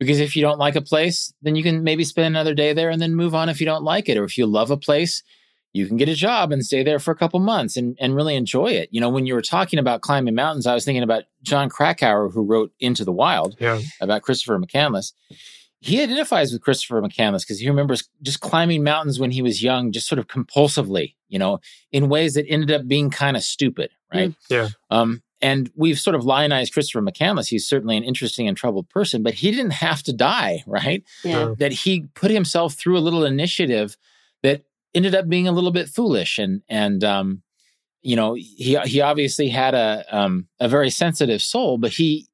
Because 0.00 0.20
if 0.20 0.34
you 0.34 0.42
don't 0.42 0.58
like 0.58 0.74
a 0.74 0.80
place, 0.80 1.32
then 1.42 1.54
you 1.54 1.62
can 1.62 1.84
maybe 1.84 2.02
spend 2.04 2.26
another 2.28 2.54
day 2.54 2.72
there 2.72 2.88
and 2.90 3.00
then 3.02 3.14
move 3.14 3.34
on 3.34 3.48
if 3.48 3.60
you 3.60 3.66
don't 3.66 3.84
like 3.84 4.08
it. 4.08 4.16
Or 4.16 4.24
if 4.24 4.38
you 4.38 4.46
love 4.46 4.70
a 4.70 4.76
place, 4.76 5.22
you 5.72 5.86
can 5.86 5.96
get 5.96 6.08
a 6.08 6.14
job 6.14 6.52
and 6.52 6.64
stay 6.64 6.82
there 6.82 6.98
for 6.98 7.10
a 7.10 7.16
couple 7.16 7.40
months 7.40 7.76
and, 7.76 7.96
and 8.00 8.14
really 8.14 8.36
enjoy 8.36 8.66
it. 8.66 8.88
You 8.92 9.00
know, 9.00 9.08
when 9.08 9.24
you 9.26 9.34
were 9.34 9.42
talking 9.42 9.78
about 9.78 10.02
climbing 10.02 10.34
mountains, 10.34 10.66
I 10.66 10.74
was 10.74 10.84
thinking 10.84 11.02
about 11.02 11.24
Jon 11.42 11.68
Krakauer, 11.70 12.28
who 12.28 12.42
wrote 12.44 12.72
Into 12.80 13.04
the 13.04 13.12
Wild 13.12 13.56
Yeah. 13.58 13.80
about 14.00 14.22
Christopher 14.22 14.58
McCandless. 14.58 15.12
He 15.80 16.00
identifies 16.00 16.52
with 16.52 16.62
Christopher 16.62 17.00
McCandless 17.02 17.40
because 17.40 17.58
he 17.58 17.68
remembers 17.68 18.08
just 18.22 18.40
climbing 18.40 18.84
mountains 18.84 19.18
when 19.18 19.32
he 19.32 19.42
was 19.42 19.62
young, 19.62 19.90
just 19.90 20.06
sort 20.06 20.18
of 20.20 20.28
compulsively, 20.28 21.14
you 21.28 21.38
know, 21.38 21.58
in 21.90 22.08
ways 22.08 22.34
that 22.34 22.46
ended 22.48 22.70
up 22.70 22.86
being 22.86 23.10
kind 23.10 23.36
of 23.36 23.42
stupid, 23.42 23.90
right? 24.14 24.32
Yeah. 24.48 24.68
Um, 24.90 25.22
and 25.40 25.72
we've 25.74 25.98
sort 25.98 26.14
of 26.14 26.24
lionized 26.24 26.72
Christopher 26.72 27.02
McCandless. 27.02 27.48
He's 27.48 27.66
certainly 27.66 27.96
an 27.96 28.04
interesting 28.04 28.46
and 28.46 28.56
troubled 28.56 28.88
person, 28.90 29.24
but 29.24 29.34
he 29.34 29.50
didn't 29.50 29.72
have 29.72 30.04
to 30.04 30.12
die, 30.12 30.62
right? 30.68 31.02
Yeah. 31.24 31.32
No. 31.32 31.54
That 31.56 31.72
he 31.72 32.02
put 32.14 32.30
himself 32.30 32.74
through 32.74 32.96
a 32.96 33.00
little 33.00 33.24
initiative 33.24 33.96
that 33.96 33.96
ended 34.94 35.14
up 35.14 35.28
being 35.28 35.48
a 35.48 35.52
little 35.52 35.70
bit 35.72 35.88
foolish 35.88 36.38
and 36.38 36.62
and 36.68 37.02
um, 37.04 37.42
you 38.02 38.16
know 38.16 38.34
he 38.34 38.78
he 38.84 39.00
obviously 39.00 39.48
had 39.48 39.74
a 39.74 40.04
um, 40.10 40.48
a 40.60 40.68
very 40.68 40.90
sensitive 40.90 41.42
soul, 41.42 41.78
but 41.78 41.92
he 41.92 42.28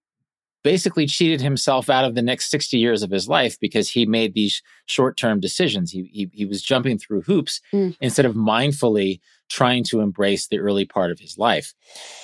basically 0.65 1.07
cheated 1.07 1.41
himself 1.41 1.89
out 1.89 2.05
of 2.05 2.15
the 2.17 2.23
next 2.23 2.51
60 2.51 2.77
years 2.77 3.03
of 3.03 3.11
his 3.11 3.29
life 3.29 3.59
because 3.61 3.89
he 3.91 4.05
made 4.05 4.35
these 4.35 4.61
short-term 4.87 5.41
decisions. 5.41 5.93
He 5.93 6.11
he, 6.13 6.29
he 6.33 6.45
was 6.45 6.63
jumping 6.63 6.99
through 6.99 7.23
hoops 7.23 7.61
Mm. 7.73 7.97
instead 8.01 8.27
of 8.27 8.35
mindfully 8.35 9.21
trying 9.49 9.85
to 9.85 10.01
embrace 10.01 10.47
the 10.47 10.59
early 10.59 10.85
part 10.85 11.11
of 11.11 11.19
his 11.19 11.39
life. 11.39 11.75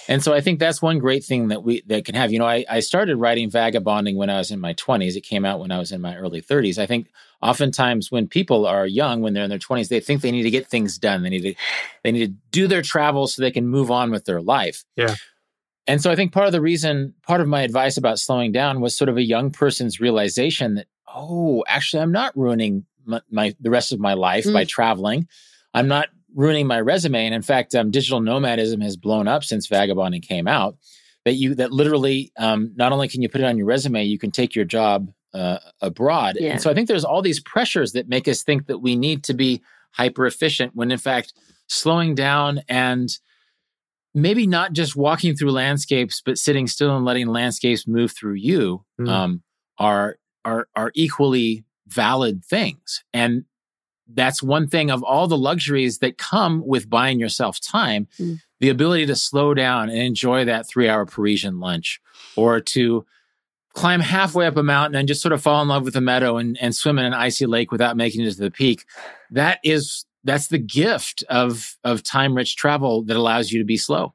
And 0.09 0.23
so 0.23 0.35
I 0.35 0.41
think 0.41 0.59
that's 0.59 0.83
one 0.83 0.99
great 0.99 1.25
thing 1.25 1.49
that 1.49 1.63
we 1.63 1.83
that 1.87 2.05
can 2.05 2.15
have. 2.15 2.33
You 2.33 2.39
know, 2.39 2.47
I, 2.47 2.65
I 2.69 2.81
started 2.81 3.17
writing 3.17 3.51
vagabonding 3.51 4.17
when 4.17 4.31
I 4.31 4.39
was 4.39 4.51
in 4.51 4.61
my 4.61 4.75
20s. 4.75 5.17
It 5.17 5.23
came 5.23 5.45
out 5.45 5.61
when 5.61 5.73
I 5.73 5.79
was 5.79 5.93
in 5.93 6.01
my 6.01 6.17
early 6.17 6.43
30s. 6.43 6.79
I 6.79 6.87
think 6.87 7.09
oftentimes 7.43 8.11
when 8.11 8.29
people 8.29 8.67
are 8.67 8.87
young, 8.87 9.21
when 9.21 9.33
they're 9.33 9.45
in 9.45 9.51
their 9.51 9.59
20s, 9.59 9.89
they 9.89 10.01
think 10.01 10.21
they 10.21 10.31
need 10.31 10.43
to 10.43 10.51
get 10.51 10.69
things 10.69 10.99
done. 10.99 11.23
They 11.23 11.31
need 11.31 11.43
to 11.43 11.55
they 12.03 12.13
need 12.13 12.27
to 12.27 12.35
do 12.51 12.67
their 12.67 12.83
travel 12.83 13.27
so 13.27 13.43
they 13.43 13.51
can 13.51 13.67
move 13.67 13.91
on 13.91 14.11
with 14.11 14.25
their 14.25 14.43
life. 14.43 14.85
Yeah. 14.97 15.15
And 15.87 16.03
so 16.03 16.11
I 16.11 16.17
think 16.17 16.33
part 16.33 16.47
of 16.47 16.53
the 16.53 16.63
reason, 16.63 17.15
part 17.27 17.41
of 17.41 17.49
my 17.49 17.63
advice 17.63 17.97
about 17.97 18.19
slowing 18.19 18.53
down 18.53 18.81
was 18.81 18.97
sort 18.97 19.11
of 19.11 19.17
a 19.17 19.23
young 19.23 19.51
person's 19.51 20.01
realization 20.01 20.77
that, 20.77 20.87
oh, 21.15 21.63
actually, 21.69 22.03
I'm 22.03 22.13
not 22.13 22.37
ruining 22.37 22.87
my, 23.05 23.21
my 23.31 23.55
the 23.61 23.71
rest 23.71 23.93
of 23.93 24.01
my 24.01 24.15
life 24.15 24.45
by 24.45 24.65
mm. 24.65 24.69
traveling. 24.69 25.29
I'm 25.75 25.89
not 25.89 26.09
ruining 26.35 26.67
my 26.67 26.81
resume. 26.81 27.25
And 27.27 27.35
in 27.35 27.43
fact, 27.43 27.75
um, 27.75 27.91
digital 27.91 28.21
nomadism 28.21 28.81
has 28.81 28.97
blown 28.97 29.29
up 29.29 29.45
since 29.45 29.67
vagabonding 29.67 30.23
came 30.23 30.49
out. 30.49 30.77
That 31.25 31.35
you 31.35 31.55
that 31.55 31.73
literally 31.73 32.33
um, 32.37 32.73
not 32.77 32.93
only 32.93 33.09
can 33.09 33.23
you 33.23 33.31
put 33.31 33.41
it 33.41 33.45
on 33.45 33.57
your 33.57 33.67
resume, 33.67 34.05
you 34.05 34.19
can 34.19 34.31
take 34.31 34.55
your 34.55 34.67
job 34.67 35.11
uh, 35.33 35.59
abroad. 35.81 36.37
Yeah. 36.39 36.53
And 36.53 36.63
so 36.63 36.71
I 36.71 36.75
think 36.75 36.87
there's 36.87 37.05
all 37.05 37.23
these 37.23 37.41
pressures 37.41 37.93
that 37.93 38.09
make 38.09 38.29
us 38.29 38.43
think 38.43 38.67
that 38.67 38.79
we 38.79 38.95
need 38.95 39.25
to 39.25 39.35
be 39.35 39.63
hyper 39.93 40.27
efficient 40.27 40.73
when 40.75 40.91
in 40.91 40.99
fact 40.99 41.33
slowing 41.67 42.15
down 42.15 42.61
and 42.69 43.09
maybe 44.15 44.47
not 44.47 44.73
just 44.75 44.95
walking 44.97 45.35
through 45.35 45.51
landscapes, 45.51 46.21
but 46.25 46.39
sitting 46.39 46.67
still 46.67 46.95
and 46.95 47.05
letting 47.05 47.27
landscapes 47.27 47.87
move 47.87 48.13
through 48.13 48.35
you 48.35 48.85
Mm. 49.01 49.09
um, 49.09 49.43
are 49.79 50.19
are 50.45 50.69
are 50.77 50.93
equally 50.95 51.65
valid 51.87 52.45
things. 52.45 53.03
And 53.13 53.45
that's 54.13 54.43
one 54.43 54.69
thing 54.69 54.91
of 54.91 55.03
all 55.03 55.27
the 55.27 55.39
luxuries 55.39 55.99
that 55.99 56.19
come 56.19 56.63
with 56.67 56.91
buying 56.91 57.19
yourself 57.19 57.61
time, 57.61 58.07
Mm. 58.19 58.39
the 58.61 58.69
ability 58.69 59.07
to 59.07 59.17
slow 59.17 59.55
down 59.55 59.89
and 59.89 59.99
enjoy 59.99 60.45
that 60.45 60.69
three 60.69 60.89
hour 60.89 61.07
Parisian 61.07 61.59
lunch 61.61 62.01
or 62.37 62.61
to 62.61 63.05
climb 63.75 64.01
halfway 64.01 64.47
up 64.47 64.57
a 64.57 64.63
mountain 64.63 64.95
and 64.97 65.09
just 65.09 65.21
sort 65.23 65.33
of 65.33 65.43
fall 65.43 65.61
in 65.61 65.69
love 65.69 65.85
with 65.85 65.97
a 65.97 66.01
meadow 66.01 66.37
and, 66.37 66.57
and 66.61 66.75
swim 66.77 66.99
in 66.99 67.05
an 67.05 67.15
icy 67.15 67.45
lake 67.47 67.73
without 67.73 67.97
making 67.97 68.25
it 68.25 68.31
to 68.33 68.41
the 68.41 68.51
peak. 68.51 68.85
That 69.31 69.59
is 69.65 70.05
that's 70.23 70.47
the 70.49 70.59
gift 70.59 71.25
of 71.29 71.77
of 71.83 72.03
time 72.03 72.35
rich 72.35 72.57
travel 72.57 73.03
that 73.05 73.17
allows 73.17 73.51
you 73.53 73.59
to 73.59 73.65
be 73.65 73.77
slow. 73.77 74.15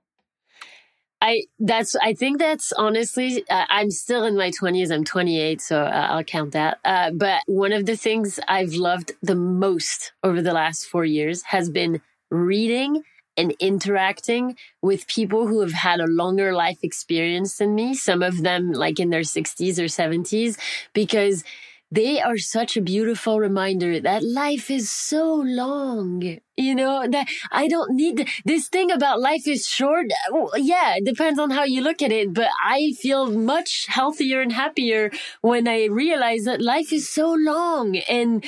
I 1.22 1.44
that's 1.60 1.96
I 2.02 2.14
think 2.14 2.40
that's 2.40 2.72
honestly 2.74 3.44
uh, 3.50 3.66
I'm 3.70 3.92
still 3.92 4.24
in 4.24 4.38
my 4.38 4.52
20s. 4.52 4.92
I'm 4.92 5.04
28, 5.04 5.62
so 5.62 5.82
uh, 5.82 6.08
I'll 6.10 6.24
count 6.24 6.54
that. 6.54 6.80
Uh, 6.86 7.12
but 7.12 7.42
one 7.46 7.74
of 7.74 7.86
the 7.86 7.98
things 7.98 8.40
I've 8.48 8.74
loved 8.74 9.12
the 9.22 9.36
most 9.36 10.14
over 10.24 10.42
the 10.42 10.54
last 10.54 10.86
4 10.86 11.04
years 11.04 11.44
has 11.44 11.70
been 11.70 12.02
reading 12.32 13.04
and 13.36 13.54
interacting 13.60 14.58
with 14.82 15.08
people 15.08 15.48
who 15.48 15.62
have 15.62 15.72
had 15.72 16.00
a 16.00 16.08
longer 16.08 16.54
life 16.54 16.80
experience 16.84 17.58
than 17.58 17.74
me, 17.74 17.94
some 17.94 18.22
of 18.22 18.44
them 18.44 18.72
like 18.74 19.00
in 19.00 19.10
their 19.10 19.22
60s 19.22 19.80
or 19.80 19.86
70s 19.86 20.58
because 20.94 21.44
they 21.92 22.22
are 22.22 22.38
such 22.38 22.78
a 22.78 22.82
beautiful 22.82 23.40
reminder 23.40 24.00
that 24.00 24.24
life 24.24 24.70
is 24.70 24.90
so 24.92 25.36
long. 25.36 26.38
You 26.56 26.76
know, 26.76 27.08
that 27.10 27.28
I 27.52 27.70
don't 27.70 27.96
need 27.96 28.28
this 28.44 28.68
thing 28.68 28.92
about 28.92 29.22
life 29.22 29.48
is 29.48 29.66
short. 29.66 30.08
Yeah, 30.58 30.96
it 30.98 31.06
depends 31.06 31.40
on 31.40 31.52
how 31.52 31.64
you 31.64 31.82
look 31.82 32.02
at 32.02 32.12
it, 32.12 32.34
but 32.34 32.50
I 32.64 32.94
feel 33.00 33.32
much 33.32 33.86
healthier 33.88 34.42
and 34.42 34.52
happier 34.52 35.10
when 35.42 35.70
I 35.70 35.86
realize 35.86 36.44
that 36.44 36.62
life 36.62 36.92
is 36.92 37.10
so 37.10 37.32
long 37.32 37.96
and 38.10 38.44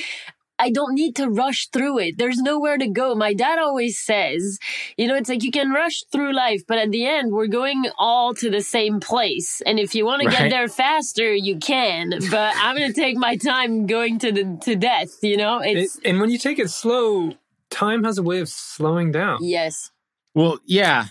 I 0.62 0.70
don't 0.70 0.94
need 0.94 1.16
to 1.16 1.28
rush 1.28 1.70
through 1.70 1.98
it. 1.98 2.20
There's 2.20 2.38
nowhere 2.38 2.78
to 2.78 2.88
go. 2.88 3.16
My 3.16 3.34
dad 3.34 3.58
always 3.58 4.00
says, 4.00 4.60
you 4.96 5.08
know, 5.08 5.16
it's 5.16 5.28
like 5.28 5.42
you 5.42 5.50
can 5.50 5.72
rush 5.72 6.04
through 6.12 6.34
life, 6.34 6.62
but 6.68 6.78
at 6.78 6.92
the 6.92 7.08
end, 7.08 7.32
we're 7.32 7.48
going 7.48 7.86
all 7.98 8.36
to 8.36 8.48
the 8.52 8.62
same 8.62 9.00
place. 9.00 9.62
And 9.66 9.80
if 9.80 9.96
you 9.96 10.06
want 10.06 10.24
right. 10.24 10.32
to 10.32 10.38
get 10.38 10.50
there 10.52 10.68
faster, 10.68 11.34
you 11.34 11.58
can. 11.58 12.12
But 12.30 12.54
I'm 12.58 12.78
going 12.78 12.94
to 12.94 13.02
take 13.02 13.18
my 13.18 13.38
time 13.38 13.88
going 13.88 14.20
to 14.20 14.32
the 14.32 14.60
to 14.62 14.76
death. 14.76 15.10
You 15.24 15.38
know, 15.38 15.62
it's 15.64 15.98
it, 15.98 16.08
and 16.08 16.22
when 16.22 16.30
you 16.30 16.38
take 16.38 16.60
it 16.60 16.70
slow, 16.70 17.34
time 17.72 18.04
has 18.04 18.20
a 18.20 18.24
way 18.24 18.40
of 18.40 18.48
slowing 18.48 19.12
down. 19.12 19.40
Yes. 19.42 19.90
Well, 20.36 20.60
yeah. 20.68 21.06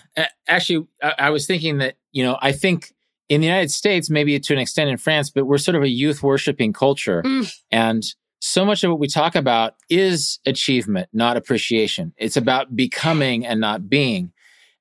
Actually, 0.47 0.87
I, 1.03 1.13
I 1.19 1.29
was 1.29 1.45
thinking 1.45 1.79
that 1.79 1.95
you 2.13 2.23
know, 2.23 2.37
I 2.41 2.53
think 2.53 2.93
in 3.27 3.41
the 3.41 3.47
United 3.47 3.71
States, 3.71 4.09
maybe 4.09 4.39
to 4.39 4.53
an 4.53 4.59
extent 4.59 4.89
in 4.89 4.97
France, 4.97 5.29
but 5.29 5.45
we're 5.45 5.57
sort 5.57 5.75
of 5.75 5.83
a 5.83 5.89
youth 5.89 6.23
worshiping 6.23 6.71
culture, 6.71 7.21
mm. 7.21 7.51
and 7.69 8.03
so 8.41 8.65
much 8.65 8.83
of 8.83 8.89
what 8.89 8.99
we 8.99 9.07
talk 9.07 9.35
about 9.35 9.75
is 9.87 10.39
achievement, 10.45 11.09
not 11.13 11.37
appreciation. 11.37 12.13
It's 12.17 12.35
about 12.35 12.75
becoming 12.75 13.45
and 13.45 13.61
not 13.61 13.87
being. 13.87 14.33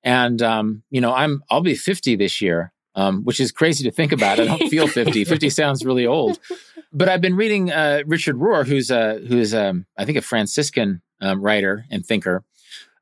And 0.03 0.41
um, 0.41 0.83
you 0.91 1.01
know, 1.01 1.15
I'm 1.15 1.45
I'll 1.51 1.61
be 1.61 1.75
50 1.75 2.17
this 2.17 2.41
year, 2.41 2.73
um, 2.95 3.23
which 3.23 3.39
is 3.39 3.53
crazy 3.53 3.85
to 3.85 3.91
think 3.91 4.13
about. 4.13 4.41
I 4.41 4.47
don't 4.47 4.69
feel 4.69 4.89
50. 4.89 5.25
50 5.27 5.51
sounds 5.51 5.85
really 5.85 6.07
old. 6.07 6.41
But 6.91 7.11
I've 7.11 7.21
been 7.21 7.37
reading 7.37 7.71
uh, 7.71 8.03
Richard 8.07 8.37
Rohr, 8.37 8.67
who's 8.67 8.91
a 8.91 9.21
who's 9.29 9.55
um, 9.55 9.85
I 9.97 10.07
think 10.07 10.17
a 10.17 10.23
Franciscan 10.23 11.03
um, 11.21 11.43
writer 11.43 11.85
and 11.91 12.05
thinker, 12.05 12.43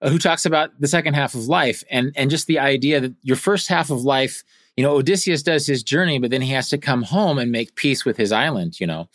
uh, 0.03 0.11
who 0.11 0.19
talks 0.19 0.45
about 0.45 0.71
the 0.81 0.89
second 0.89 1.15
half 1.15 1.35
of 1.35 1.47
life 1.47 1.85
and 1.89 2.13
and 2.17 2.31
just 2.31 2.49
the 2.49 2.59
idea 2.59 3.01
that 3.01 3.15
your 3.23 3.37
first 3.37 3.69
half 3.69 3.91
of 3.91 4.03
life 4.03 4.43
you 4.79 4.85
know, 4.85 4.95
Odysseus 4.95 5.43
does 5.43 5.67
his 5.67 5.83
journey, 5.83 6.21
but 6.21 6.31
then 6.31 6.41
he 6.41 6.53
has 6.53 6.69
to 6.69 6.79
come 6.79 7.03
home 7.03 7.37
and 7.37 7.51
make 7.51 7.75
peace 7.75 8.05
with 8.05 8.17
his 8.17 8.31
island, 8.31 8.79
you 8.79 8.87
know. 8.87 9.09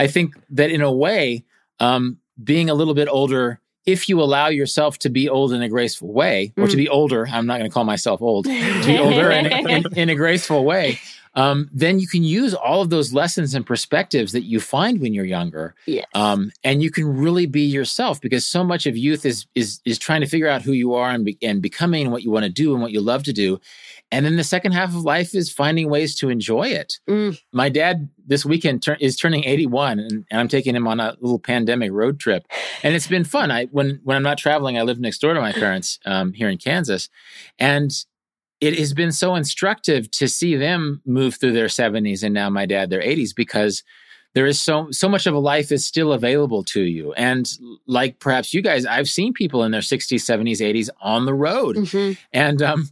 I 0.00 0.06
think 0.06 0.34
that 0.48 0.70
in 0.70 0.80
a 0.80 0.90
way, 0.90 1.44
um, 1.78 2.16
being 2.42 2.70
a 2.70 2.74
little 2.74 2.94
bit 2.94 3.06
older, 3.06 3.60
if 3.84 4.08
you 4.08 4.22
allow 4.22 4.48
yourself 4.48 4.98
to 5.00 5.10
be 5.10 5.28
old 5.28 5.52
in 5.52 5.60
a 5.60 5.68
graceful 5.68 6.10
way, 6.10 6.54
or 6.56 6.64
mm. 6.64 6.70
to 6.70 6.76
be 6.76 6.88
older, 6.88 7.28
I'm 7.28 7.44
not 7.44 7.58
going 7.58 7.68
to 7.68 7.74
call 7.74 7.84
myself 7.84 8.22
old, 8.22 8.46
to 8.46 8.86
be 8.86 8.98
older 8.98 9.30
in, 9.30 9.46
in, 9.68 9.84
in 9.94 10.08
a 10.08 10.14
graceful 10.14 10.64
way, 10.64 10.98
um, 11.34 11.68
then 11.70 12.00
you 12.00 12.08
can 12.08 12.24
use 12.24 12.54
all 12.54 12.80
of 12.80 12.88
those 12.88 13.12
lessons 13.12 13.54
and 13.54 13.66
perspectives 13.66 14.32
that 14.32 14.44
you 14.44 14.58
find 14.58 15.02
when 15.02 15.12
you're 15.12 15.26
younger, 15.26 15.74
yes. 15.84 16.06
um, 16.14 16.50
and 16.64 16.82
you 16.82 16.90
can 16.90 17.06
really 17.06 17.44
be 17.44 17.66
yourself 17.66 18.22
because 18.22 18.46
so 18.46 18.64
much 18.64 18.86
of 18.86 18.96
youth 18.96 19.26
is 19.26 19.46
is 19.54 19.80
is 19.84 19.98
trying 19.98 20.22
to 20.22 20.26
figure 20.26 20.48
out 20.48 20.62
who 20.62 20.72
you 20.72 20.94
are 20.94 21.10
and, 21.10 21.26
be, 21.26 21.38
and 21.42 21.60
becoming 21.60 22.10
what 22.10 22.22
you 22.22 22.30
want 22.30 22.44
to 22.44 22.50
do 22.50 22.72
and 22.72 22.82
what 22.82 22.90
you 22.90 23.02
love 23.02 23.22
to 23.24 23.32
do, 23.32 23.60
and 24.12 24.26
then 24.26 24.36
the 24.36 24.44
second 24.44 24.72
half 24.72 24.90
of 24.90 25.04
life 25.04 25.34
is 25.34 25.52
finding 25.52 25.88
ways 25.88 26.14
to 26.16 26.28
enjoy 26.28 26.68
it. 26.68 26.98
Mm. 27.08 27.38
My 27.52 27.68
dad 27.68 28.08
this 28.26 28.44
weekend 28.44 28.82
tur- 28.82 28.96
is 29.00 29.16
turning 29.16 29.44
81 29.44 29.98
and, 30.00 30.12
and, 30.30 30.40
I'm 30.40 30.48
taking 30.48 30.74
him 30.74 30.88
on 30.88 30.98
a 30.98 31.16
little 31.20 31.38
pandemic 31.38 31.92
road 31.92 32.18
trip. 32.18 32.46
And 32.82 32.94
it's 32.94 33.06
been 33.06 33.24
fun. 33.24 33.50
I 33.50 33.66
when 33.66 34.00
when 34.02 34.16
I'm 34.16 34.22
not 34.22 34.38
traveling, 34.38 34.78
I 34.78 34.82
live 34.82 34.98
next 34.98 35.18
door 35.18 35.34
to 35.34 35.40
my 35.40 35.52
parents 35.52 35.98
um, 36.04 36.32
here 36.32 36.48
in 36.48 36.58
Kansas. 36.58 37.08
And 37.58 37.92
it 38.60 38.78
has 38.78 38.92
been 38.92 39.12
so 39.12 39.34
instructive 39.34 40.10
to 40.10 40.28
see 40.28 40.56
them 40.56 41.00
move 41.06 41.36
through 41.36 41.52
their 41.52 41.66
70s 41.66 42.22
and 42.22 42.34
now 42.34 42.50
my 42.50 42.66
dad 42.66 42.90
their 42.90 43.00
80s 43.00 43.34
because 43.34 43.82
there 44.34 44.46
is 44.46 44.60
so 44.60 44.88
so 44.90 45.08
much 45.08 45.26
of 45.26 45.34
a 45.34 45.38
life 45.38 45.72
is 45.72 45.86
still 45.86 46.12
available 46.12 46.62
to 46.64 46.82
you 46.82 47.12
and 47.14 47.50
like 47.86 48.20
perhaps 48.20 48.52
you 48.54 48.62
guys 48.62 48.84
i've 48.86 49.08
seen 49.08 49.32
people 49.32 49.64
in 49.64 49.72
their 49.72 49.80
60s 49.80 50.20
70s 50.20 50.60
80s 50.60 50.90
on 51.00 51.24
the 51.24 51.34
road 51.34 51.76
mm-hmm. 51.76 52.12
and 52.32 52.62
um, 52.62 52.88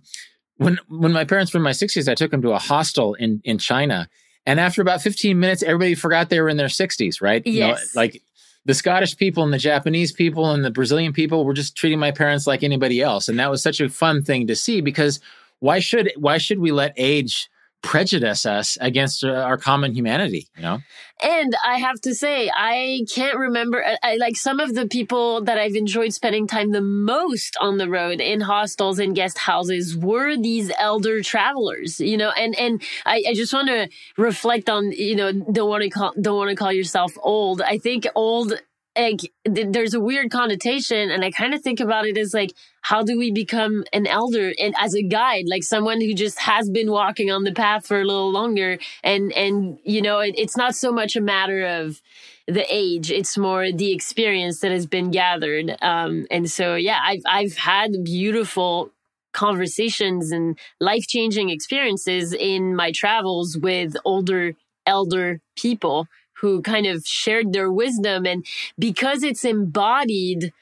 when 0.59 0.78
when 0.89 1.12
my 1.12 1.24
parents 1.24 1.52
were 1.52 1.59
in 1.59 1.64
my 1.64 1.70
60s 1.70 2.09
i 2.09 2.14
took 2.14 2.30
them 2.30 2.43
to 2.43 2.52
a 2.52 2.59
hostel 2.59 3.14
in 3.14 3.40
in 3.44 3.59
china 3.59 4.09
and 4.47 4.60
after 4.60 4.82
about 4.82 5.01
15 5.02 5.39
minutes 5.39 5.62
everybody 5.62 5.94
forgot 5.94 6.28
they 6.28 6.40
were 6.40 6.48
in 6.48 6.56
their 6.56 6.68
60s 6.68 7.22
right 7.22 7.43
yes. 7.47 7.55
You 7.55 7.60
know, 7.60 7.76
like 7.94 8.22
the 8.68 8.74
Scottish 8.74 9.16
people 9.16 9.43
and 9.43 9.52
the 9.52 9.59
Japanese 9.59 10.12
people 10.12 10.51
and 10.51 10.62
the 10.62 10.70
Brazilian 10.70 11.14
people 11.14 11.47
were 11.47 11.55
just 11.55 11.74
treating 11.74 11.98
my 11.98 12.10
parents 12.10 12.47
like 12.47 12.62
anybody 12.62 13.01
else. 13.01 13.26
And 13.26 13.39
that 13.39 13.51
was 13.51 13.62
such 13.62 13.80
a 13.80 13.89
fun 13.89 14.22
thing 14.22 14.47
to 14.47 14.55
see 14.55 14.82
because 14.82 15.20
why 15.60 15.78
should 15.78 16.12
why 16.16 16.36
should 16.36 16.59
we 16.59 16.70
let 16.70 16.93
age 16.98 17.48
prejudice 17.82 18.44
us 18.44 18.76
against 18.80 19.24
uh, 19.24 19.28
our 19.28 19.56
common 19.56 19.94
humanity 19.94 20.48
you 20.56 20.62
know? 20.62 20.78
And 21.22 21.55
i 21.64 21.78
have 21.78 22.00
to 22.02 22.14
say 22.14 22.50
i 22.55 23.05
can't 23.12 23.38
remember 23.38 23.84
I, 23.84 23.98
I, 24.02 24.16
like 24.16 24.36
some 24.36 24.60
of 24.60 24.74
the 24.74 24.86
people 24.86 25.42
that 25.44 25.59
i've 25.59 25.74
enjoyed 25.74 26.12
spending 26.12 26.46
time 26.46 26.72
the 26.72 26.80
most 26.80 27.56
on 27.60 27.78
the 27.78 27.88
road 27.88 28.20
in 28.20 28.40
hostels 28.40 28.98
and 28.98 29.14
guest 29.14 29.38
houses 29.38 29.96
were 29.96 30.36
these 30.36 30.72
elder 30.78 31.22
travelers 31.22 32.00
you 32.00 32.16
know? 32.16 32.30
And 32.30 32.59
and 32.59 32.82
i, 33.06 33.22
I 33.28 33.34
just 33.34 33.52
want 33.52 33.68
to 33.68 33.88
reflect 34.16 34.68
on 34.68 34.92
you 34.92 35.16
know 35.16 35.32
don't 35.32 35.68
want 35.68 35.82
to 35.82 35.90
call 35.90 36.12
don't 36.20 36.36
want 36.36 36.50
to 36.50 36.56
call 36.56 36.72
yourself 36.72 37.16
old. 37.22 37.62
I 37.62 37.78
think 37.78 38.06
old 38.14 38.55
like 38.99 39.33
there's 39.45 39.95
a 39.95 40.01
weird 40.01 40.31
connotation 40.31 41.11
and 41.11 41.25
i 41.25 41.31
kind 41.31 41.55
of 41.55 41.62
think 41.62 41.81
about 41.81 42.07
it 42.07 42.19
as 42.19 42.35
like 42.35 42.53
how 42.83 43.03
do 43.03 43.19
we 43.19 43.31
become 43.31 43.85
an 43.93 44.07
elder 44.07 44.53
and 44.59 44.75
as 44.79 44.95
a 44.95 45.03
guide 45.03 45.45
like 45.47 45.62
someone 45.62 46.01
who 46.01 46.15
just 46.15 46.39
has 46.39 46.69
been 46.70 46.91
walking 46.91 47.31
on 47.31 47.45
the 47.45 47.53
path 47.53 47.87
for 47.87 48.01
a 48.01 48.05
little 48.05 48.31
longer 48.31 48.79
and 49.05 49.33
and 49.33 49.79
you 49.85 50.03
know 50.03 50.19
it, 50.19 50.35
it's 50.37 50.57
not 50.57 50.75
so 50.75 50.93
much 50.93 51.16
a 51.16 51.20
matter 51.20 51.65
of 51.65 52.01
the 52.47 52.65
age 52.70 53.11
it's 53.11 53.37
more 53.37 53.70
the 53.70 53.93
experience 53.93 54.61
that 54.61 54.70
has 54.70 54.87
been 54.87 55.11
gathered 55.11 55.77
um 55.83 56.27
and 56.31 56.51
so 56.51 56.75
yeah 56.75 56.99
i've 57.05 57.23
i've 57.27 57.57
had 57.57 57.93
beautiful 58.05 58.91
conversations 59.35 60.33
and 60.33 60.59
life-changing 60.81 61.51
experiences 61.51 62.33
in 62.33 62.75
my 62.75 62.91
travels 62.91 63.57
with 63.59 63.95
older 64.05 64.55
elder 64.87 65.41
people 65.57 66.07
who 66.40 66.62
kind 66.62 66.86
of 66.86 67.06
shared 67.06 67.52
their 67.52 67.70
wisdom. 67.70 68.27
And 68.27 68.44
because 68.78 69.23
it's 69.23 69.44
embodied, 69.44 70.52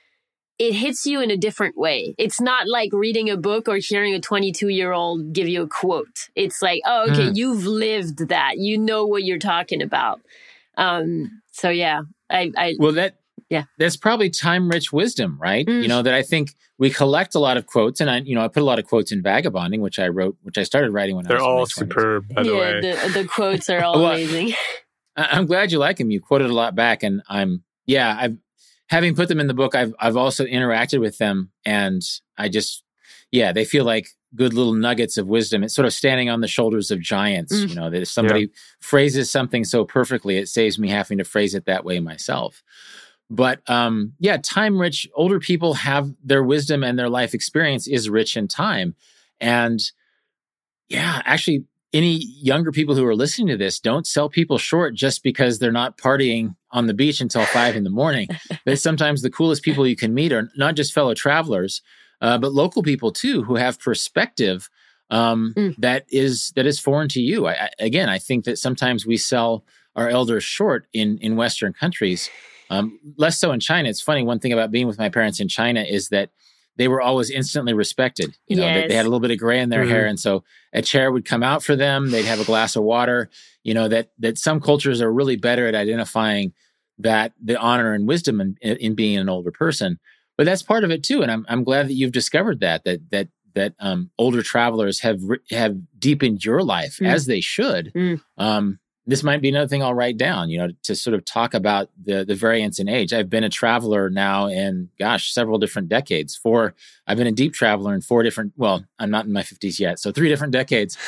it 0.58 0.72
hits 0.72 1.06
you 1.06 1.20
in 1.20 1.30
a 1.30 1.36
different 1.36 1.76
way. 1.76 2.14
It's 2.18 2.40
not 2.40 2.66
like 2.68 2.90
reading 2.92 3.28
a 3.28 3.36
book 3.36 3.68
or 3.68 3.76
hearing 3.76 4.14
a 4.14 4.20
22 4.20 4.68
year 4.68 4.92
old 4.92 5.32
give 5.32 5.48
you 5.48 5.62
a 5.62 5.68
quote. 5.68 6.30
It's 6.34 6.62
like, 6.62 6.80
oh, 6.86 7.10
okay, 7.10 7.28
mm. 7.28 7.36
you've 7.36 7.66
lived 7.66 8.28
that. 8.28 8.58
You 8.58 8.78
know 8.78 9.06
what 9.06 9.24
you're 9.24 9.38
talking 9.38 9.82
about. 9.82 10.20
Um, 10.76 11.42
so 11.52 11.70
yeah, 11.70 12.02
I, 12.30 12.52
I 12.56 12.74
well 12.78 12.92
that 12.92 13.16
yeah, 13.48 13.64
that's 13.78 13.96
probably 13.96 14.28
time 14.28 14.68
rich 14.68 14.92
wisdom, 14.92 15.38
right? 15.40 15.64
Mm. 15.66 15.82
You 15.82 15.88
know 15.88 16.02
that 16.02 16.14
I 16.14 16.22
think 16.22 16.54
we 16.78 16.90
collect 16.90 17.34
a 17.34 17.38
lot 17.38 17.56
of 17.56 17.66
quotes, 17.66 18.00
and 18.00 18.10
I, 18.10 18.18
you 18.18 18.34
know, 18.34 18.42
I 18.42 18.48
put 18.48 18.62
a 18.62 18.66
lot 18.66 18.78
of 18.78 18.86
quotes 18.86 19.12
in 19.12 19.22
Vagabonding, 19.22 19.80
which 19.80 19.98
I 19.98 20.08
wrote, 20.08 20.36
which 20.42 20.58
I 20.58 20.64
started 20.64 20.90
writing 20.90 21.16
when 21.16 21.26
They're 21.26 21.38
I 21.38 21.40
was 21.40 21.46
all 21.46 21.66
superb. 21.66 22.28
By 22.34 22.42
the 22.42 22.52
yeah, 22.52 22.58
way, 22.58 22.80
the, 22.80 23.22
the 23.22 23.28
quotes 23.28 23.70
are 23.70 23.82
all 23.84 24.00
well, 24.00 24.12
amazing. 24.12 24.54
I'm 25.16 25.46
glad 25.46 25.72
you 25.72 25.78
like 25.78 25.98
him. 25.98 26.10
You 26.10 26.20
quoted 26.20 26.50
a 26.50 26.54
lot 26.54 26.74
back, 26.74 27.02
and 27.02 27.22
I'm 27.28 27.62
yeah. 27.86 28.16
I've 28.18 28.36
having 28.88 29.14
put 29.14 29.28
them 29.28 29.40
in 29.40 29.46
the 29.46 29.54
book. 29.54 29.74
I've 29.74 29.94
I've 29.98 30.16
also 30.16 30.44
interacted 30.44 31.00
with 31.00 31.18
them, 31.18 31.50
and 31.64 32.02
I 32.36 32.48
just 32.48 32.84
yeah, 33.30 33.52
they 33.52 33.64
feel 33.64 33.84
like 33.84 34.08
good 34.34 34.52
little 34.52 34.74
nuggets 34.74 35.16
of 35.16 35.26
wisdom. 35.26 35.64
It's 35.64 35.74
sort 35.74 35.86
of 35.86 35.92
standing 35.92 36.28
on 36.28 36.40
the 36.40 36.48
shoulders 36.48 36.90
of 36.90 37.00
giants. 37.00 37.54
Mm. 37.54 37.68
You 37.68 37.74
know 37.74 37.90
that 37.90 38.02
if 38.02 38.08
somebody 38.08 38.40
yeah. 38.40 38.46
phrases 38.80 39.30
something 39.30 39.64
so 39.64 39.84
perfectly, 39.84 40.36
it 40.36 40.48
saves 40.48 40.78
me 40.78 40.88
having 40.88 41.18
to 41.18 41.24
phrase 41.24 41.54
it 41.54 41.64
that 41.66 41.84
way 41.84 42.00
myself. 42.00 42.62
But 43.28 43.68
um, 43.68 44.12
yeah, 44.20 44.36
time 44.36 44.78
rich 44.80 45.08
older 45.14 45.40
people 45.40 45.74
have 45.74 46.12
their 46.22 46.44
wisdom 46.44 46.84
and 46.84 46.98
their 46.98 47.08
life 47.08 47.34
experience 47.34 47.88
is 47.88 48.08
rich 48.08 48.36
in 48.36 48.46
time, 48.48 48.94
and 49.40 49.80
yeah, 50.88 51.22
actually 51.24 51.64
any 51.92 52.24
younger 52.40 52.72
people 52.72 52.94
who 52.94 53.06
are 53.06 53.14
listening 53.14 53.48
to 53.48 53.56
this, 53.56 53.80
don't 53.80 54.06
sell 54.06 54.28
people 54.28 54.58
short 54.58 54.94
just 54.94 55.22
because 55.22 55.58
they're 55.58 55.72
not 55.72 55.96
partying 55.96 56.54
on 56.70 56.86
the 56.86 56.94
beach 56.94 57.20
until 57.20 57.44
five 57.46 57.76
in 57.76 57.84
the 57.84 57.90
morning. 57.90 58.28
but 58.64 58.78
sometimes 58.78 59.22
the 59.22 59.30
coolest 59.30 59.62
people 59.62 59.86
you 59.86 59.96
can 59.96 60.12
meet 60.12 60.32
are 60.32 60.50
not 60.56 60.74
just 60.74 60.92
fellow 60.92 61.14
travelers, 61.14 61.82
uh, 62.20 62.38
but 62.38 62.52
local 62.52 62.82
people 62.82 63.12
too, 63.12 63.42
who 63.44 63.56
have 63.56 63.78
perspective 63.78 64.68
um, 65.10 65.54
mm. 65.56 65.74
that 65.78 66.04
is 66.10 66.52
that 66.56 66.66
is 66.66 66.80
foreign 66.80 67.08
to 67.10 67.20
you. 67.20 67.46
I, 67.46 67.52
I, 67.52 67.70
again, 67.78 68.08
I 68.08 68.18
think 68.18 68.44
that 68.44 68.58
sometimes 68.58 69.06
we 69.06 69.16
sell 69.16 69.64
our 69.94 70.08
elders 70.08 70.44
short 70.44 70.86
in 70.92 71.18
in 71.18 71.36
Western 71.36 71.72
countries. 71.72 72.28
Um, 72.68 72.98
less 73.16 73.38
so 73.38 73.52
in 73.52 73.60
China. 73.60 73.88
It's 73.88 74.00
funny. 74.00 74.24
One 74.24 74.40
thing 74.40 74.52
about 74.52 74.72
being 74.72 74.88
with 74.88 74.98
my 74.98 75.08
parents 75.08 75.38
in 75.38 75.46
China 75.46 75.82
is 75.82 76.08
that 76.08 76.30
they 76.76 76.88
were 76.88 77.00
always 77.00 77.30
instantly 77.30 77.72
respected. 77.72 78.36
You 78.46 78.56
know, 78.56 78.62
yes. 78.62 78.82
they, 78.82 78.88
they, 78.88 78.94
had 78.94 79.06
a 79.06 79.08
little 79.08 79.20
bit 79.20 79.30
of 79.30 79.38
gray 79.38 79.60
in 79.60 79.70
their 79.70 79.82
mm-hmm. 79.82 79.90
hair, 79.90 80.06
and 80.06 80.20
so 80.20 80.44
a 80.72 80.82
chair 80.82 81.10
would 81.10 81.24
come 81.24 81.42
out 81.42 81.62
for 81.62 81.76
them. 81.76 82.10
They'd 82.10 82.24
have 82.24 82.40
a 82.40 82.44
glass 82.44 82.76
of 82.76 82.82
water. 82.84 83.30
You 83.62 83.74
know 83.74 83.88
that 83.88 84.10
that 84.18 84.38
some 84.38 84.60
cultures 84.60 85.00
are 85.00 85.12
really 85.12 85.36
better 85.36 85.66
at 85.66 85.74
identifying 85.74 86.52
that 86.98 87.32
the 87.42 87.58
honor 87.58 87.92
and 87.92 88.08
wisdom 88.08 88.40
in, 88.40 88.56
in 88.60 88.94
being 88.94 89.18
an 89.18 89.28
older 89.28 89.50
person. 89.50 89.98
But 90.36 90.44
that's 90.44 90.62
part 90.62 90.84
of 90.84 90.90
it 90.90 91.02
too, 91.02 91.22
and 91.22 91.30
I'm 91.30 91.46
I'm 91.48 91.64
glad 91.64 91.88
that 91.88 91.94
you've 91.94 92.12
discovered 92.12 92.60
that 92.60 92.84
that 92.84 93.10
that 93.10 93.28
that 93.54 93.74
um, 93.80 94.10
older 94.18 94.42
travelers 94.42 95.00
have 95.00 95.20
have 95.50 95.76
deepened 95.98 96.44
your 96.44 96.62
life 96.62 96.98
mm. 97.00 97.08
as 97.08 97.26
they 97.26 97.40
should. 97.40 97.92
Mm. 97.94 98.20
Um, 98.36 98.78
this 99.06 99.22
might 99.22 99.40
be 99.40 99.48
another 99.48 99.68
thing 99.68 99.82
I'll 99.82 99.94
write 99.94 100.16
down, 100.16 100.50
you 100.50 100.58
know, 100.58 100.68
to 100.82 100.94
sort 100.96 101.14
of 101.14 101.24
talk 101.24 101.54
about 101.54 101.90
the 102.02 102.24
the 102.24 102.34
variance 102.34 102.78
in 102.78 102.88
age. 102.88 103.12
I've 103.12 103.30
been 103.30 103.44
a 103.44 103.48
traveler 103.48 104.10
now 104.10 104.48
in 104.48 104.90
gosh, 104.98 105.32
several 105.32 105.58
different 105.58 105.88
decades. 105.88 106.36
Four 106.36 106.74
I've 107.06 107.16
been 107.16 107.26
a 107.26 107.32
deep 107.32 107.54
traveler 107.54 107.94
in 107.94 108.00
four 108.00 108.22
different 108.22 108.52
well, 108.56 108.84
I'm 108.98 109.10
not 109.10 109.26
in 109.26 109.32
my 109.32 109.42
50s 109.42 109.78
yet, 109.78 110.00
so 110.00 110.10
three 110.10 110.28
different 110.28 110.52
decades. 110.52 110.98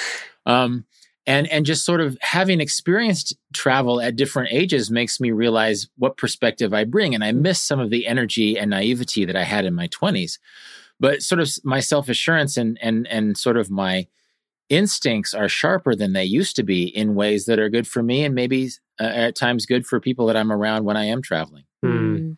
Um, 0.46 0.84
and 1.26 1.48
and 1.48 1.66
just 1.66 1.84
sort 1.84 2.00
of 2.00 2.16
having 2.20 2.60
experienced 2.60 3.36
travel 3.52 4.00
at 4.00 4.16
different 4.16 4.50
ages 4.52 4.90
makes 4.90 5.20
me 5.20 5.32
realize 5.32 5.88
what 5.96 6.16
perspective 6.16 6.72
I 6.72 6.84
bring 6.84 7.14
and 7.14 7.24
I 7.24 7.32
miss 7.32 7.60
some 7.60 7.80
of 7.80 7.90
the 7.90 8.06
energy 8.06 8.58
and 8.58 8.70
naivety 8.70 9.24
that 9.24 9.36
I 9.36 9.42
had 9.42 9.64
in 9.64 9.74
my 9.74 9.88
20s. 9.88 10.38
But 11.00 11.22
sort 11.22 11.40
of 11.40 11.50
my 11.64 11.80
self-assurance 11.80 12.56
and 12.56 12.78
and 12.80 13.08
and 13.08 13.36
sort 13.36 13.56
of 13.56 13.70
my 13.70 14.06
instincts 14.68 15.34
are 15.34 15.48
sharper 15.48 15.94
than 15.94 16.12
they 16.12 16.24
used 16.24 16.56
to 16.56 16.62
be 16.62 16.84
in 16.84 17.14
ways 17.14 17.46
that 17.46 17.58
are 17.58 17.68
good 17.68 17.86
for 17.86 18.02
me 18.02 18.24
and 18.24 18.34
maybe 18.34 18.70
uh, 19.00 19.04
at 19.04 19.36
times 19.36 19.66
good 19.66 19.86
for 19.86 20.00
people 20.00 20.26
that 20.26 20.36
I'm 20.36 20.52
around 20.52 20.84
when 20.84 20.96
I 20.96 21.06
am 21.06 21.22
traveling. 21.22 21.64
Hmm. 21.82 22.32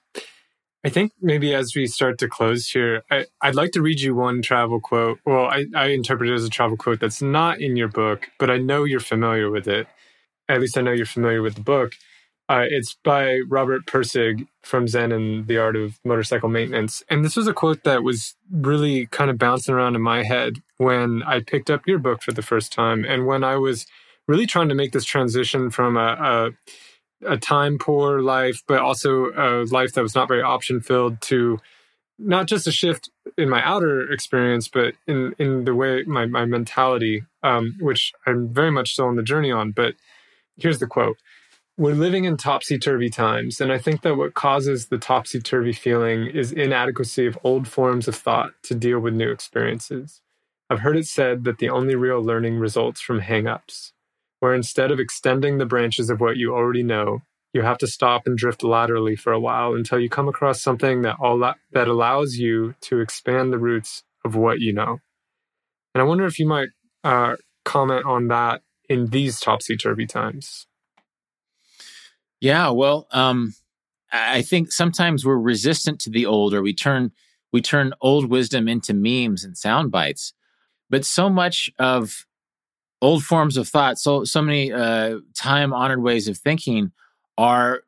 I 0.84 0.88
think 0.88 1.12
maybe 1.20 1.54
as 1.54 1.74
we 1.74 1.86
start 1.86 2.18
to 2.18 2.28
close 2.28 2.68
here, 2.68 3.02
I, 3.10 3.26
would 3.44 3.54
like 3.54 3.72
to 3.72 3.82
read 3.82 4.00
you 4.00 4.14
one 4.14 4.40
travel 4.40 4.80
quote. 4.80 5.18
Well, 5.26 5.44
I, 5.44 5.66
I 5.74 5.86
interpret 5.88 6.30
it 6.30 6.34
as 6.34 6.44
a 6.44 6.50
travel 6.50 6.76
quote 6.76 7.00
that's 7.00 7.20
not 7.20 7.60
in 7.60 7.76
your 7.76 7.88
book, 7.88 8.30
but 8.38 8.50
I 8.50 8.56
know 8.56 8.84
you're 8.84 9.00
familiar 9.00 9.50
with 9.50 9.68
it. 9.68 9.86
At 10.48 10.60
least 10.60 10.78
I 10.78 10.80
know 10.80 10.92
you're 10.92 11.04
familiar 11.04 11.42
with 11.42 11.56
the 11.56 11.60
book. 11.60 11.92
Uh, 12.48 12.64
it's 12.68 12.96
by 13.04 13.40
Robert 13.46 13.86
Pirsig 13.86 14.48
from 14.62 14.88
Zen 14.88 15.12
and 15.12 15.46
the 15.46 15.58
Art 15.58 15.76
of 15.76 16.00
Motorcycle 16.04 16.48
Maintenance. 16.48 17.02
And 17.08 17.24
this 17.24 17.36
was 17.36 17.46
a 17.46 17.54
quote 17.54 17.84
that 17.84 18.02
was 18.02 18.34
really 18.50 19.06
kind 19.06 19.30
of 19.30 19.38
bouncing 19.38 19.74
around 19.74 19.94
in 19.94 20.02
my 20.02 20.24
head 20.24 20.62
when 20.80 21.22
I 21.24 21.40
picked 21.40 21.68
up 21.68 21.86
your 21.86 21.98
book 21.98 22.22
for 22.22 22.32
the 22.32 22.40
first 22.40 22.72
time. 22.72 23.04
And 23.04 23.26
when 23.26 23.44
I 23.44 23.56
was 23.56 23.86
really 24.26 24.46
trying 24.46 24.70
to 24.70 24.74
make 24.74 24.92
this 24.92 25.04
transition 25.04 25.68
from 25.68 25.98
a, 25.98 26.54
a, 27.26 27.32
a 27.34 27.36
time 27.36 27.76
poor 27.76 28.22
life, 28.22 28.62
but 28.66 28.78
also 28.80 29.26
a 29.36 29.64
life 29.64 29.92
that 29.92 30.02
was 30.02 30.14
not 30.14 30.26
very 30.26 30.40
option 30.40 30.80
filled 30.80 31.20
to 31.22 31.58
not 32.18 32.46
just 32.46 32.66
a 32.66 32.72
shift 32.72 33.10
in 33.36 33.50
my 33.50 33.62
outer 33.62 34.10
experience, 34.10 34.68
but 34.68 34.94
in, 35.06 35.34
in 35.38 35.66
the 35.66 35.74
way 35.74 36.02
my, 36.04 36.24
my 36.24 36.46
mentality, 36.46 37.24
um, 37.42 37.76
which 37.80 38.14
I'm 38.26 38.48
very 38.48 38.70
much 38.70 38.92
still 38.94 39.06
on 39.06 39.16
the 39.16 39.22
journey 39.22 39.52
on. 39.52 39.72
But 39.72 39.96
here's 40.56 40.78
the 40.78 40.86
quote 40.86 41.18
we're 41.76 41.92
living 41.92 42.24
in 42.24 42.38
topsy 42.38 42.78
turvy 42.78 43.10
times, 43.10 43.60
and 43.60 43.70
I 43.70 43.76
think 43.76 44.00
that 44.00 44.16
what 44.16 44.32
causes 44.32 44.86
the 44.86 44.98
topsy 44.98 45.40
turvy 45.40 45.74
feeling 45.74 46.26
is 46.26 46.52
inadequacy 46.52 47.26
of 47.26 47.38
old 47.44 47.68
forms 47.68 48.08
of 48.08 48.16
thought 48.16 48.52
to 48.62 48.74
deal 48.74 48.98
with 48.98 49.12
new 49.12 49.30
experiences. 49.30 50.22
I've 50.70 50.80
heard 50.80 50.96
it 50.96 51.08
said 51.08 51.42
that 51.44 51.58
the 51.58 51.68
only 51.68 51.96
real 51.96 52.22
learning 52.22 52.58
results 52.58 53.00
from 53.00 53.18
hang 53.18 53.48
ups, 53.48 53.92
where 54.38 54.54
instead 54.54 54.92
of 54.92 55.00
extending 55.00 55.58
the 55.58 55.66
branches 55.66 56.08
of 56.10 56.20
what 56.20 56.36
you 56.36 56.54
already 56.54 56.84
know, 56.84 57.22
you 57.52 57.62
have 57.62 57.78
to 57.78 57.88
stop 57.88 58.22
and 58.26 58.38
drift 58.38 58.62
laterally 58.62 59.16
for 59.16 59.32
a 59.32 59.40
while 59.40 59.74
until 59.74 59.98
you 59.98 60.08
come 60.08 60.28
across 60.28 60.62
something 60.62 61.02
that 61.02 61.16
all 61.20 61.38
that 61.38 61.88
allows 61.88 62.36
you 62.36 62.76
to 62.82 63.00
expand 63.00 63.52
the 63.52 63.58
roots 63.58 64.04
of 64.24 64.36
what 64.36 64.60
you 64.60 64.72
know. 64.72 65.00
And 65.92 66.02
I 66.02 66.04
wonder 66.04 66.24
if 66.24 66.38
you 66.38 66.46
might 66.46 66.68
uh, 67.02 67.34
comment 67.64 68.06
on 68.06 68.28
that 68.28 68.62
in 68.88 69.06
these 69.06 69.40
topsy 69.40 69.76
turvy 69.76 70.06
times. 70.06 70.68
Yeah, 72.40 72.70
well, 72.70 73.08
um, 73.10 73.54
I 74.12 74.42
think 74.42 74.70
sometimes 74.70 75.26
we're 75.26 75.36
resistant 75.36 76.00
to 76.02 76.10
the 76.10 76.26
old, 76.26 76.54
or 76.54 76.62
we 76.62 76.74
turn 76.74 77.10
we 77.52 77.60
turn 77.60 77.92
old 78.00 78.30
wisdom 78.30 78.68
into 78.68 78.94
memes 78.94 79.42
and 79.42 79.58
sound 79.58 79.90
bites. 79.90 80.32
But 80.90 81.04
so 81.04 81.30
much 81.30 81.70
of 81.78 82.26
old 83.00 83.24
forms 83.24 83.56
of 83.56 83.68
thought, 83.68 83.98
so 83.98 84.24
so 84.24 84.42
many 84.42 84.72
uh, 84.72 85.20
time 85.34 85.72
honored 85.72 86.02
ways 86.02 86.28
of 86.28 86.36
thinking, 86.36 86.92
are 87.38 87.82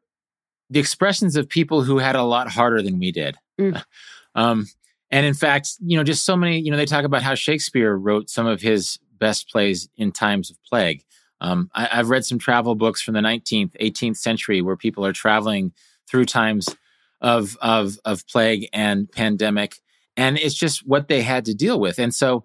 the 0.70 0.80
expressions 0.80 1.36
of 1.36 1.48
people 1.48 1.82
who 1.82 1.98
had 1.98 2.16
a 2.16 2.22
lot 2.22 2.50
harder 2.50 2.80
than 2.80 2.98
we 2.98 3.12
did. 3.12 3.36
Mm. 3.60 3.84
um, 4.34 4.66
and 5.10 5.26
in 5.26 5.34
fact, 5.34 5.74
you 5.84 5.96
know, 5.96 6.04
just 6.04 6.24
so 6.24 6.36
many. 6.36 6.58
You 6.58 6.70
know, 6.70 6.76
they 6.76 6.86
talk 6.86 7.04
about 7.04 7.22
how 7.22 7.34
Shakespeare 7.34 7.94
wrote 7.94 8.30
some 8.30 8.46
of 8.46 8.62
his 8.62 8.98
best 9.18 9.50
plays 9.50 9.88
in 9.96 10.10
times 10.10 10.50
of 10.50 10.56
plague. 10.64 11.04
Um, 11.42 11.70
I, 11.74 11.84
have 11.86 12.08
read 12.08 12.24
some 12.24 12.38
travel 12.38 12.74
books 12.74 13.02
from 13.02 13.14
the 13.14 13.20
19th, 13.20 13.72
18th 13.80 14.16
century 14.16 14.62
where 14.62 14.76
people 14.76 15.04
are 15.04 15.12
traveling 15.12 15.72
through 16.08 16.24
times 16.24 16.68
of 17.20 17.56
of 17.60 17.98
of 18.04 18.26
plague 18.26 18.68
and 18.72 19.10
pandemic, 19.10 19.76
and 20.16 20.38
it's 20.38 20.54
just 20.54 20.86
what 20.86 21.08
they 21.08 21.20
had 21.20 21.44
to 21.44 21.54
deal 21.54 21.78
with. 21.78 21.98
And 21.98 22.14
so, 22.14 22.44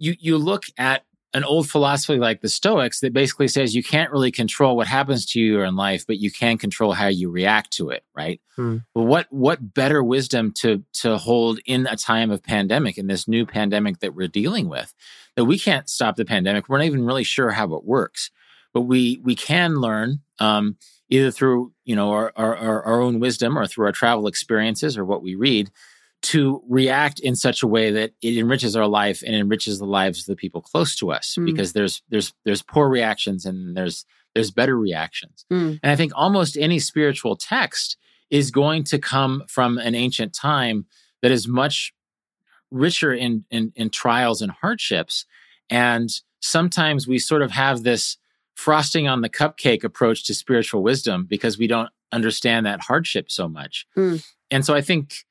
you 0.00 0.16
you 0.18 0.38
look 0.38 0.64
at 0.76 1.04
an 1.32 1.44
old 1.44 1.68
philosophy 1.70 2.18
like 2.18 2.40
the 2.40 2.48
Stoics 2.48 3.00
that 3.00 3.12
basically 3.12 3.46
says 3.46 3.74
you 3.74 3.84
can't 3.84 4.10
really 4.10 4.32
control 4.32 4.76
what 4.76 4.88
happens 4.88 5.24
to 5.26 5.40
you 5.40 5.62
in 5.62 5.76
life, 5.76 6.04
but 6.04 6.18
you 6.18 6.30
can 6.30 6.58
control 6.58 6.92
how 6.92 7.06
you 7.06 7.30
react 7.30 7.70
to 7.74 7.90
it, 7.90 8.02
right? 8.16 8.40
Hmm. 8.56 8.78
Well, 8.94 9.06
what 9.06 9.26
what 9.30 9.74
better 9.74 10.02
wisdom 10.02 10.52
to 10.58 10.82
to 10.94 11.18
hold 11.18 11.60
in 11.66 11.86
a 11.86 11.96
time 11.96 12.30
of 12.30 12.42
pandemic 12.42 12.98
in 12.98 13.06
this 13.06 13.28
new 13.28 13.46
pandemic 13.46 14.00
that 14.00 14.14
we're 14.14 14.28
dealing 14.28 14.68
with 14.68 14.92
that 15.36 15.44
we 15.44 15.58
can't 15.58 15.88
stop 15.88 16.16
the 16.16 16.24
pandemic. 16.24 16.68
We're 16.68 16.78
not 16.78 16.86
even 16.86 17.06
really 17.06 17.24
sure 17.24 17.50
how 17.50 17.74
it 17.74 17.84
works, 17.84 18.30
but 18.74 18.82
we 18.82 19.20
we 19.22 19.36
can 19.36 19.76
learn 19.76 20.20
um, 20.40 20.76
either 21.08 21.30
through 21.30 21.72
you 21.84 21.94
know 21.94 22.10
our, 22.10 22.32
our 22.34 22.56
our 22.56 23.00
own 23.00 23.20
wisdom 23.20 23.56
or 23.56 23.66
through 23.66 23.86
our 23.86 23.92
travel 23.92 24.26
experiences 24.26 24.98
or 24.98 25.04
what 25.04 25.22
we 25.22 25.36
read 25.36 25.70
to 26.22 26.62
react 26.68 27.18
in 27.20 27.34
such 27.34 27.62
a 27.62 27.66
way 27.66 27.90
that 27.90 28.12
it 28.20 28.36
enriches 28.36 28.76
our 28.76 28.86
life 28.86 29.22
and 29.24 29.34
enriches 29.34 29.78
the 29.78 29.86
lives 29.86 30.20
of 30.20 30.26
the 30.26 30.36
people 30.36 30.60
close 30.60 30.94
to 30.96 31.10
us 31.10 31.36
mm. 31.38 31.46
because 31.46 31.72
there's 31.72 32.02
there's 32.10 32.34
there's 32.44 32.62
poor 32.62 32.88
reactions 32.88 33.46
and 33.46 33.76
there's 33.76 34.04
there's 34.34 34.50
better 34.50 34.78
reactions 34.78 35.46
mm. 35.50 35.80
and 35.82 35.90
i 35.90 35.96
think 35.96 36.12
almost 36.14 36.56
any 36.58 36.78
spiritual 36.78 37.36
text 37.36 37.96
is 38.30 38.50
going 38.50 38.84
to 38.84 38.98
come 38.98 39.42
from 39.48 39.78
an 39.78 39.94
ancient 39.94 40.32
time 40.32 40.86
that 41.22 41.30
is 41.30 41.48
much 41.48 41.92
richer 42.70 43.12
in, 43.12 43.44
in, 43.50 43.72
in 43.74 43.90
trials 43.90 44.40
and 44.40 44.52
hardships. 44.52 45.26
And 45.68 46.08
sometimes 46.40 47.06
we 47.06 47.18
sort 47.18 47.42
of 47.42 47.50
have 47.50 47.82
this 47.82 48.16
frosting 48.54 49.08
on 49.08 49.20
the 49.20 49.28
cupcake 49.28 49.84
approach 49.84 50.24
to 50.24 50.34
spiritual 50.34 50.82
wisdom 50.82 51.26
because 51.28 51.58
we 51.58 51.66
don't 51.66 51.90
understand 52.12 52.66
that 52.66 52.80
hardship 52.80 53.30
so 53.30 53.48
much. 53.48 53.86
Mm. 53.96 54.24
And 54.50 54.64
so 54.64 54.74
I 54.74 54.80
think, 54.80 55.24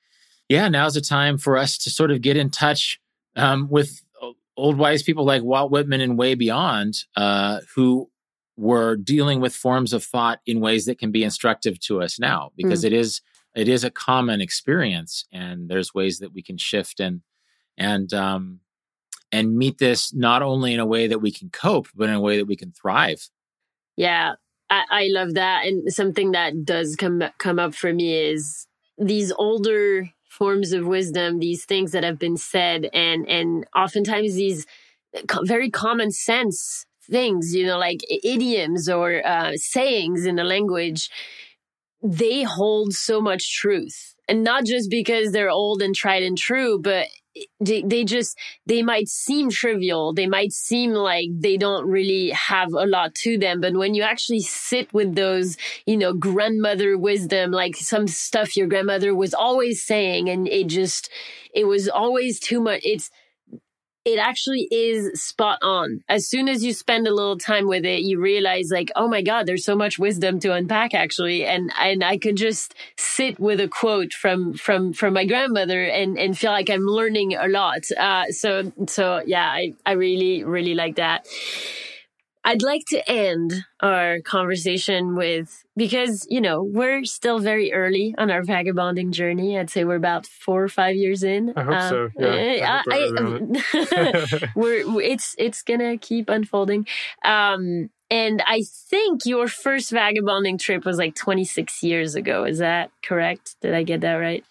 yeah, 0.49 0.67
now's 0.67 0.95
the 0.95 1.01
time 1.01 1.37
for 1.37 1.57
us 1.57 1.77
to 1.79 1.89
sort 1.89 2.11
of 2.11 2.21
get 2.21 2.35
in 2.35 2.49
touch 2.49 2.99
um, 3.35 3.69
with 3.69 4.03
old 4.57 4.77
wise 4.77 5.03
people 5.03 5.23
like 5.23 5.43
Walt 5.43 5.71
Whitman 5.71 6.01
and 6.01 6.17
way 6.17 6.35
beyond, 6.35 7.05
uh, 7.15 7.61
who 7.75 8.09
were 8.57 8.97
dealing 8.97 9.39
with 9.39 9.55
forms 9.55 9.93
of 9.93 10.03
thought 10.03 10.39
in 10.45 10.59
ways 10.59 10.85
that 10.85 10.99
can 10.99 11.11
be 11.11 11.23
instructive 11.23 11.79
to 11.79 12.01
us 12.01 12.19
now 12.19 12.51
because 12.57 12.83
mm. 12.83 12.87
it 12.87 12.93
is 12.93 13.21
it 13.55 13.69
is 13.69 13.85
a 13.85 13.89
common 13.89 14.41
experience 14.41 15.25
and 15.31 15.69
there's 15.69 15.93
ways 15.93 16.19
that 16.19 16.33
we 16.33 16.41
can 16.41 16.57
shift 16.57 16.99
and 16.99 17.21
and 17.77 18.13
um, 18.13 18.59
and 19.31 19.55
meet 19.55 19.77
this 19.77 20.13
not 20.13 20.41
only 20.41 20.73
in 20.73 20.79
a 20.79 20.85
way 20.85 21.07
that 21.07 21.19
we 21.19 21.31
can 21.31 21.49
cope, 21.49 21.87
but 21.95 22.09
in 22.09 22.15
a 22.15 22.21
way 22.21 22.37
that 22.37 22.45
we 22.45 22.55
can 22.55 22.71
thrive. 22.71 23.29
Yeah, 23.95 24.33
I, 24.69 24.83
I 24.91 25.07
love 25.09 25.35
that. 25.35 25.65
And 25.65 25.91
something 25.93 26.31
that 26.31 26.65
does 26.65 26.95
come 26.95 27.23
come 27.37 27.59
up 27.59 27.73
for 27.73 27.93
me 27.93 28.13
is 28.13 28.67
these 28.97 29.31
older 29.31 30.09
forms 30.39 30.71
of 30.73 30.87
wisdom, 30.87 31.37
these 31.37 31.65
things 31.65 31.91
that 31.91 32.03
have 32.03 32.17
been 32.17 32.37
said, 32.37 32.89
and 32.93 33.27
and 33.29 33.65
oftentimes 33.75 34.33
these 34.33 34.65
very 35.43 35.69
common 35.69 36.11
sense 36.11 36.85
things, 37.09 37.55
you 37.55 37.65
know, 37.65 37.77
like 37.77 37.99
idioms 38.23 38.87
or 38.87 39.25
uh, 39.25 39.51
sayings 39.55 40.25
in 40.25 40.35
the 40.35 40.43
language, 40.43 41.09
they 42.01 42.43
hold 42.43 42.93
so 42.93 43.19
much 43.19 43.55
truth. 43.55 44.15
And 44.27 44.43
not 44.43 44.65
just 44.65 44.89
because 44.89 45.31
they're 45.31 45.49
old 45.49 45.81
and 45.81 45.95
tried 45.95 46.23
and 46.23 46.37
true, 46.37 46.79
but 46.79 47.07
they, 47.59 47.81
they 47.81 48.03
just 48.03 48.37
they 48.65 48.81
might 48.81 49.07
seem 49.07 49.49
trivial. 49.49 50.13
They 50.13 50.27
might 50.27 50.53
seem 50.53 50.91
like 50.91 51.27
they 51.31 51.57
don't 51.57 51.87
really 51.87 52.29
have 52.29 52.73
a 52.73 52.85
lot 52.85 53.15
to 53.15 53.37
them. 53.37 53.61
But 53.61 53.73
when 53.73 53.93
you 53.93 54.03
actually 54.03 54.41
sit 54.41 54.93
with 54.93 55.15
those 55.15 55.57
you 55.85 55.97
know 55.97 56.13
grandmother 56.13 56.97
wisdom 56.97 57.51
like 57.51 57.75
some 57.75 58.07
stuff 58.07 58.55
your 58.55 58.67
grandmother 58.67 59.13
was 59.15 59.33
always 59.33 59.83
saying 59.85 60.29
and 60.29 60.47
it 60.47 60.67
just 60.67 61.09
it 61.53 61.65
was 61.65 61.87
always 61.89 62.39
too 62.39 62.59
much 62.59 62.81
it's 62.83 63.09
it 64.09 64.17
actually 64.17 64.67
is 64.71 65.21
spot 65.21 65.59
on. 65.61 66.03
As 66.09 66.27
soon 66.27 66.49
as 66.49 66.63
you 66.63 66.73
spend 66.73 67.07
a 67.07 67.13
little 67.13 67.37
time 67.37 67.67
with 67.67 67.85
it, 67.85 68.01
you 68.01 68.19
realize 68.19 68.69
like, 68.71 68.91
oh 68.95 69.07
my 69.07 69.21
God, 69.21 69.45
there's 69.45 69.63
so 69.63 69.75
much 69.75 69.99
wisdom 69.99 70.39
to 70.39 70.53
unpack 70.53 70.95
actually. 70.95 71.45
And, 71.45 71.71
and 71.79 72.03
I 72.03 72.17
could 72.17 72.35
just 72.35 72.73
sit 72.97 73.39
with 73.39 73.59
a 73.59 73.67
quote 73.67 74.13
from, 74.13 74.53
from, 74.55 74.93
from 74.93 75.13
my 75.13 75.25
grandmother 75.25 75.83
and, 75.83 76.17
and 76.17 76.35
feel 76.35 76.51
like 76.51 76.71
I'm 76.71 76.87
learning 76.87 77.35
a 77.35 77.47
lot. 77.47 77.83
Uh, 77.95 78.25
so, 78.31 78.71
so 78.87 79.21
yeah, 79.25 79.47
I, 79.47 79.75
I 79.85 79.91
really, 79.91 80.43
really 80.43 80.73
like 80.73 80.95
that. 80.95 81.27
I'd 82.49 82.63
like 82.63 82.85
to 82.87 83.07
end 83.07 83.53
our 83.79 84.21
conversation 84.21 85.15
with 85.15 85.63
because, 85.77 86.25
you 86.31 86.41
know, 86.41 86.63
we're 86.63 87.05
still 87.05 87.37
very 87.37 87.71
early 87.71 88.15
on 88.17 88.31
our 88.31 88.41
vagabonding 88.41 89.11
journey. 89.11 89.59
I'd 89.59 89.69
say 89.69 89.83
we're 89.83 89.97
about 89.97 90.25
four 90.25 90.63
or 90.63 90.67
five 90.67 90.95
years 90.95 91.21
in. 91.21 91.53
I 91.55 91.61
hope 91.61 91.73
um, 91.75 91.89
so. 91.89 92.09
Yeah. 92.17 92.81
I, 92.89 93.11
I, 93.15 94.49
we're, 94.55 94.99
it's, 94.99 95.35
it's 95.37 95.61
gonna 95.61 95.99
keep 95.99 96.27
unfolding. 96.27 96.87
Um, 97.23 97.91
and 98.09 98.41
I 98.47 98.63
think 98.89 99.27
your 99.27 99.47
first 99.47 99.91
vagabonding 99.91 100.57
trip 100.57 100.85
was 100.85 100.97
like 100.97 101.13
26 101.13 101.83
years 101.83 102.15
ago. 102.15 102.45
Is 102.45 102.57
that 102.57 102.89
correct? 103.03 103.57
Did 103.61 103.75
I 103.75 103.83
get 103.83 104.01
that 104.01 104.15
right? 104.15 104.43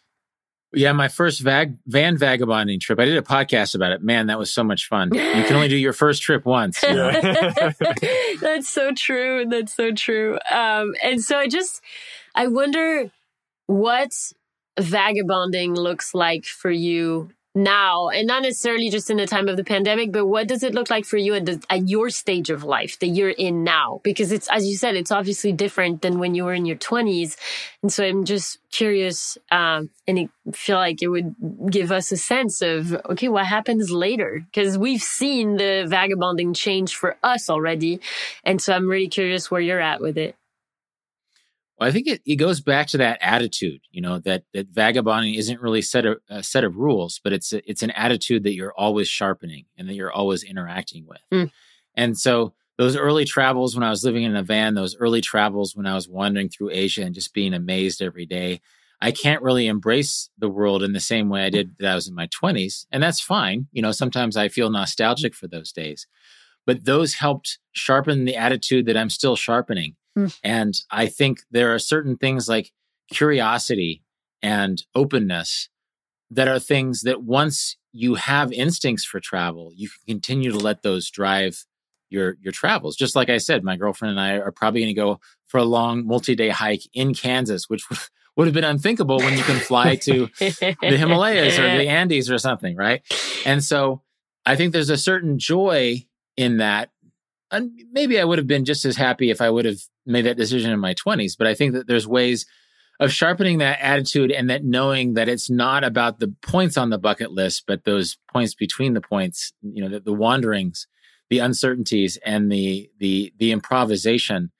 Yeah, 0.74 0.92
my 0.92 1.08
first 1.08 1.40
vag- 1.40 1.78
van 1.86 2.18
vagabonding 2.18 2.80
trip. 2.80 3.00
I 3.00 3.06
did 3.06 3.16
a 3.16 3.22
podcast 3.22 3.74
about 3.74 3.92
it. 3.92 4.02
Man, 4.02 4.26
that 4.26 4.38
was 4.38 4.52
so 4.52 4.62
much 4.62 4.86
fun. 4.86 5.14
You 5.14 5.20
can 5.20 5.54
only 5.54 5.68
do 5.68 5.76
your 5.76 5.94
first 5.94 6.22
trip 6.22 6.44
once. 6.44 6.82
Yeah. 6.82 7.72
That's 8.40 8.68
so 8.68 8.92
true. 8.92 9.46
That's 9.48 9.74
so 9.74 9.92
true. 9.92 10.38
Um, 10.50 10.94
and 11.02 11.22
so 11.22 11.38
I 11.38 11.48
just, 11.48 11.80
I 12.34 12.48
wonder 12.48 13.10
what 13.66 14.10
vagabonding 14.78 15.74
looks 15.74 16.14
like 16.14 16.44
for 16.44 16.70
you 16.70 17.30
now 17.58 18.08
and 18.08 18.26
not 18.26 18.42
necessarily 18.42 18.88
just 18.88 19.10
in 19.10 19.16
the 19.16 19.26
time 19.26 19.48
of 19.48 19.56
the 19.56 19.64
pandemic 19.64 20.12
but 20.12 20.26
what 20.26 20.48
does 20.48 20.62
it 20.62 20.74
look 20.74 20.90
like 20.90 21.04
for 21.04 21.16
you 21.16 21.34
at, 21.34 21.44
the, 21.44 21.62
at 21.68 21.88
your 21.88 22.08
stage 22.10 22.50
of 22.50 22.64
life 22.64 22.98
that 23.00 23.08
you're 23.08 23.30
in 23.30 23.64
now? 23.64 24.00
Because 24.04 24.32
it's 24.32 24.48
as 24.48 24.66
you 24.66 24.76
said 24.76 24.94
it's 24.94 25.10
obviously 25.10 25.52
different 25.52 26.02
than 26.02 26.18
when 26.18 26.34
you 26.34 26.44
were 26.44 26.54
in 26.54 26.64
your 26.64 26.76
20s 26.76 27.36
and 27.82 27.92
so 27.92 28.04
i'm 28.04 28.24
just 28.24 28.58
curious 28.70 29.38
um, 29.50 29.90
and 30.06 30.18
I 30.18 30.28
feel 30.52 30.76
like 30.76 31.02
it 31.02 31.08
would 31.08 31.34
give 31.70 31.90
us 31.90 32.12
a 32.12 32.16
sense 32.16 32.62
of 32.62 32.94
okay 33.10 33.28
what 33.28 33.46
happens 33.46 33.90
later? 33.90 34.44
Because 34.44 34.76
we've 34.78 35.02
seen 35.02 35.56
the 35.56 35.84
vagabonding 35.88 36.54
change 36.54 36.94
for 36.94 37.16
us 37.22 37.50
already. 37.50 38.00
And 38.44 38.60
so 38.60 38.74
i'm 38.74 38.88
really 38.88 39.08
curious 39.08 39.50
where 39.50 39.60
you're 39.60 39.80
at 39.80 40.00
with 40.00 40.18
it 40.18 40.37
well, 41.78 41.88
I 41.88 41.92
think 41.92 42.06
it, 42.08 42.22
it 42.26 42.36
goes 42.36 42.60
back 42.60 42.88
to 42.88 42.98
that 42.98 43.18
attitude, 43.20 43.80
you 43.90 44.00
know, 44.00 44.18
that 44.20 44.44
that 44.52 44.68
vagabonding 44.68 45.34
isn't 45.34 45.60
really 45.60 45.82
set 45.82 46.04
a, 46.06 46.16
a 46.28 46.42
set 46.42 46.64
of 46.64 46.76
rules, 46.76 47.20
but 47.22 47.32
it's 47.32 47.52
a, 47.52 47.70
it's 47.70 47.82
an 47.82 47.92
attitude 47.92 48.44
that 48.44 48.54
you're 48.54 48.74
always 48.76 49.08
sharpening 49.08 49.66
and 49.76 49.88
that 49.88 49.94
you're 49.94 50.12
always 50.12 50.42
interacting 50.42 51.06
with. 51.06 51.20
Mm. 51.32 51.50
And 51.94 52.18
so 52.18 52.54
those 52.78 52.96
early 52.96 53.24
travels 53.24 53.74
when 53.74 53.84
I 53.84 53.90
was 53.90 54.04
living 54.04 54.22
in 54.22 54.36
a 54.36 54.42
van, 54.42 54.74
those 54.74 54.96
early 54.96 55.20
travels 55.20 55.76
when 55.76 55.86
I 55.86 55.94
was 55.94 56.08
wandering 56.08 56.48
through 56.48 56.70
Asia 56.70 57.02
and 57.02 57.14
just 57.14 57.34
being 57.34 57.54
amazed 57.54 58.00
every 58.02 58.26
day, 58.26 58.60
I 59.00 59.12
can't 59.12 59.42
really 59.42 59.66
embrace 59.66 60.30
the 60.38 60.48
world 60.48 60.82
in 60.82 60.92
the 60.92 61.00
same 61.00 61.28
way 61.28 61.44
I 61.44 61.50
did 61.50 61.76
that 61.78 61.92
I 61.92 61.94
was 61.94 62.08
in 62.08 62.14
my 62.14 62.28
20s. 62.28 62.86
And 62.90 63.02
that's 63.02 63.20
fine. 63.20 63.68
You 63.72 63.82
know, 63.82 63.92
sometimes 63.92 64.36
I 64.36 64.48
feel 64.48 64.70
nostalgic 64.70 65.34
for 65.34 65.46
those 65.46 65.72
days. 65.72 66.06
But 66.66 66.84
those 66.84 67.14
helped 67.14 67.58
sharpen 67.72 68.24
the 68.24 68.36
attitude 68.36 68.86
that 68.86 68.96
I'm 68.96 69.10
still 69.10 69.36
sharpening. 69.36 69.96
Mm. 70.18 70.38
And 70.42 70.74
I 70.90 71.06
think 71.06 71.40
there 71.50 71.74
are 71.74 71.78
certain 71.78 72.16
things 72.16 72.48
like 72.48 72.72
curiosity 73.12 74.02
and 74.42 74.82
openness 74.94 75.68
that 76.30 76.48
are 76.48 76.58
things 76.58 77.02
that 77.02 77.22
once 77.22 77.76
you 77.92 78.14
have 78.14 78.52
instincts 78.52 79.04
for 79.04 79.20
travel, 79.20 79.72
you 79.74 79.88
can 79.88 80.14
continue 80.14 80.52
to 80.52 80.58
let 80.58 80.82
those 80.82 81.10
drive 81.10 81.64
your 82.10 82.36
your 82.40 82.52
travels. 82.52 82.96
Just 82.96 83.16
like 83.16 83.30
I 83.30 83.38
said, 83.38 83.64
my 83.64 83.76
girlfriend 83.76 84.10
and 84.10 84.20
I 84.20 84.38
are 84.38 84.52
probably 84.52 84.80
going 84.82 84.94
to 84.94 85.00
go 85.00 85.20
for 85.46 85.58
a 85.58 85.64
long 85.64 86.06
multi-day 86.06 86.50
hike 86.50 86.82
in 86.92 87.14
Kansas, 87.14 87.68
which 87.68 87.84
would 88.36 88.46
have 88.46 88.54
been 88.54 88.64
unthinkable 88.64 89.18
when 89.18 89.36
you 89.36 89.42
can 89.42 89.58
fly 89.58 89.96
to 89.96 90.28
the 90.38 90.76
Himalayas 90.80 91.58
or 91.58 91.76
the 91.76 91.88
Andes 91.88 92.30
or 92.30 92.38
something, 92.38 92.76
right? 92.76 93.02
And 93.44 93.64
so 93.64 94.02
I 94.46 94.56
think 94.56 94.72
there's 94.72 94.90
a 94.90 94.96
certain 94.96 95.38
joy 95.38 96.06
in 96.36 96.58
that 96.58 96.90
and 97.50 97.72
maybe 97.92 98.20
I 98.20 98.24
would 98.24 98.38
have 98.38 98.46
been 98.46 98.64
just 98.64 98.84
as 98.84 98.96
happy 98.96 99.30
if 99.30 99.40
I 99.40 99.50
would 99.50 99.64
have 99.64 99.80
made 100.06 100.26
that 100.26 100.36
decision 100.36 100.70
in 100.70 100.80
my 100.80 100.94
20s. 100.94 101.36
But 101.36 101.46
I 101.46 101.54
think 101.54 101.72
that 101.74 101.86
there's 101.86 102.06
ways 102.06 102.46
of 103.00 103.12
sharpening 103.12 103.58
that 103.58 103.80
attitude 103.80 104.30
and 104.30 104.50
that 104.50 104.64
knowing 104.64 105.14
that 105.14 105.28
it's 105.28 105.48
not 105.48 105.84
about 105.84 106.18
the 106.18 106.34
points 106.42 106.76
on 106.76 106.90
the 106.90 106.98
bucket 106.98 107.30
list, 107.32 107.64
but 107.66 107.84
those 107.84 108.18
points 108.32 108.54
between 108.54 108.94
the 108.94 109.00
points, 109.00 109.52
you 109.62 109.82
know, 109.82 109.88
the, 109.88 110.00
the 110.00 110.12
wanderings, 110.12 110.86
the 111.30 111.38
uncertainties 111.38 112.18
and 112.24 112.50
the, 112.50 112.90
the, 112.98 113.32
the 113.38 113.52
improvisation 113.52 114.50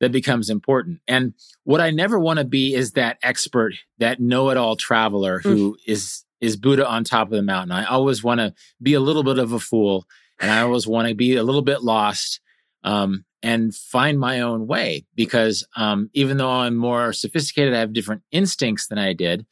that 0.00 0.12
becomes 0.12 0.48
important. 0.48 1.00
And 1.08 1.34
what 1.64 1.80
I 1.80 1.90
never 1.90 2.18
want 2.18 2.38
to 2.38 2.44
be 2.44 2.74
is 2.74 2.92
that 2.92 3.18
expert, 3.22 3.74
that 3.98 4.20
know-it-all 4.20 4.76
traveler 4.76 5.40
who 5.40 5.72
mm. 5.72 5.76
is 5.86 6.24
is 6.40 6.56
Buddha 6.56 6.88
on 6.88 7.02
top 7.02 7.26
of 7.26 7.32
the 7.32 7.42
mountain. 7.42 7.72
I 7.72 7.84
always 7.86 8.22
want 8.22 8.38
to 8.38 8.54
be 8.80 8.94
a 8.94 9.00
little 9.00 9.24
bit 9.24 9.38
of 9.38 9.52
a 9.52 9.58
fool 9.58 10.06
and 10.40 10.50
I 10.50 10.60
always 10.60 10.86
want 10.86 11.08
to 11.08 11.14
be 11.14 11.36
a 11.36 11.42
little 11.42 11.62
bit 11.62 11.82
lost 11.82 12.40
um, 12.84 13.24
and 13.42 13.74
find 13.74 14.18
my 14.18 14.40
own 14.40 14.66
way 14.66 15.04
because 15.14 15.66
um, 15.76 16.10
even 16.12 16.36
though 16.36 16.50
I'm 16.50 16.76
more 16.76 17.12
sophisticated, 17.12 17.74
I 17.74 17.80
have 17.80 17.92
different 17.92 18.22
instincts 18.30 18.88
than 18.88 18.98
I 18.98 19.12
did. 19.12 19.46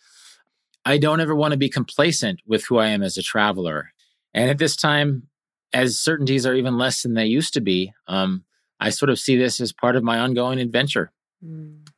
I 0.84 0.98
don't 0.98 1.20
ever 1.20 1.34
want 1.34 1.52
to 1.52 1.58
be 1.58 1.68
complacent 1.68 2.40
with 2.46 2.64
who 2.66 2.78
I 2.78 2.88
am 2.88 3.02
as 3.02 3.16
a 3.16 3.22
traveler. 3.22 3.92
And 4.32 4.50
at 4.50 4.58
this 4.58 4.76
time, 4.76 5.28
as 5.72 5.98
certainties 5.98 6.46
are 6.46 6.54
even 6.54 6.78
less 6.78 7.02
than 7.02 7.14
they 7.14 7.26
used 7.26 7.54
to 7.54 7.60
be, 7.60 7.92
um, 8.06 8.44
I 8.78 8.90
sort 8.90 9.10
of 9.10 9.18
see 9.18 9.36
this 9.36 9.60
as 9.60 9.72
part 9.72 9.96
of 9.96 10.04
my 10.04 10.18
ongoing 10.18 10.60
adventure. 10.60 11.10
Mm. 11.44 11.88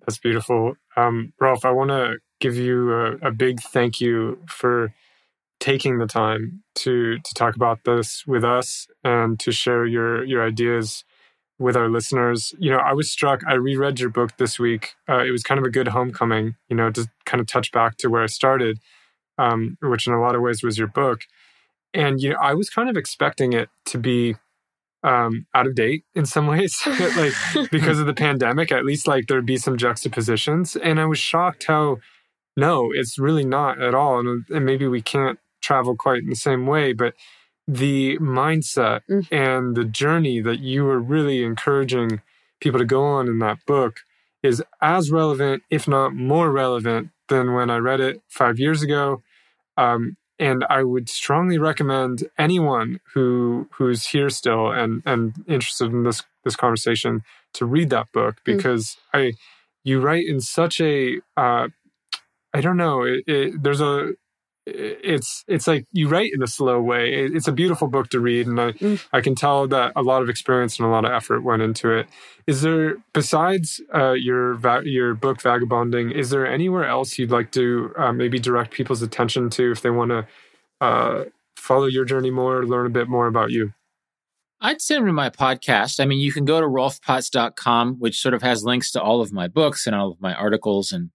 That's 0.00 0.18
beautiful. 0.18 0.74
Um, 0.96 1.32
Rolf, 1.40 1.64
I 1.64 1.70
want 1.70 1.90
to 1.90 2.18
give 2.40 2.56
you 2.56 2.92
a, 2.92 3.28
a 3.28 3.30
big 3.30 3.60
thank 3.60 4.00
you 4.00 4.38
for 4.46 4.92
taking 5.60 5.98
the 5.98 6.06
time 6.06 6.62
to 6.74 7.18
to 7.18 7.34
talk 7.34 7.56
about 7.56 7.84
this 7.84 8.24
with 8.26 8.44
us 8.44 8.86
and 9.02 9.38
to 9.40 9.52
share 9.52 9.86
your 9.86 10.24
your 10.24 10.46
ideas 10.46 11.04
with 11.58 11.76
our 11.76 11.88
listeners. 11.88 12.54
You 12.58 12.70
know, 12.70 12.78
I 12.78 12.92
was 12.92 13.10
struck. 13.10 13.42
I 13.46 13.54
reread 13.54 14.00
your 14.00 14.10
book 14.10 14.36
this 14.38 14.58
week. 14.58 14.94
Uh, 15.08 15.24
it 15.24 15.30
was 15.30 15.42
kind 15.42 15.58
of 15.58 15.64
a 15.64 15.70
good 15.70 15.88
homecoming. 15.88 16.56
You 16.68 16.76
know, 16.76 16.90
to 16.90 17.08
kind 17.24 17.40
of 17.40 17.46
touch 17.46 17.72
back 17.72 17.96
to 17.98 18.08
where 18.08 18.22
I 18.22 18.26
started, 18.26 18.78
um, 19.38 19.78
which 19.82 20.06
in 20.06 20.12
a 20.12 20.20
lot 20.20 20.34
of 20.34 20.42
ways 20.42 20.62
was 20.62 20.78
your 20.78 20.88
book. 20.88 21.22
And 21.92 22.20
you 22.20 22.30
know, 22.30 22.38
I 22.40 22.54
was 22.54 22.70
kind 22.70 22.90
of 22.90 22.96
expecting 22.96 23.52
it 23.52 23.68
to 23.86 23.98
be 23.98 24.36
um, 25.04 25.46
out 25.54 25.66
of 25.66 25.74
date 25.74 26.04
in 26.14 26.26
some 26.26 26.46
ways, 26.54 26.82
like 27.16 27.70
because 27.70 28.00
of 28.00 28.06
the 28.06 28.14
pandemic. 28.14 28.72
At 28.72 28.84
least, 28.84 29.06
like 29.06 29.28
there'd 29.28 29.46
be 29.46 29.56
some 29.56 29.76
juxtapositions, 29.76 30.76
and 30.76 31.00
I 31.00 31.06
was 31.06 31.18
shocked 31.18 31.64
how 31.68 31.98
no, 32.56 32.92
it's 32.92 33.18
really 33.18 33.44
not 33.44 33.82
at 33.82 33.94
all. 33.94 34.20
And, 34.20 34.44
and 34.48 34.64
maybe 34.64 34.86
we 34.86 35.02
can't 35.02 35.38
travel 35.64 35.96
quite 35.96 36.22
in 36.22 36.28
the 36.28 36.36
same 36.36 36.66
way, 36.66 36.92
but 36.92 37.14
the 37.66 38.18
mindset 38.18 39.00
mm. 39.10 39.26
and 39.32 39.74
the 39.74 39.84
journey 39.84 40.40
that 40.40 40.60
you 40.60 40.84
were 40.84 41.00
really 41.00 41.42
encouraging 41.42 42.20
people 42.60 42.78
to 42.78 42.84
go 42.84 43.04
on 43.04 43.28
in 43.28 43.38
that 43.38 43.64
book 43.66 44.00
is 44.42 44.62
as 44.82 45.10
relevant, 45.10 45.62
if 45.70 45.88
not 45.88 46.14
more 46.14 46.50
relevant, 46.50 47.08
than 47.28 47.54
when 47.54 47.70
I 47.70 47.78
read 47.78 48.00
it 48.00 48.20
five 48.28 48.58
years 48.58 48.82
ago. 48.82 49.22
Um, 49.76 50.16
and 50.38 50.64
I 50.68 50.82
would 50.82 51.08
strongly 51.08 51.58
recommend 51.58 52.28
anyone 52.36 53.00
who 53.14 53.68
who's 53.72 54.06
here 54.06 54.28
still 54.30 54.70
and 54.70 55.02
and 55.06 55.32
interested 55.46 55.92
in 55.92 56.02
this 56.02 56.24
this 56.44 56.56
conversation 56.56 57.22
to 57.54 57.64
read 57.64 57.90
that 57.90 58.12
book 58.12 58.36
mm. 58.36 58.44
because 58.44 58.96
mm. 59.14 59.32
I 59.32 59.32
you 59.84 60.00
write 60.00 60.26
in 60.26 60.40
such 60.40 60.80
a 60.80 61.20
uh, 61.36 61.68
I 62.52 62.60
don't 62.60 62.76
know 62.76 63.02
it, 63.02 63.24
it, 63.26 63.62
there's 63.62 63.80
a 63.80 64.14
it's 64.66 65.44
it's 65.46 65.66
like 65.66 65.86
you 65.92 66.08
write 66.08 66.30
in 66.34 66.42
a 66.42 66.46
slow 66.46 66.80
way. 66.80 67.12
It's 67.12 67.48
a 67.48 67.52
beautiful 67.52 67.88
book 67.88 68.08
to 68.10 68.20
read, 68.20 68.46
and 68.46 68.60
I 68.60 68.72
mm. 68.72 69.04
I 69.12 69.20
can 69.20 69.34
tell 69.34 69.68
that 69.68 69.92
a 69.94 70.02
lot 70.02 70.22
of 70.22 70.28
experience 70.28 70.78
and 70.78 70.86
a 70.86 70.90
lot 70.90 71.04
of 71.04 71.12
effort 71.12 71.42
went 71.42 71.62
into 71.62 71.90
it. 71.90 72.06
Is 72.46 72.62
there 72.62 72.96
besides 73.12 73.80
uh, 73.94 74.12
your 74.12 74.54
va- 74.54 74.82
your 74.84 75.14
book 75.14 75.42
Vagabonding? 75.42 76.12
Is 76.12 76.30
there 76.30 76.46
anywhere 76.46 76.86
else 76.86 77.18
you'd 77.18 77.30
like 77.30 77.50
to 77.52 77.92
uh, 77.98 78.12
maybe 78.12 78.38
direct 78.38 78.72
people's 78.72 79.02
attention 79.02 79.50
to 79.50 79.70
if 79.70 79.82
they 79.82 79.90
want 79.90 80.10
to 80.10 80.26
uh, 80.80 81.24
follow 81.56 81.86
your 81.86 82.06
journey 82.06 82.30
more, 82.30 82.64
learn 82.64 82.86
a 82.86 82.90
bit 82.90 83.08
more 83.08 83.26
about 83.26 83.50
you? 83.50 83.74
I'd 84.60 84.80
send 84.80 85.00
them 85.00 85.08
to 85.08 85.12
my 85.12 85.28
podcast. 85.28 86.00
I 86.00 86.06
mean, 86.06 86.20
you 86.20 86.32
can 86.32 86.46
go 86.46 86.58
to 86.58 86.66
rolfpotts.com, 86.66 87.96
which 87.98 88.18
sort 88.18 88.32
of 88.32 88.40
has 88.40 88.64
links 88.64 88.90
to 88.92 89.02
all 89.02 89.20
of 89.20 89.30
my 89.30 89.46
books 89.46 89.86
and 89.86 89.94
all 89.94 90.10
of 90.10 90.22
my 90.22 90.32
articles 90.32 90.90
and 90.90 91.10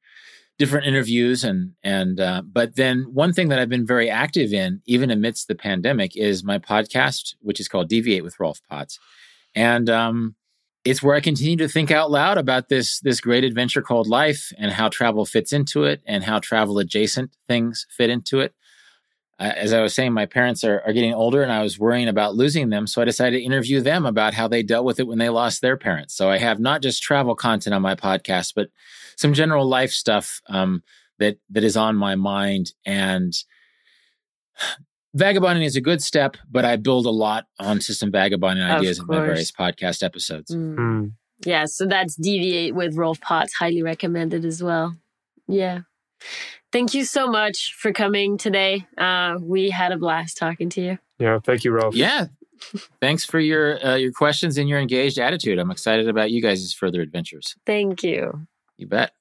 different 0.60 0.86
interviews 0.86 1.44
and 1.44 1.72
and 1.84 2.20
uh, 2.20 2.44
but 2.46 2.76
then 2.76 3.06
one 3.14 3.34
thing 3.34 3.48
that 3.48 3.60
I've 3.60 3.70
been 3.70 3.88
very 3.88 4.10
active 4.10 4.54
in 4.54 4.82
even 4.86 5.10
amidst 5.10 5.48
the 5.48 5.56
pandemic 5.56 6.16
is 6.16 6.44
my 6.44 6.60
podcast 6.60 7.36
which 7.40 7.60
is 7.60 7.68
called 7.68 7.88
Deviate 7.88 8.24
with 8.24 8.40
Rolf 8.40 8.62
Potts 8.70 9.00
and 9.56 9.90
um, 9.90 10.36
it's 10.84 11.02
where 11.02 11.16
I 11.16 11.22
continue 11.22 11.56
to 11.58 11.68
think 11.68 11.92
out 11.92 12.12
loud 12.12 12.38
about 12.38 12.68
this 12.68 13.00
this 13.00 13.22
great 13.22 13.46
adventure 13.46 13.82
called 13.82 14.08
life 14.08 14.52
and 14.58 14.72
how 14.72 14.90
travel 14.90 15.26
fits 15.26 15.54
into 15.54 15.86
it 15.86 16.02
and 16.06 16.26
how 16.26 16.40
travel 16.40 16.78
adjacent 16.78 17.32
things 17.48 17.88
fit 17.90 18.10
into 18.10 18.42
it 18.42 18.54
as 19.40 19.72
I 19.72 19.82
was 19.82 19.94
saying, 19.94 20.12
my 20.12 20.26
parents 20.26 20.66
are, 20.66 20.82
are 20.86 20.92
getting 20.92 21.14
older 21.14 21.42
and 21.42 21.52
I 21.52 21.64
was 21.64 21.80
worrying 21.80 22.10
about 22.10 22.36
losing 22.36 22.70
them. 22.70 22.86
So 22.86 23.02
I 23.02 23.06
decided 23.06 23.38
to 23.38 23.44
interview 23.44 23.80
them 23.80 24.06
about 24.06 24.34
how 24.34 24.50
they 24.50 24.64
dealt 24.64 24.84
with 24.84 25.00
it 25.00 25.08
when 25.08 25.18
they 25.18 25.30
lost 25.30 25.62
their 25.62 25.78
parents. 25.78 26.14
So 26.14 26.30
I 26.30 26.38
have 26.40 26.60
not 26.60 26.82
just 26.82 27.02
travel 27.02 27.36
content 27.36 27.74
on 27.74 27.82
my 27.82 27.96
podcast, 27.96 28.52
but 28.54 28.68
some 29.20 29.34
general 29.34 29.68
life 29.68 29.92
stuff 29.92 30.42
um, 30.48 30.82
that 31.20 31.38
that 31.50 31.66
is 31.66 31.76
on 31.76 31.98
my 31.98 32.16
mind. 32.16 32.72
And 32.86 33.34
vagabonding 35.14 35.64
is 35.64 35.76
a 35.76 35.82
good 35.82 36.02
step, 36.02 36.38
but 36.50 36.64
I 36.64 36.78
build 36.78 37.06
a 37.06 37.12
lot 37.12 37.46
on 37.60 37.82
system 37.82 38.12
vagabonding 38.12 38.64
ideas 38.64 38.98
in 39.00 39.08
my 39.08 39.18
various 39.18 39.52
podcast 39.52 40.04
episodes. 40.04 40.56
Mm. 40.56 40.76
Mm. 40.76 41.12
Yeah, 41.46 41.66
so 41.66 41.86
that's 41.86 42.16
Deviate 42.16 42.76
with 42.76 42.96
Rolf 42.96 43.20
Potts, 43.20 43.54
highly 43.54 43.84
recommended 43.84 44.46
as 44.46 44.64
well. 44.64 44.96
Yeah. 45.48 45.82
Thank 46.72 46.94
you 46.94 47.04
so 47.04 47.28
much 47.28 47.74
for 47.78 47.92
coming 47.92 48.38
today. 48.38 48.86
Uh, 48.98 49.38
we 49.42 49.70
had 49.70 49.92
a 49.92 49.98
blast 49.98 50.38
talking 50.38 50.70
to 50.72 50.82
you. 50.82 50.98
Yeah, 51.18 51.40
thank 51.44 51.66
you, 51.66 51.72
Rolf. 51.72 51.96
Yeah. 51.96 52.28
Thanks 53.02 53.26
for 53.26 53.40
your 53.40 53.86
uh, 53.86 53.96
your 53.96 54.12
questions 54.12 54.58
and 54.58 54.68
your 54.68 54.80
engaged 54.80 55.18
attitude. 55.18 55.60
I'm 55.60 55.72
excited 55.72 56.08
about 56.10 56.32
you 56.32 56.42
guys' 56.42 56.74
further 56.74 57.02
adventures. 57.02 57.56
Thank 57.66 58.04
you. 58.04 58.48
You 58.80 58.88
bet. 58.88 59.12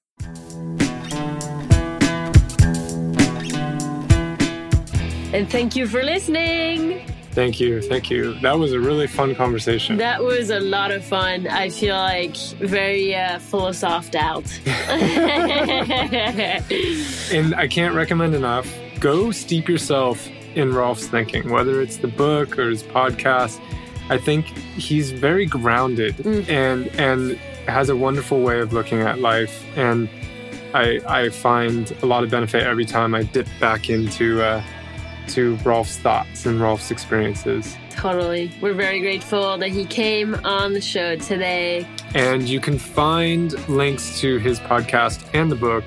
And 5.34 5.50
thank 5.50 5.74
you 5.74 5.88
for 5.88 6.04
listening. 6.04 7.04
Thank 7.32 7.58
you. 7.58 7.82
Thank 7.82 8.08
you. 8.08 8.38
That 8.40 8.56
was 8.56 8.72
a 8.72 8.78
really 8.78 9.08
fun 9.08 9.34
conversation. 9.34 9.96
That 9.96 10.22
was 10.22 10.50
a 10.50 10.60
lot 10.60 10.92
of 10.92 11.04
fun. 11.04 11.48
I 11.48 11.70
feel 11.70 11.96
like 11.96 12.36
very 12.36 13.16
uh, 13.16 13.40
full 13.40 13.66
of 13.66 13.74
soft 13.74 14.12
doubt. 14.12 14.46
and 17.32 17.54
I 17.56 17.66
can't 17.68 17.96
recommend 17.96 18.36
enough 18.36 18.72
go 19.00 19.32
steep 19.32 19.68
yourself 19.68 20.28
in 20.54 20.72
Rolf's 20.72 21.08
thinking, 21.08 21.50
whether 21.50 21.80
it's 21.80 21.96
the 21.96 22.06
book 22.06 22.56
or 22.60 22.70
his 22.70 22.84
podcast. 22.84 23.60
I 24.08 24.18
think 24.18 24.46
he's 24.46 25.10
very 25.10 25.46
grounded 25.46 26.16
mm. 26.18 26.48
and 26.48 26.86
and 26.98 27.38
has 27.68 27.88
a 27.88 27.96
wonderful 27.96 28.40
way 28.40 28.60
of 28.60 28.72
looking 28.72 29.00
at 29.00 29.20
life. 29.20 29.64
And 29.76 30.08
I, 30.74 31.00
I 31.06 31.28
find 31.30 31.94
a 32.02 32.06
lot 32.06 32.24
of 32.24 32.30
benefit 32.30 32.62
every 32.62 32.84
time 32.84 33.14
I 33.14 33.22
dip 33.22 33.46
back 33.60 33.90
into 33.90 34.42
uh, 34.42 34.62
to 35.28 35.56
Rolf's 35.56 35.98
thoughts 35.98 36.46
and 36.46 36.60
Rolf's 36.60 36.90
experiences. 36.90 37.76
Totally. 37.90 38.52
We're 38.60 38.74
very 38.74 39.00
grateful 39.00 39.58
that 39.58 39.70
he 39.70 39.84
came 39.84 40.34
on 40.44 40.72
the 40.72 40.80
show 40.80 41.16
today. 41.16 41.86
And 42.14 42.48
you 42.48 42.60
can 42.60 42.78
find 42.78 43.68
links 43.68 44.20
to 44.20 44.38
his 44.38 44.60
podcast 44.60 45.28
and 45.34 45.50
the 45.50 45.56
book 45.56 45.84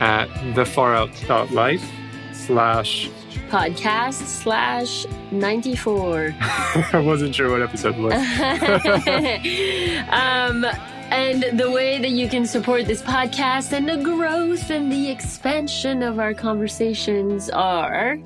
at 0.00 0.28
thefarout.life 0.54 1.90
slash 2.32 3.10
podcast 3.48 4.26
slash 4.26 5.06
94. 5.30 6.34
I 6.40 7.02
wasn't 7.02 7.34
sure 7.34 7.50
what 7.50 7.62
episode 7.62 7.96
was. 7.96 8.12
um, 10.10 10.66
and 11.10 11.58
the 11.58 11.70
way 11.70 11.98
that 11.98 12.10
you 12.10 12.28
can 12.28 12.46
support 12.46 12.86
this 12.86 13.02
podcast 13.02 13.72
and 13.72 13.88
the 13.88 13.96
growth 13.96 14.70
and 14.70 14.90
the 14.90 15.10
expansion 15.10 16.02
of 16.02 16.18
our 16.18 16.34
conversations 16.34 17.50
are 17.50 18.18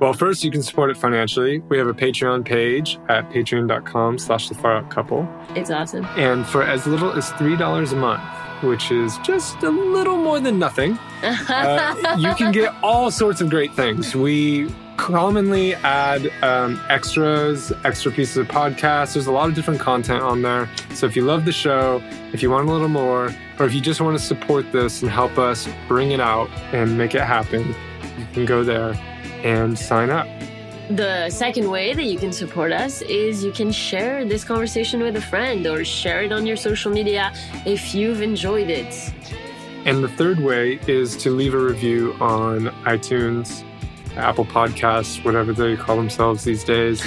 well, 0.00 0.12
first, 0.12 0.42
you 0.42 0.50
can 0.50 0.62
support 0.62 0.90
it 0.90 0.96
financially. 0.96 1.60
We 1.60 1.78
have 1.78 1.86
a 1.86 1.94
Patreon 1.94 2.44
page 2.44 2.98
at 3.08 3.30
patreon.com 3.30 4.18
slash 4.18 4.48
the 4.48 4.54
far 4.56 4.76
out 4.76 4.90
couple. 4.90 5.26
It's 5.54 5.70
awesome. 5.70 6.04
And 6.16 6.44
for 6.46 6.62
as 6.64 6.86
little 6.86 7.12
as 7.12 7.30
$3 7.30 7.92
a 7.92 7.96
month, 7.96 8.22
which 8.64 8.90
is 8.90 9.18
just 9.18 9.62
a 9.62 9.70
little 9.70 10.16
more 10.16 10.40
than 10.40 10.58
nothing, 10.58 10.98
uh, 11.22 12.16
you 12.18 12.34
can 12.34 12.50
get 12.50 12.74
all 12.82 13.10
sorts 13.10 13.40
of 13.40 13.50
great 13.50 13.72
things. 13.74 14.16
We 14.16 14.68
commonly 14.96 15.74
add 15.74 16.30
um, 16.42 16.80
extras, 16.88 17.72
extra 17.84 18.12
pieces 18.12 18.36
of 18.36 18.48
podcasts. 18.48 19.14
There's 19.14 19.26
a 19.26 19.32
lot 19.32 19.48
of 19.48 19.54
different 19.54 19.80
content 19.80 20.22
on 20.22 20.42
there. 20.42 20.68
So 20.94 21.06
if 21.06 21.16
you 21.16 21.22
love 21.22 21.44
the 21.44 21.52
show, 21.52 22.02
if 22.32 22.42
you 22.42 22.50
want 22.50 22.68
a 22.68 22.72
little 22.72 22.88
more, 22.88 23.34
or 23.58 23.66
if 23.66 23.74
you 23.74 23.80
just 23.80 24.00
want 24.00 24.18
to 24.18 24.24
support 24.24 24.70
this 24.72 25.02
and 25.02 25.10
help 25.10 25.38
us 25.38 25.68
bring 25.88 26.12
it 26.12 26.20
out 26.20 26.48
and 26.72 26.96
make 26.96 27.14
it 27.14 27.22
happen, 27.22 27.74
you 28.18 28.26
can 28.32 28.46
go 28.46 28.64
there 28.64 28.94
and 29.42 29.78
sign 29.78 30.10
up. 30.10 30.26
The 30.90 31.30
second 31.30 31.70
way 31.70 31.94
that 31.94 32.04
you 32.04 32.18
can 32.18 32.32
support 32.32 32.70
us 32.70 33.00
is 33.02 33.42
you 33.42 33.52
can 33.52 33.72
share 33.72 34.24
this 34.24 34.44
conversation 34.44 35.00
with 35.00 35.16
a 35.16 35.20
friend 35.20 35.66
or 35.66 35.82
share 35.84 36.22
it 36.22 36.32
on 36.32 36.46
your 36.46 36.56
social 36.56 36.92
media 36.92 37.32
if 37.64 37.94
you've 37.94 38.20
enjoyed 38.20 38.68
it. 38.68 39.12
And 39.86 40.04
the 40.04 40.08
third 40.08 40.40
way 40.40 40.78
is 40.86 41.16
to 41.18 41.30
leave 41.30 41.54
a 41.54 41.58
review 41.58 42.14
on 42.20 42.66
iTunes, 42.84 43.64
Apple 44.16 44.44
Podcasts, 44.44 45.24
whatever 45.24 45.52
they 45.52 45.76
call 45.76 45.96
themselves 45.96 46.44
these 46.44 46.64
days. 46.64 47.02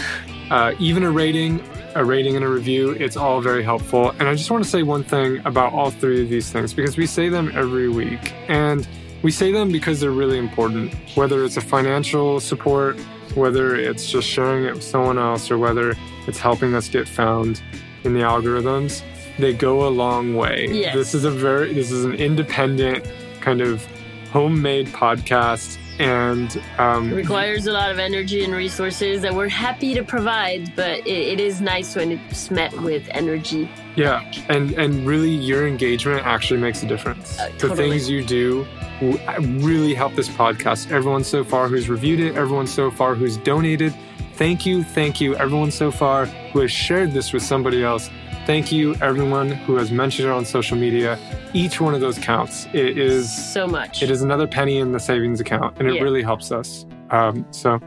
Uh, 0.49 0.73
even 0.79 1.03
a 1.03 1.11
rating, 1.11 1.61
a 1.95 2.03
rating 2.05 2.35
and 2.35 2.45
a 2.45 2.47
review, 2.47 2.91
it's 2.91 3.17
all 3.17 3.41
very 3.41 3.63
helpful. 3.63 4.11
And 4.11 4.23
I 4.23 4.35
just 4.35 4.49
want 4.51 4.63
to 4.63 4.69
say 4.69 4.84
one 4.84 5.03
thing 5.03 5.41
about 5.45 5.73
all 5.73 5.91
three 5.91 6.23
of 6.23 6.29
these 6.29 6.51
things 6.51 6.73
because 6.73 6.97
we 6.97 7.05
say 7.05 7.29
them 7.29 7.51
every 7.53 7.89
week. 7.89 8.34
And 8.47 8.88
we 9.23 9.31
say 9.31 9.51
them 9.51 9.71
because 9.71 9.99
they're 9.99 10.11
really 10.11 10.38
important, 10.38 10.93
whether 11.15 11.43
it's 11.43 11.57
a 11.57 11.61
financial 11.61 12.39
support, 12.39 12.99
whether 13.35 13.75
it's 13.75 14.09
just 14.09 14.27
sharing 14.27 14.65
it 14.65 14.75
with 14.75 14.84
someone 14.84 15.17
else, 15.17 15.51
or 15.51 15.57
whether 15.57 15.95
it's 16.27 16.39
helping 16.39 16.75
us 16.75 16.88
get 16.88 17.07
found 17.07 17.61
in 18.03 18.13
the 18.13 18.21
algorithms. 18.21 19.01
They 19.38 19.53
go 19.53 19.88
a 19.88 19.89
long 19.89 20.35
way. 20.35 20.67
Yes. 20.69 20.95
This 20.95 21.13
is 21.13 21.23
a 21.23 21.31
very 21.31 21.73
this 21.73 21.91
is 21.91 22.05
an 22.05 22.13
independent 22.15 23.05
kind 23.41 23.61
of 23.61 23.85
homemade 24.31 24.88
podcast 24.88 25.77
and 25.99 26.61
um, 26.77 27.11
requires 27.13 27.67
a 27.67 27.71
lot 27.71 27.91
of 27.91 27.99
energy 27.99 28.43
and 28.43 28.53
resources 28.53 29.21
that 29.21 29.33
we're 29.33 29.49
happy 29.49 29.93
to 29.93 30.03
provide 30.03 30.75
but 30.75 30.99
it, 30.99 31.07
it 31.07 31.39
is 31.39 31.61
nice 31.61 31.95
when 31.95 32.11
it's 32.11 32.51
met 32.51 32.71
with 32.81 33.07
energy 33.11 33.69
yeah 33.95 34.21
and 34.49 34.71
and 34.73 35.05
really 35.05 35.31
your 35.31 35.67
engagement 35.67 36.25
actually 36.25 36.59
makes 36.59 36.83
a 36.83 36.87
difference 36.87 37.39
uh, 37.39 37.49
totally. 37.57 37.69
the 37.69 37.75
things 37.75 38.09
you 38.09 38.23
do 38.23 38.65
really 39.01 39.93
help 39.93 40.15
this 40.15 40.29
podcast. 40.29 40.91
Everyone 40.91 41.23
so 41.23 41.43
far 41.43 41.67
who's 41.67 41.89
reviewed 41.89 42.19
it, 42.19 42.35
everyone 42.35 42.67
so 42.67 42.89
far 42.89 43.15
who's 43.15 43.37
donated. 43.37 43.93
Thank 44.33 44.65
you, 44.65 44.83
thank 44.83 45.19
you, 45.19 45.35
everyone 45.35 45.71
so 45.71 45.91
far 45.91 46.25
who 46.25 46.59
has 46.59 46.71
shared 46.71 47.11
this 47.11 47.33
with 47.33 47.43
somebody 47.43 47.83
else. 47.83 48.09
Thank 48.47 48.71
you, 48.71 48.95
everyone 49.01 49.51
who 49.51 49.75
has 49.75 49.91
mentioned 49.91 50.29
it 50.29 50.31
on 50.31 50.45
social 50.45 50.77
media. 50.77 51.19
Each 51.51 51.81
one 51.81 51.93
of 51.93 51.99
those 51.99 52.17
counts. 52.17 52.65
It 52.67 52.97
is 52.97 53.29
so 53.29 53.67
much. 53.67 54.01
It 54.01 54.09
is 54.09 54.21
another 54.21 54.47
penny 54.47 54.77
in 54.77 54.93
the 54.93 55.01
savings 55.01 55.41
account, 55.41 55.77
and 55.79 55.89
it 55.89 55.95
yeah. 55.95 56.01
really 56.01 56.23
helps 56.23 56.49
us. 56.49 56.85
Um, 57.09 57.45
so 57.51 57.77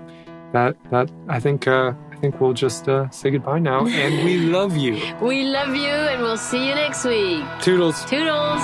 that 0.52 0.76
that 0.90 1.10
I 1.30 1.40
think 1.40 1.66
uh, 1.66 1.94
I 2.12 2.16
think 2.16 2.42
we'll 2.42 2.52
just 2.52 2.90
uh, 2.90 3.08
say 3.08 3.30
goodbye 3.30 3.60
now, 3.60 3.86
and 3.86 4.22
we 4.22 4.36
love 4.58 4.76
you. 4.76 5.00
we 5.22 5.44
love 5.44 5.74
you, 5.74 5.88
and 5.88 6.20
we'll 6.20 6.36
see 6.36 6.68
you 6.68 6.74
next 6.74 7.06
week. 7.06 7.42
Toodles. 7.62 8.04
Toodles. 8.04 8.60